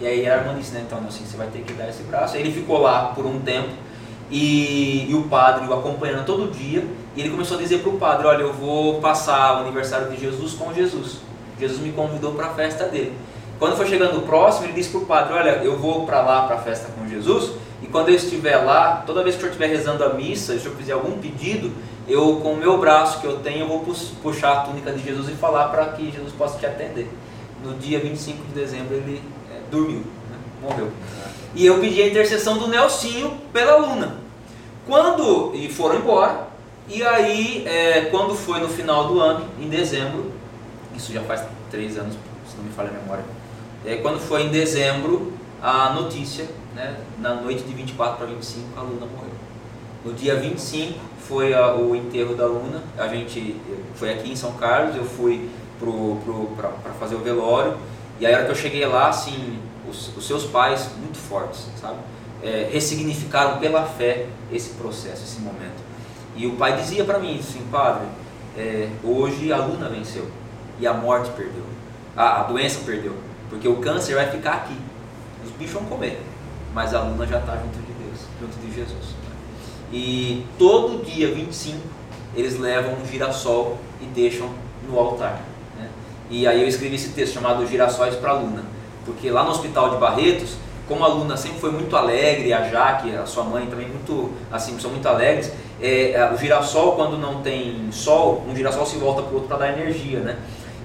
E 0.00 0.06
aí 0.06 0.28
a 0.28 0.36
irmã 0.36 0.54
disse, 0.56 0.72
né, 0.72 0.84
então 0.86 0.98
assim, 1.06 1.24
você 1.24 1.36
vai 1.36 1.48
ter 1.48 1.62
que 1.62 1.72
dar 1.72 1.88
esse 1.88 2.04
braço. 2.04 2.36
Aí 2.36 2.42
ele 2.42 2.52
ficou 2.52 2.80
lá 2.80 3.06
por 3.16 3.26
um 3.26 3.40
tempo 3.40 3.70
e, 4.30 5.10
e 5.10 5.14
o 5.14 5.24
padre 5.24 5.66
o 5.66 5.74
acompanhando 5.74 6.24
todo 6.24 6.52
dia. 6.52 6.84
E 7.16 7.20
ele 7.20 7.30
começou 7.30 7.56
a 7.56 7.60
dizer 7.60 7.80
para 7.80 7.90
o 7.90 7.98
padre, 7.98 8.28
olha, 8.28 8.42
eu 8.42 8.52
vou 8.52 9.00
passar 9.00 9.56
o 9.56 9.60
aniversário 9.62 10.08
de 10.08 10.20
Jesus 10.20 10.54
com 10.54 10.72
Jesus. 10.72 11.31
Jesus 11.58 11.80
me 11.80 11.92
convidou 11.92 12.32
para 12.32 12.46
a 12.46 12.54
festa 12.54 12.84
dele. 12.84 13.12
Quando 13.58 13.76
foi 13.76 13.86
chegando 13.86 14.26
próximo, 14.26 14.66
ele 14.66 14.72
disse 14.72 14.90
para 14.90 15.00
o 15.00 15.06
padre, 15.06 15.34
olha, 15.34 15.50
eu 15.62 15.78
vou 15.78 16.04
para 16.04 16.20
lá 16.20 16.46
para 16.46 16.56
a 16.56 16.58
festa 16.58 16.88
com 16.98 17.08
Jesus. 17.08 17.52
E 17.80 17.86
quando 17.86 18.08
eu 18.08 18.14
estiver 18.14 18.56
lá, 18.56 19.02
toda 19.06 19.22
vez 19.22 19.36
que 19.36 19.40
o 19.40 19.42
senhor 19.42 19.52
estiver 19.52 19.68
rezando 19.68 20.04
a 20.04 20.14
missa, 20.14 20.54
se 20.54 20.58
o 20.58 20.62
senhor 20.62 20.76
fizer 20.76 20.92
algum 20.92 21.18
pedido, 21.18 21.72
eu 22.08 22.40
com 22.42 22.54
o 22.54 22.56
meu 22.56 22.78
braço 22.78 23.20
que 23.20 23.26
eu 23.26 23.38
tenho, 23.38 23.60
eu 23.60 23.68
vou 23.68 23.94
puxar 24.22 24.52
a 24.52 24.60
túnica 24.62 24.92
de 24.92 25.04
Jesus 25.04 25.28
e 25.28 25.32
falar 25.32 25.68
para 25.68 25.86
que 25.86 26.10
Jesus 26.10 26.32
possa 26.32 26.58
te 26.58 26.66
atender. 26.66 27.08
No 27.64 27.74
dia 27.74 28.00
25 28.00 28.46
de 28.48 28.52
dezembro 28.52 28.96
ele 28.96 29.22
é, 29.50 29.60
dormiu, 29.70 29.98
né? 29.98 30.36
morreu. 30.60 30.90
E 31.54 31.64
eu 31.64 31.78
pedi 31.78 32.02
a 32.02 32.08
intercessão 32.08 32.58
do 32.58 32.66
Nelsinho 32.66 33.38
pela 33.52 33.76
Luna. 33.76 34.16
Quando 34.86 35.52
e 35.54 35.72
foram 35.72 35.96
embora, 35.96 36.48
e 36.88 37.02
aí 37.04 37.64
é, 37.66 38.06
quando 38.10 38.34
foi 38.34 38.58
no 38.58 38.68
final 38.68 39.06
do 39.06 39.20
ano, 39.20 39.46
em 39.60 39.68
dezembro, 39.68 40.31
isso 40.96 41.12
já 41.12 41.22
faz 41.22 41.42
três 41.70 41.96
anos, 41.98 42.14
se 42.48 42.56
não 42.56 42.64
me 42.64 42.70
falha 42.70 42.90
a 42.90 42.92
memória, 42.92 43.24
é, 43.84 43.96
quando 43.96 44.18
foi 44.20 44.42
em 44.42 44.48
dezembro 44.50 45.32
a 45.62 45.92
notícia, 45.92 46.46
né, 46.74 46.96
na 47.18 47.34
noite 47.34 47.62
de 47.64 47.72
24 47.74 48.16
para 48.18 48.26
25 48.26 48.78
a 48.78 48.82
Luna 48.82 49.06
morreu. 49.06 49.32
No 50.04 50.12
dia 50.12 50.36
25 50.36 50.98
foi 51.18 51.54
a- 51.54 51.74
o 51.74 51.94
enterro 51.94 52.34
da 52.34 52.46
Luna, 52.46 52.82
a 52.98 53.06
gente 53.08 53.60
foi 53.94 54.12
aqui 54.12 54.32
em 54.32 54.36
São 54.36 54.52
Carlos, 54.52 54.96
eu 54.96 55.04
fui 55.04 55.48
para 56.56 56.92
fazer 56.98 57.14
o 57.14 57.18
velório, 57.18 57.76
e 58.20 58.26
aí 58.26 58.32
a 58.32 58.38
hora 58.38 58.44
que 58.46 58.52
eu 58.52 58.56
cheguei 58.56 58.84
lá, 58.86 59.08
assim, 59.08 59.58
os, 59.88 60.16
os 60.16 60.26
seus 60.26 60.44
pais, 60.44 60.88
muito 61.00 61.18
fortes, 61.18 61.66
sabe? 61.80 61.96
É, 62.42 62.68
ressignificaram 62.72 63.58
pela 63.58 63.84
fé 63.84 64.26
esse 64.52 64.70
processo, 64.70 65.22
esse 65.24 65.40
momento. 65.40 65.82
E 66.36 66.46
o 66.46 66.52
pai 66.56 66.76
dizia 66.76 67.04
para 67.04 67.18
mim, 67.18 67.38
assim, 67.38 67.60
padre, 67.70 68.06
é, 68.56 68.88
hoje 69.04 69.52
a 69.52 69.58
Luna 69.58 69.88
venceu 69.88 70.26
e 70.78 70.86
a 70.86 70.92
morte 70.92 71.30
perdeu, 71.30 71.64
a, 72.16 72.40
a 72.40 72.42
doença 72.44 72.80
perdeu, 72.84 73.14
porque 73.48 73.68
o 73.68 73.76
câncer 73.76 74.14
vai 74.14 74.30
ficar 74.30 74.54
aqui, 74.54 74.76
os 75.44 75.50
bichos 75.52 75.74
vão 75.74 75.84
comer, 75.84 76.20
mas 76.74 76.94
a 76.94 77.00
Luna 77.02 77.26
já 77.26 77.38
está 77.38 77.56
junto 77.56 77.78
de 77.78 77.92
Deus, 77.92 78.20
junto 78.40 78.56
de 78.58 78.74
Jesus. 78.74 79.14
E 79.92 80.46
todo 80.58 81.04
dia 81.04 81.32
25 81.32 81.78
eles 82.34 82.58
levam 82.58 82.94
um 82.94 83.06
girassol 83.06 83.76
e 84.00 84.06
deixam 84.06 84.48
no 84.88 84.98
altar. 84.98 85.40
né? 85.78 85.88
E 86.30 86.46
aí 86.46 86.62
eu 86.62 86.68
escrevi 86.68 86.94
esse 86.94 87.10
texto 87.10 87.34
chamado 87.34 87.66
Girassóis 87.66 88.14
para 88.14 88.30
a 88.30 88.34
Luna, 88.34 88.64
porque 89.04 89.30
lá 89.30 89.44
no 89.44 89.50
hospital 89.50 89.90
de 89.90 89.96
Barretos, 89.96 90.56
como 90.88 91.04
a 91.04 91.08
Luna 91.08 91.36
sempre 91.36 91.60
foi 91.60 91.70
muito 91.70 91.94
alegre, 91.96 92.52
a 92.52 92.68
Jaque, 92.68 93.14
a 93.14 93.26
sua 93.26 93.44
mãe 93.44 93.66
também 93.66 93.88
muito, 93.88 94.30
assim, 94.50 94.78
são 94.80 94.90
muito 94.90 95.06
alegres, 95.06 95.52
é, 95.80 96.30
o 96.32 96.36
girassol 96.36 96.92
quando 96.92 97.18
não 97.18 97.42
tem 97.42 97.88
sol, 97.92 98.44
um 98.48 98.54
girassol 98.54 98.86
se 98.86 98.96
volta 98.96 99.22
para 99.22 99.30
o 99.30 99.34
outro 99.34 99.48
para 99.48 99.58
dar 99.58 99.78
energia, 99.78 100.20
né? 100.20 100.38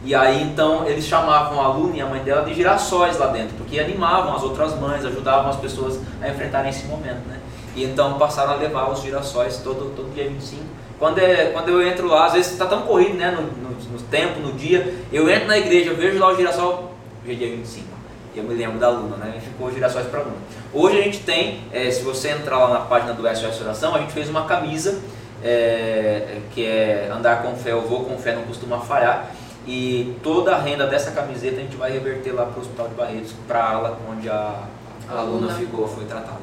E 0.07 0.15
aí 0.15 0.41
então 0.41 0.87
eles 0.87 1.03
chamavam 1.03 1.59
a 1.59 1.67
Luna 1.67 1.97
e 1.97 1.99
a 1.99 2.05
mãe 2.05 2.23
dela 2.23 2.45
de 2.45 2.53
girassóis 2.53 3.17
lá 3.17 3.27
dentro, 3.27 3.57
porque 3.57 3.77
animavam 3.77 4.33
as 4.37 4.41
outras 4.41 4.73
mães, 4.79 5.03
ajudavam 5.03 5.49
as 5.49 5.57
pessoas 5.57 5.99
a 6.21 6.29
enfrentarem 6.29 6.69
esse 6.69 6.85
momento, 6.85 7.27
né? 7.27 7.41
E 7.75 7.83
então 7.83 8.17
passaram 8.17 8.53
a 8.53 8.55
levar 8.55 8.89
os 8.89 9.01
girassóis 9.01 9.57
todo, 9.57 9.93
todo 9.97 10.13
dia 10.13 10.29
25. 10.29 10.63
Quando, 10.97 11.19
é, 11.19 11.47
quando 11.47 11.67
eu 11.67 11.85
entro 11.85 12.07
lá, 12.07 12.27
às 12.27 12.31
vezes 12.31 12.53
está 12.53 12.65
tão 12.65 12.83
corrido 12.83 13.15
né, 13.15 13.31
no, 13.31 13.41
no, 13.41 13.75
no 13.75 13.99
tempo, 14.03 14.39
no 14.39 14.53
dia, 14.53 14.95
eu 15.11 15.29
entro 15.29 15.49
na 15.49 15.57
igreja, 15.57 15.93
vejo 15.93 16.17
lá 16.17 16.31
o 16.31 16.37
girassol, 16.37 16.93
hoje 17.21 17.33
é 17.33 17.35
dia 17.35 17.49
25. 17.49 17.85
Eu 18.33 18.43
me 18.43 18.53
lembro 18.53 18.79
da 18.79 18.89
Luna, 18.89 19.17
né? 19.17 19.41
Ficou 19.43 19.69
girassóis 19.73 20.07
para 20.07 20.21
Luna. 20.21 20.37
Hoje 20.73 20.99
a 20.99 21.01
gente 21.01 21.19
tem, 21.19 21.59
é, 21.73 21.91
se 21.91 22.01
você 22.01 22.29
entrar 22.29 22.59
lá 22.59 22.69
na 22.69 22.79
página 22.85 23.11
do 23.11 23.27
SOS 23.27 23.59
Oração, 23.59 23.93
a 23.93 23.99
gente 23.99 24.13
fez 24.13 24.29
uma 24.29 24.45
camisa 24.45 25.01
é, 25.43 26.39
que 26.53 26.65
é 26.65 27.11
andar 27.13 27.41
com 27.41 27.57
fé, 27.57 27.73
eu 27.73 27.81
vou 27.81 28.05
com 28.05 28.17
fé, 28.17 28.33
não 28.33 28.43
costuma 28.43 28.79
falhar. 28.79 29.31
E 29.67 30.15
toda 30.23 30.55
a 30.55 30.59
renda 30.59 30.87
dessa 30.87 31.11
camiseta 31.11 31.57
a 31.57 31.59
gente 31.59 31.75
vai 31.75 31.91
reverter 31.91 32.31
lá 32.31 32.45
para 32.45 32.57
o 32.57 32.61
Hospital 32.61 32.87
de 32.87 32.95
Barretos, 32.95 33.33
para 33.47 33.59
a 33.63 33.71
ala 33.73 33.97
onde 34.09 34.29
a, 34.29 34.63
a 35.09 35.11
aluna 35.19 35.47
Aluna. 35.47 35.53
ficou, 35.59 35.87
foi 35.87 36.05
tratada. 36.05 36.39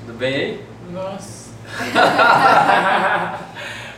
Tudo 0.00 0.16
bem 0.16 0.34
aí? 0.34 0.64
Nossa. 0.92 1.44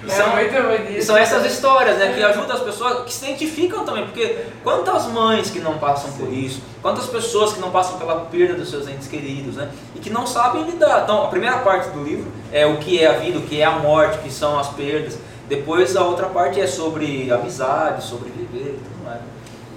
São- 0.06 0.38
é 0.38 0.48
muito 0.48 0.62
bonito. 0.86 1.02
São 1.04 1.16
essas 1.16 1.44
histórias 1.46 1.98
né, 1.98 2.12
que 2.14 2.22
ajudam 2.22 2.56
as 2.56 2.62
pessoas, 2.62 3.04
que 3.04 3.12
se 3.12 3.24
identificam 3.24 3.84
também, 3.84 4.04
porque 4.04 4.44
quantas 4.62 5.06
mães 5.06 5.50
que 5.50 5.58
não 5.58 5.78
passam 5.78 6.12
por 6.12 6.32
isso, 6.32 6.62
quantas 6.80 7.06
pessoas 7.06 7.54
que 7.54 7.60
não 7.60 7.70
passam 7.70 7.98
pela 7.98 8.20
perda 8.26 8.54
dos 8.54 8.70
seus 8.70 8.86
entes 8.86 9.08
queridos, 9.08 9.56
né, 9.56 9.68
e 9.96 9.98
que 9.98 10.08
não 10.10 10.24
sabem 10.26 10.62
lidar. 10.64 11.02
Então, 11.02 11.24
a 11.24 11.28
primeira 11.28 11.58
parte 11.58 11.88
do 11.90 12.04
livro 12.04 12.30
é 12.52 12.64
o 12.64 12.76
que 12.76 13.02
é 13.02 13.06
a 13.08 13.12
vida, 13.18 13.38
o 13.38 13.42
que 13.42 13.60
é 13.60 13.64
a 13.64 13.72
morte, 13.72 14.18
o 14.18 14.22
que 14.22 14.30
são 14.30 14.58
as 14.58 14.68
perdas. 14.68 15.18
Depois, 15.48 15.96
a 15.96 16.04
outra 16.04 16.28
parte 16.28 16.60
é 16.60 16.66
sobre 16.66 17.30
amizade, 17.30 18.04
sobre 18.04 18.30
viver 18.30 18.74
e 18.74 18.80
tudo 18.82 19.04
mais. 19.04 19.20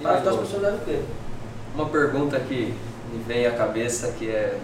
Para 0.02 0.12
ajudar 0.14 0.30
as 0.30 0.36
pessoas 0.38 0.64
a 0.64 0.70
viver. 0.70 1.04
Uma 1.74 1.88
pergunta 1.88 2.40
que 2.40 2.74
me 3.12 3.22
vem 3.24 3.46
à 3.46 3.52
cabeça 3.52 4.12
que 4.12 4.28
é. 4.28 4.58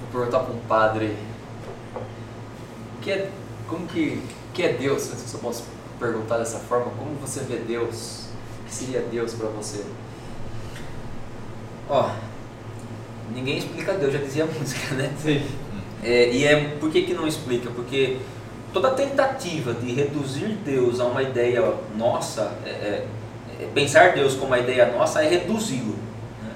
Vou 0.00 0.20
perguntar 0.20 0.44
para 0.44 0.54
um 0.54 0.60
padre. 0.60 1.16
Que 3.02 3.12
é, 3.12 3.30
como 3.68 3.86
que, 3.86 4.22
que 4.54 4.62
é 4.62 4.72
Deus? 4.72 5.02
Se 5.02 5.34
eu 5.34 5.40
posso 5.40 5.64
perguntar 5.98 6.38
dessa 6.38 6.58
forma, 6.58 6.90
como 6.98 7.14
você 7.16 7.40
vê 7.40 7.56
Deus? 7.56 8.26
O 8.60 8.64
que 8.64 8.74
seria 8.74 9.00
Deus 9.00 9.34
para 9.34 9.48
você? 9.48 9.84
Ó, 11.88 12.10
ninguém 13.34 13.58
explica 13.58 13.92
Deus, 13.94 14.12
já 14.12 14.18
dizia 14.18 14.44
a 14.44 14.46
música, 14.58 14.94
né? 14.94 15.12
Sim. 15.20 15.42
É, 16.02 16.30
e 16.30 16.44
é 16.46 16.76
por 16.78 16.90
que, 16.90 17.02
que 17.02 17.12
não 17.12 17.26
explica? 17.26 17.68
Porque 17.70 18.18
toda 18.72 18.90
tentativa 18.90 19.72
de 19.74 19.92
reduzir 19.92 20.56
Deus 20.64 21.00
a 21.00 21.04
uma 21.04 21.22
ideia 21.22 21.62
nossa, 21.96 22.52
é, 22.64 22.68
é, 22.70 23.06
é, 23.60 23.66
pensar 23.74 24.12
Deus 24.12 24.34
como 24.34 24.46
uma 24.48 24.58
ideia 24.58 24.86
nossa 24.86 25.22
é 25.24 25.28
reduzi-lo. 25.28 25.96
né? 26.42 26.50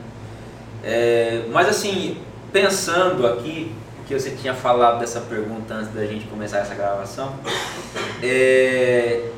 É, 0.85 1.43
mas 1.51 1.69
assim, 1.69 2.19
pensando 2.53 3.27
aqui, 3.27 3.73
que 4.07 4.13
você 4.19 4.31
tinha 4.33 4.53
falado 4.55 4.99
dessa 5.01 5.21
pergunta 5.21 5.73
antes 5.75 5.93
da 5.95 6.05
gente 6.07 6.27
começar 6.27 6.59
essa 6.59 6.75
gravação, 6.75 7.33
é, 8.23 9.29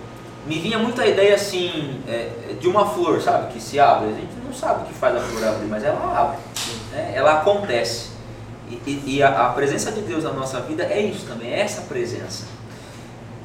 me 0.47 0.59
vinha 0.59 0.79
muita 0.79 1.07
ideia 1.07 1.35
assim 1.35 2.01
é, 2.09 2.31
de 2.61 2.69
uma 2.69 2.85
flor, 2.87 3.21
sabe, 3.21 3.53
que 3.53 3.61
se 3.61 3.79
abre. 3.81 4.09
A 4.09 4.13
gente 4.13 4.33
não 4.45 4.53
sabe 4.53 4.83
o 4.83 4.87
que 4.87 4.95
faz 4.95 5.17
a 5.17 5.21
flor 5.21 5.45
abrir, 5.45 5.67
mas 5.67 5.85
ela 5.85 6.19
abre, 6.21 6.39
né? 6.93 7.13
ela 7.15 7.41
acontece. 7.41 8.11
E, 8.69 8.75
e- 8.87 9.03
e 9.19 9.23
a, 9.23 9.47
a 9.47 9.49
presença 9.51 9.93
de 9.93 10.01
Deus 10.01 10.25
na 10.25 10.33
nossa 10.33 10.61
vida 10.61 10.83
é 10.85 11.01
isso 11.01 11.27
também, 11.27 11.53
é 11.53 11.61
essa 11.61 11.83
presença. 11.83 12.45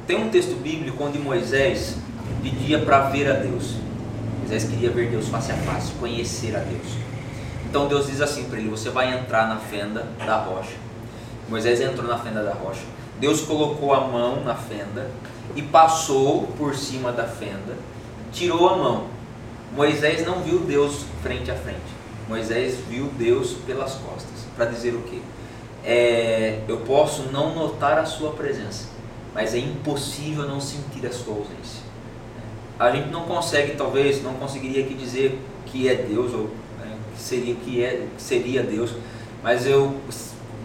Tem 0.06 0.16
um 0.16 0.28
texto 0.30 0.60
bíblico 0.60 1.02
onde 1.04 1.18
Moisés 1.18 1.96
pedia 2.42 2.80
para 2.80 3.08
ver 3.10 3.30
a 3.30 3.34
Deus. 3.34 3.76
Moisés 4.40 4.64
queria 4.64 4.90
ver 4.90 5.10
Deus 5.10 5.28
face 5.28 5.52
a 5.52 5.56
face, 5.56 5.92
conhecer 5.92 6.56
a 6.56 6.60
Deus. 6.60 6.96
Então 7.68 7.86
Deus 7.88 8.06
diz 8.06 8.20
assim 8.20 8.44
para 8.44 8.58
ele: 8.58 8.68
Você 8.68 8.90
vai 8.90 9.16
entrar 9.16 9.48
na 9.48 9.58
fenda 9.58 10.06
da 10.26 10.36
rocha. 10.36 10.76
Moisés 11.48 11.80
entrou 11.80 12.06
na 12.08 12.18
fenda 12.18 12.42
da 12.42 12.52
rocha. 12.52 12.82
Deus 13.20 13.42
colocou 13.42 13.94
a 13.94 14.00
mão 14.00 14.42
na 14.42 14.54
fenda 14.54 15.08
e 15.54 15.62
passou 15.62 16.48
por 16.58 16.74
cima 16.74 17.12
da 17.12 17.24
fenda, 17.24 17.76
tirou 18.32 18.68
a 18.68 18.76
mão. 18.76 19.06
Moisés 19.72 20.26
não 20.26 20.40
viu 20.42 20.60
Deus 20.60 21.04
frente 21.22 21.50
a 21.50 21.54
frente. 21.54 21.80
Moisés 22.28 22.78
viu 22.88 23.06
Deus 23.16 23.52
pelas 23.66 23.94
costas. 23.94 24.46
Para 24.56 24.66
dizer 24.66 24.94
o 24.94 25.02
quê? 25.02 25.20
É, 25.84 26.60
eu 26.68 26.78
posso 26.78 27.24
não 27.32 27.54
notar 27.54 27.98
a 27.98 28.04
sua 28.04 28.32
presença, 28.32 28.88
mas 29.34 29.54
é 29.54 29.58
impossível 29.58 30.46
não 30.46 30.60
sentir 30.60 31.06
a 31.06 31.12
sua 31.12 31.34
ausência. 31.34 31.82
A 32.78 32.90
gente 32.90 33.08
não 33.10 33.22
consegue, 33.22 33.74
talvez, 33.74 34.22
não 34.22 34.34
conseguiria 34.34 34.84
aqui 34.84 34.94
dizer 34.94 35.38
que 35.66 35.88
é 35.88 35.94
Deus 35.94 36.32
ou 36.32 36.50
né, 36.78 36.96
que 37.14 37.22
seria 37.22 37.54
que 37.54 37.82
é 37.82 38.06
que 38.16 38.22
seria 38.22 38.62
Deus, 38.62 38.92
mas 39.42 39.66
eu 39.66 39.96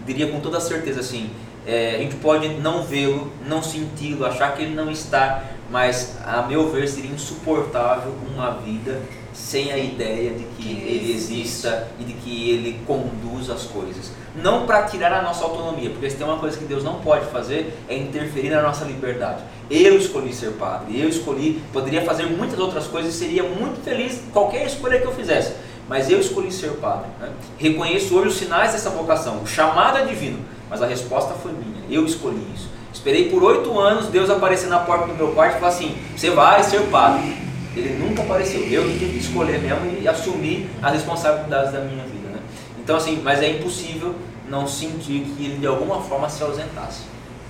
diria 0.05 0.31
com 0.31 0.39
toda 0.39 0.59
certeza 0.59 0.99
assim, 1.01 1.29
é, 1.65 1.95
a 1.95 1.97
gente 1.99 2.15
pode 2.15 2.47
não 2.47 2.83
vê-lo, 2.83 3.31
não 3.45 3.61
senti-lo, 3.61 4.25
achar 4.25 4.55
que 4.55 4.63
ele 4.63 4.73
não 4.73 4.89
está, 4.89 5.43
mas 5.69 6.17
a 6.25 6.43
meu 6.43 6.71
ver 6.71 6.87
seria 6.87 7.11
insuportável 7.11 8.13
uma 8.33 8.51
vida 8.51 9.01
sem 9.37 9.71
a 9.71 9.77
ideia 9.77 10.31
de 10.31 10.43
que 10.57 10.67
ele 10.67 11.13
exista 11.13 11.87
e 11.99 12.03
de 12.03 12.13
que 12.13 12.49
ele 12.49 12.81
conduz 12.87 13.49
as 13.49 13.63
coisas. 13.63 14.11
Não 14.35 14.65
para 14.65 14.83
tirar 14.83 15.13
a 15.13 15.21
nossa 15.21 15.43
autonomia, 15.43 15.91
porque 15.91 16.09
se 16.09 16.17
tem 16.17 16.25
uma 16.25 16.37
coisa 16.37 16.57
que 16.57 16.65
Deus 16.65 16.83
não 16.83 16.95
pode 16.95 17.27
fazer 17.27 17.77
é 17.87 17.95
interferir 17.95 18.49
na 18.49 18.63
nossa 18.63 18.83
liberdade. 18.83 19.43
Eu 19.69 19.95
escolhi 19.97 20.33
ser 20.33 20.53
padre, 20.53 20.99
eu 20.99 21.07
escolhi, 21.07 21.61
poderia 21.71 22.01
fazer 22.03 22.25
muitas 22.25 22.59
outras 22.59 22.87
coisas 22.87 23.13
e 23.13 23.17
seria 23.17 23.43
muito 23.43 23.81
feliz 23.83 24.19
qualquer 24.33 24.65
escolha 24.65 24.99
que 24.99 25.05
eu 25.05 25.13
fizesse, 25.13 25.53
mas 25.87 26.09
eu 26.09 26.19
escolhi 26.19 26.51
ser 26.51 26.71
padre. 26.71 27.07
Né? 27.19 27.29
Reconheço 27.57 28.15
hoje 28.15 28.29
os 28.29 28.37
sinais 28.37 28.71
dessa 28.71 28.89
vocação, 28.89 29.43
o 29.43 29.47
chamado 29.47 29.99
é 29.99 30.05
divino, 30.05 30.39
mas 30.69 30.81
a 30.81 30.87
resposta 30.87 31.35
foi 31.35 31.51
minha, 31.51 31.83
eu 31.89 32.05
escolhi 32.05 32.45
isso. 32.55 32.67
Esperei 32.91 33.29
por 33.29 33.43
oito 33.43 33.79
anos 33.79 34.07
Deus 34.07 34.29
aparecer 34.29 34.67
na 34.67 34.79
porta 34.79 35.07
do 35.07 35.13
meu 35.13 35.31
quarto 35.33 35.57
e 35.57 35.59
falar 35.59 35.71
assim: 35.71 35.95
você 36.15 36.31
vai 36.31 36.63
ser 36.63 36.81
padre. 36.89 37.46
Ele 37.77 38.03
nunca 38.03 38.23
apareceu. 38.23 38.61
Eu 38.61 38.83
tive 38.83 39.11
que 39.11 39.17
escolher 39.19 39.59
mesmo 39.59 40.01
e 40.01 40.07
assumir 40.07 40.69
as 40.81 40.93
responsabilidades 40.93 41.71
da 41.71 41.81
minha 41.81 42.03
vida. 42.03 42.29
Né? 42.29 42.39
Então, 42.79 42.97
assim, 42.97 43.21
mas 43.23 43.41
é 43.41 43.49
impossível 43.49 44.15
não 44.49 44.67
sentir 44.67 45.21
que 45.21 45.45
ele 45.45 45.57
de 45.57 45.67
alguma 45.67 46.01
forma 46.01 46.29
se 46.29 46.41
ausentasse. 46.43 47.01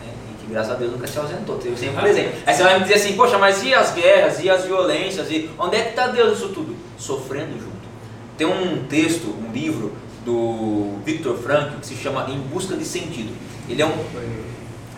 Né? 0.01 0.11
E 0.31 0.45
que 0.45 0.51
graças 0.51 0.71
a 0.71 0.75
Deus 0.75 0.91
nunca 0.91 1.07
se 1.07 1.17
ausentou, 1.17 1.57
teve 1.57 1.77
sempre 1.77 2.01
presente. 2.01 2.29
Aí 2.45 2.55
você 2.55 2.63
vai 2.63 2.77
me 2.77 2.83
dizer 2.83 2.95
assim, 2.95 3.13
poxa, 3.13 3.37
mas 3.37 3.63
e 3.63 3.73
as 3.73 3.93
guerras, 3.93 4.43
e 4.43 4.49
as 4.49 4.65
violências, 4.65 5.31
e 5.31 5.49
onde 5.57 5.77
é 5.77 5.83
que 5.83 5.89
está 5.89 6.07
Deus 6.07 6.31
nisso 6.31 6.49
tudo? 6.49 6.75
Sofrendo 6.97 7.53
junto. 7.53 7.77
Tem 8.37 8.45
um 8.45 8.85
texto, 8.85 9.27
um 9.27 9.51
livro 9.51 9.93
do 10.25 10.97
Viktor 11.05 11.37
Frankl 11.37 11.79
que 11.79 11.87
se 11.87 11.95
chama 11.95 12.27
Em 12.29 12.37
Busca 12.37 12.75
de 12.75 12.83
Sentido. 12.83 13.33
Ele 13.69 13.81
é 13.81 13.85
um 13.85 13.93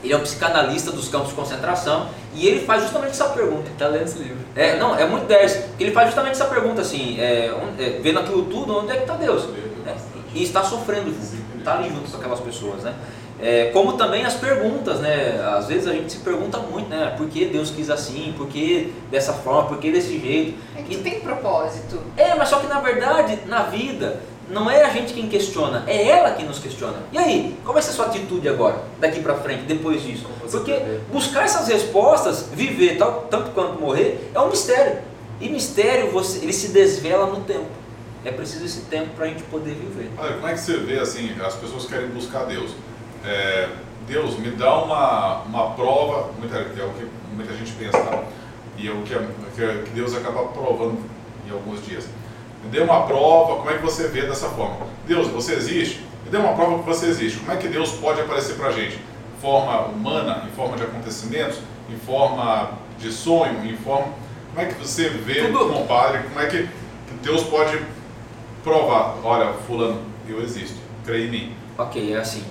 ele 0.04 0.14
é 0.14 0.18
um 0.18 0.22
psicanalista 0.22 0.92
dos 0.92 1.10
campos 1.10 1.30
de 1.30 1.36
concentração 1.36 2.10
e 2.34 2.48
ele 2.48 2.66
faz 2.66 2.84
justamente 2.84 3.12
essa 3.12 3.30
pergunta. 3.30 3.70
Está 3.70 3.88
lendo 3.88 4.04
esse 4.04 4.20
livro. 4.20 4.38
É, 4.56 4.78
não, 4.78 4.96
é 4.96 5.06
muito 5.06 5.26
10. 5.26 5.66
Ele 5.80 5.92
faz 5.92 6.08
justamente 6.08 6.34
essa 6.34 6.46
pergunta 6.46 6.82
assim, 6.82 7.20
é, 7.20 7.54
onde, 7.54 7.84
é, 7.84 8.00
vendo 8.00 8.20
aquilo 8.20 8.44
tudo, 8.46 8.78
onde 8.78 8.92
é 8.92 8.96
que 8.96 9.02
está 9.02 9.16
Deus? 9.16 9.48
É, 9.86 9.96
e 10.34 10.44
está 10.44 10.64
sofrendo 10.64 11.12
junto, 11.12 11.58
está 11.58 11.78
ali 11.78 11.90
junto 11.90 12.10
com 12.10 12.18
aquelas 12.18 12.40
pessoas, 12.40 12.84
né? 12.84 12.94
É, 13.42 13.70
como 13.72 13.94
também 13.94 14.26
as 14.26 14.34
perguntas, 14.34 15.00
né? 15.00 15.42
Às 15.58 15.68
vezes 15.68 15.88
a 15.88 15.94
gente 15.94 16.12
se 16.12 16.20
pergunta 16.20 16.58
muito, 16.58 16.90
né? 16.90 17.14
Por 17.18 17.28
que 17.30 17.46
Deus 17.46 17.72
quis 17.72 17.90
assim? 17.90 18.34
Por 18.38 18.48
que 18.48 18.94
dessa 19.10 19.32
forma? 19.32 19.70
Por 19.70 19.78
que 19.78 19.92
desse 19.92 20.20
jeito? 20.20 20.58
É 20.78 20.82
que 20.82 20.98
tem 20.98 21.22
propósito. 21.22 22.02
É, 22.18 22.36
mas 22.36 22.50
só 22.50 22.60
que 22.60 22.68
na 22.68 22.82
verdade, 22.82 23.40
na 23.48 23.64
vida, 23.64 24.22
não 24.50 24.70
é 24.70 24.84
a 24.84 24.90
gente 24.90 25.14
quem 25.14 25.28
questiona, 25.28 25.84
é 25.88 26.08
ela 26.08 26.32
quem 26.32 26.46
nos 26.46 26.60
questiona. 26.60 26.98
E 27.12 27.18
aí, 27.18 27.58
qual 27.64 27.74
vai 27.74 27.82
ser 27.82 27.92
a 27.92 27.94
sua 27.94 28.06
atitude 28.08 28.48
agora, 28.50 28.84
daqui 29.00 29.22
para 29.22 29.36
frente, 29.36 29.64
depois 29.64 30.02
disso? 30.02 30.26
Porque 30.50 30.82
buscar 31.12 31.44
essas 31.44 31.68
respostas, 31.68 32.48
viver 32.52 32.98
tal, 32.98 33.28
tanto 33.30 33.52
quanto 33.52 33.80
morrer, 33.80 34.32
é 34.34 34.40
um 34.40 34.50
mistério. 34.50 35.00
E 35.40 35.50
mistério, 35.50 36.12
você, 36.12 36.40
ele 36.40 36.54
se 36.54 36.70
desvela 36.70 37.28
no 37.28 37.42
tempo. 37.42 37.68
É 38.26 38.32
preciso 38.32 38.66
esse 38.66 38.82
tempo 38.82 39.12
para 39.16 39.26
a 39.26 39.28
gente 39.30 39.44
poder 39.44 39.74
viver. 39.74 40.12
Olha, 40.18 40.34
como 40.34 40.48
é 40.48 40.54
que 40.54 40.60
você 40.60 40.78
vê 40.78 41.00
assim, 41.00 41.34
as 41.42 41.56
pessoas 41.56 41.86
querem 41.86 42.10
buscar 42.10 42.46
Deus? 42.46 42.72
É, 43.24 43.70
Deus, 44.06 44.38
me 44.38 44.52
dá 44.52 44.84
uma, 44.84 45.44
uma 45.44 45.72
prova, 45.72 46.32
muita, 46.38 46.58
é 46.58 46.84
o 46.84 46.90
que 46.90 47.08
muita 47.34 47.54
gente 47.54 47.72
pensa, 47.74 47.98
tá? 47.98 48.24
e 48.80 48.88
é 48.88 48.92
o 48.92 49.02
que, 49.04 49.14
é, 49.14 49.84
que 49.84 49.90
Deus 49.92 50.16
acaba 50.16 50.46
provando 50.46 50.98
em 51.48 51.52
alguns 51.52 51.86
dias. 51.86 52.06
Me 52.64 52.70
dê 52.70 52.82
uma 52.82 53.04
prova, 53.04 53.58
como 53.58 53.70
é 53.70 53.78
que 53.78 53.84
você 53.84 54.08
vê 54.08 54.24
dessa 54.24 54.50
forma? 54.50 54.88
Deus, 55.08 55.28
você 55.28 55.54
existe? 55.54 56.02
Me 56.26 56.30
dê 56.30 56.38
uma 56.38 56.54
prova 56.54 56.80
que 56.80 56.86
você 56.86 57.08
existe. 57.08 57.40
Como 57.40 57.52
é 57.52 57.58
que 57.58 57.68
Deus 57.68 57.92
pode 57.94 58.22
aparecer 58.22 58.56
para 58.56 58.68
a 58.68 58.72
gente? 58.72 58.96
Em 58.98 59.42
forma 59.42 59.86
humana, 59.86 60.44
em 60.48 60.56
forma 60.56 60.76
de 60.76 60.84
acontecimentos, 60.84 61.60
em 61.90 61.98
forma 61.98 62.72
de 63.00 63.12
sonho, 63.12 63.66
em 63.66 63.78
forma... 63.78 64.14
Como 64.54 64.68
é 64.68 64.72
que 64.72 64.80
você 64.80 65.10
vê 65.10 65.46
Tudo. 65.46 65.60
como 65.60 65.86
padre, 65.88 66.24
como 66.24 66.40
é 66.40 66.48
que 66.48 66.68
Deus 67.22 67.44
pode 67.44 67.80
provar? 68.64 69.16
Olha, 69.24 69.54
fulano, 69.66 70.02
eu 70.28 70.42
existo, 70.42 70.76
creia 71.06 71.28
em 71.28 71.32
mim. 71.32 71.54
Ok, 71.78 72.14
é 72.14 72.18
assim. 72.18 72.44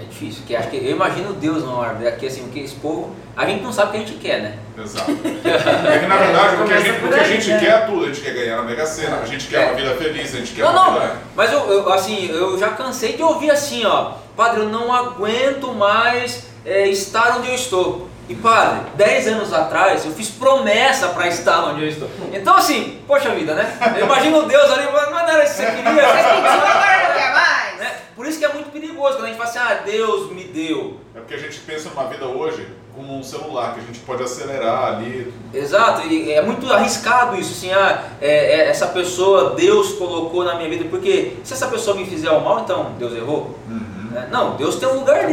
É 0.00 0.04
difícil. 0.04 0.40
Porque 0.40 0.54
acho 0.54 0.68
que 0.68 0.76
eu 0.76 0.90
imagino 0.90 1.32
Deus 1.32 1.64
na 1.64 1.72
hora 1.72 1.94
daqui 1.94 2.26
assim, 2.26 2.42
porque 2.42 2.60
esse 2.60 2.74
povo, 2.74 3.14
a 3.36 3.44
gente 3.44 3.62
não 3.62 3.72
sabe 3.72 3.88
o 3.88 3.92
que 3.92 3.96
a 3.98 4.00
gente 4.00 4.14
quer, 4.18 4.40
né? 4.40 4.58
Exato. 4.82 5.10
É 5.10 5.98
que 5.98 6.06
na 6.06 6.16
verdade 6.16 6.56
o 6.62 6.64
que 6.66 6.72
a 6.72 6.80
gente, 6.80 7.04
o 7.04 7.08
que 7.08 7.14
a 7.20 7.24
gente 7.24 7.50
né? 7.50 7.58
quer 7.60 7.68
é 7.70 7.78
tudo. 7.80 8.04
A 8.04 8.08
gente 8.08 8.20
quer 8.22 8.32
ganhar 8.32 8.56
na 8.56 8.62
Mega 8.62 8.86
Sena, 8.86 9.18
a 9.18 9.26
gente 9.26 9.46
quer 9.46 9.62
É. 9.62 9.66
uma 9.66 9.74
vida 9.74 9.94
feliz, 9.96 10.34
a 10.34 10.38
gente 10.38 10.52
quer 10.54 10.62
Não, 10.62 10.72
uma 10.72 10.84
não, 10.84 10.92
vida. 10.94 11.16
mas 11.34 11.52
eu, 11.52 11.60
eu, 11.70 11.92
assim, 11.92 12.28
eu 12.30 12.58
já 12.58 12.70
cansei 12.70 13.12
de 13.12 13.22
ouvir 13.22 13.50
assim, 13.50 13.84
ó, 13.84 14.12
padre, 14.36 14.60
eu 14.60 14.68
não 14.68 14.92
aguento 14.92 15.72
mais 15.74 16.46
é, 16.64 16.88
estar 16.88 17.36
onde 17.38 17.48
eu 17.48 17.54
estou. 17.54 18.08
E 18.28 18.34
padre, 18.34 18.80
10 18.96 19.28
anos 19.28 19.52
atrás 19.52 20.04
eu 20.04 20.10
fiz 20.10 20.30
promessa 20.30 21.08
para 21.10 21.28
estar 21.28 21.62
onde 21.66 21.82
eu 21.82 21.88
estou. 21.88 22.10
Então 22.32 22.56
assim, 22.56 23.00
poxa 23.06 23.30
vida, 23.30 23.54
né? 23.54 23.78
Eu 23.98 24.06
imagino 24.06 24.42
Deus 24.44 24.70
ali, 24.72 24.88
mas 24.92 25.10
não 25.10 25.18
era 25.20 25.44
isso 25.44 25.54
que 25.54 25.62
você 25.62 25.66
queria. 25.70 25.84
pediu, 25.92 26.04
agora 26.04 27.08
não 27.08 27.14
quer 27.14 27.32
mais? 27.32 27.78
né? 27.78 27.92
Por 28.16 28.26
isso 28.26 28.38
que 28.40 28.44
é 28.44 28.52
muito 28.52 28.70
perigoso 28.70 29.12
quando 29.16 29.26
a 29.26 29.28
gente 29.28 29.36
fala 29.36 29.48
assim, 29.50 29.58
ah, 29.60 29.80
Deus 29.84 30.32
me 30.32 30.42
deu. 30.42 30.98
É 31.14 31.20
porque 31.20 31.34
a 31.34 31.38
gente 31.38 31.58
pensa 31.60 31.88
numa 31.90 32.08
vida 32.08 32.24
hoje 32.26 32.66
como 32.96 33.18
um 33.18 33.22
celular, 33.22 33.74
que 33.74 33.80
a 33.80 33.82
gente 33.82 33.98
pode 34.00 34.22
acelerar 34.22 34.94
ali. 34.94 35.32
Exato, 35.52 36.06
e 36.06 36.32
é 36.32 36.40
muito 36.40 36.72
arriscado 36.72 37.36
isso, 37.36 37.52
assim, 37.52 37.70
ah, 37.70 38.04
é, 38.20 38.60
é, 38.60 38.68
essa 38.68 38.86
pessoa 38.86 39.50
Deus 39.54 39.92
colocou 39.92 40.42
na 40.42 40.54
minha 40.54 40.70
vida, 40.70 40.86
porque 40.88 41.34
se 41.44 41.52
essa 41.52 41.68
pessoa 41.68 41.94
me 41.94 42.06
fizer 42.06 42.30
o 42.30 42.40
mal, 42.40 42.60
então 42.60 42.92
Deus 42.98 43.14
errou? 43.14 43.54
Né? 43.68 44.28
Não, 44.32 44.56
Deus 44.56 44.76
tem 44.76 44.88
um 44.88 45.00
lugar 45.00 45.26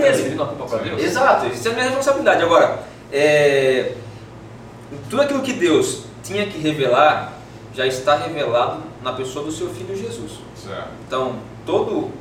a 0.43 0.45
culpa 0.45 0.65
para 0.65 0.79
Deus? 0.79 1.01
Exato, 1.01 1.47
isso 1.47 1.65
é 1.69 1.71
a 1.71 1.73
minha 1.73 1.85
responsabilidade. 1.85 2.43
Agora, 2.43 2.83
é, 3.11 3.93
tudo 5.09 5.21
aquilo 5.21 5.41
que 5.41 5.53
Deus 5.53 6.03
tinha 6.21 6.45
que 6.45 6.59
revelar 6.59 7.33
já 7.73 7.87
está 7.87 8.17
revelado 8.17 8.81
na 9.01 9.13
pessoa 9.13 9.45
do 9.45 9.51
seu 9.51 9.69
filho 9.69 9.95
Jesus. 9.95 10.33
Certo. 10.55 10.89
Então, 11.07 11.37
todo. 11.65 12.11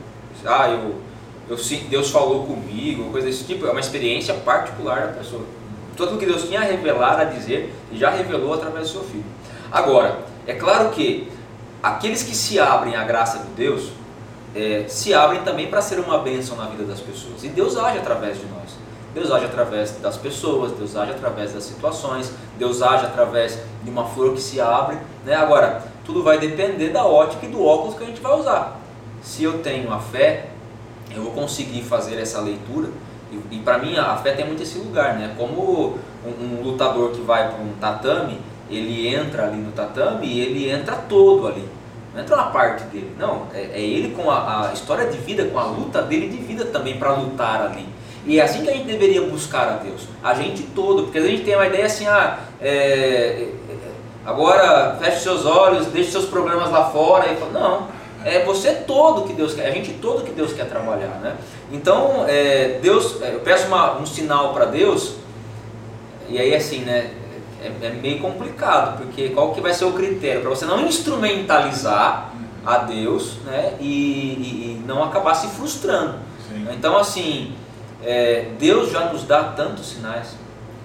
Ah, 0.45 0.69
eu, 0.69 0.97
eu 1.49 1.57
Deus 1.89 2.11
falou 2.11 2.45
comigo, 2.45 3.11
coisa 3.11 3.27
desse 3.27 3.45
tipo, 3.45 3.67
é 3.67 3.71
uma 3.71 3.81
experiência 3.81 4.35
particular 4.35 5.09
da 5.09 5.13
pessoa. 5.15 5.43
Tudo 5.97 6.19
que 6.19 6.25
Deus 6.25 6.45
tinha 6.45 6.61
a 6.61 6.65
revelar, 6.65 7.21
a 7.21 7.25
dizer, 7.25 7.75
já 7.93 8.11
revelou 8.11 8.55
através 8.55 8.89
do 8.89 8.93
seu 8.93 9.05
filho. 9.05 9.25
Agora, 9.71 10.21
é 10.47 10.55
claro 10.55 10.91
que 10.91 11.31
aqueles 11.83 12.23
que 12.23 12.35
se 12.35 12.59
abrem 12.59 12.97
à 12.97 13.05
graça 13.05 13.39
de 13.39 13.49
Deus, 13.57 13.91
é, 14.55 14.85
se 14.89 15.13
abrem 15.13 15.43
também 15.43 15.69
para 15.69 15.81
ser 15.83 15.99
uma 15.99 16.19
bênção 16.19 16.57
na 16.57 16.67
vida 16.67 16.85
das 16.85 17.01
pessoas. 17.01 17.43
E 17.43 17.49
Deus 17.49 17.77
age 17.77 17.99
através 17.99 18.39
de 18.39 18.47
nós. 18.47 18.83
Deus 19.15 19.31
age 19.31 19.45
através 19.45 19.93
das 19.99 20.17
pessoas, 20.17 20.73
Deus 20.73 20.97
age 20.97 21.11
através 21.11 21.53
das 21.53 21.65
situações, 21.65 22.33
Deus 22.59 22.81
age 22.81 23.05
através 23.05 23.59
de 23.83 23.91
uma 23.91 24.07
flor 24.07 24.33
que 24.33 24.41
se 24.41 24.61
abre. 24.61 24.97
Né? 25.25 25.35
Agora, 25.35 25.83
tudo 26.05 26.23
vai 26.23 26.39
depender 26.39 26.89
da 26.91 27.05
ótica 27.05 27.45
e 27.45 27.49
do 27.49 27.63
óculos 27.63 27.97
que 27.97 28.05
a 28.05 28.07
gente 28.07 28.21
vai 28.21 28.39
usar. 28.39 28.81
Se 29.23 29.45
eu 29.45 29.59
tenho 29.59 29.93
a 29.93 30.01
fé, 30.01 30.52
eu 31.17 31.25
vou 31.25 31.33
conseguir 31.33 31.83
fazer 31.83 32.21
essa 32.21 32.41
leitura. 32.41 32.89
E, 33.31 33.57
e 33.57 33.59
para 33.61 33.79
mim 33.79 33.97
a 33.97 34.17
fé 34.17 34.33
tem 34.33 34.47
muito 34.47 34.63
esse 34.63 34.79
lugar, 34.79 35.15
né? 35.15 35.35
Como 35.37 35.97
um, 36.25 36.45
um 36.45 36.63
lutador 36.63 37.11
que 37.13 37.21
vai 37.21 37.49
para 37.49 37.63
um 37.63 37.73
tatame, 37.81 38.39
ele 38.71 39.09
entra 39.09 39.47
ali 39.47 39.57
no 39.57 39.73
tatame 39.73 40.27
e 40.27 40.41
ele 40.41 40.71
entra 40.71 40.97
todo 40.97 41.47
ali. 41.47 41.69
Não 42.15 42.21
entra 42.21 42.37
uma 42.37 42.51
parte 42.51 42.85
dele, 42.85 43.15
não. 43.19 43.47
É, 43.55 43.71
é 43.75 43.81
ele 43.81 44.15
com 44.15 44.31
a, 44.31 44.69
a 44.69 44.73
história 44.73 45.07
de 45.11 45.19
vida, 45.19 45.45
com 45.47 45.59
a 45.59 45.65
luta 45.65 46.03
dele 46.03 46.29
de 46.29 46.37
vida 46.37 46.65
também 46.67 46.99
para 46.99 47.15
lutar 47.15 47.63
ali. 47.63 47.87
E 48.25 48.39
é 48.39 48.43
assim 48.43 48.63
que 48.63 48.71
a 48.71 48.73
gente 48.73 48.87
deveria 48.87 49.23
buscar 49.23 49.69
a 49.69 49.77
Deus. 49.77 50.03
A 50.23 50.35
gente 50.35 50.63
todo, 50.75 51.05
porque 51.05 51.19
a 51.19 51.27
gente 51.27 51.43
tem 51.43 51.57
uma 51.57 51.67
ideia 51.67 51.87
assim, 51.87 52.07
ah, 52.07 52.39
é, 52.61 52.69
é, 52.69 53.49
agora 54.25 54.97
feche 55.01 55.21
seus 55.21 55.45
olhos, 55.45 55.87
deixe 55.87 56.13
seus 56.13 56.27
problemas 56.27 56.71
lá 56.71 56.91
fora. 56.91 57.33
E 57.33 57.37
fala, 57.37 57.53
não, 57.53 57.89
é 58.25 58.45
você 58.45 58.73
todo 58.87 59.27
que 59.27 59.33
Deus 59.33 59.55
quer, 59.55 59.67
a 59.67 59.71
gente 59.71 59.93
todo 59.95 60.25
que 60.25 60.33
Deus 60.33 60.53
quer 60.53 60.69
trabalhar, 60.69 61.19
né? 61.23 61.37
Então, 61.71 62.25
é, 62.29 62.79
Deus, 62.83 63.21
é, 63.23 63.35
eu 63.35 63.41
peço 63.41 63.67
uma- 63.69 63.99
um 63.99 64.07
sinal 64.07 64.53
para 64.55 64.67
Deus, 64.67 65.15
E 66.29 66.39
aí 66.39 66.55
assim, 66.55 66.79
né? 66.79 67.11
É, 67.63 67.87
é 67.87 67.91
meio 67.91 68.19
complicado, 68.21 68.97
porque 68.99 69.29
qual 69.31 69.53
que 69.53 69.61
vai 69.61 69.75
ser 69.75 69.85
o 69.85 69.93
critério? 69.93 70.41
Para 70.41 70.51
você 70.51 70.65
não 70.65 70.81
instrumentalizar 70.87 72.33
a 72.65 72.79
Deus 72.79 73.35
né, 73.45 73.75
e, 73.81 73.87
e- 73.87 74.81
e 74.81 74.85
não 74.87 75.03
acabar 75.05 75.35
se 75.35 75.49
frustrando. 75.49 76.15
Sim. 76.49 76.67
Então 76.73 76.97
assim, 76.97 77.53
é, 78.05 78.47
Deus 78.59 78.91
já 78.91 79.13
nos 79.13 79.25
dá 79.25 79.45
tantos 79.45 79.87
sinais. 79.91 80.37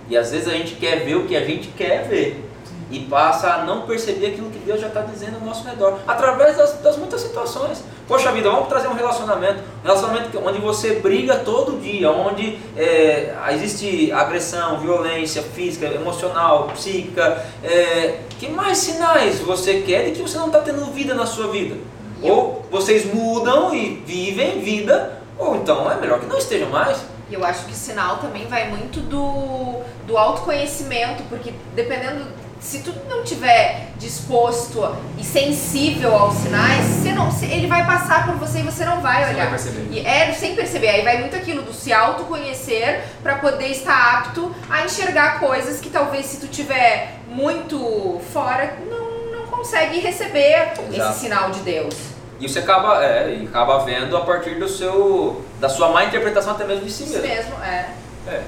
E 0.10 0.18
às 0.18 0.32
vezes 0.32 0.48
a 0.48 0.52
gente 0.52 0.76
quer 0.76 1.06
ver 1.06 1.16
o 1.16 1.26
que 1.28 1.36
a 1.36 1.44
gente 1.46 1.68
quer 1.70 2.08
ver. 2.08 2.47
E 2.90 3.00
passa 3.02 3.54
a 3.54 3.66
não 3.66 3.82
perceber 3.82 4.28
aquilo 4.28 4.50
que 4.50 4.60
Deus 4.60 4.80
já 4.80 4.88
está 4.88 5.02
dizendo 5.02 5.36
ao 5.36 5.42
nosso 5.42 5.68
redor. 5.68 6.00
Através 6.08 6.56
das, 6.56 6.74
das 6.82 6.98
muitas 6.98 7.22
situações. 7.22 7.84
Poxa 8.08 8.32
vida, 8.32 8.50
vamos 8.50 8.70
trazer 8.70 8.88
um 8.88 8.94
relacionamento. 8.94 9.62
Um 9.84 9.88
relacionamento 9.88 10.42
onde 10.46 10.60
você 10.60 10.94
briga 11.00 11.38
todo 11.40 11.82
dia, 11.82 12.10
onde 12.10 12.58
é, 12.78 13.36
existe 13.52 14.12
agressão, 14.12 14.80
violência 14.80 15.42
física, 15.42 15.86
emocional, 15.88 16.70
psíquica. 16.74 17.46
É, 17.64 18.20
que 18.40 18.50
mais 18.50 18.78
sinais 18.78 19.40
você 19.40 19.82
quer 19.82 20.06
de 20.06 20.12
que 20.12 20.22
você 20.22 20.38
não 20.38 20.48
está 20.48 20.60
tendo 20.62 20.86
vida 20.94 21.14
na 21.14 21.26
sua 21.26 21.48
vida? 21.48 21.76
Ou 22.22 22.66
vocês 22.72 23.06
mudam 23.14 23.74
e 23.76 24.02
vivem 24.06 24.60
vida, 24.62 25.22
ou 25.38 25.56
então 25.56 25.92
é 25.92 25.96
melhor 26.00 26.20
que 26.20 26.26
não 26.26 26.38
estejam 26.38 26.70
mais. 26.70 26.98
E 27.30 27.34
eu 27.34 27.44
acho 27.44 27.66
que 27.66 27.76
sinal 27.76 28.18
também 28.18 28.48
vai 28.48 28.70
muito 28.70 29.02
do, 29.02 29.82
do 30.06 30.18
autoconhecimento, 30.18 31.24
porque 31.30 31.54
dependendo, 31.76 32.26
se 32.60 32.80
tu 32.80 32.94
não 33.10 33.24
tiver 33.24 33.90
disposto 33.98 34.84
e 35.18 35.24
sensível 35.24 36.14
aos 36.16 36.36
sinais, 36.36 36.86
você 36.86 37.12
não, 37.12 37.30
ele 37.44 37.68
vai 37.68 37.86
passar 37.86 38.26
por 38.26 38.36
você 38.36 38.60
e 38.60 38.64
você 38.64 38.84
não 38.86 39.00
vai 39.02 39.24
Você 39.26 39.30
olhar. 39.34 39.44
vai 39.44 39.50
perceber. 39.50 39.88
E 39.92 40.06
é 40.06 40.32
sem 40.34 40.56
perceber, 40.56 40.90
aí 40.90 41.04
vai 41.04 41.18
muito 41.20 41.36
aquilo 41.36 41.62
do 41.62 41.74
se 41.74 41.94
autoconhecer 41.94 43.04
para 43.24 43.36
poder 43.36 43.68
estar 43.68 44.20
apto 44.20 44.54
a 44.70 44.84
enxergar 44.84 45.40
coisas 45.40 45.80
que 45.80 45.90
talvez 45.90 46.26
se 46.26 46.38
tu 46.40 46.48
tiver 46.48 47.14
muito 47.28 48.20
fora, 48.34 48.78
não, 48.90 49.40
não 49.40 49.48
consegue 49.48 50.00
receber 50.00 50.74
Exato. 50.92 50.94
esse 51.12 51.20
sinal 51.20 51.52
de 51.52 51.60
Deus. 51.60 51.94
E 52.40 52.48
você 52.48 52.60
acaba, 52.60 53.04
é, 53.04 53.34
e 53.34 53.48
acaba 53.48 53.80
vendo 53.80 54.16
a 54.16 54.22
partir 54.22 54.56
do 54.60 54.68
seu, 54.68 55.44
da 55.60 55.68
sua 55.70 55.90
má 55.90 56.06
interpretação 56.06 56.52
até 56.54 56.66
mesmo 56.66 56.86
de 56.86 56.92
si 56.92 57.04
Isso 57.04 57.14
mesmo. 57.20 57.28
mesmo, 57.28 57.64
é. 57.64 57.90
É, 58.28 58.42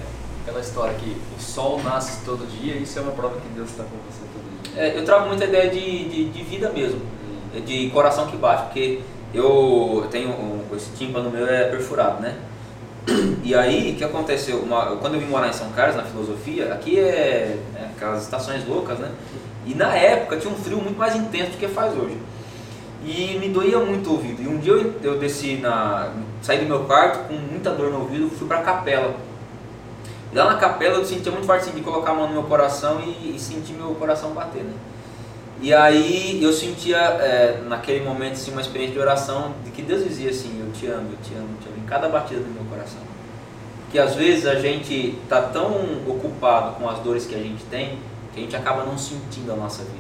aquela 0.50 0.62
história 0.62 0.94
que 0.96 1.16
o 1.38 1.42
sol 1.42 1.80
nasce 1.84 2.26
todo 2.26 2.46
dia, 2.60 2.76
isso 2.76 2.98
é 2.98 3.02
uma 3.02 3.12
prova 3.12 3.40
que 3.40 3.48
Deus 3.50 3.70
está 3.70 3.84
com 3.84 3.92
você 4.10 4.22
todo 4.34 4.74
dia. 4.74 4.82
É, 4.82 4.98
eu 4.98 5.06
trago 5.06 5.28
muita 5.28 5.46
ideia 5.46 5.70
de, 5.70 6.10
de, 6.10 6.30
de 6.30 6.44
vida 6.44 6.70
mesmo, 6.72 7.00
de 7.66 7.90
coração 7.92 8.28
que 8.28 8.36
bate, 8.36 8.64
porque 8.64 9.02
eu 9.34 10.08
tenho 10.10 10.30
um, 10.30 10.62
esse 10.76 10.90
tímpano 10.98 11.30
meu 11.30 11.48
é 11.48 11.66
perfurado, 11.66 12.22
né? 12.22 12.36
E 13.44 13.56
aí, 13.56 13.94
o 13.94 13.96
que 13.96 14.04
aconteceu? 14.04 14.60
Uma- 14.60 14.98
quando 14.98 15.16
eu 15.16 15.20
vim 15.20 15.28
morar 15.28 15.48
em 15.48 15.54
São 15.54 15.70
Carlos, 15.72 15.96
na 15.96 16.04
filosofia, 16.04 16.74
aqui 16.74 17.00
é, 17.00 17.58
é 17.76 17.86
aquelas 17.96 18.24
estações 18.24 18.68
loucas, 18.68 19.00
né? 19.00 19.10
E 19.66 19.74
na 19.74 19.96
época 19.96 20.38
tinha 20.38 20.54
um 20.54 20.58
frio 20.58 20.78
muito 20.78 20.98
mais 20.98 21.16
intenso 21.16 21.52
do 21.52 21.58
que 21.58 21.68
faz 21.68 21.96
hoje. 21.96 22.18
E 23.06 23.38
me 23.40 23.50
doía 23.50 23.80
muito 23.80 24.10
o 24.10 24.14
ouvido. 24.14 24.42
E 24.44 24.48
um 24.48 24.58
dia 24.58 24.74
eu, 24.74 24.94
eu 25.02 25.18
desci 25.18 25.56
na. 25.58 26.12
saí 26.42 26.60
do 26.60 26.66
meu 26.66 26.82
quarto 26.82 27.28
com 27.28 27.34
muita 27.34 27.72
dor 27.72 27.92
no 27.92 28.02
ouvido, 28.02 28.30
fui 28.30 28.48
pra 28.48 28.62
capela. 28.62 29.16
Lá 30.34 30.46
na 30.46 30.58
capela 30.58 30.98
eu 30.98 31.06
sentia 31.06 31.32
muito 31.32 31.46
forte 31.46 31.64
assim, 31.64 31.72
de 31.72 31.82
colocar 31.82 32.12
a 32.12 32.16
mão 32.16 32.28
no 32.28 32.34
meu 32.34 32.44
coração 32.44 33.02
e, 33.02 33.36
e 33.36 33.40
sentir 33.40 33.74
meu 33.74 33.96
coração 33.96 34.32
bater, 34.32 34.64
né? 34.64 34.74
E 35.62 35.74
aí 35.74 36.42
eu 36.42 36.54
sentia 36.54 36.98
é, 36.98 37.62
naquele 37.68 38.06
momento 38.06 38.34
assim, 38.34 38.52
uma 38.52 38.62
experiência 38.62 38.94
de 38.94 39.00
oração 39.00 39.54
de 39.66 39.72
que 39.72 39.82
Deus 39.82 40.04
dizia 40.04 40.30
assim, 40.30 40.64
eu 40.66 40.72
te 40.72 40.88
amo, 40.88 41.10
eu 41.12 41.18
te 41.18 41.34
amo, 41.34 41.50
eu 41.56 41.64
te 41.64 41.68
amo, 41.68 41.78
em 41.84 41.88
cada 41.88 42.08
batida 42.08 42.40
do 42.40 42.54
meu 42.54 42.64
coração. 42.66 43.02
Porque 43.84 43.98
às 43.98 44.16
vezes 44.16 44.46
a 44.46 44.56
gente 44.56 45.18
está 45.24 45.42
tão 45.42 45.72
ocupado 46.08 46.76
com 46.76 46.88
as 46.88 47.00
dores 47.00 47.26
que 47.26 47.36
a 47.36 47.40
gente 47.40 47.64
tem 47.66 47.98
que 48.34 48.40
a 48.40 48.44
gente 48.44 48.56
acaba 48.56 48.84
não 48.84 48.98
sentindo 48.98 49.52
a 49.52 49.56
nossa 49.56 49.84
vida. 49.84 49.98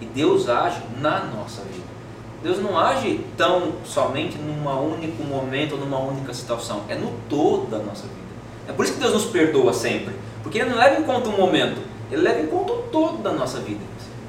E 0.00 0.06
Deus 0.06 0.48
age 0.48 0.80
na 1.00 1.24
nossa 1.24 1.62
vida. 1.62 1.94
Deus 2.42 2.58
não 2.58 2.78
age 2.78 3.24
tão 3.38 3.72
somente 3.84 4.36
num 4.36 4.68
único 4.92 5.24
momento 5.24 5.72
ou 5.72 5.80
numa 5.80 5.98
única 5.98 6.34
situação, 6.34 6.82
é 6.88 6.94
no 6.94 7.12
todo 7.28 7.70
da 7.70 7.78
nossa 7.78 8.02
vida. 8.02 8.23
É 8.68 8.72
por 8.72 8.84
isso 8.84 8.94
que 8.94 9.00
Deus 9.00 9.12
nos 9.12 9.24
perdoa 9.26 9.72
sempre, 9.72 10.14
porque 10.42 10.58
Ele 10.58 10.70
não 10.70 10.78
leva 10.78 11.00
em 11.00 11.04
conta 11.04 11.28
um 11.28 11.36
momento, 11.36 11.80
Ele 12.10 12.22
leva 12.22 12.40
em 12.40 12.46
conta 12.46 12.72
o 12.72 12.76
todo 12.90 13.22
da 13.22 13.32
nossa 13.32 13.58
vida. 13.60 13.80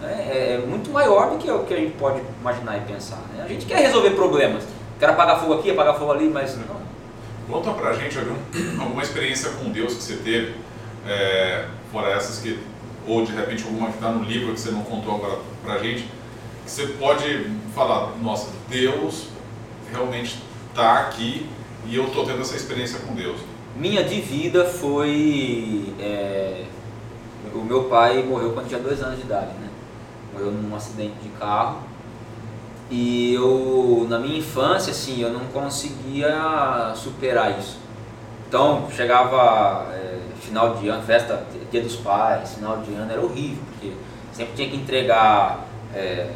É, 0.03 0.55
é 0.61 0.65
muito 0.67 0.89
maior 0.91 1.31
do 1.31 1.37
que 1.37 1.49
o 1.49 1.63
que 1.63 1.73
a 1.73 1.77
gente 1.77 1.93
pode 1.93 2.21
imaginar 2.41 2.77
e 2.77 2.81
pensar. 2.81 3.17
né? 3.33 3.43
A 3.43 3.47
gente 3.47 3.65
quer 3.65 3.77
resolver 3.79 4.11
problemas, 4.11 4.63
quer 4.99 5.09
apagar 5.09 5.39
fogo 5.39 5.53
aqui, 5.55 5.71
apagar 5.71 5.97
fogo 5.97 6.11
ali, 6.11 6.27
mas 6.29 6.55
não. 6.57 6.75
Conta 7.49 7.71
pra 7.71 7.93
gente 7.93 8.17
algum- 8.17 8.81
alguma 8.81 9.01
experiência 9.03 9.49
com 9.51 9.69
Deus 9.71 9.93
que 9.93 10.03
você 10.03 10.15
teve, 10.17 10.55
é, 11.07 11.65
fora 11.91 12.09
essas 12.11 12.39
que, 12.39 12.59
ou 13.07 13.23
de 13.23 13.31
repente 13.33 13.63
alguma 13.63 13.87
que 13.89 13.95
está 13.95 14.09
no 14.11 14.23
livro 14.23 14.53
que 14.53 14.59
você 14.59 14.71
não 14.71 14.81
contou 14.83 15.15
agora 15.15 15.39
pra 15.63 15.77
gente, 15.77 16.03
que 16.65 16.71
você 16.71 16.87
pode 16.87 17.49
falar, 17.75 18.11
nossa, 18.21 18.47
Deus 18.67 19.27
realmente 19.91 20.41
está 20.69 20.99
aqui 20.99 21.47
e 21.87 21.95
eu 21.95 22.05
estou 22.05 22.25
tendo 22.25 22.41
essa 22.41 22.55
experiência 22.55 22.99
com 22.99 23.13
Deus. 23.13 23.37
Minha 23.75 24.03
de 24.03 24.21
vida 24.21 24.65
foi. 24.65 25.93
é, 25.99 26.63
o 27.53 27.59
meu 27.59 27.85
pai 27.85 28.23
morreu 28.23 28.51
quando 28.53 28.67
tinha 28.67 28.79
dois 28.79 29.01
anos 29.01 29.17
de 29.17 29.25
idade, 29.25 29.51
né? 29.59 29.69
Morreu 30.33 30.51
num 30.51 30.75
acidente 30.75 31.15
de 31.21 31.29
carro. 31.29 31.79
E 32.89 33.33
eu, 33.33 34.05
na 34.09 34.19
minha 34.19 34.37
infância, 34.37 34.91
assim, 34.91 35.21
eu 35.21 35.31
não 35.31 35.45
conseguia 35.47 36.93
superar 36.95 37.57
isso. 37.59 37.77
Então, 38.47 38.87
chegava 38.91 39.87
é, 39.91 40.19
final 40.39 40.75
de 40.75 40.87
ano, 40.87 41.03
festa, 41.03 41.43
dia 41.71 41.81
dos 41.81 41.95
pais, 41.95 42.53
final 42.53 42.77
de 42.77 42.93
ano, 42.93 43.11
era 43.11 43.21
horrível, 43.21 43.63
porque 43.71 43.91
sempre 44.31 44.53
tinha 44.55 44.69
que 44.69 44.75
entregar 44.75 45.65
é, 45.93 46.29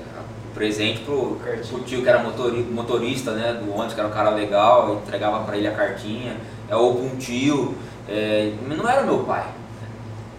o 0.49 0.53
presente 0.55 1.01
pro, 1.01 1.37
pro 1.69 1.79
tio 1.81 2.01
que 2.01 2.09
era 2.09 2.19
motori- 2.23 2.63
motorista 2.63 3.31
né, 3.31 3.53
do 3.53 3.71
ônibus, 3.71 3.93
que 3.93 3.99
era 3.99 4.09
um 4.09 4.13
cara 4.13 4.31
legal, 4.31 5.01
entregava 5.05 5.43
para 5.43 5.55
ele 5.55 5.67
a 5.67 5.73
cartinha, 5.73 6.35
é, 6.69 6.75
ou 6.75 6.95
para 6.95 7.03
um 7.03 7.15
tio, 7.17 7.75
é, 8.07 8.53
não 8.67 8.87
era 8.87 9.01
meu 9.01 9.19
pai. 9.19 9.45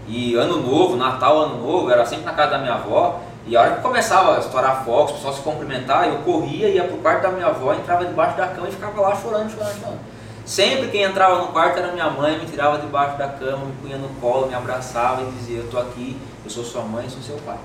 E 0.06 0.34
ano 0.34 0.60
novo, 0.60 0.96
Natal, 0.96 1.38
ano 1.38 1.58
novo, 1.58 1.90
era 1.90 2.04
sempre 2.04 2.24
na 2.24 2.32
casa 2.32 2.52
da 2.52 2.58
minha 2.58 2.74
avó. 2.74 3.20
E 3.46 3.56
a 3.56 3.60
hora 3.60 3.76
que 3.76 3.82
começava 3.82 4.36
a 4.36 4.40
estourar 4.40 4.84
fogos, 4.84 5.12
o 5.12 5.14
pessoal 5.14 5.34
se 5.34 5.40
cumprimentar, 5.40 6.08
eu 6.08 6.18
corria, 6.18 6.68
ia 6.68 6.84
pro 6.84 6.98
quarto 6.98 7.22
da 7.22 7.30
minha 7.30 7.46
avó, 7.46 7.72
entrava 7.72 8.04
debaixo 8.04 8.36
da 8.36 8.48
cama 8.48 8.68
e 8.68 8.72
ficava 8.72 9.00
lá 9.00 9.16
chorando, 9.16 9.50
chorando, 9.50 9.80
chorando. 9.80 9.98
Sempre 10.44 10.88
quem 10.88 11.02
entrava 11.02 11.42
no 11.42 11.48
quarto 11.48 11.78
era 11.78 11.92
minha 11.92 12.10
mãe, 12.10 12.38
me 12.38 12.46
tirava 12.46 12.78
debaixo 12.78 13.16
da 13.16 13.28
cama, 13.28 13.66
me 13.66 13.72
punha 13.82 13.96
no 13.98 14.08
colo, 14.20 14.46
me 14.48 14.54
abraçava 14.54 15.22
e 15.22 15.30
dizia, 15.32 15.58
eu 15.58 15.70
tô 15.70 15.78
aqui, 15.78 16.16
eu 16.44 16.50
sou 16.50 16.64
sua 16.64 16.82
mãe, 16.82 17.08
sou 17.08 17.22
seu 17.22 17.36
pai. 17.46 17.58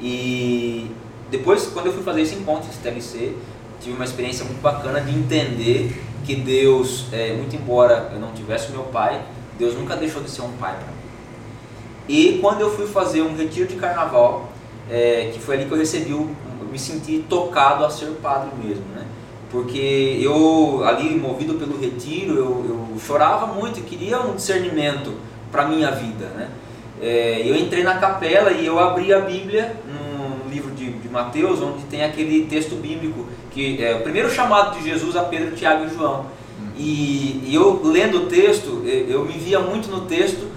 E 0.00 0.90
depois, 1.30 1.66
quando 1.66 1.86
eu 1.86 1.92
fui 1.92 2.02
fazer 2.02 2.22
esse 2.22 2.34
encontro, 2.34 2.68
esse 2.68 2.78
TLC, 2.80 3.36
tive 3.80 3.96
uma 3.96 4.04
experiência 4.04 4.44
muito 4.44 4.60
bacana 4.60 5.00
de 5.00 5.10
entender 5.12 6.04
que 6.24 6.34
Deus, 6.34 7.06
é, 7.12 7.32
muito 7.34 7.54
embora 7.54 8.10
eu 8.12 8.18
não 8.18 8.32
tivesse 8.32 8.72
meu 8.72 8.84
pai, 8.84 9.22
Deus 9.58 9.74
nunca 9.74 9.96
deixou 9.96 10.22
de 10.22 10.30
ser 10.30 10.42
um 10.42 10.52
pai 10.52 10.74
para 10.74 10.86
mim. 10.86 11.04
E 12.08 12.38
quando 12.40 12.60
eu 12.60 12.74
fui 12.74 12.86
fazer 12.86 13.22
um 13.22 13.36
retiro 13.36 13.68
de 13.68 13.76
carnaval, 13.76 14.50
é, 14.90 15.30
que 15.32 15.38
foi 15.38 15.56
ali 15.56 15.66
que 15.66 15.72
eu 15.72 15.78
recebi, 15.78 16.10
eu 16.10 16.28
me 16.70 16.78
senti 16.78 17.24
tocado 17.28 17.84
a 17.84 17.90
ser 17.90 18.06
padre 18.22 18.50
mesmo, 18.62 18.84
né? 18.94 19.04
Porque 19.50 20.18
eu, 20.20 20.82
ali 20.84 21.14
movido 21.14 21.54
pelo 21.54 21.78
retiro, 21.78 22.34
eu, 22.34 22.66
eu 22.68 23.00
chorava 23.00 23.46
muito 23.46 23.78
e 23.78 23.82
queria 23.82 24.20
um 24.20 24.34
discernimento 24.34 25.14
para 25.52 25.68
minha 25.68 25.90
vida, 25.92 26.26
né? 26.34 26.50
É, 27.00 27.42
eu 27.44 27.54
entrei 27.54 27.84
na 27.84 27.98
capela 27.98 28.50
e 28.50 28.66
eu 28.66 28.78
abri 28.78 29.12
a 29.12 29.20
Bíblia 29.20 29.76
no 29.86 30.50
livro 30.50 30.70
de, 30.72 30.90
de 30.90 31.08
Mateus, 31.08 31.60
onde 31.60 31.84
tem 31.84 32.02
aquele 32.02 32.46
texto 32.46 32.74
bíblico 32.76 33.26
que 33.54 33.82
é 33.82 33.94
o 33.94 34.00
primeiro 34.00 34.28
chamado 34.28 34.76
de 34.76 34.84
Jesus 34.84 35.14
a 35.14 35.22
Pedro, 35.22 35.54
Tiago 35.54 35.84
e 35.84 35.94
João. 35.94 36.26
E, 36.76 37.44
e 37.46 37.54
eu 37.54 37.80
lendo 37.84 38.24
o 38.24 38.26
texto, 38.26 38.82
eu, 38.84 39.24
me 39.24 39.38
via 39.38 39.60
muito 39.60 39.88
no 39.88 40.02
texto 40.02 40.50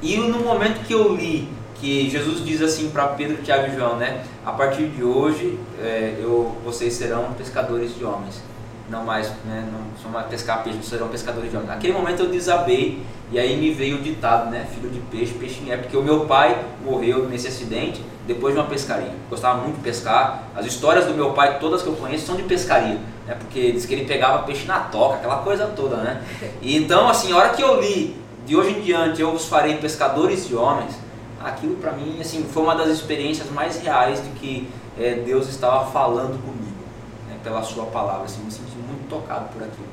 e 0.00 0.16
no 0.16 0.38
momento 0.38 0.86
que 0.86 0.92
eu 0.92 1.14
li 1.14 1.48
que 1.80 2.08
Jesus 2.08 2.44
diz 2.44 2.62
assim 2.62 2.88
para 2.90 3.08
Pedro, 3.08 3.42
Tiago 3.42 3.66
e 3.66 3.76
João, 3.76 3.96
né? 3.96 4.24
A 4.46 4.52
partir 4.52 4.86
de 4.86 5.02
hoje, 5.02 5.58
é, 5.82 6.16
eu, 6.18 6.56
vocês 6.64 6.94
serão 6.94 7.32
pescadores 7.32 7.94
de 7.96 8.04
homens. 8.04 8.40
Não 8.88 9.04
mais, 9.04 9.28
né? 9.44 9.68
Não 9.70 10.00
são 10.00 10.10
mais 10.10 10.26
pescar 10.28 10.62
peixe, 10.62 10.78
serão 10.82 11.08
pescadores 11.08 11.50
de 11.50 11.56
homens. 11.56 11.70
Naquele 11.70 11.92
momento 11.92 12.22
eu 12.22 12.28
desabei 12.28 13.02
e 13.32 13.38
aí 13.38 13.56
me 13.56 13.72
veio 13.72 13.96
o 13.96 14.00
ditado, 14.00 14.50
né? 14.50 14.66
Filho 14.72 14.88
de 14.88 15.00
peixe, 15.00 15.34
peixe 15.34 15.60
é 15.68 15.76
porque 15.76 15.96
o 15.96 16.02
meu 16.02 16.20
pai 16.26 16.64
morreu 16.84 17.28
nesse 17.28 17.48
acidente 17.48 18.00
depois 18.26 18.54
de 18.54 18.60
uma 18.60 18.68
pescaria. 18.68 19.12
Gostava 19.28 19.62
muito 19.62 19.76
de 19.76 19.82
pescar. 19.82 20.44
As 20.54 20.66
histórias 20.66 21.06
do 21.06 21.14
meu 21.14 21.32
pai, 21.32 21.58
todas 21.58 21.82
que 21.82 21.88
eu 21.88 21.94
conheço, 21.94 22.26
são 22.26 22.36
de 22.36 22.42
pescaria, 22.42 22.98
né? 23.26 23.34
Porque 23.38 23.72
diz 23.72 23.86
que 23.86 23.94
ele 23.94 24.04
pegava 24.04 24.42
peixe 24.44 24.66
na 24.66 24.80
toca, 24.80 25.16
aquela 25.16 25.38
coisa 25.38 25.66
toda, 25.66 25.96
né? 25.96 26.22
E 26.60 26.76
então, 26.76 27.08
assim, 27.08 27.32
a 27.32 27.36
hora 27.36 27.48
que 27.50 27.62
eu 27.62 27.80
li, 27.80 28.16
de 28.46 28.56
hoje 28.56 28.70
em 28.70 28.80
diante 28.80 29.20
eu 29.20 29.32
os 29.32 29.46
farei 29.46 29.76
pescadores 29.76 30.48
de 30.48 30.54
homens, 30.54 30.94
aquilo 31.42 31.76
para 31.76 31.92
mim, 31.92 32.18
assim, 32.20 32.44
foi 32.50 32.62
uma 32.62 32.74
das 32.74 32.88
experiências 32.88 33.50
mais 33.50 33.80
reais 33.80 34.22
de 34.22 34.30
que 34.30 34.68
eh, 34.98 35.22
Deus 35.24 35.48
estava 35.48 35.90
falando 35.90 36.40
comigo, 36.42 36.84
né? 37.28 37.36
Pela 37.42 37.62
sua 37.62 37.84
palavra, 37.86 38.24
assim, 38.24 38.42
me 38.42 38.50
senti 38.50 38.76
muito 38.76 39.08
tocado 39.08 39.48
por 39.52 39.62
aquilo. 39.62 39.88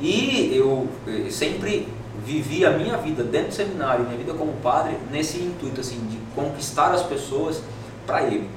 E 0.00 0.56
eu 0.56 0.88
eh, 1.06 1.30
sempre 1.30 1.88
vivi 2.24 2.64
a 2.64 2.70
minha 2.70 2.96
vida 2.96 3.24
dentro 3.24 3.48
do 3.48 3.54
seminário, 3.54 4.04
minha 4.04 4.16
vida 4.16 4.32
como 4.34 4.52
padre, 4.62 4.96
nesse 5.10 5.38
intuito 5.38 5.80
assim 5.80 5.98
de 6.06 6.21
conquistar 6.34 6.92
as 6.92 7.02
pessoas 7.02 7.62
para 8.06 8.22
Ele, 8.22 8.48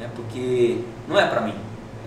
né? 0.00 0.10
porque 0.14 0.80
não 1.08 1.18
é 1.18 1.26
para 1.26 1.40
mim. 1.40 1.54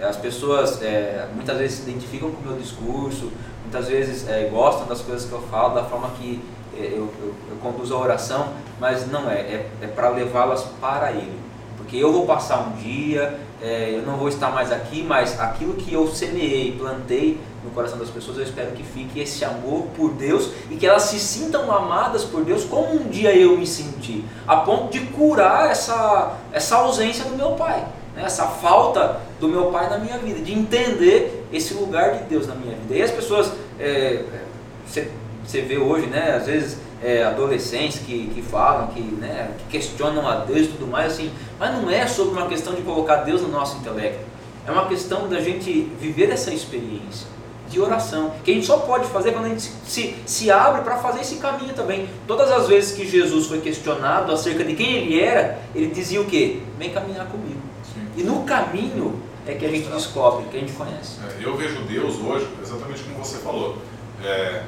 As 0.02 0.16
pessoas 0.16 0.82
é, 0.82 1.28
muitas 1.34 1.58
vezes 1.58 1.80
se 1.80 1.90
identificam 1.90 2.32
com 2.32 2.42
o 2.42 2.48
meu 2.48 2.58
discurso, 2.58 3.32
muitas 3.64 3.88
vezes 3.88 4.28
é, 4.28 4.48
gostam 4.50 4.88
das 4.88 5.02
coisas 5.02 5.28
que 5.28 5.34
eu 5.34 5.42
falo, 5.50 5.74
da 5.74 5.84
forma 5.84 6.10
que 6.20 6.42
é, 6.78 6.86
eu, 6.94 7.12
eu, 7.20 7.34
eu 7.50 7.58
conduzo 7.62 7.96
a 7.96 8.00
oração, 8.00 8.54
mas 8.80 9.10
não 9.12 9.30
é, 9.30 9.40
é, 9.40 9.70
é 9.82 9.88
para 9.88 10.10
levá-las 10.10 10.64
para 10.80 11.12
Ele. 11.12 11.47
Porque 11.88 12.04
eu 12.04 12.12
vou 12.12 12.26
passar 12.26 12.68
um 12.68 12.72
dia, 12.82 13.40
é, 13.62 13.94
eu 13.96 14.02
não 14.02 14.18
vou 14.18 14.28
estar 14.28 14.52
mais 14.52 14.74
aqui, 14.74 15.02
mas 15.04 15.40
aquilo 15.40 15.76
que 15.76 15.94
eu 15.94 16.06
semeei, 16.10 16.76
plantei 16.78 17.40
no 17.64 17.70
coração 17.72 17.98
das 17.98 18.10
pessoas, 18.10 18.36
eu 18.36 18.44
espero 18.44 18.72
que 18.72 18.84
fique 18.84 19.22
esse 19.22 19.46
amor 19.46 19.84
por 19.96 20.12
Deus 20.12 20.52
e 20.70 20.76
que 20.76 20.86
elas 20.86 21.04
se 21.04 21.18
sintam 21.18 21.72
amadas 21.72 22.26
por 22.26 22.44
Deus 22.44 22.66
como 22.66 22.94
um 22.94 23.08
dia 23.08 23.34
eu 23.34 23.58
me 23.58 23.66
senti, 23.66 24.26
a 24.46 24.58
ponto 24.58 24.92
de 24.92 25.00
curar 25.00 25.72
essa, 25.72 26.36
essa 26.52 26.76
ausência 26.76 27.24
do 27.24 27.38
meu 27.38 27.52
pai, 27.52 27.88
né? 28.14 28.24
essa 28.26 28.48
falta 28.48 29.22
do 29.40 29.48
meu 29.48 29.68
pai 29.68 29.90
na 29.90 29.98
minha 29.98 30.18
vida, 30.18 30.42
de 30.42 30.52
entender 30.52 31.48
esse 31.54 31.74
lugar 31.74 32.16
de 32.16 32.24
Deus 32.26 32.48
na 32.48 32.56
minha 32.56 32.76
vida. 32.76 32.96
E 32.96 33.02
as 33.02 33.12
pessoas, 33.12 33.50
você 34.86 35.60
é, 35.60 35.62
vê 35.62 35.78
hoje, 35.78 36.08
né, 36.08 36.34
às 36.36 36.48
vezes 36.48 36.80
é, 37.02 37.24
adolescentes 37.24 38.00
que, 38.00 38.28
que 38.34 38.42
falam, 38.42 38.88
que, 38.88 39.02
né, 39.02 39.52
que 39.58 39.78
questionam 39.78 40.28
a 40.28 40.38
Deus 40.38 40.68
e 40.68 40.70
tudo 40.70 40.88
mais, 40.88 41.14
assim, 41.14 41.32
mas 41.60 41.74
não 41.74 41.90
é 41.90 42.08
sobre 42.08 42.40
uma 42.40 42.48
questão 42.48 42.74
de 42.74 42.82
colocar 42.82 43.18
Deus 43.18 43.42
no 43.42 43.50
nosso 43.50 43.78
intelecto, 43.78 44.26
é 44.66 44.72
uma 44.72 44.88
questão 44.88 45.28
da 45.28 45.40
gente 45.40 45.72
viver 46.00 46.30
essa 46.30 46.54
experiência 46.54 47.28
de 47.70 47.80
oração, 47.80 48.34
que 48.44 48.52
a 48.52 48.54
gente 48.54 48.66
só 48.66 48.78
pode 48.80 49.08
fazer 49.08 49.32
quando 49.32 49.46
a 49.46 49.50
gente 49.50 49.70
se, 49.86 50.16
se 50.26 50.50
abre 50.50 50.82
para 50.82 50.98
fazer 50.98 51.22
esse 51.22 51.36
caminho 51.36 51.74
também. 51.74 52.08
Todas 52.26 52.50
as 52.50 52.68
vezes 52.68 52.96
que 52.96 53.06
Jesus 53.06 53.48
foi 53.48 53.60
questionado 53.60 54.32
acerca 54.32 54.64
de 54.64 54.74
quem 54.74 54.94
ele 54.94 55.20
era, 55.20 55.60
ele 55.76 55.88
dizia 55.88 56.22
o 56.22 56.26
quê? 56.26 56.62
Vem 56.80 56.92
caminhar 56.92 57.28
comigo. 57.28 57.60
Sim. 57.94 58.08
E 58.16 58.24
no 58.24 58.44
caminho 58.44 59.22
é 59.46 59.54
que 59.54 59.66
a 59.66 59.70
gente 59.70 59.90
descobre, 59.90 60.46
que 60.50 60.58
a 60.58 60.60
gente 60.60 60.74
conhece. 60.74 61.20
É, 61.22 61.46
eu 61.46 61.56
vejo 61.56 61.82
Deus 61.82 62.16
hoje 62.20 62.48
exatamente 62.62 63.04
como 63.04 63.24
você 63.24 63.38
falou. 63.38 63.78
É, 64.24 64.28
é, 64.28 64.64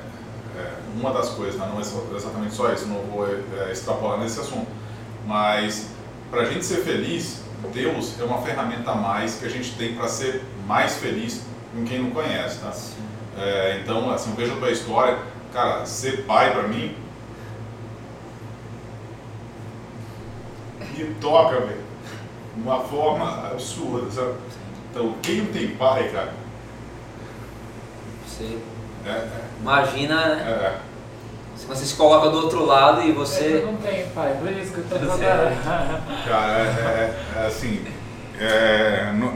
uma 0.96 1.12
das 1.12 1.30
coisas, 1.30 1.60
né? 1.60 1.70
não 1.72 1.80
é 1.80 2.16
exatamente 2.16 2.54
só 2.54 2.72
isso, 2.72 2.88
não 2.88 3.02
vou 3.02 3.28
é, 3.28 3.72
extrapolar 3.72 4.20
nesse 4.20 4.40
assunto, 4.40 4.68
mas 5.26 5.88
para 6.30 6.42
a 6.42 6.46
gente 6.46 6.66
ser 6.66 6.78
feliz, 6.78 7.42
Deus 7.74 8.20
é 8.20 8.24
uma 8.24 8.42
ferramenta 8.42 8.92
a 8.92 8.96
mais 8.96 9.36
que 9.36 9.46
a 9.46 9.50
gente 9.50 9.74
tem 9.74 9.96
para 9.96 10.08
ser 10.08 10.44
mais 10.66 10.96
feliz 10.98 11.44
com 11.74 11.84
quem 11.84 12.04
não 12.04 12.12
conhece, 12.12 12.60
tá? 12.60 12.74
É, 13.38 13.82
então, 13.82 14.10
assim, 14.12 14.32
eu 14.32 14.36
vejo 14.36 14.54
a 14.54 14.58
tua 14.58 14.72
história, 14.72 15.18
cara, 15.54 15.86
ser 15.86 16.26
pai 16.26 16.52
para 16.52 16.68
mim 16.68 16.96
me 20.98 21.14
toca, 21.16 21.60
velho, 21.62 21.82
de 22.56 22.62
uma 22.62 22.82
forma 22.82 23.48
absurda, 23.48 24.12
sabe? 24.12 24.34
Então, 24.92 25.16
quem 25.22 25.38
não 25.38 25.54
tem 25.54 25.70
pai, 25.76 26.10
cara? 26.10 26.34
Você 28.28 28.58
é, 29.06 29.10
é. 29.10 29.28
imagina, 29.60 30.36
né? 30.36 30.42
É. 30.50 30.90
Se 31.56 31.66
você 31.66 31.86
se 31.86 31.96
coloca 31.96 32.30
do 32.30 32.38
outro 32.38 32.66
lado 32.66 33.02
e 33.04 33.12
você. 33.12 33.62
Eu 33.64 33.72
não 33.72 33.78
tenho 33.78 34.08
pai, 34.12 34.38
por 34.40 34.52
isso 34.52 34.74
que 34.74 34.78
eu 34.80 34.84
tô 34.90 35.06
falando. 35.06 36.26
Cara, 36.26 36.54
é, 36.54 37.16
é 37.36 37.46
assim. 37.46 37.86
É, 38.40 39.12
não, 39.16 39.34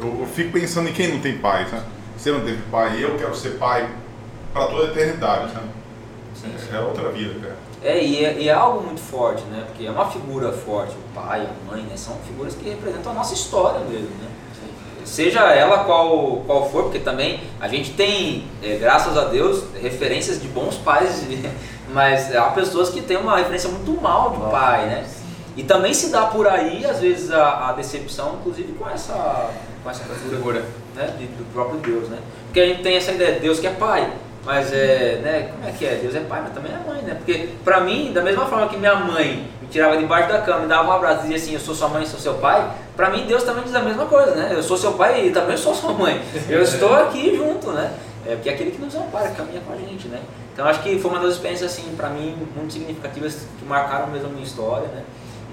eu, 0.00 0.20
eu, 0.20 0.26
fico 0.26 0.52
pensando 0.52 0.88
em 0.88 0.92
quem 0.94 1.12
não 1.12 1.20
tem 1.20 1.36
pai? 1.38 1.66
Você 2.16 2.32
não 2.32 2.40
teve 2.40 2.62
pai, 2.70 3.04
eu 3.04 3.18
quero 3.18 3.36
ser 3.36 3.58
pai 3.58 3.88
para 4.52 4.66
toda 4.66 4.88
a 4.88 4.90
eternidade? 4.90 5.52
Sim, 6.34 6.54
sim. 6.58 6.74
É 6.74 6.80
outra 6.80 7.10
vida, 7.10 7.34
cara. 7.38 7.56
É 7.82 8.02
e, 8.02 8.24
é, 8.24 8.38
e 8.38 8.48
é 8.48 8.52
algo 8.52 8.82
muito 8.82 9.00
forte, 9.00 9.42
né? 9.44 9.64
Porque 9.66 9.86
é 9.86 9.90
uma 9.90 10.10
figura 10.10 10.52
forte, 10.52 10.94
o 10.94 11.14
pai, 11.14 11.46
a 11.46 11.70
mãe, 11.70 11.82
né? 11.82 11.96
São 11.96 12.16
figuras 12.26 12.54
que 12.54 12.68
representam 12.68 13.12
a 13.12 13.14
nossa 13.14 13.34
história 13.34 13.80
mesmo, 13.80 14.08
né? 14.22 14.29
Seja 15.04 15.40
ela 15.52 15.84
qual, 15.84 16.42
qual 16.46 16.70
for, 16.70 16.84
porque 16.84 16.98
também 16.98 17.40
a 17.60 17.68
gente 17.68 17.92
tem, 17.92 18.44
é, 18.62 18.76
graças 18.76 19.16
a 19.16 19.24
Deus, 19.24 19.64
referências 19.80 20.40
de 20.40 20.48
bons 20.48 20.76
pais, 20.76 21.24
mas 21.92 22.34
há 22.34 22.50
pessoas 22.50 22.90
que 22.90 23.00
têm 23.00 23.16
uma 23.16 23.36
referência 23.36 23.68
muito 23.68 24.00
mal 24.00 24.30
de 24.30 24.50
pai, 24.50 24.86
né? 24.86 25.06
E 25.56 25.62
também 25.62 25.92
se 25.92 26.10
dá 26.10 26.26
por 26.26 26.46
aí, 26.46 26.84
às 26.86 27.00
vezes, 27.00 27.30
a, 27.30 27.68
a 27.68 27.72
decepção, 27.72 28.36
inclusive 28.40 28.72
com 28.74 28.88
essa, 28.88 29.50
com 29.82 29.90
essa 29.90 30.04
figura 30.04 30.64
né, 30.94 31.14
de, 31.18 31.26
do 31.26 31.52
próprio 31.52 31.80
Deus, 31.80 32.08
né? 32.08 32.18
Porque 32.46 32.60
a 32.60 32.66
gente 32.66 32.82
tem 32.82 32.96
essa 32.96 33.12
ideia 33.12 33.34
de 33.34 33.40
Deus 33.40 33.58
que 33.58 33.66
é 33.66 33.70
pai, 33.70 34.12
mas 34.44 34.72
é, 34.72 35.20
né, 35.22 35.50
como 35.52 35.68
é 35.68 35.72
que 35.72 35.84
é? 35.84 35.96
Deus 35.96 36.14
é 36.14 36.20
pai, 36.20 36.40
mas 36.42 36.54
também 36.54 36.72
é 36.72 36.88
mãe, 36.88 37.02
né? 37.02 37.14
Porque 37.14 37.50
pra 37.64 37.80
mim, 37.80 38.12
da 38.12 38.22
mesma 38.22 38.46
forma 38.46 38.68
que 38.68 38.76
minha 38.76 38.94
mãe 38.94 39.48
tirava 39.70 39.96
debaixo 39.96 40.28
da 40.28 40.40
cama, 40.40 40.60
me 40.60 40.66
dava 40.66 40.88
um 40.88 40.92
abraço 40.92 41.20
e 41.20 41.22
dizia 41.22 41.36
assim, 41.36 41.54
eu 41.54 41.60
sou 41.60 41.74
sua 41.74 41.88
mãe, 41.88 42.04
sou 42.04 42.18
seu 42.18 42.34
pai, 42.34 42.70
pra 42.96 43.10
mim 43.10 43.24
Deus 43.26 43.42
também 43.42 43.62
diz 43.64 43.74
a 43.74 43.80
mesma 43.80 44.06
coisa, 44.06 44.34
né? 44.34 44.50
Eu 44.52 44.62
sou 44.62 44.76
seu 44.76 44.92
pai 44.92 45.26
e 45.26 45.30
também 45.30 45.56
sou 45.56 45.74
sua 45.74 45.92
mãe. 45.92 46.20
Eu 46.48 46.62
estou 46.62 46.92
aqui 46.94 47.36
junto, 47.36 47.70
né? 47.70 47.92
É 48.26 48.34
porque 48.34 48.50
é 48.50 48.52
aquele 48.52 48.70
que 48.72 48.80
nos 48.80 48.94
ampara, 48.94 49.30
caminha 49.30 49.60
com 49.60 49.72
a 49.72 49.76
gente, 49.76 50.08
né? 50.08 50.20
Então 50.52 50.66
acho 50.66 50.82
que 50.82 50.98
foi 50.98 51.10
uma 51.10 51.20
das 51.20 51.34
experiências, 51.34 51.72
assim, 51.72 51.94
pra 51.96 52.10
mim, 52.10 52.36
muito 52.54 52.72
significativas, 52.72 53.46
que 53.58 53.64
marcaram 53.64 54.08
mesmo 54.08 54.28
a 54.28 54.30
minha 54.30 54.44
história, 54.44 54.88
né? 54.88 55.02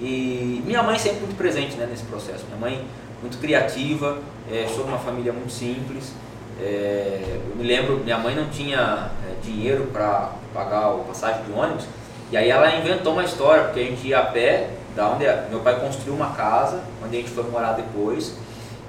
E 0.00 0.62
minha 0.66 0.82
mãe 0.82 0.98
sempre 0.98 1.20
muito 1.20 1.36
presente 1.36 1.76
né, 1.76 1.86
nesse 1.90 2.04
processo. 2.04 2.44
Minha 2.46 2.60
mãe 2.60 2.86
muito 3.22 3.38
criativa, 3.38 4.18
é, 4.50 4.66
sou 4.68 4.84
de 4.84 4.90
uma 4.90 4.98
família 4.98 5.32
muito 5.32 5.52
simples. 5.52 6.12
É, 6.60 7.40
eu 7.50 7.56
me 7.56 7.64
lembro, 7.64 7.98
minha 7.98 8.18
mãe 8.18 8.34
não 8.34 8.48
tinha 8.48 9.10
é, 9.26 9.34
dinheiro 9.42 9.88
para 9.92 10.32
pagar 10.52 10.90
o 10.90 11.04
passagem 11.04 11.44
de 11.44 11.52
ônibus, 11.52 11.84
e 12.30 12.36
aí 12.36 12.50
ela 12.50 12.74
inventou 12.76 13.12
uma 13.12 13.24
história, 13.24 13.64
porque 13.64 13.80
a 13.80 13.84
gente 13.84 14.06
ia 14.06 14.18
a 14.18 14.24
pé, 14.24 14.70
da 14.94 15.08
onde 15.08 15.24
meu 15.50 15.60
pai 15.60 15.78
construiu 15.80 16.14
uma 16.14 16.30
casa, 16.30 16.80
onde 17.04 17.16
a 17.16 17.20
gente 17.20 17.30
foi 17.30 17.44
morar 17.44 17.72
depois, 17.72 18.34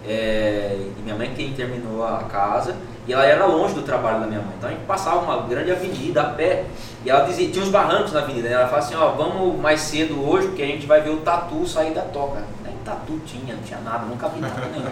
é, 0.07 0.77
e 0.97 1.01
minha 1.01 1.15
mãe 1.15 1.31
quem 1.35 1.53
terminou 1.53 2.05
a 2.05 2.23
casa, 2.23 2.75
e 3.09 3.13
ela 3.13 3.25
era 3.25 3.43
longe 3.45 3.73
do 3.73 3.81
trabalho 3.81 4.19
da 4.19 4.27
minha 4.27 4.39
mãe. 4.39 4.53
Então 4.55 4.69
a 4.69 4.71
gente 4.71 4.85
passava 4.85 5.17
uma 5.17 5.47
grande 5.47 5.71
avenida 5.71 6.21
a 6.21 6.25
pé. 6.25 6.65
E 7.03 7.09
ela 7.09 7.25
dizia, 7.25 7.49
tinha 7.49 7.63
uns 7.63 7.71
barrancos 7.71 8.13
na 8.13 8.19
avenida. 8.19 8.47
Né? 8.47 8.53
Ela 8.53 8.67
falava 8.67 8.85
assim, 8.85 8.95
ó, 8.95 9.09
vamos 9.13 9.59
mais 9.59 9.81
cedo 9.81 10.29
hoje, 10.29 10.49
porque 10.49 10.61
a 10.61 10.67
gente 10.67 10.85
vai 10.85 11.01
ver 11.01 11.09
o 11.09 11.17
tatu 11.17 11.65
sair 11.65 11.91
da 11.91 12.03
toca. 12.03 12.43
Nem 12.63 12.75
tatu 12.85 13.19
tinha, 13.25 13.55
não 13.55 13.63
tinha 13.63 13.79
nada, 13.79 14.05
nunca 14.05 14.27
vi 14.27 14.39
nada 14.39 14.61
nenhum. 14.71 14.85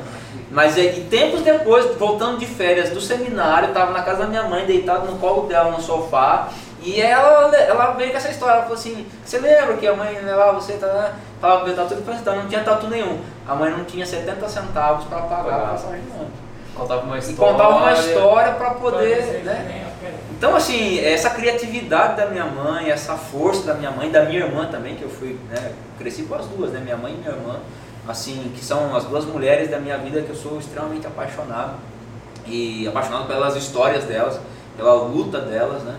Mas 0.50 0.80
é, 0.80 0.98
e 0.98 1.02
tempos 1.02 1.42
depois, 1.42 1.96
voltando 1.98 2.40
de 2.40 2.48
férias 2.48 2.90
do 2.90 3.00
seminário, 3.00 3.68
estava 3.68 3.92
na 3.92 4.02
casa 4.02 4.24
da 4.24 4.28
minha 4.28 4.44
mãe, 4.44 4.66
deitado 4.66 5.12
no 5.12 5.20
colo 5.20 5.48
dela 5.48 5.70
no 5.70 5.80
sofá. 5.80 6.50
E 6.88 7.02
ela, 7.02 7.54
ela 7.54 7.92
veio 7.92 8.12
com 8.12 8.18
essa 8.18 8.30
história, 8.30 8.54
ela 8.54 8.62
falou 8.62 8.78
assim, 8.78 9.06
você 9.26 9.40
lembra 9.40 9.76
que 9.76 9.86
a 9.86 9.94
mãe 9.94 10.18
levava 10.22 10.54
você, 10.54 10.74
tá, 10.74 11.16
tava 11.42 11.66
vendo 11.66 11.76
tatu? 11.76 12.02
Falei, 12.02 12.22
então, 12.22 12.36
não 12.38 12.48
tinha 12.48 12.64
tatu 12.64 12.88
nenhum. 12.88 13.20
A 13.46 13.54
mãe 13.54 13.70
não 13.70 13.84
tinha 13.84 14.06
70 14.06 14.48
centavos 14.48 15.04
para 15.04 15.20
pagar 15.24 15.56
a 15.56 15.68
passagem 15.72 16.00
do 16.00 16.16
ônibus. 16.16 16.40
Contava 16.74 17.02
uma 17.02 17.18
história. 17.18 17.52
E 17.52 17.52
contava 17.52 17.76
uma 17.76 17.92
história 17.92 18.54
para 18.54 18.70
poder. 18.76 19.44
Né? 19.44 19.86
Então, 20.32 20.56
assim, 20.56 20.98
essa 21.04 21.30
criatividade 21.32 22.16
da 22.16 22.28
minha 22.28 22.46
mãe, 22.46 22.90
essa 22.90 23.16
força 23.16 23.64
da 23.64 23.74
minha 23.74 23.92
mãe, 23.92 24.10
da 24.10 24.24
minha 24.24 24.46
irmã 24.46 24.68
também, 24.68 24.96
que 24.96 25.04
eu 25.04 25.10
fui, 25.10 25.38
né, 25.50 25.74
cresci 25.98 26.24
com 26.24 26.36
as 26.36 26.46
duas, 26.46 26.72
né, 26.72 26.80
minha 26.80 26.96
mãe 26.96 27.12
e 27.12 27.18
minha 27.18 27.32
irmã, 27.32 27.60
assim, 28.08 28.50
que 28.56 28.64
são 28.64 28.96
as 28.96 29.04
duas 29.04 29.26
mulheres 29.26 29.70
da 29.70 29.78
minha 29.78 29.98
vida 29.98 30.22
que 30.22 30.30
eu 30.30 30.36
sou 30.36 30.58
extremamente 30.58 31.06
apaixonado. 31.06 31.74
E 32.46 32.88
apaixonado 32.88 33.28
pelas 33.28 33.58
histórias 33.58 34.06
delas, 34.06 34.40
pela 34.78 34.94
luta 34.94 35.42
delas, 35.42 35.84
né? 35.84 35.98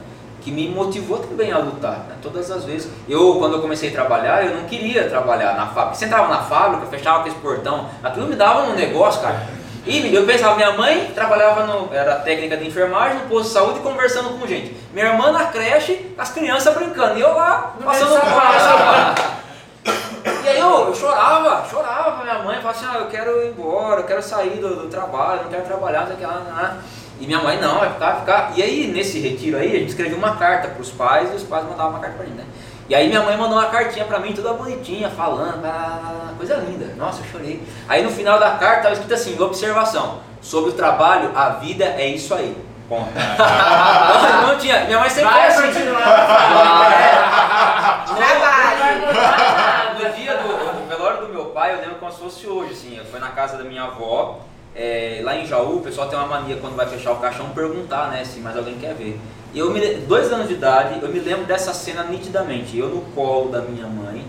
Que 0.48 0.50
me 0.50 0.66
motivou 0.68 1.18
também 1.18 1.52
a 1.52 1.58
lutar, 1.58 2.06
né? 2.08 2.16
todas 2.22 2.50
as 2.50 2.64
vezes. 2.64 2.90
Eu, 3.06 3.34
quando 3.34 3.56
eu 3.56 3.60
comecei 3.60 3.90
a 3.90 3.92
trabalhar, 3.92 4.46
eu 4.46 4.56
não 4.56 4.64
queria 4.64 5.06
trabalhar 5.06 5.54
na 5.54 5.66
fábrica. 5.66 5.94
Você 5.94 6.06
entrava 6.06 6.28
na 6.28 6.42
fábrica, 6.42 6.86
fechava 6.86 7.20
aquele 7.20 7.34
portão, 7.36 7.86
aquilo 8.02 8.26
me 8.26 8.34
dava 8.34 8.62
um 8.62 8.74
negócio, 8.74 9.20
cara. 9.20 9.46
E 9.86 10.14
eu 10.14 10.24
pensava, 10.26 10.56
minha 10.56 10.72
mãe 10.72 11.12
trabalhava 11.14 11.64
no, 11.66 11.94
era 11.94 12.16
técnica 12.16 12.56
de 12.56 12.66
enfermagem, 12.66 13.18
no 13.18 13.28
posto 13.28 13.48
de 13.48 13.52
saúde, 13.52 13.80
conversando 13.80 14.38
com 14.38 14.46
gente. 14.46 14.74
Minha 14.92 15.06
irmã 15.06 15.32
na 15.32 15.46
creche, 15.46 16.14
as 16.16 16.30
crianças 16.30 16.74
brincando. 16.74 17.18
E 17.18 17.20
eu 17.20 17.34
lá, 17.34 17.74
passando 17.84 18.14
um 18.14 18.20
E 20.44 20.48
aí 20.48 20.58
eu, 20.58 20.86
eu 20.88 20.94
chorava, 20.94 21.66
chorava 21.68 22.22
minha 22.22 22.38
mãe, 22.38 22.56
falava 22.56 22.70
assim, 22.70 22.86
ah, 22.90 22.98
eu 23.00 23.06
quero 23.06 23.42
ir 23.42 23.48
embora, 23.48 24.00
eu 24.00 24.04
quero 24.04 24.22
sair 24.22 24.58
do, 24.58 24.76
do 24.76 24.88
trabalho, 24.88 25.42
não 25.42 25.50
quero 25.50 25.64
trabalhar, 25.64 26.00
não 26.00 26.06
sei 26.06 26.16
o 26.16 26.18
que 26.18 26.24
lá, 26.24 26.78
E 27.20 27.26
minha 27.26 27.40
mãe, 27.40 27.60
não, 27.60 27.78
vai 27.78 27.92
ficar, 27.92 28.10
vai 28.12 28.20
ficar. 28.20 28.52
E 28.56 28.62
aí, 28.62 28.86
nesse 28.86 29.18
retiro 29.18 29.58
aí, 29.58 29.76
a 29.76 29.78
gente 29.80 29.88
escreveu 29.88 30.16
uma 30.16 30.36
carta 30.36 30.68
para 30.68 30.80
os 30.80 30.90
pais 30.90 31.30
e 31.32 31.36
os 31.36 31.42
pais 31.42 31.64
mandavam 31.64 31.92
uma 31.92 32.00
carta 32.00 32.16
pra 32.16 32.26
gente, 32.26 32.36
né? 32.36 32.44
E 32.88 32.94
aí 32.94 33.06
minha 33.06 33.22
mãe 33.22 33.36
mandou 33.36 33.58
uma 33.58 33.66
cartinha 33.66 34.06
pra 34.06 34.18
mim, 34.18 34.32
toda 34.32 34.54
bonitinha, 34.54 35.10
falando, 35.10 35.60
coisa 36.38 36.56
linda. 36.56 36.86
Nossa, 36.96 37.20
eu 37.20 37.26
chorei. 37.30 37.62
Aí 37.86 38.02
no 38.02 38.10
final 38.10 38.40
da 38.40 38.52
carta 38.52 38.76
estava 38.76 38.94
escrito 38.94 39.12
assim, 39.12 39.38
observação, 39.38 40.20
sobre 40.40 40.70
o 40.70 40.72
trabalho, 40.72 41.30
a 41.36 41.50
vida 41.50 41.84
é 41.84 42.06
isso 42.06 42.34
aí. 42.34 42.56
Ponto. 42.88 43.10
não, 43.12 44.46
não 44.46 44.58
tinha, 44.58 44.86
minha 44.86 45.00
mãe 45.00 45.10
sempre 45.10 45.30
Vai 45.30 45.48
assim. 45.48 45.66
continuar. 45.66 46.00
Trabalho. 48.16 49.98
No 49.98 50.08
dia 50.14 50.36
do, 50.38 50.48
do 50.48 50.88
velório 50.88 51.26
do 51.26 51.28
meu 51.28 51.44
pai, 51.46 51.74
eu 51.74 51.80
lembro 51.80 51.96
como 51.96 52.10
se 52.10 52.18
fosse 52.18 52.46
hoje, 52.46 52.72
assim, 52.72 52.98
foi 53.10 53.20
na 53.20 53.28
casa 53.28 53.58
da 53.58 53.64
minha 53.64 53.82
avó, 53.82 54.38
é, 54.78 55.20
lá 55.24 55.36
em 55.36 55.44
Jaú, 55.44 55.78
o 55.78 55.80
pessoal 55.80 56.08
tem 56.08 56.16
uma 56.16 56.28
mania 56.28 56.56
quando 56.60 56.76
vai 56.76 56.86
fechar 56.86 57.10
o 57.10 57.16
caixão 57.16 57.50
perguntar, 57.50 58.12
né, 58.12 58.24
se 58.24 58.38
mais 58.38 58.56
alguém 58.56 58.78
quer 58.78 58.94
ver. 58.94 59.18
E 59.52 59.58
eu 59.58 59.72
me, 59.72 59.80
dois 60.06 60.32
anos 60.32 60.46
de 60.46 60.54
idade, 60.54 61.00
eu 61.02 61.08
me 61.08 61.18
lembro 61.18 61.46
dessa 61.46 61.74
cena 61.74 62.04
nitidamente. 62.04 62.78
Eu 62.78 62.88
no 62.88 63.00
colo 63.12 63.50
da 63.50 63.60
minha 63.60 63.88
mãe, 63.88 64.24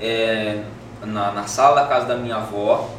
é, 0.00 0.64
na, 1.04 1.30
na 1.30 1.46
sala 1.46 1.82
da 1.82 1.86
casa 1.86 2.06
da 2.06 2.16
minha 2.16 2.34
avó, 2.34 2.90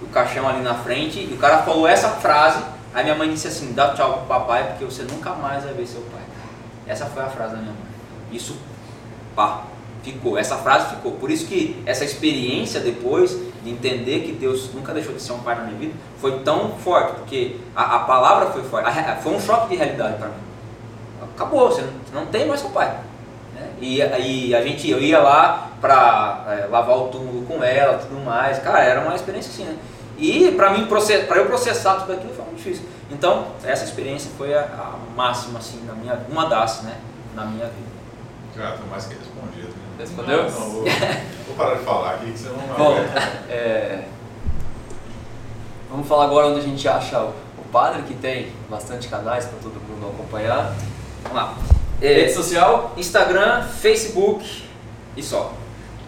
o 0.00 0.06
caixão 0.06 0.48
ali 0.48 0.62
na 0.62 0.74
frente, 0.74 1.18
e 1.18 1.34
o 1.34 1.36
cara 1.36 1.58
falou 1.58 1.86
essa 1.86 2.08
frase, 2.08 2.64
aí 2.94 3.04
minha 3.04 3.16
mãe 3.16 3.30
disse 3.30 3.48
assim, 3.48 3.74
dá 3.74 3.92
tchau 3.92 4.20
pro 4.20 4.26
papai, 4.26 4.68
porque 4.68 4.86
você 4.86 5.02
nunca 5.02 5.34
mais 5.34 5.64
vai 5.64 5.74
ver 5.74 5.86
seu 5.86 6.00
pai. 6.00 6.22
Essa 6.86 7.04
foi 7.04 7.22
a 7.22 7.28
frase 7.28 7.56
da 7.56 7.60
minha 7.60 7.74
mãe. 7.74 7.92
Isso, 8.32 8.56
pá, 9.36 9.64
ficou. 10.02 10.38
Essa 10.38 10.56
frase 10.56 10.94
ficou. 10.94 11.12
Por 11.12 11.30
isso 11.30 11.46
que 11.46 11.82
essa 11.84 12.06
experiência 12.06 12.80
depois 12.80 13.38
de 13.62 13.70
entender 13.70 14.20
que 14.20 14.32
Deus 14.32 14.72
nunca 14.74 14.92
deixou 14.92 15.14
de 15.14 15.22
ser 15.22 15.32
um 15.32 15.38
pai 15.40 15.54
na 15.54 15.62
minha 15.64 15.78
vida 15.78 15.94
foi 16.20 16.40
tão 16.40 16.70
forte, 16.78 17.14
porque 17.16 17.56
a, 17.74 17.96
a 17.96 17.98
palavra 18.00 18.50
foi 18.50 18.62
forte. 18.64 18.88
A 18.88 19.16
foi 19.16 19.34
um 19.34 19.40
choque 19.40 19.70
de 19.70 19.76
realidade 19.76 20.16
para 20.16 20.28
mim. 20.28 20.34
Acabou, 21.34 21.70
você 21.70 21.82
não, 22.12 22.20
não 22.20 22.26
tem 22.26 22.46
mais 22.46 22.60
seu 22.60 22.70
pai. 22.70 22.88
né? 23.54 23.70
E, 23.80 23.98
e 23.98 24.54
a 24.54 24.62
gente, 24.62 24.88
eu 24.90 25.00
ia 25.00 25.18
lá 25.20 25.70
pra 25.80 26.44
é, 26.48 26.66
lavar 26.66 26.96
o 26.96 27.08
túmulo 27.08 27.44
com 27.46 27.62
ela 27.62 27.98
tudo 27.98 28.20
mais. 28.24 28.58
Cara, 28.58 28.80
era 28.82 29.00
uma 29.00 29.14
experiência 29.14 29.50
assim, 29.50 29.64
né? 29.64 29.76
E 30.18 30.52
pra 30.52 30.70
mim, 30.70 30.86
para 30.86 31.38
eu 31.38 31.46
processar 31.46 31.96
tudo 31.96 32.12
aquilo 32.12 32.32
foi 32.34 32.44
muito 32.44 32.58
difícil. 32.58 32.84
Então, 33.10 33.48
essa 33.64 33.84
experiência 33.84 34.30
foi 34.38 34.54
a, 34.54 34.60
a 34.60 34.96
máxima, 35.16 35.58
assim, 35.58 35.84
na 35.84 35.94
minha, 35.94 36.18
uma 36.30 36.46
das, 36.46 36.82
né, 36.82 36.96
na 37.34 37.44
minha 37.44 37.66
vida. 37.66 37.92
Já, 38.56 38.72
tô 38.72 38.86
mais 38.86 39.06
que 39.06 39.14
respondido. 39.14 39.68
né? 39.68 39.74
Respondeu? 39.98 40.44
Não, 40.44 40.84
vou, 41.54 41.66
parar 41.66 41.74
de 41.76 41.84
falar 41.84 42.10
aqui 42.14 42.32
que 42.32 42.38
você 42.38 42.48
não 42.48 42.56
vai. 42.56 42.76
Bom, 42.76 42.96
é, 43.50 44.04
vamos 45.90 46.08
falar 46.08 46.24
agora 46.24 46.48
onde 46.48 46.60
a 46.60 46.62
gente 46.62 46.88
acha 46.88 47.20
o, 47.20 47.28
o 47.58 47.64
padre, 47.72 48.02
que 48.02 48.14
tem 48.14 48.52
bastante 48.68 49.08
canais 49.08 49.44
para 49.44 49.58
todo 49.58 49.80
mundo 49.80 50.08
acompanhar. 50.14 50.74
Vamos 51.22 51.36
lá. 51.36 51.54
Rede 52.00 52.30
É, 52.30 52.34
social, 52.34 52.92
Instagram, 52.96 53.62
Facebook 53.62 54.64
e 55.16 55.22
só. 55.22 55.52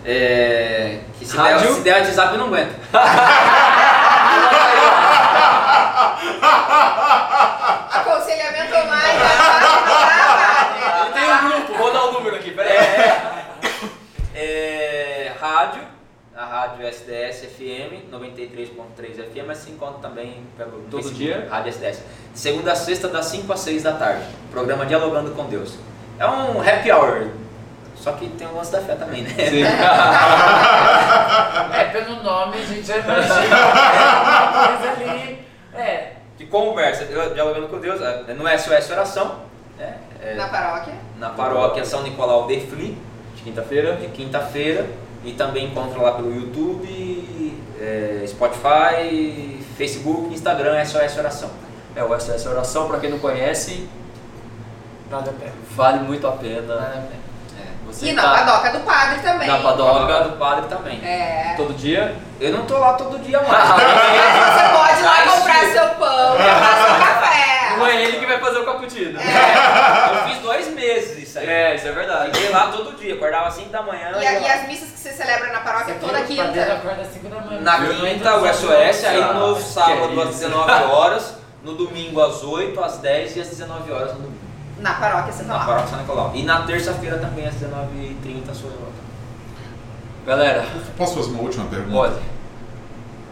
É, 0.04 1.00
que 1.18 1.24
se, 1.24 1.36
Rádio? 1.36 1.60
der, 1.60 1.74
se 1.74 1.80
der 1.80 2.02
WhatsApp 2.02 2.34
eu 2.34 2.38
não 2.40 2.46
aguento. 2.48 2.74
Aconselhamento 7.94 8.74
online, 8.74 9.18
tá? 9.18 11.00
ele 11.00 11.12
tem 11.12 11.32
um 11.32 11.48
grupo, 11.48 11.74
vou 11.74 11.92
dar 11.92 12.04
o 12.04 12.12
número 12.12 12.36
aqui, 12.36 12.50
peraí. 12.50 12.76
É, 14.34 15.32
rádio, 15.40 15.82
a 16.36 16.44
rádio 16.64 16.86
SDS 16.86 17.44
FM 17.56 18.10
93.3 18.10 19.30
FM, 19.30 19.46
mas 19.46 19.58
se 19.58 19.70
encontra 19.70 19.98
também 20.00 20.42
pelo 20.56 20.82
Todo 20.90 21.02
Facebook, 21.02 21.14
dia? 21.18 21.46
Rádio 21.50 21.68
SDS. 21.70 22.02
De 22.32 22.38
segunda 22.38 22.72
a 22.72 22.76
sexta, 22.76 23.08
das 23.08 23.26
5 23.26 23.52
às 23.52 23.60
6 23.60 23.82
da 23.82 23.92
tarde. 23.92 24.24
Programa 24.50 24.86
Dialogando 24.86 25.32
com 25.32 25.44
Deus. 25.44 25.74
É 26.18 26.26
um 26.26 26.60
happy 26.60 26.90
hour, 26.90 27.28
só 27.96 28.12
que 28.12 28.28
tem 28.30 28.46
o 28.46 28.54
lance 28.54 28.72
da 28.72 28.80
fé 28.80 28.94
também, 28.94 29.22
né? 29.22 29.30
Sim. 29.30 29.64
É, 31.74 31.84
pelo 31.86 32.22
nome 32.22 32.56
a 32.56 32.64
gente 32.64 32.86
já 32.86 32.96
imagina. 32.98 33.34
É 33.34 34.58
uma 34.58 34.68
coisa 34.68 34.90
ali. 34.92 35.44
É. 35.74 36.12
De 36.38 36.46
conversa, 36.46 37.04
Dialogando 37.04 37.68
com 37.68 37.78
Deus, 37.78 38.00
é, 38.00 38.32
no 38.32 38.44
SOS 38.58 38.90
Oração, 38.90 39.40
né? 39.76 39.98
É, 40.22 40.34
Na 40.34 40.48
paróquia. 40.48 40.94
na 41.18 41.30
paróquia 41.30 41.84
São 41.84 42.02
Nicolau 42.02 42.46
de 42.46 42.60
Fli, 42.60 42.96
De 43.36 43.42
quinta-feira. 43.42 43.96
de 43.96 44.06
quinta-feira 44.08 44.86
e 45.24 45.32
também 45.32 45.66
encontra 45.66 46.00
lá 46.00 46.12
pelo 46.12 46.34
YouTube, 46.34 47.62
é, 47.80 48.24
Spotify, 48.26 49.64
Facebook, 49.76 50.32
Instagram, 50.32 50.84
SOS 50.84 51.16
Oração. 51.18 51.50
É 51.96 52.02
o 52.04 52.18
SOS 52.20 52.46
Oração, 52.46 52.88
para 52.88 52.98
quem 52.98 53.10
não 53.10 53.18
conhece, 53.18 53.88
Vale 55.10 55.28
a 55.28 55.32
pena. 55.32 55.52
vale 55.76 55.98
muito 56.00 56.26
a 56.26 56.32
pena. 56.32 56.74
Vale 56.74 56.86
a 56.86 56.90
pena. 56.90 57.24
Você 57.86 58.06
E 58.06 58.12
na 58.12 58.22
tá 58.22 58.30
padoca 58.32 58.70
do 58.70 58.80
padre 58.80 59.20
também. 59.20 59.46
na 59.46 59.58
padoca 59.58 60.20
do 60.24 60.36
padre 60.38 60.66
também. 60.68 61.04
É. 61.04 61.54
todo 61.56 61.74
dia. 61.74 62.16
Eu 62.40 62.52
não 62.52 62.64
tô 62.64 62.78
lá 62.78 62.94
todo 62.94 63.18
dia 63.18 63.40
mais. 63.42 63.68
Mas 63.68 64.54
você 64.54 64.68
pode 64.72 65.00
ir 65.00 65.04
lá 65.04 65.22
comprar 65.36 65.60
sim. 65.60 65.72
seu 65.72 65.88
pão, 65.90 66.30
comprar 66.32 66.76
seu 66.76 66.94
café. 66.98 67.13
Não 67.84 67.90
é 67.90 68.02
ele 68.04 68.18
que 68.18 68.26
vai 68.26 68.38
fazer 68.40 68.58
o 68.58 68.64
cappuccino. 68.64 69.18
Eu 69.20 70.28
fiz 70.28 70.38
dois 70.42 70.68
meses 70.74 71.18
isso 71.22 71.38
aí. 71.38 71.46
É, 71.48 71.74
isso 71.74 71.86
é 71.88 71.92
verdade. 71.92 72.30
Fiquei 72.32 72.50
lá 72.50 72.68
todo 72.72 72.96
dia, 72.98 73.14
acordava 73.14 73.48
às 73.48 73.54
5 73.54 73.68
da 73.70 73.82
manhã. 73.82 74.10
E, 74.20 74.26
a- 74.26 74.40
e 74.40 74.46
as 74.50 74.66
missas 74.66 74.90
que 74.90 74.98
você 74.98 75.12
celebra 75.12 75.52
na 75.52 75.60
paróquia 75.60 75.96
toda 76.00 76.20
quinta. 76.22 76.42
acorda 76.72 77.02
às 77.02 77.08
5 77.08 77.28
da 77.28 77.40
manhã. 77.40 77.60
Na 77.60 77.76
quinta, 77.86 78.08
entro 78.08 78.28
o 78.40 78.44
às 78.44 78.56
SOS, 78.56 79.04
aí 79.04 79.34
no 79.34 79.56
sábado 79.60 80.20
às 80.22 80.30
isso. 80.30 80.38
19 80.40 80.72
horas, 80.92 81.34
no 81.62 81.74
domingo 81.74 82.20
às 82.22 82.42
8, 82.42 82.84
às 82.84 82.98
10 82.98 83.36
e 83.36 83.40
às 83.40 83.48
19 83.48 83.92
horas 83.92 84.08
no 84.14 84.18
domingo. 84.20 84.34
Na 84.80 84.94
paróquia 84.94 85.32
você 85.32 85.44
tá 85.44 85.52
Na 85.58 85.64
paróquia 85.64 85.86
São 85.88 85.98
Nicolau. 86.00 86.32
E 86.34 86.42
na 86.42 86.62
terça-feira 86.62 87.18
também 87.18 87.46
às 87.46 87.54
19h30 87.54 88.52
sou 88.54 88.70
eu. 88.70 88.92
Galera, 90.26 90.64
Posso 90.96 91.16
fazer 91.16 91.30
uma 91.30 91.42
última 91.42 91.64
pergunta? 91.66 91.92
pode. 91.92 92.14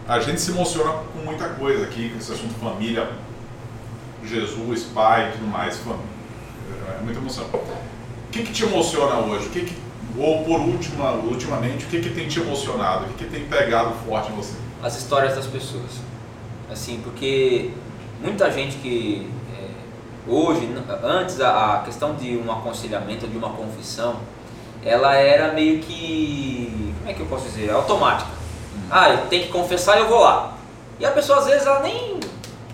A 0.07 0.19
gente 0.19 0.39
se 0.41 0.51
emociona 0.51 0.91
com 0.91 1.19
muita 1.19 1.47
coisa 1.49 1.85
aqui, 1.85 2.09
com 2.09 2.17
esse 2.19 2.31
assunto 2.31 2.53
família, 2.59 3.07
Jesus, 4.25 4.83
pai 4.93 5.29
e 5.29 5.31
tudo 5.33 5.47
mais, 5.47 5.77
família. 5.77 6.03
É 6.99 7.03
muita 7.03 7.19
emoção. 7.19 7.45
O 7.45 8.31
que, 8.31 8.43
que 8.43 8.51
te 8.51 8.63
emociona 8.63 9.19
hoje? 9.19 9.47
O 9.47 9.49
que 9.49 9.65
que, 9.65 9.75
ou 10.17 10.43
por 10.43 10.59
última, 10.59 11.11
ultimamente, 11.11 11.85
o 11.85 11.87
que, 11.87 12.01
que 12.01 12.09
tem 12.09 12.27
te 12.27 12.39
emocionado? 12.39 13.05
O 13.05 13.07
que, 13.09 13.25
que 13.25 13.29
tem 13.29 13.45
pegado 13.45 13.91
forte 14.05 14.31
em 14.31 14.35
você? 14.35 14.53
as 14.83 14.97
histórias 14.97 15.33
das 15.35 15.47
pessoas. 15.47 16.01
Assim, 16.69 16.99
porque 17.01 17.71
muita 18.21 18.51
gente 18.51 18.75
que 18.77 19.31
é, 19.57 20.29
hoje, 20.29 20.69
antes 21.01 21.39
a, 21.39 21.75
a 21.75 21.79
questão 21.79 22.15
de 22.15 22.37
um 22.37 22.51
aconselhamento, 22.51 23.25
de 23.25 23.37
uma 23.37 23.49
confissão, 23.49 24.17
ela 24.83 25.15
era 25.15 25.53
meio 25.53 25.79
que, 25.79 26.93
como 26.99 27.09
é 27.09 27.13
que 27.13 27.21
eu 27.21 27.25
posso 27.27 27.45
dizer, 27.45 27.71
automática. 27.71 28.29
Ah, 28.91 29.09
eu 29.09 29.27
tenho 29.27 29.43
que 29.43 29.51
confessar 29.51 29.97
e 29.97 30.01
eu 30.01 30.09
vou 30.09 30.19
lá. 30.19 30.53
E 30.99 31.05
a 31.05 31.11
pessoa 31.11 31.39
às 31.39 31.45
vezes 31.45 31.65
ela 31.65 31.79
nem 31.79 32.19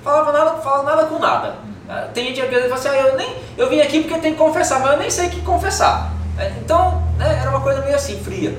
falava 0.03 0.31
nada, 0.31 0.51
falava 0.61 0.83
nada 0.83 1.07
com 1.07 1.19
nada. 1.19 1.55
Ah, 1.87 2.07
Tem 2.13 2.25
gente 2.33 2.41
que 2.41 2.55
fala 2.61 2.73
assim, 2.75 2.87
ah, 2.89 2.97
eu, 3.07 3.17
nem, 3.17 3.35
eu 3.57 3.69
vim 3.69 3.81
aqui 3.81 4.01
porque 4.01 4.13
eu 4.15 4.21
tenho 4.21 4.35
que 4.35 4.41
confessar, 4.41 4.79
mas 4.79 4.91
eu 4.91 4.97
nem 4.99 5.09
sei 5.09 5.27
o 5.27 5.29
que 5.31 5.41
confessar. 5.41 6.13
É, 6.37 6.49
Então, 6.59 7.01
né, 7.17 7.39
era 7.41 7.49
uma 7.49 7.61
coisa 7.61 7.81
meio 7.81 7.95
assim, 7.95 8.19
fria. 8.19 8.57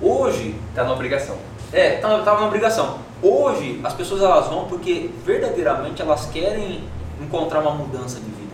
Hoje, 0.00 0.54
Tá 0.74 0.84
na 0.84 0.92
obrigação. 0.92 1.36
é, 1.72 1.96
tava, 1.96 2.22
tava 2.22 2.40
na 2.40 2.46
obrigação. 2.46 2.98
Hoje, 3.20 3.80
as 3.82 3.92
pessoas 3.94 4.22
elas 4.22 4.46
vão 4.46 4.66
porque 4.66 5.10
verdadeiramente 5.24 6.00
elas 6.00 6.26
querem 6.26 6.84
encontrar 7.20 7.58
uma 7.60 7.72
mudança 7.72 8.20
de 8.20 8.26
vida. 8.30 8.52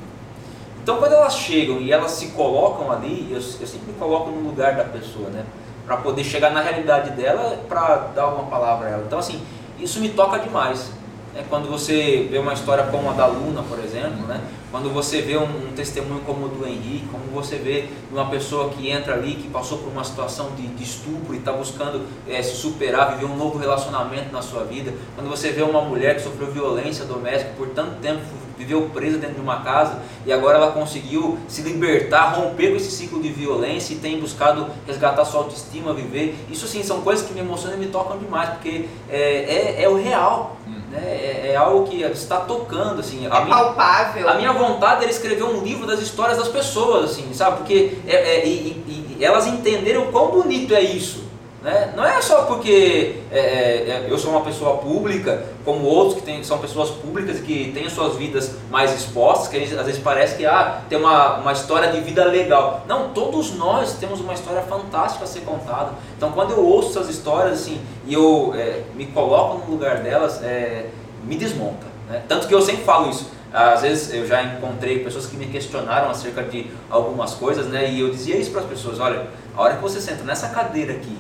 Então, 0.82 0.97
quando 0.97 1.12
elas 1.12 1.35
chegam 1.36 1.78
e 1.78 1.93
elas 1.93 2.12
se 2.12 2.28
colocam 2.28 2.90
ali, 2.90 3.28
eu, 3.31 3.36
eu 3.36 3.66
sempre 3.66 3.89
me 3.89 3.98
coloco 3.98 4.31
no 4.31 4.48
lugar 4.48 4.74
da 4.74 4.85
pessoa, 4.85 5.28
né? 5.28 5.44
Para 5.86 5.98
poder 5.98 6.24
chegar 6.24 6.51
na 6.51 6.62
realidade 6.62 7.11
dela, 7.11 7.59
para 7.69 7.97
dar 8.15 8.28
uma 8.28 8.44
palavra 8.44 8.89
a 8.89 8.90
ela. 8.93 9.05
Então, 9.06 9.19
assim, 9.19 9.43
isso 9.78 10.01
me 10.01 10.09
toca 10.09 10.39
demais. 10.39 10.90
Né? 11.35 11.44
Quando 11.51 11.69
você 11.69 12.28
vê 12.31 12.39
uma 12.39 12.52
história 12.52 12.85
como 12.85 13.11
a 13.11 13.12
da 13.12 13.27
Luna, 13.27 13.62
por 13.62 13.78
exemplo, 13.81 14.27
né? 14.27 14.40
Quando 14.70 14.93
você 14.93 15.20
vê 15.20 15.36
um, 15.36 15.69
um 15.69 15.73
testemunho 15.74 16.20
como 16.24 16.47
o 16.47 16.48
do 16.48 16.66
Henrique, 16.66 17.06
como 17.11 17.24
você 17.32 17.56
vê 17.56 17.86
uma 18.11 18.27
pessoa 18.27 18.70
que 18.70 18.89
entra 18.90 19.15
ali, 19.15 19.35
que 19.35 19.48
passou 19.48 19.78
por 19.78 19.89
uma 19.89 20.05
situação 20.05 20.51
de, 20.56 20.66
de 20.66 20.82
estupro 20.82 21.35
e 21.35 21.39
está 21.39 21.52
buscando 21.52 22.06
eh, 22.28 22.43
se 22.43 22.56
superar, 22.56 23.15
viver 23.15 23.27
um 23.27 23.36
novo 23.36 23.59
relacionamento 23.59 24.32
na 24.32 24.43
sua 24.43 24.65
vida. 24.65 24.93
Quando 25.15 25.28
você 25.28 25.51
vê 25.51 25.62
uma 25.62 25.81
mulher 25.82 26.16
que 26.16 26.23
sofreu 26.23 26.51
violência 26.51 27.05
doméstica 27.05 27.52
por 27.56 27.69
tanto 27.69 28.01
tempo, 28.01 28.23
viveu 28.56 28.89
presa 28.90 29.19
dentro 29.19 29.36
de 29.36 29.40
uma 29.40 29.61
casa 29.61 30.01
e 30.24 30.32
agora 30.32 30.59
ela 30.59 30.73
conseguiu 30.73 31.39
se 31.48 31.62
libertar, 31.62 32.35
romper 32.35 32.70
com 32.70 32.77
esse 32.77 32.90
ciclo 32.90 33.23
de 33.23 33.28
violência 33.28 33.94
e 33.94 33.97
tem 33.97 34.20
buscado 34.20 34.66
resgatar 34.86 35.24
sua 35.24 35.40
autoestima, 35.40 35.93
viver. 35.93 36.36
Isso 36.51 36.66
sim, 36.66 36.82
são 36.82 37.01
coisas 37.02 37.27
que 37.27 37.32
me 37.32 37.40
emocionam 37.40 37.77
e 37.77 37.81
me 37.81 37.86
tocam 37.86 38.19
demais, 38.19 38.51
porque 38.51 38.86
é, 39.11 39.77
é, 39.78 39.82
é 39.82 39.89
o 39.89 39.97
real. 39.97 40.56
Né? 40.95 41.01
É, 41.03 41.51
é 41.53 41.57
algo 41.57 41.87
que 41.89 42.03
está 42.03 42.39
tocando, 42.39 43.01
assim. 43.01 43.27
A 43.27 43.39
É 43.39 43.45
minha- 43.45 43.57
palpável. 43.57 44.29
a 44.29 44.35
minha 44.35 44.53
vontade 44.53 45.03
era 45.03 45.11
escrever 45.11 45.43
um 45.45 45.62
livro 45.62 45.87
das 45.87 46.01
histórias 46.01 46.39
das 46.39 46.49
pessoas, 46.49 47.11
assim, 47.11 47.33
sabe? 47.35 47.59
Porque 47.59 47.99
é, 48.07 48.15
é, 48.15 48.47
e, 48.47 48.51
e- 48.51 49.16
e 49.19 49.25
elas 49.25 49.47
entenderam 49.47 50.05
o 50.09 50.12
quão 50.12 50.31
bonito 50.31 50.75
é 50.75 50.81
isso. 50.81 51.24
Né? 51.65 51.95
Não 51.97 52.05
é 52.05 52.20
só 52.20 52.43
porque 52.43 53.20
é, 53.32 53.39
é, 53.39 53.41
é, 53.41 54.07
eu 54.07 54.19
sou 54.19 54.32
uma 54.32 54.43
pessoa 54.43 54.77
pública, 54.77 55.47
como 55.65 55.86
outros 55.86 56.20
que 56.20 56.27
tem, 56.27 56.45
são 56.45 56.59
pessoas 56.59 56.91
públicas 56.91 57.39
e 57.39 57.43
que 57.43 57.73
têm 57.73 57.89
suas 57.89 58.16
vidas 58.16 58.51
mais 58.70 58.95
expostas, 58.95 59.49
que 59.49 59.57
às 59.57 59.86
vezes 59.86 59.99
parece 59.99 60.36
que 60.36 60.45
ah, 60.45 60.82
tem 60.91 60.99
uma, 60.99 61.39
uma 61.39 61.53
história 61.55 61.91
de 61.91 62.01
vida 62.01 62.23
legal. 62.27 62.85
Não, 62.86 63.15
todos 63.15 63.55
nós 63.55 63.95
temos 63.95 64.20
uma 64.20 64.35
história 64.35 64.61
fantástica 64.61 65.24
a 65.24 65.27
ser 65.27 65.41
contada. 65.41 65.93
Então 66.15 66.32
quando 66.32 66.51
eu 66.51 66.62
ouço 66.62 66.91
essas 66.99 67.09
histórias 67.09 67.55
assim, 67.61 67.81
e 68.07 68.12
eu 68.12 68.53
é, 68.55 68.82
me 68.95 69.07
coloco 69.07 69.65
no 69.65 69.73
lugar 69.73 70.03
delas, 70.03 70.43
é, 70.43 70.91
me 71.24 71.35
desmonta. 71.35 71.86
né? 72.11 72.23
Tanto 72.28 72.47
que 72.47 72.55
eu 72.55 72.61
sempre 72.61 72.85
falo 72.85 73.09
isso. 73.09 73.31
Às 73.51 73.81
vezes 73.81 74.12
eu 74.12 74.27
já 74.27 74.43
encontrei 74.43 75.03
pessoas 75.03 75.24
que 75.24 75.36
me 75.36 75.47
questionaram 75.47 76.11
acerca 76.11 76.43
de 76.43 76.70
algumas 76.91 77.32
coisas, 77.32 77.69
né? 77.69 77.89
E 77.89 78.01
eu 78.01 78.11
dizia 78.11 78.36
isso 78.36 78.51
para 78.51 78.61
as 78.61 78.66
pessoas: 78.66 79.01
olha, 79.01 79.28
a 79.57 79.62
hora 79.62 79.77
que 79.77 79.81
você 79.81 80.01
senta 80.01 80.24
nessa 80.24 80.49
cadeira 80.49 80.93
aqui, 80.93 81.16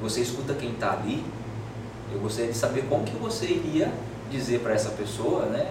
você 0.00 0.20
escuta 0.20 0.54
quem 0.54 0.70
está 0.70 0.92
ali, 0.92 1.24
eu 2.12 2.18
gostaria 2.20 2.50
de 2.50 2.56
saber 2.56 2.84
como 2.88 3.04
que 3.04 3.16
você 3.16 3.46
iria 3.46 3.92
dizer 4.30 4.60
para 4.60 4.74
essa 4.74 4.90
pessoa, 4.90 5.46
né? 5.46 5.66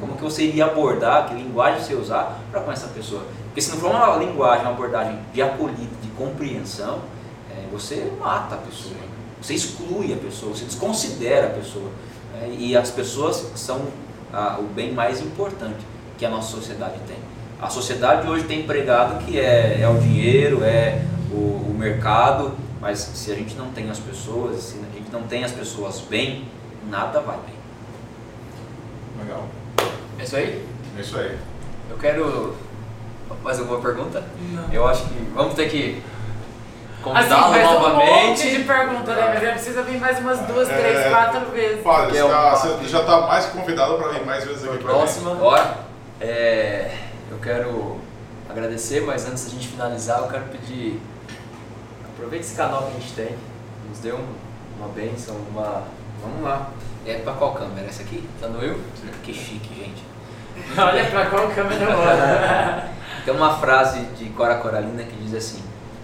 Como 0.00 0.16
que 0.16 0.22
você 0.22 0.44
iria 0.44 0.66
abordar, 0.66 1.28
que 1.28 1.34
linguagem 1.34 1.82
você 1.82 1.94
usar 1.94 2.40
para 2.50 2.60
com 2.60 2.72
essa 2.72 2.88
pessoa. 2.88 3.22
Porque 3.46 3.60
se 3.60 3.70
não 3.70 3.78
for 3.78 3.90
uma 3.90 4.16
linguagem, 4.16 4.62
uma 4.62 4.72
abordagem 4.72 5.18
de 5.32 5.42
acolhida, 5.42 5.90
de 6.02 6.08
compreensão, 6.10 7.00
é, 7.50 7.66
você 7.72 8.12
mata 8.18 8.56
a 8.56 8.58
pessoa, 8.58 8.94
você 9.40 9.54
exclui 9.54 10.12
a 10.12 10.16
pessoa, 10.16 10.54
você 10.54 10.64
desconsidera 10.64 11.48
a 11.48 11.50
pessoa. 11.50 11.90
né? 12.34 12.54
E 12.58 12.76
as 12.76 12.90
pessoas 12.90 13.46
são 13.54 13.86
ah, 14.32 14.58
o 14.60 14.64
bem 14.64 14.92
mais 14.92 15.20
importante 15.20 15.78
que 16.18 16.26
a 16.26 16.30
nossa 16.30 16.50
sociedade 16.50 16.98
tem. 17.06 17.16
A 17.60 17.68
sociedade 17.68 18.28
hoje 18.28 18.44
tem 18.44 18.60
empregado 18.60 19.24
que 19.24 19.38
é, 19.38 19.80
é 19.80 19.88
o 19.88 19.98
dinheiro, 19.98 20.62
é 20.64 21.02
o, 21.30 21.70
o 21.70 21.76
mercado, 21.78 22.52
mas 22.80 22.98
se 22.98 23.30
a 23.30 23.34
gente 23.34 23.54
não 23.56 23.70
tem 23.70 23.90
as 23.90 23.98
pessoas, 23.98 24.60
se 24.62 24.78
a 24.78 24.96
gente 24.96 25.10
não 25.12 25.22
tem 25.22 25.44
as 25.44 25.52
pessoas 25.52 26.00
bem, 26.00 26.48
nada 26.88 27.20
vai 27.20 27.36
bem. 27.38 27.54
Legal. 29.24 29.44
É 30.18 30.22
isso 30.24 30.36
aí? 30.36 30.66
É 30.96 31.00
isso 31.00 31.18
aí. 31.18 31.38
Eu 31.90 31.96
quero. 31.98 32.54
Mais 33.42 33.58
alguma 33.58 33.80
pergunta? 33.80 34.22
Não. 34.50 34.72
Eu 34.72 34.86
acho 34.86 35.04
que 35.04 35.14
vamos 35.34 35.54
ter 35.54 35.68
que 35.70 36.02
Assim, 37.02 37.02
convidá-lo 37.02 37.54
um 37.54 37.80
novamente. 37.80 38.10
monte 38.28 38.50
de 38.58 38.64
pergunta, 38.64 39.14
né? 39.14 39.30
Mas 39.34 39.42
ele 39.42 39.52
precisa 39.52 39.82
vir 39.82 39.98
mais 39.98 40.18
umas 40.18 40.38
duas, 40.40 40.68
três, 40.68 40.98
É, 40.98 41.10
quatro 41.10 41.50
vezes. 41.52 41.82
Padre, 41.82 42.18
é 42.18 42.24
um 42.24 42.28
tá- 42.28 42.54
você 42.56 42.88
já 42.88 43.00
está 43.00 43.20
mais 43.22 43.46
que 43.46 43.56
convidado 43.58 43.96
para 43.96 44.08
vir 44.12 44.24
mais 44.26 44.44
vezes 44.44 44.64
aqui 44.64 44.78
para 44.78 44.92
Próxima. 44.92 45.34
Bora? 45.36 45.78
É, 46.20 46.94
eu 47.30 47.38
quero 47.38 47.98
agradecer, 48.48 49.00
mas 49.02 49.26
antes 49.26 49.44
da 49.44 49.50
gente 49.50 49.68
finalizar, 49.68 50.18
eu 50.20 50.28
quero 50.28 50.44
pedir. 50.46 51.00
Aproveite 52.20 52.44
esse 52.44 52.54
canal 52.54 52.82
que 52.82 52.88
a 52.98 53.00
gente 53.00 53.12
tem. 53.14 53.34
Nos 53.88 53.98
dê 54.00 54.12
um- 54.12 54.34
uma 54.78 54.88
bênção, 54.88 55.34
uma. 55.50 55.84
Vamos 56.20 56.42
lá. 56.42 56.68
É 57.06 57.14
para 57.14 57.32
qual 57.32 57.54
câmera? 57.54 57.86
Essa 57.86 58.02
aqui? 58.02 58.22
Tá 58.38 58.46
no 58.48 58.62
eu? 58.62 58.78
Que 59.22 59.32
chique, 59.32 59.74
gente. 59.74 60.02
Olha 60.78 61.06
pra 61.06 61.26
qual 61.30 61.48
câmera 61.48 61.82
eu. 61.82 63.00
Tem 63.24 63.34
uma 63.34 63.56
frase 63.58 64.00
de 64.18 64.26
Cora 64.30 64.56
Coralina 64.56 65.02
que 65.02 65.16
diz 65.16 65.32
assim: 65.34 65.60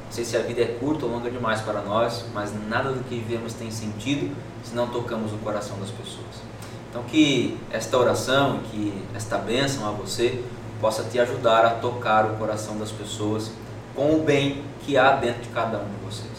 Não 0.07 0.11
sei 0.13 0.25
se 0.25 0.37
a 0.39 0.41
vida 0.41 0.63
é 0.63 0.67
curta 0.81 1.05
ou 1.05 1.13
longa 1.13 1.31
demais 1.31 1.61
para 1.61 1.83
nós, 1.83 2.25
mas 2.33 2.51
nada 2.67 2.91
do 2.93 3.05
que 3.05 3.17
vivemos 3.17 3.53
tem 3.53 3.71
sentido 3.71 4.35
se 4.65 4.75
não 4.75 4.87
tocamos 4.89 5.33
o 5.35 5.37
coração 5.39 5.79
das 5.79 5.91
pessoas. 5.91 6.47
Então, 6.89 7.03
que 7.03 7.59
esta 7.71 7.99
oração, 7.99 8.61
que 8.71 9.05
esta 9.15 9.37
bênção 9.37 9.87
a 9.87 9.91
você 9.91 10.43
possa 10.81 11.05
te 11.05 11.19
ajudar 11.21 11.67
a 11.67 11.71
tocar 11.71 12.25
o 12.25 12.37
coração 12.37 12.79
das 12.79 12.91
pessoas 12.91 13.51
com 13.95 14.15
o 14.15 14.23
bem 14.23 14.63
que 14.87 14.97
há 14.97 15.17
dentro 15.17 15.43
de 15.43 15.49
cada 15.49 15.79
um 15.79 15.85
de 15.85 16.05
vocês. 16.05 16.31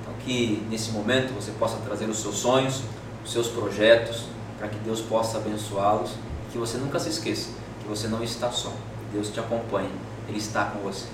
Então, 0.00 0.14
que 0.24 0.66
nesse 0.70 0.90
momento 0.90 1.34
você 1.34 1.52
possa 1.52 1.76
trazer 1.76 2.06
os 2.06 2.18
seus 2.18 2.36
sonhos, 2.36 2.82
os 3.24 3.30
seus 3.30 3.48
projetos, 3.48 4.24
para 4.58 4.68
que 4.68 4.78
Deus 4.78 5.00
possa 5.02 5.38
abençoá-los. 5.38 6.12
Que 6.50 6.56
você 6.56 6.78
nunca 6.78 6.98
se 6.98 7.10
esqueça 7.10 7.50
que 7.82 7.88
você 7.88 8.08
não 8.08 8.22
está 8.22 8.50
só. 8.50 8.72
Deus 9.12 9.30
te 9.30 9.40
acompanha, 9.40 9.90
Ele 10.28 10.38
está 10.38 10.64
com 10.64 10.80
você. 10.80 11.06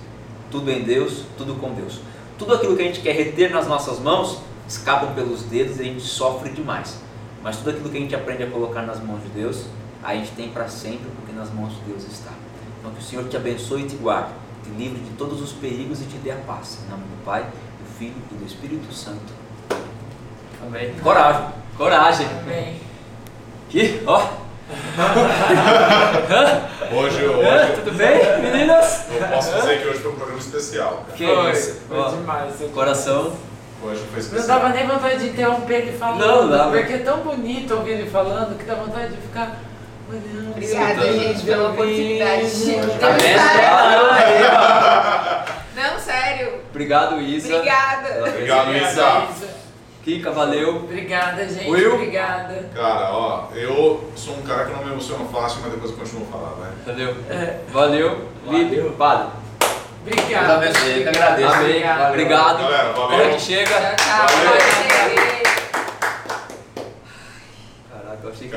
Tudo 0.50 0.70
em 0.70 0.82
Deus, 0.82 1.24
tudo 1.38 1.54
com 1.54 1.72
Deus. 1.72 2.00
Tudo 2.36 2.54
aquilo 2.54 2.76
que 2.76 2.82
a 2.82 2.86
gente 2.86 3.00
quer 3.00 3.14
reter 3.14 3.52
nas 3.52 3.68
nossas 3.68 4.00
mãos 4.00 4.40
escapa 4.68 5.06
pelos 5.08 5.42
dedos 5.42 5.78
e 5.78 5.82
a 5.82 5.84
gente 5.84 6.02
sofre 6.02 6.50
demais. 6.50 6.98
Mas 7.42 7.58
tudo 7.58 7.70
aquilo 7.70 7.88
que 7.90 7.96
a 7.96 8.00
gente 8.00 8.14
aprende 8.14 8.42
a 8.42 8.50
colocar 8.50 8.82
nas 8.82 9.00
mãos 9.00 9.22
de 9.22 9.28
Deus, 9.28 9.64
a 10.02 10.14
gente 10.14 10.32
tem 10.32 10.48
para 10.48 10.68
sempre, 10.68 11.06
porque 11.16 11.32
nas 11.32 11.52
mãos 11.52 11.72
de 11.74 11.80
Deus 11.82 12.02
está. 12.04 12.32
Então 12.80 12.92
que 12.92 13.00
o 13.00 13.02
Senhor 13.02 13.28
te 13.28 13.36
abençoe 13.36 13.82
e 13.82 13.86
te 13.86 13.96
guarde, 13.96 14.32
te 14.64 14.70
livre 14.70 15.00
de 15.00 15.10
todos 15.16 15.40
os 15.42 15.52
perigos 15.52 16.00
e 16.00 16.04
te 16.04 16.16
dê 16.18 16.30
a 16.32 16.36
paz. 16.36 16.78
Em 16.86 16.90
nome 16.90 17.04
do 17.04 17.24
Pai, 17.24 17.42
do 17.42 17.98
Filho 17.98 18.14
e 18.32 18.34
do 18.34 18.46
Espírito 18.46 18.92
Santo. 18.92 19.32
Amém. 20.66 20.94
Coragem! 21.02 21.46
Coragem. 21.76 22.26
Bem, 22.46 22.80
Aqui, 23.68 24.02
ó. 24.06 24.22
Hoje, 26.92 27.24
hoje 27.26 27.72
Tudo 27.74 27.92
bem, 27.96 28.18
meninas? 28.40 29.04
eu 29.10 29.28
posso 29.28 29.54
dizer 29.56 29.82
que 29.82 29.88
hoje 29.88 29.98
foi 30.00 30.12
um 30.12 30.14
programa 30.14 30.40
especial. 30.40 31.04
cara. 31.06 31.16
Que 31.16 31.26
foi, 31.26 31.50
isso? 31.52 31.80
foi 31.88 31.98
Ó, 31.98 32.08
demais. 32.10 32.54
coração. 32.72 33.32
Hoje 33.82 34.00
foi 34.00 34.12
Não 34.12 34.18
especial. 34.20 34.60
dava 34.60 34.68
nem 34.74 34.86
vontade 34.86 35.18
de 35.18 35.28
interromper 35.30 35.74
ele 35.74 35.98
falando, 35.98 36.20
Não, 36.20 36.48
dava. 36.48 36.70
porque 36.76 36.92
é 36.94 36.98
tão 36.98 37.18
bonito 37.20 37.74
ouvir 37.74 37.90
ele 37.92 38.08
falando 38.10 38.56
que 38.56 38.64
dá 38.64 38.74
vontade 38.76 39.14
de 39.14 39.20
ficar. 39.20 39.58
Obrigada, 40.08 41.12
gente, 41.12 41.44
pela 41.44 41.70
oportunidade 41.70 42.64
de 42.64 42.74
Tá 42.74 42.80
vendo? 43.08 43.24
entrevistar. 43.24 45.46
Não, 45.74 45.98
sério. 45.98 46.60
Obrigado, 46.70 47.20
Isa. 47.20 47.56
Obrigada. 47.56 48.24
Obrigado, 48.28 48.72
Isa. 48.76 49.26
Kika, 50.04 50.30
valeu. 50.30 50.76
Obrigada, 50.76 51.48
gente. 51.48 51.68
Will? 51.70 51.94
Obrigada. 51.94 52.68
Cara, 52.74 53.10
ó, 53.10 53.48
eu 53.54 54.10
sou 54.14 54.34
um 54.34 54.42
cara 54.42 54.66
que 54.66 54.72
não 54.72 54.84
me 54.84 54.92
emociono 54.92 55.26
fácil, 55.30 55.60
mas 55.62 55.72
depois 55.72 55.90
eu 55.92 55.96
continuo 55.96 56.26
a 56.28 56.32
falar, 56.32 56.50
vai. 56.60 56.70
Entendeu? 56.82 57.16
É, 57.30 57.56
Valeu. 57.72 58.28
Lipe, 58.46 58.76
padre. 58.98 59.28
Deus 60.04 60.18
obrigada. 60.20 60.54
abençoe, 60.56 60.96
eu 60.98 61.02
que 61.04 61.08
agradeço. 61.08 61.48
Amém. 61.54 61.66
Obrigado. 61.76 62.08
Obrigado. 62.10 62.58
Galera, 62.58 62.92
valeu. 62.92 63.08
Corre 63.18 63.30
que 63.34 63.40
chega. 63.40 63.70
Tchau, 63.70 63.96
tchau. 63.96 64.26
Valeu. 64.36 64.52
Beijo. 65.08 65.24
Caraca, 67.90 68.18
eu 68.22 68.30
achei 68.30 68.48
que 68.48 68.52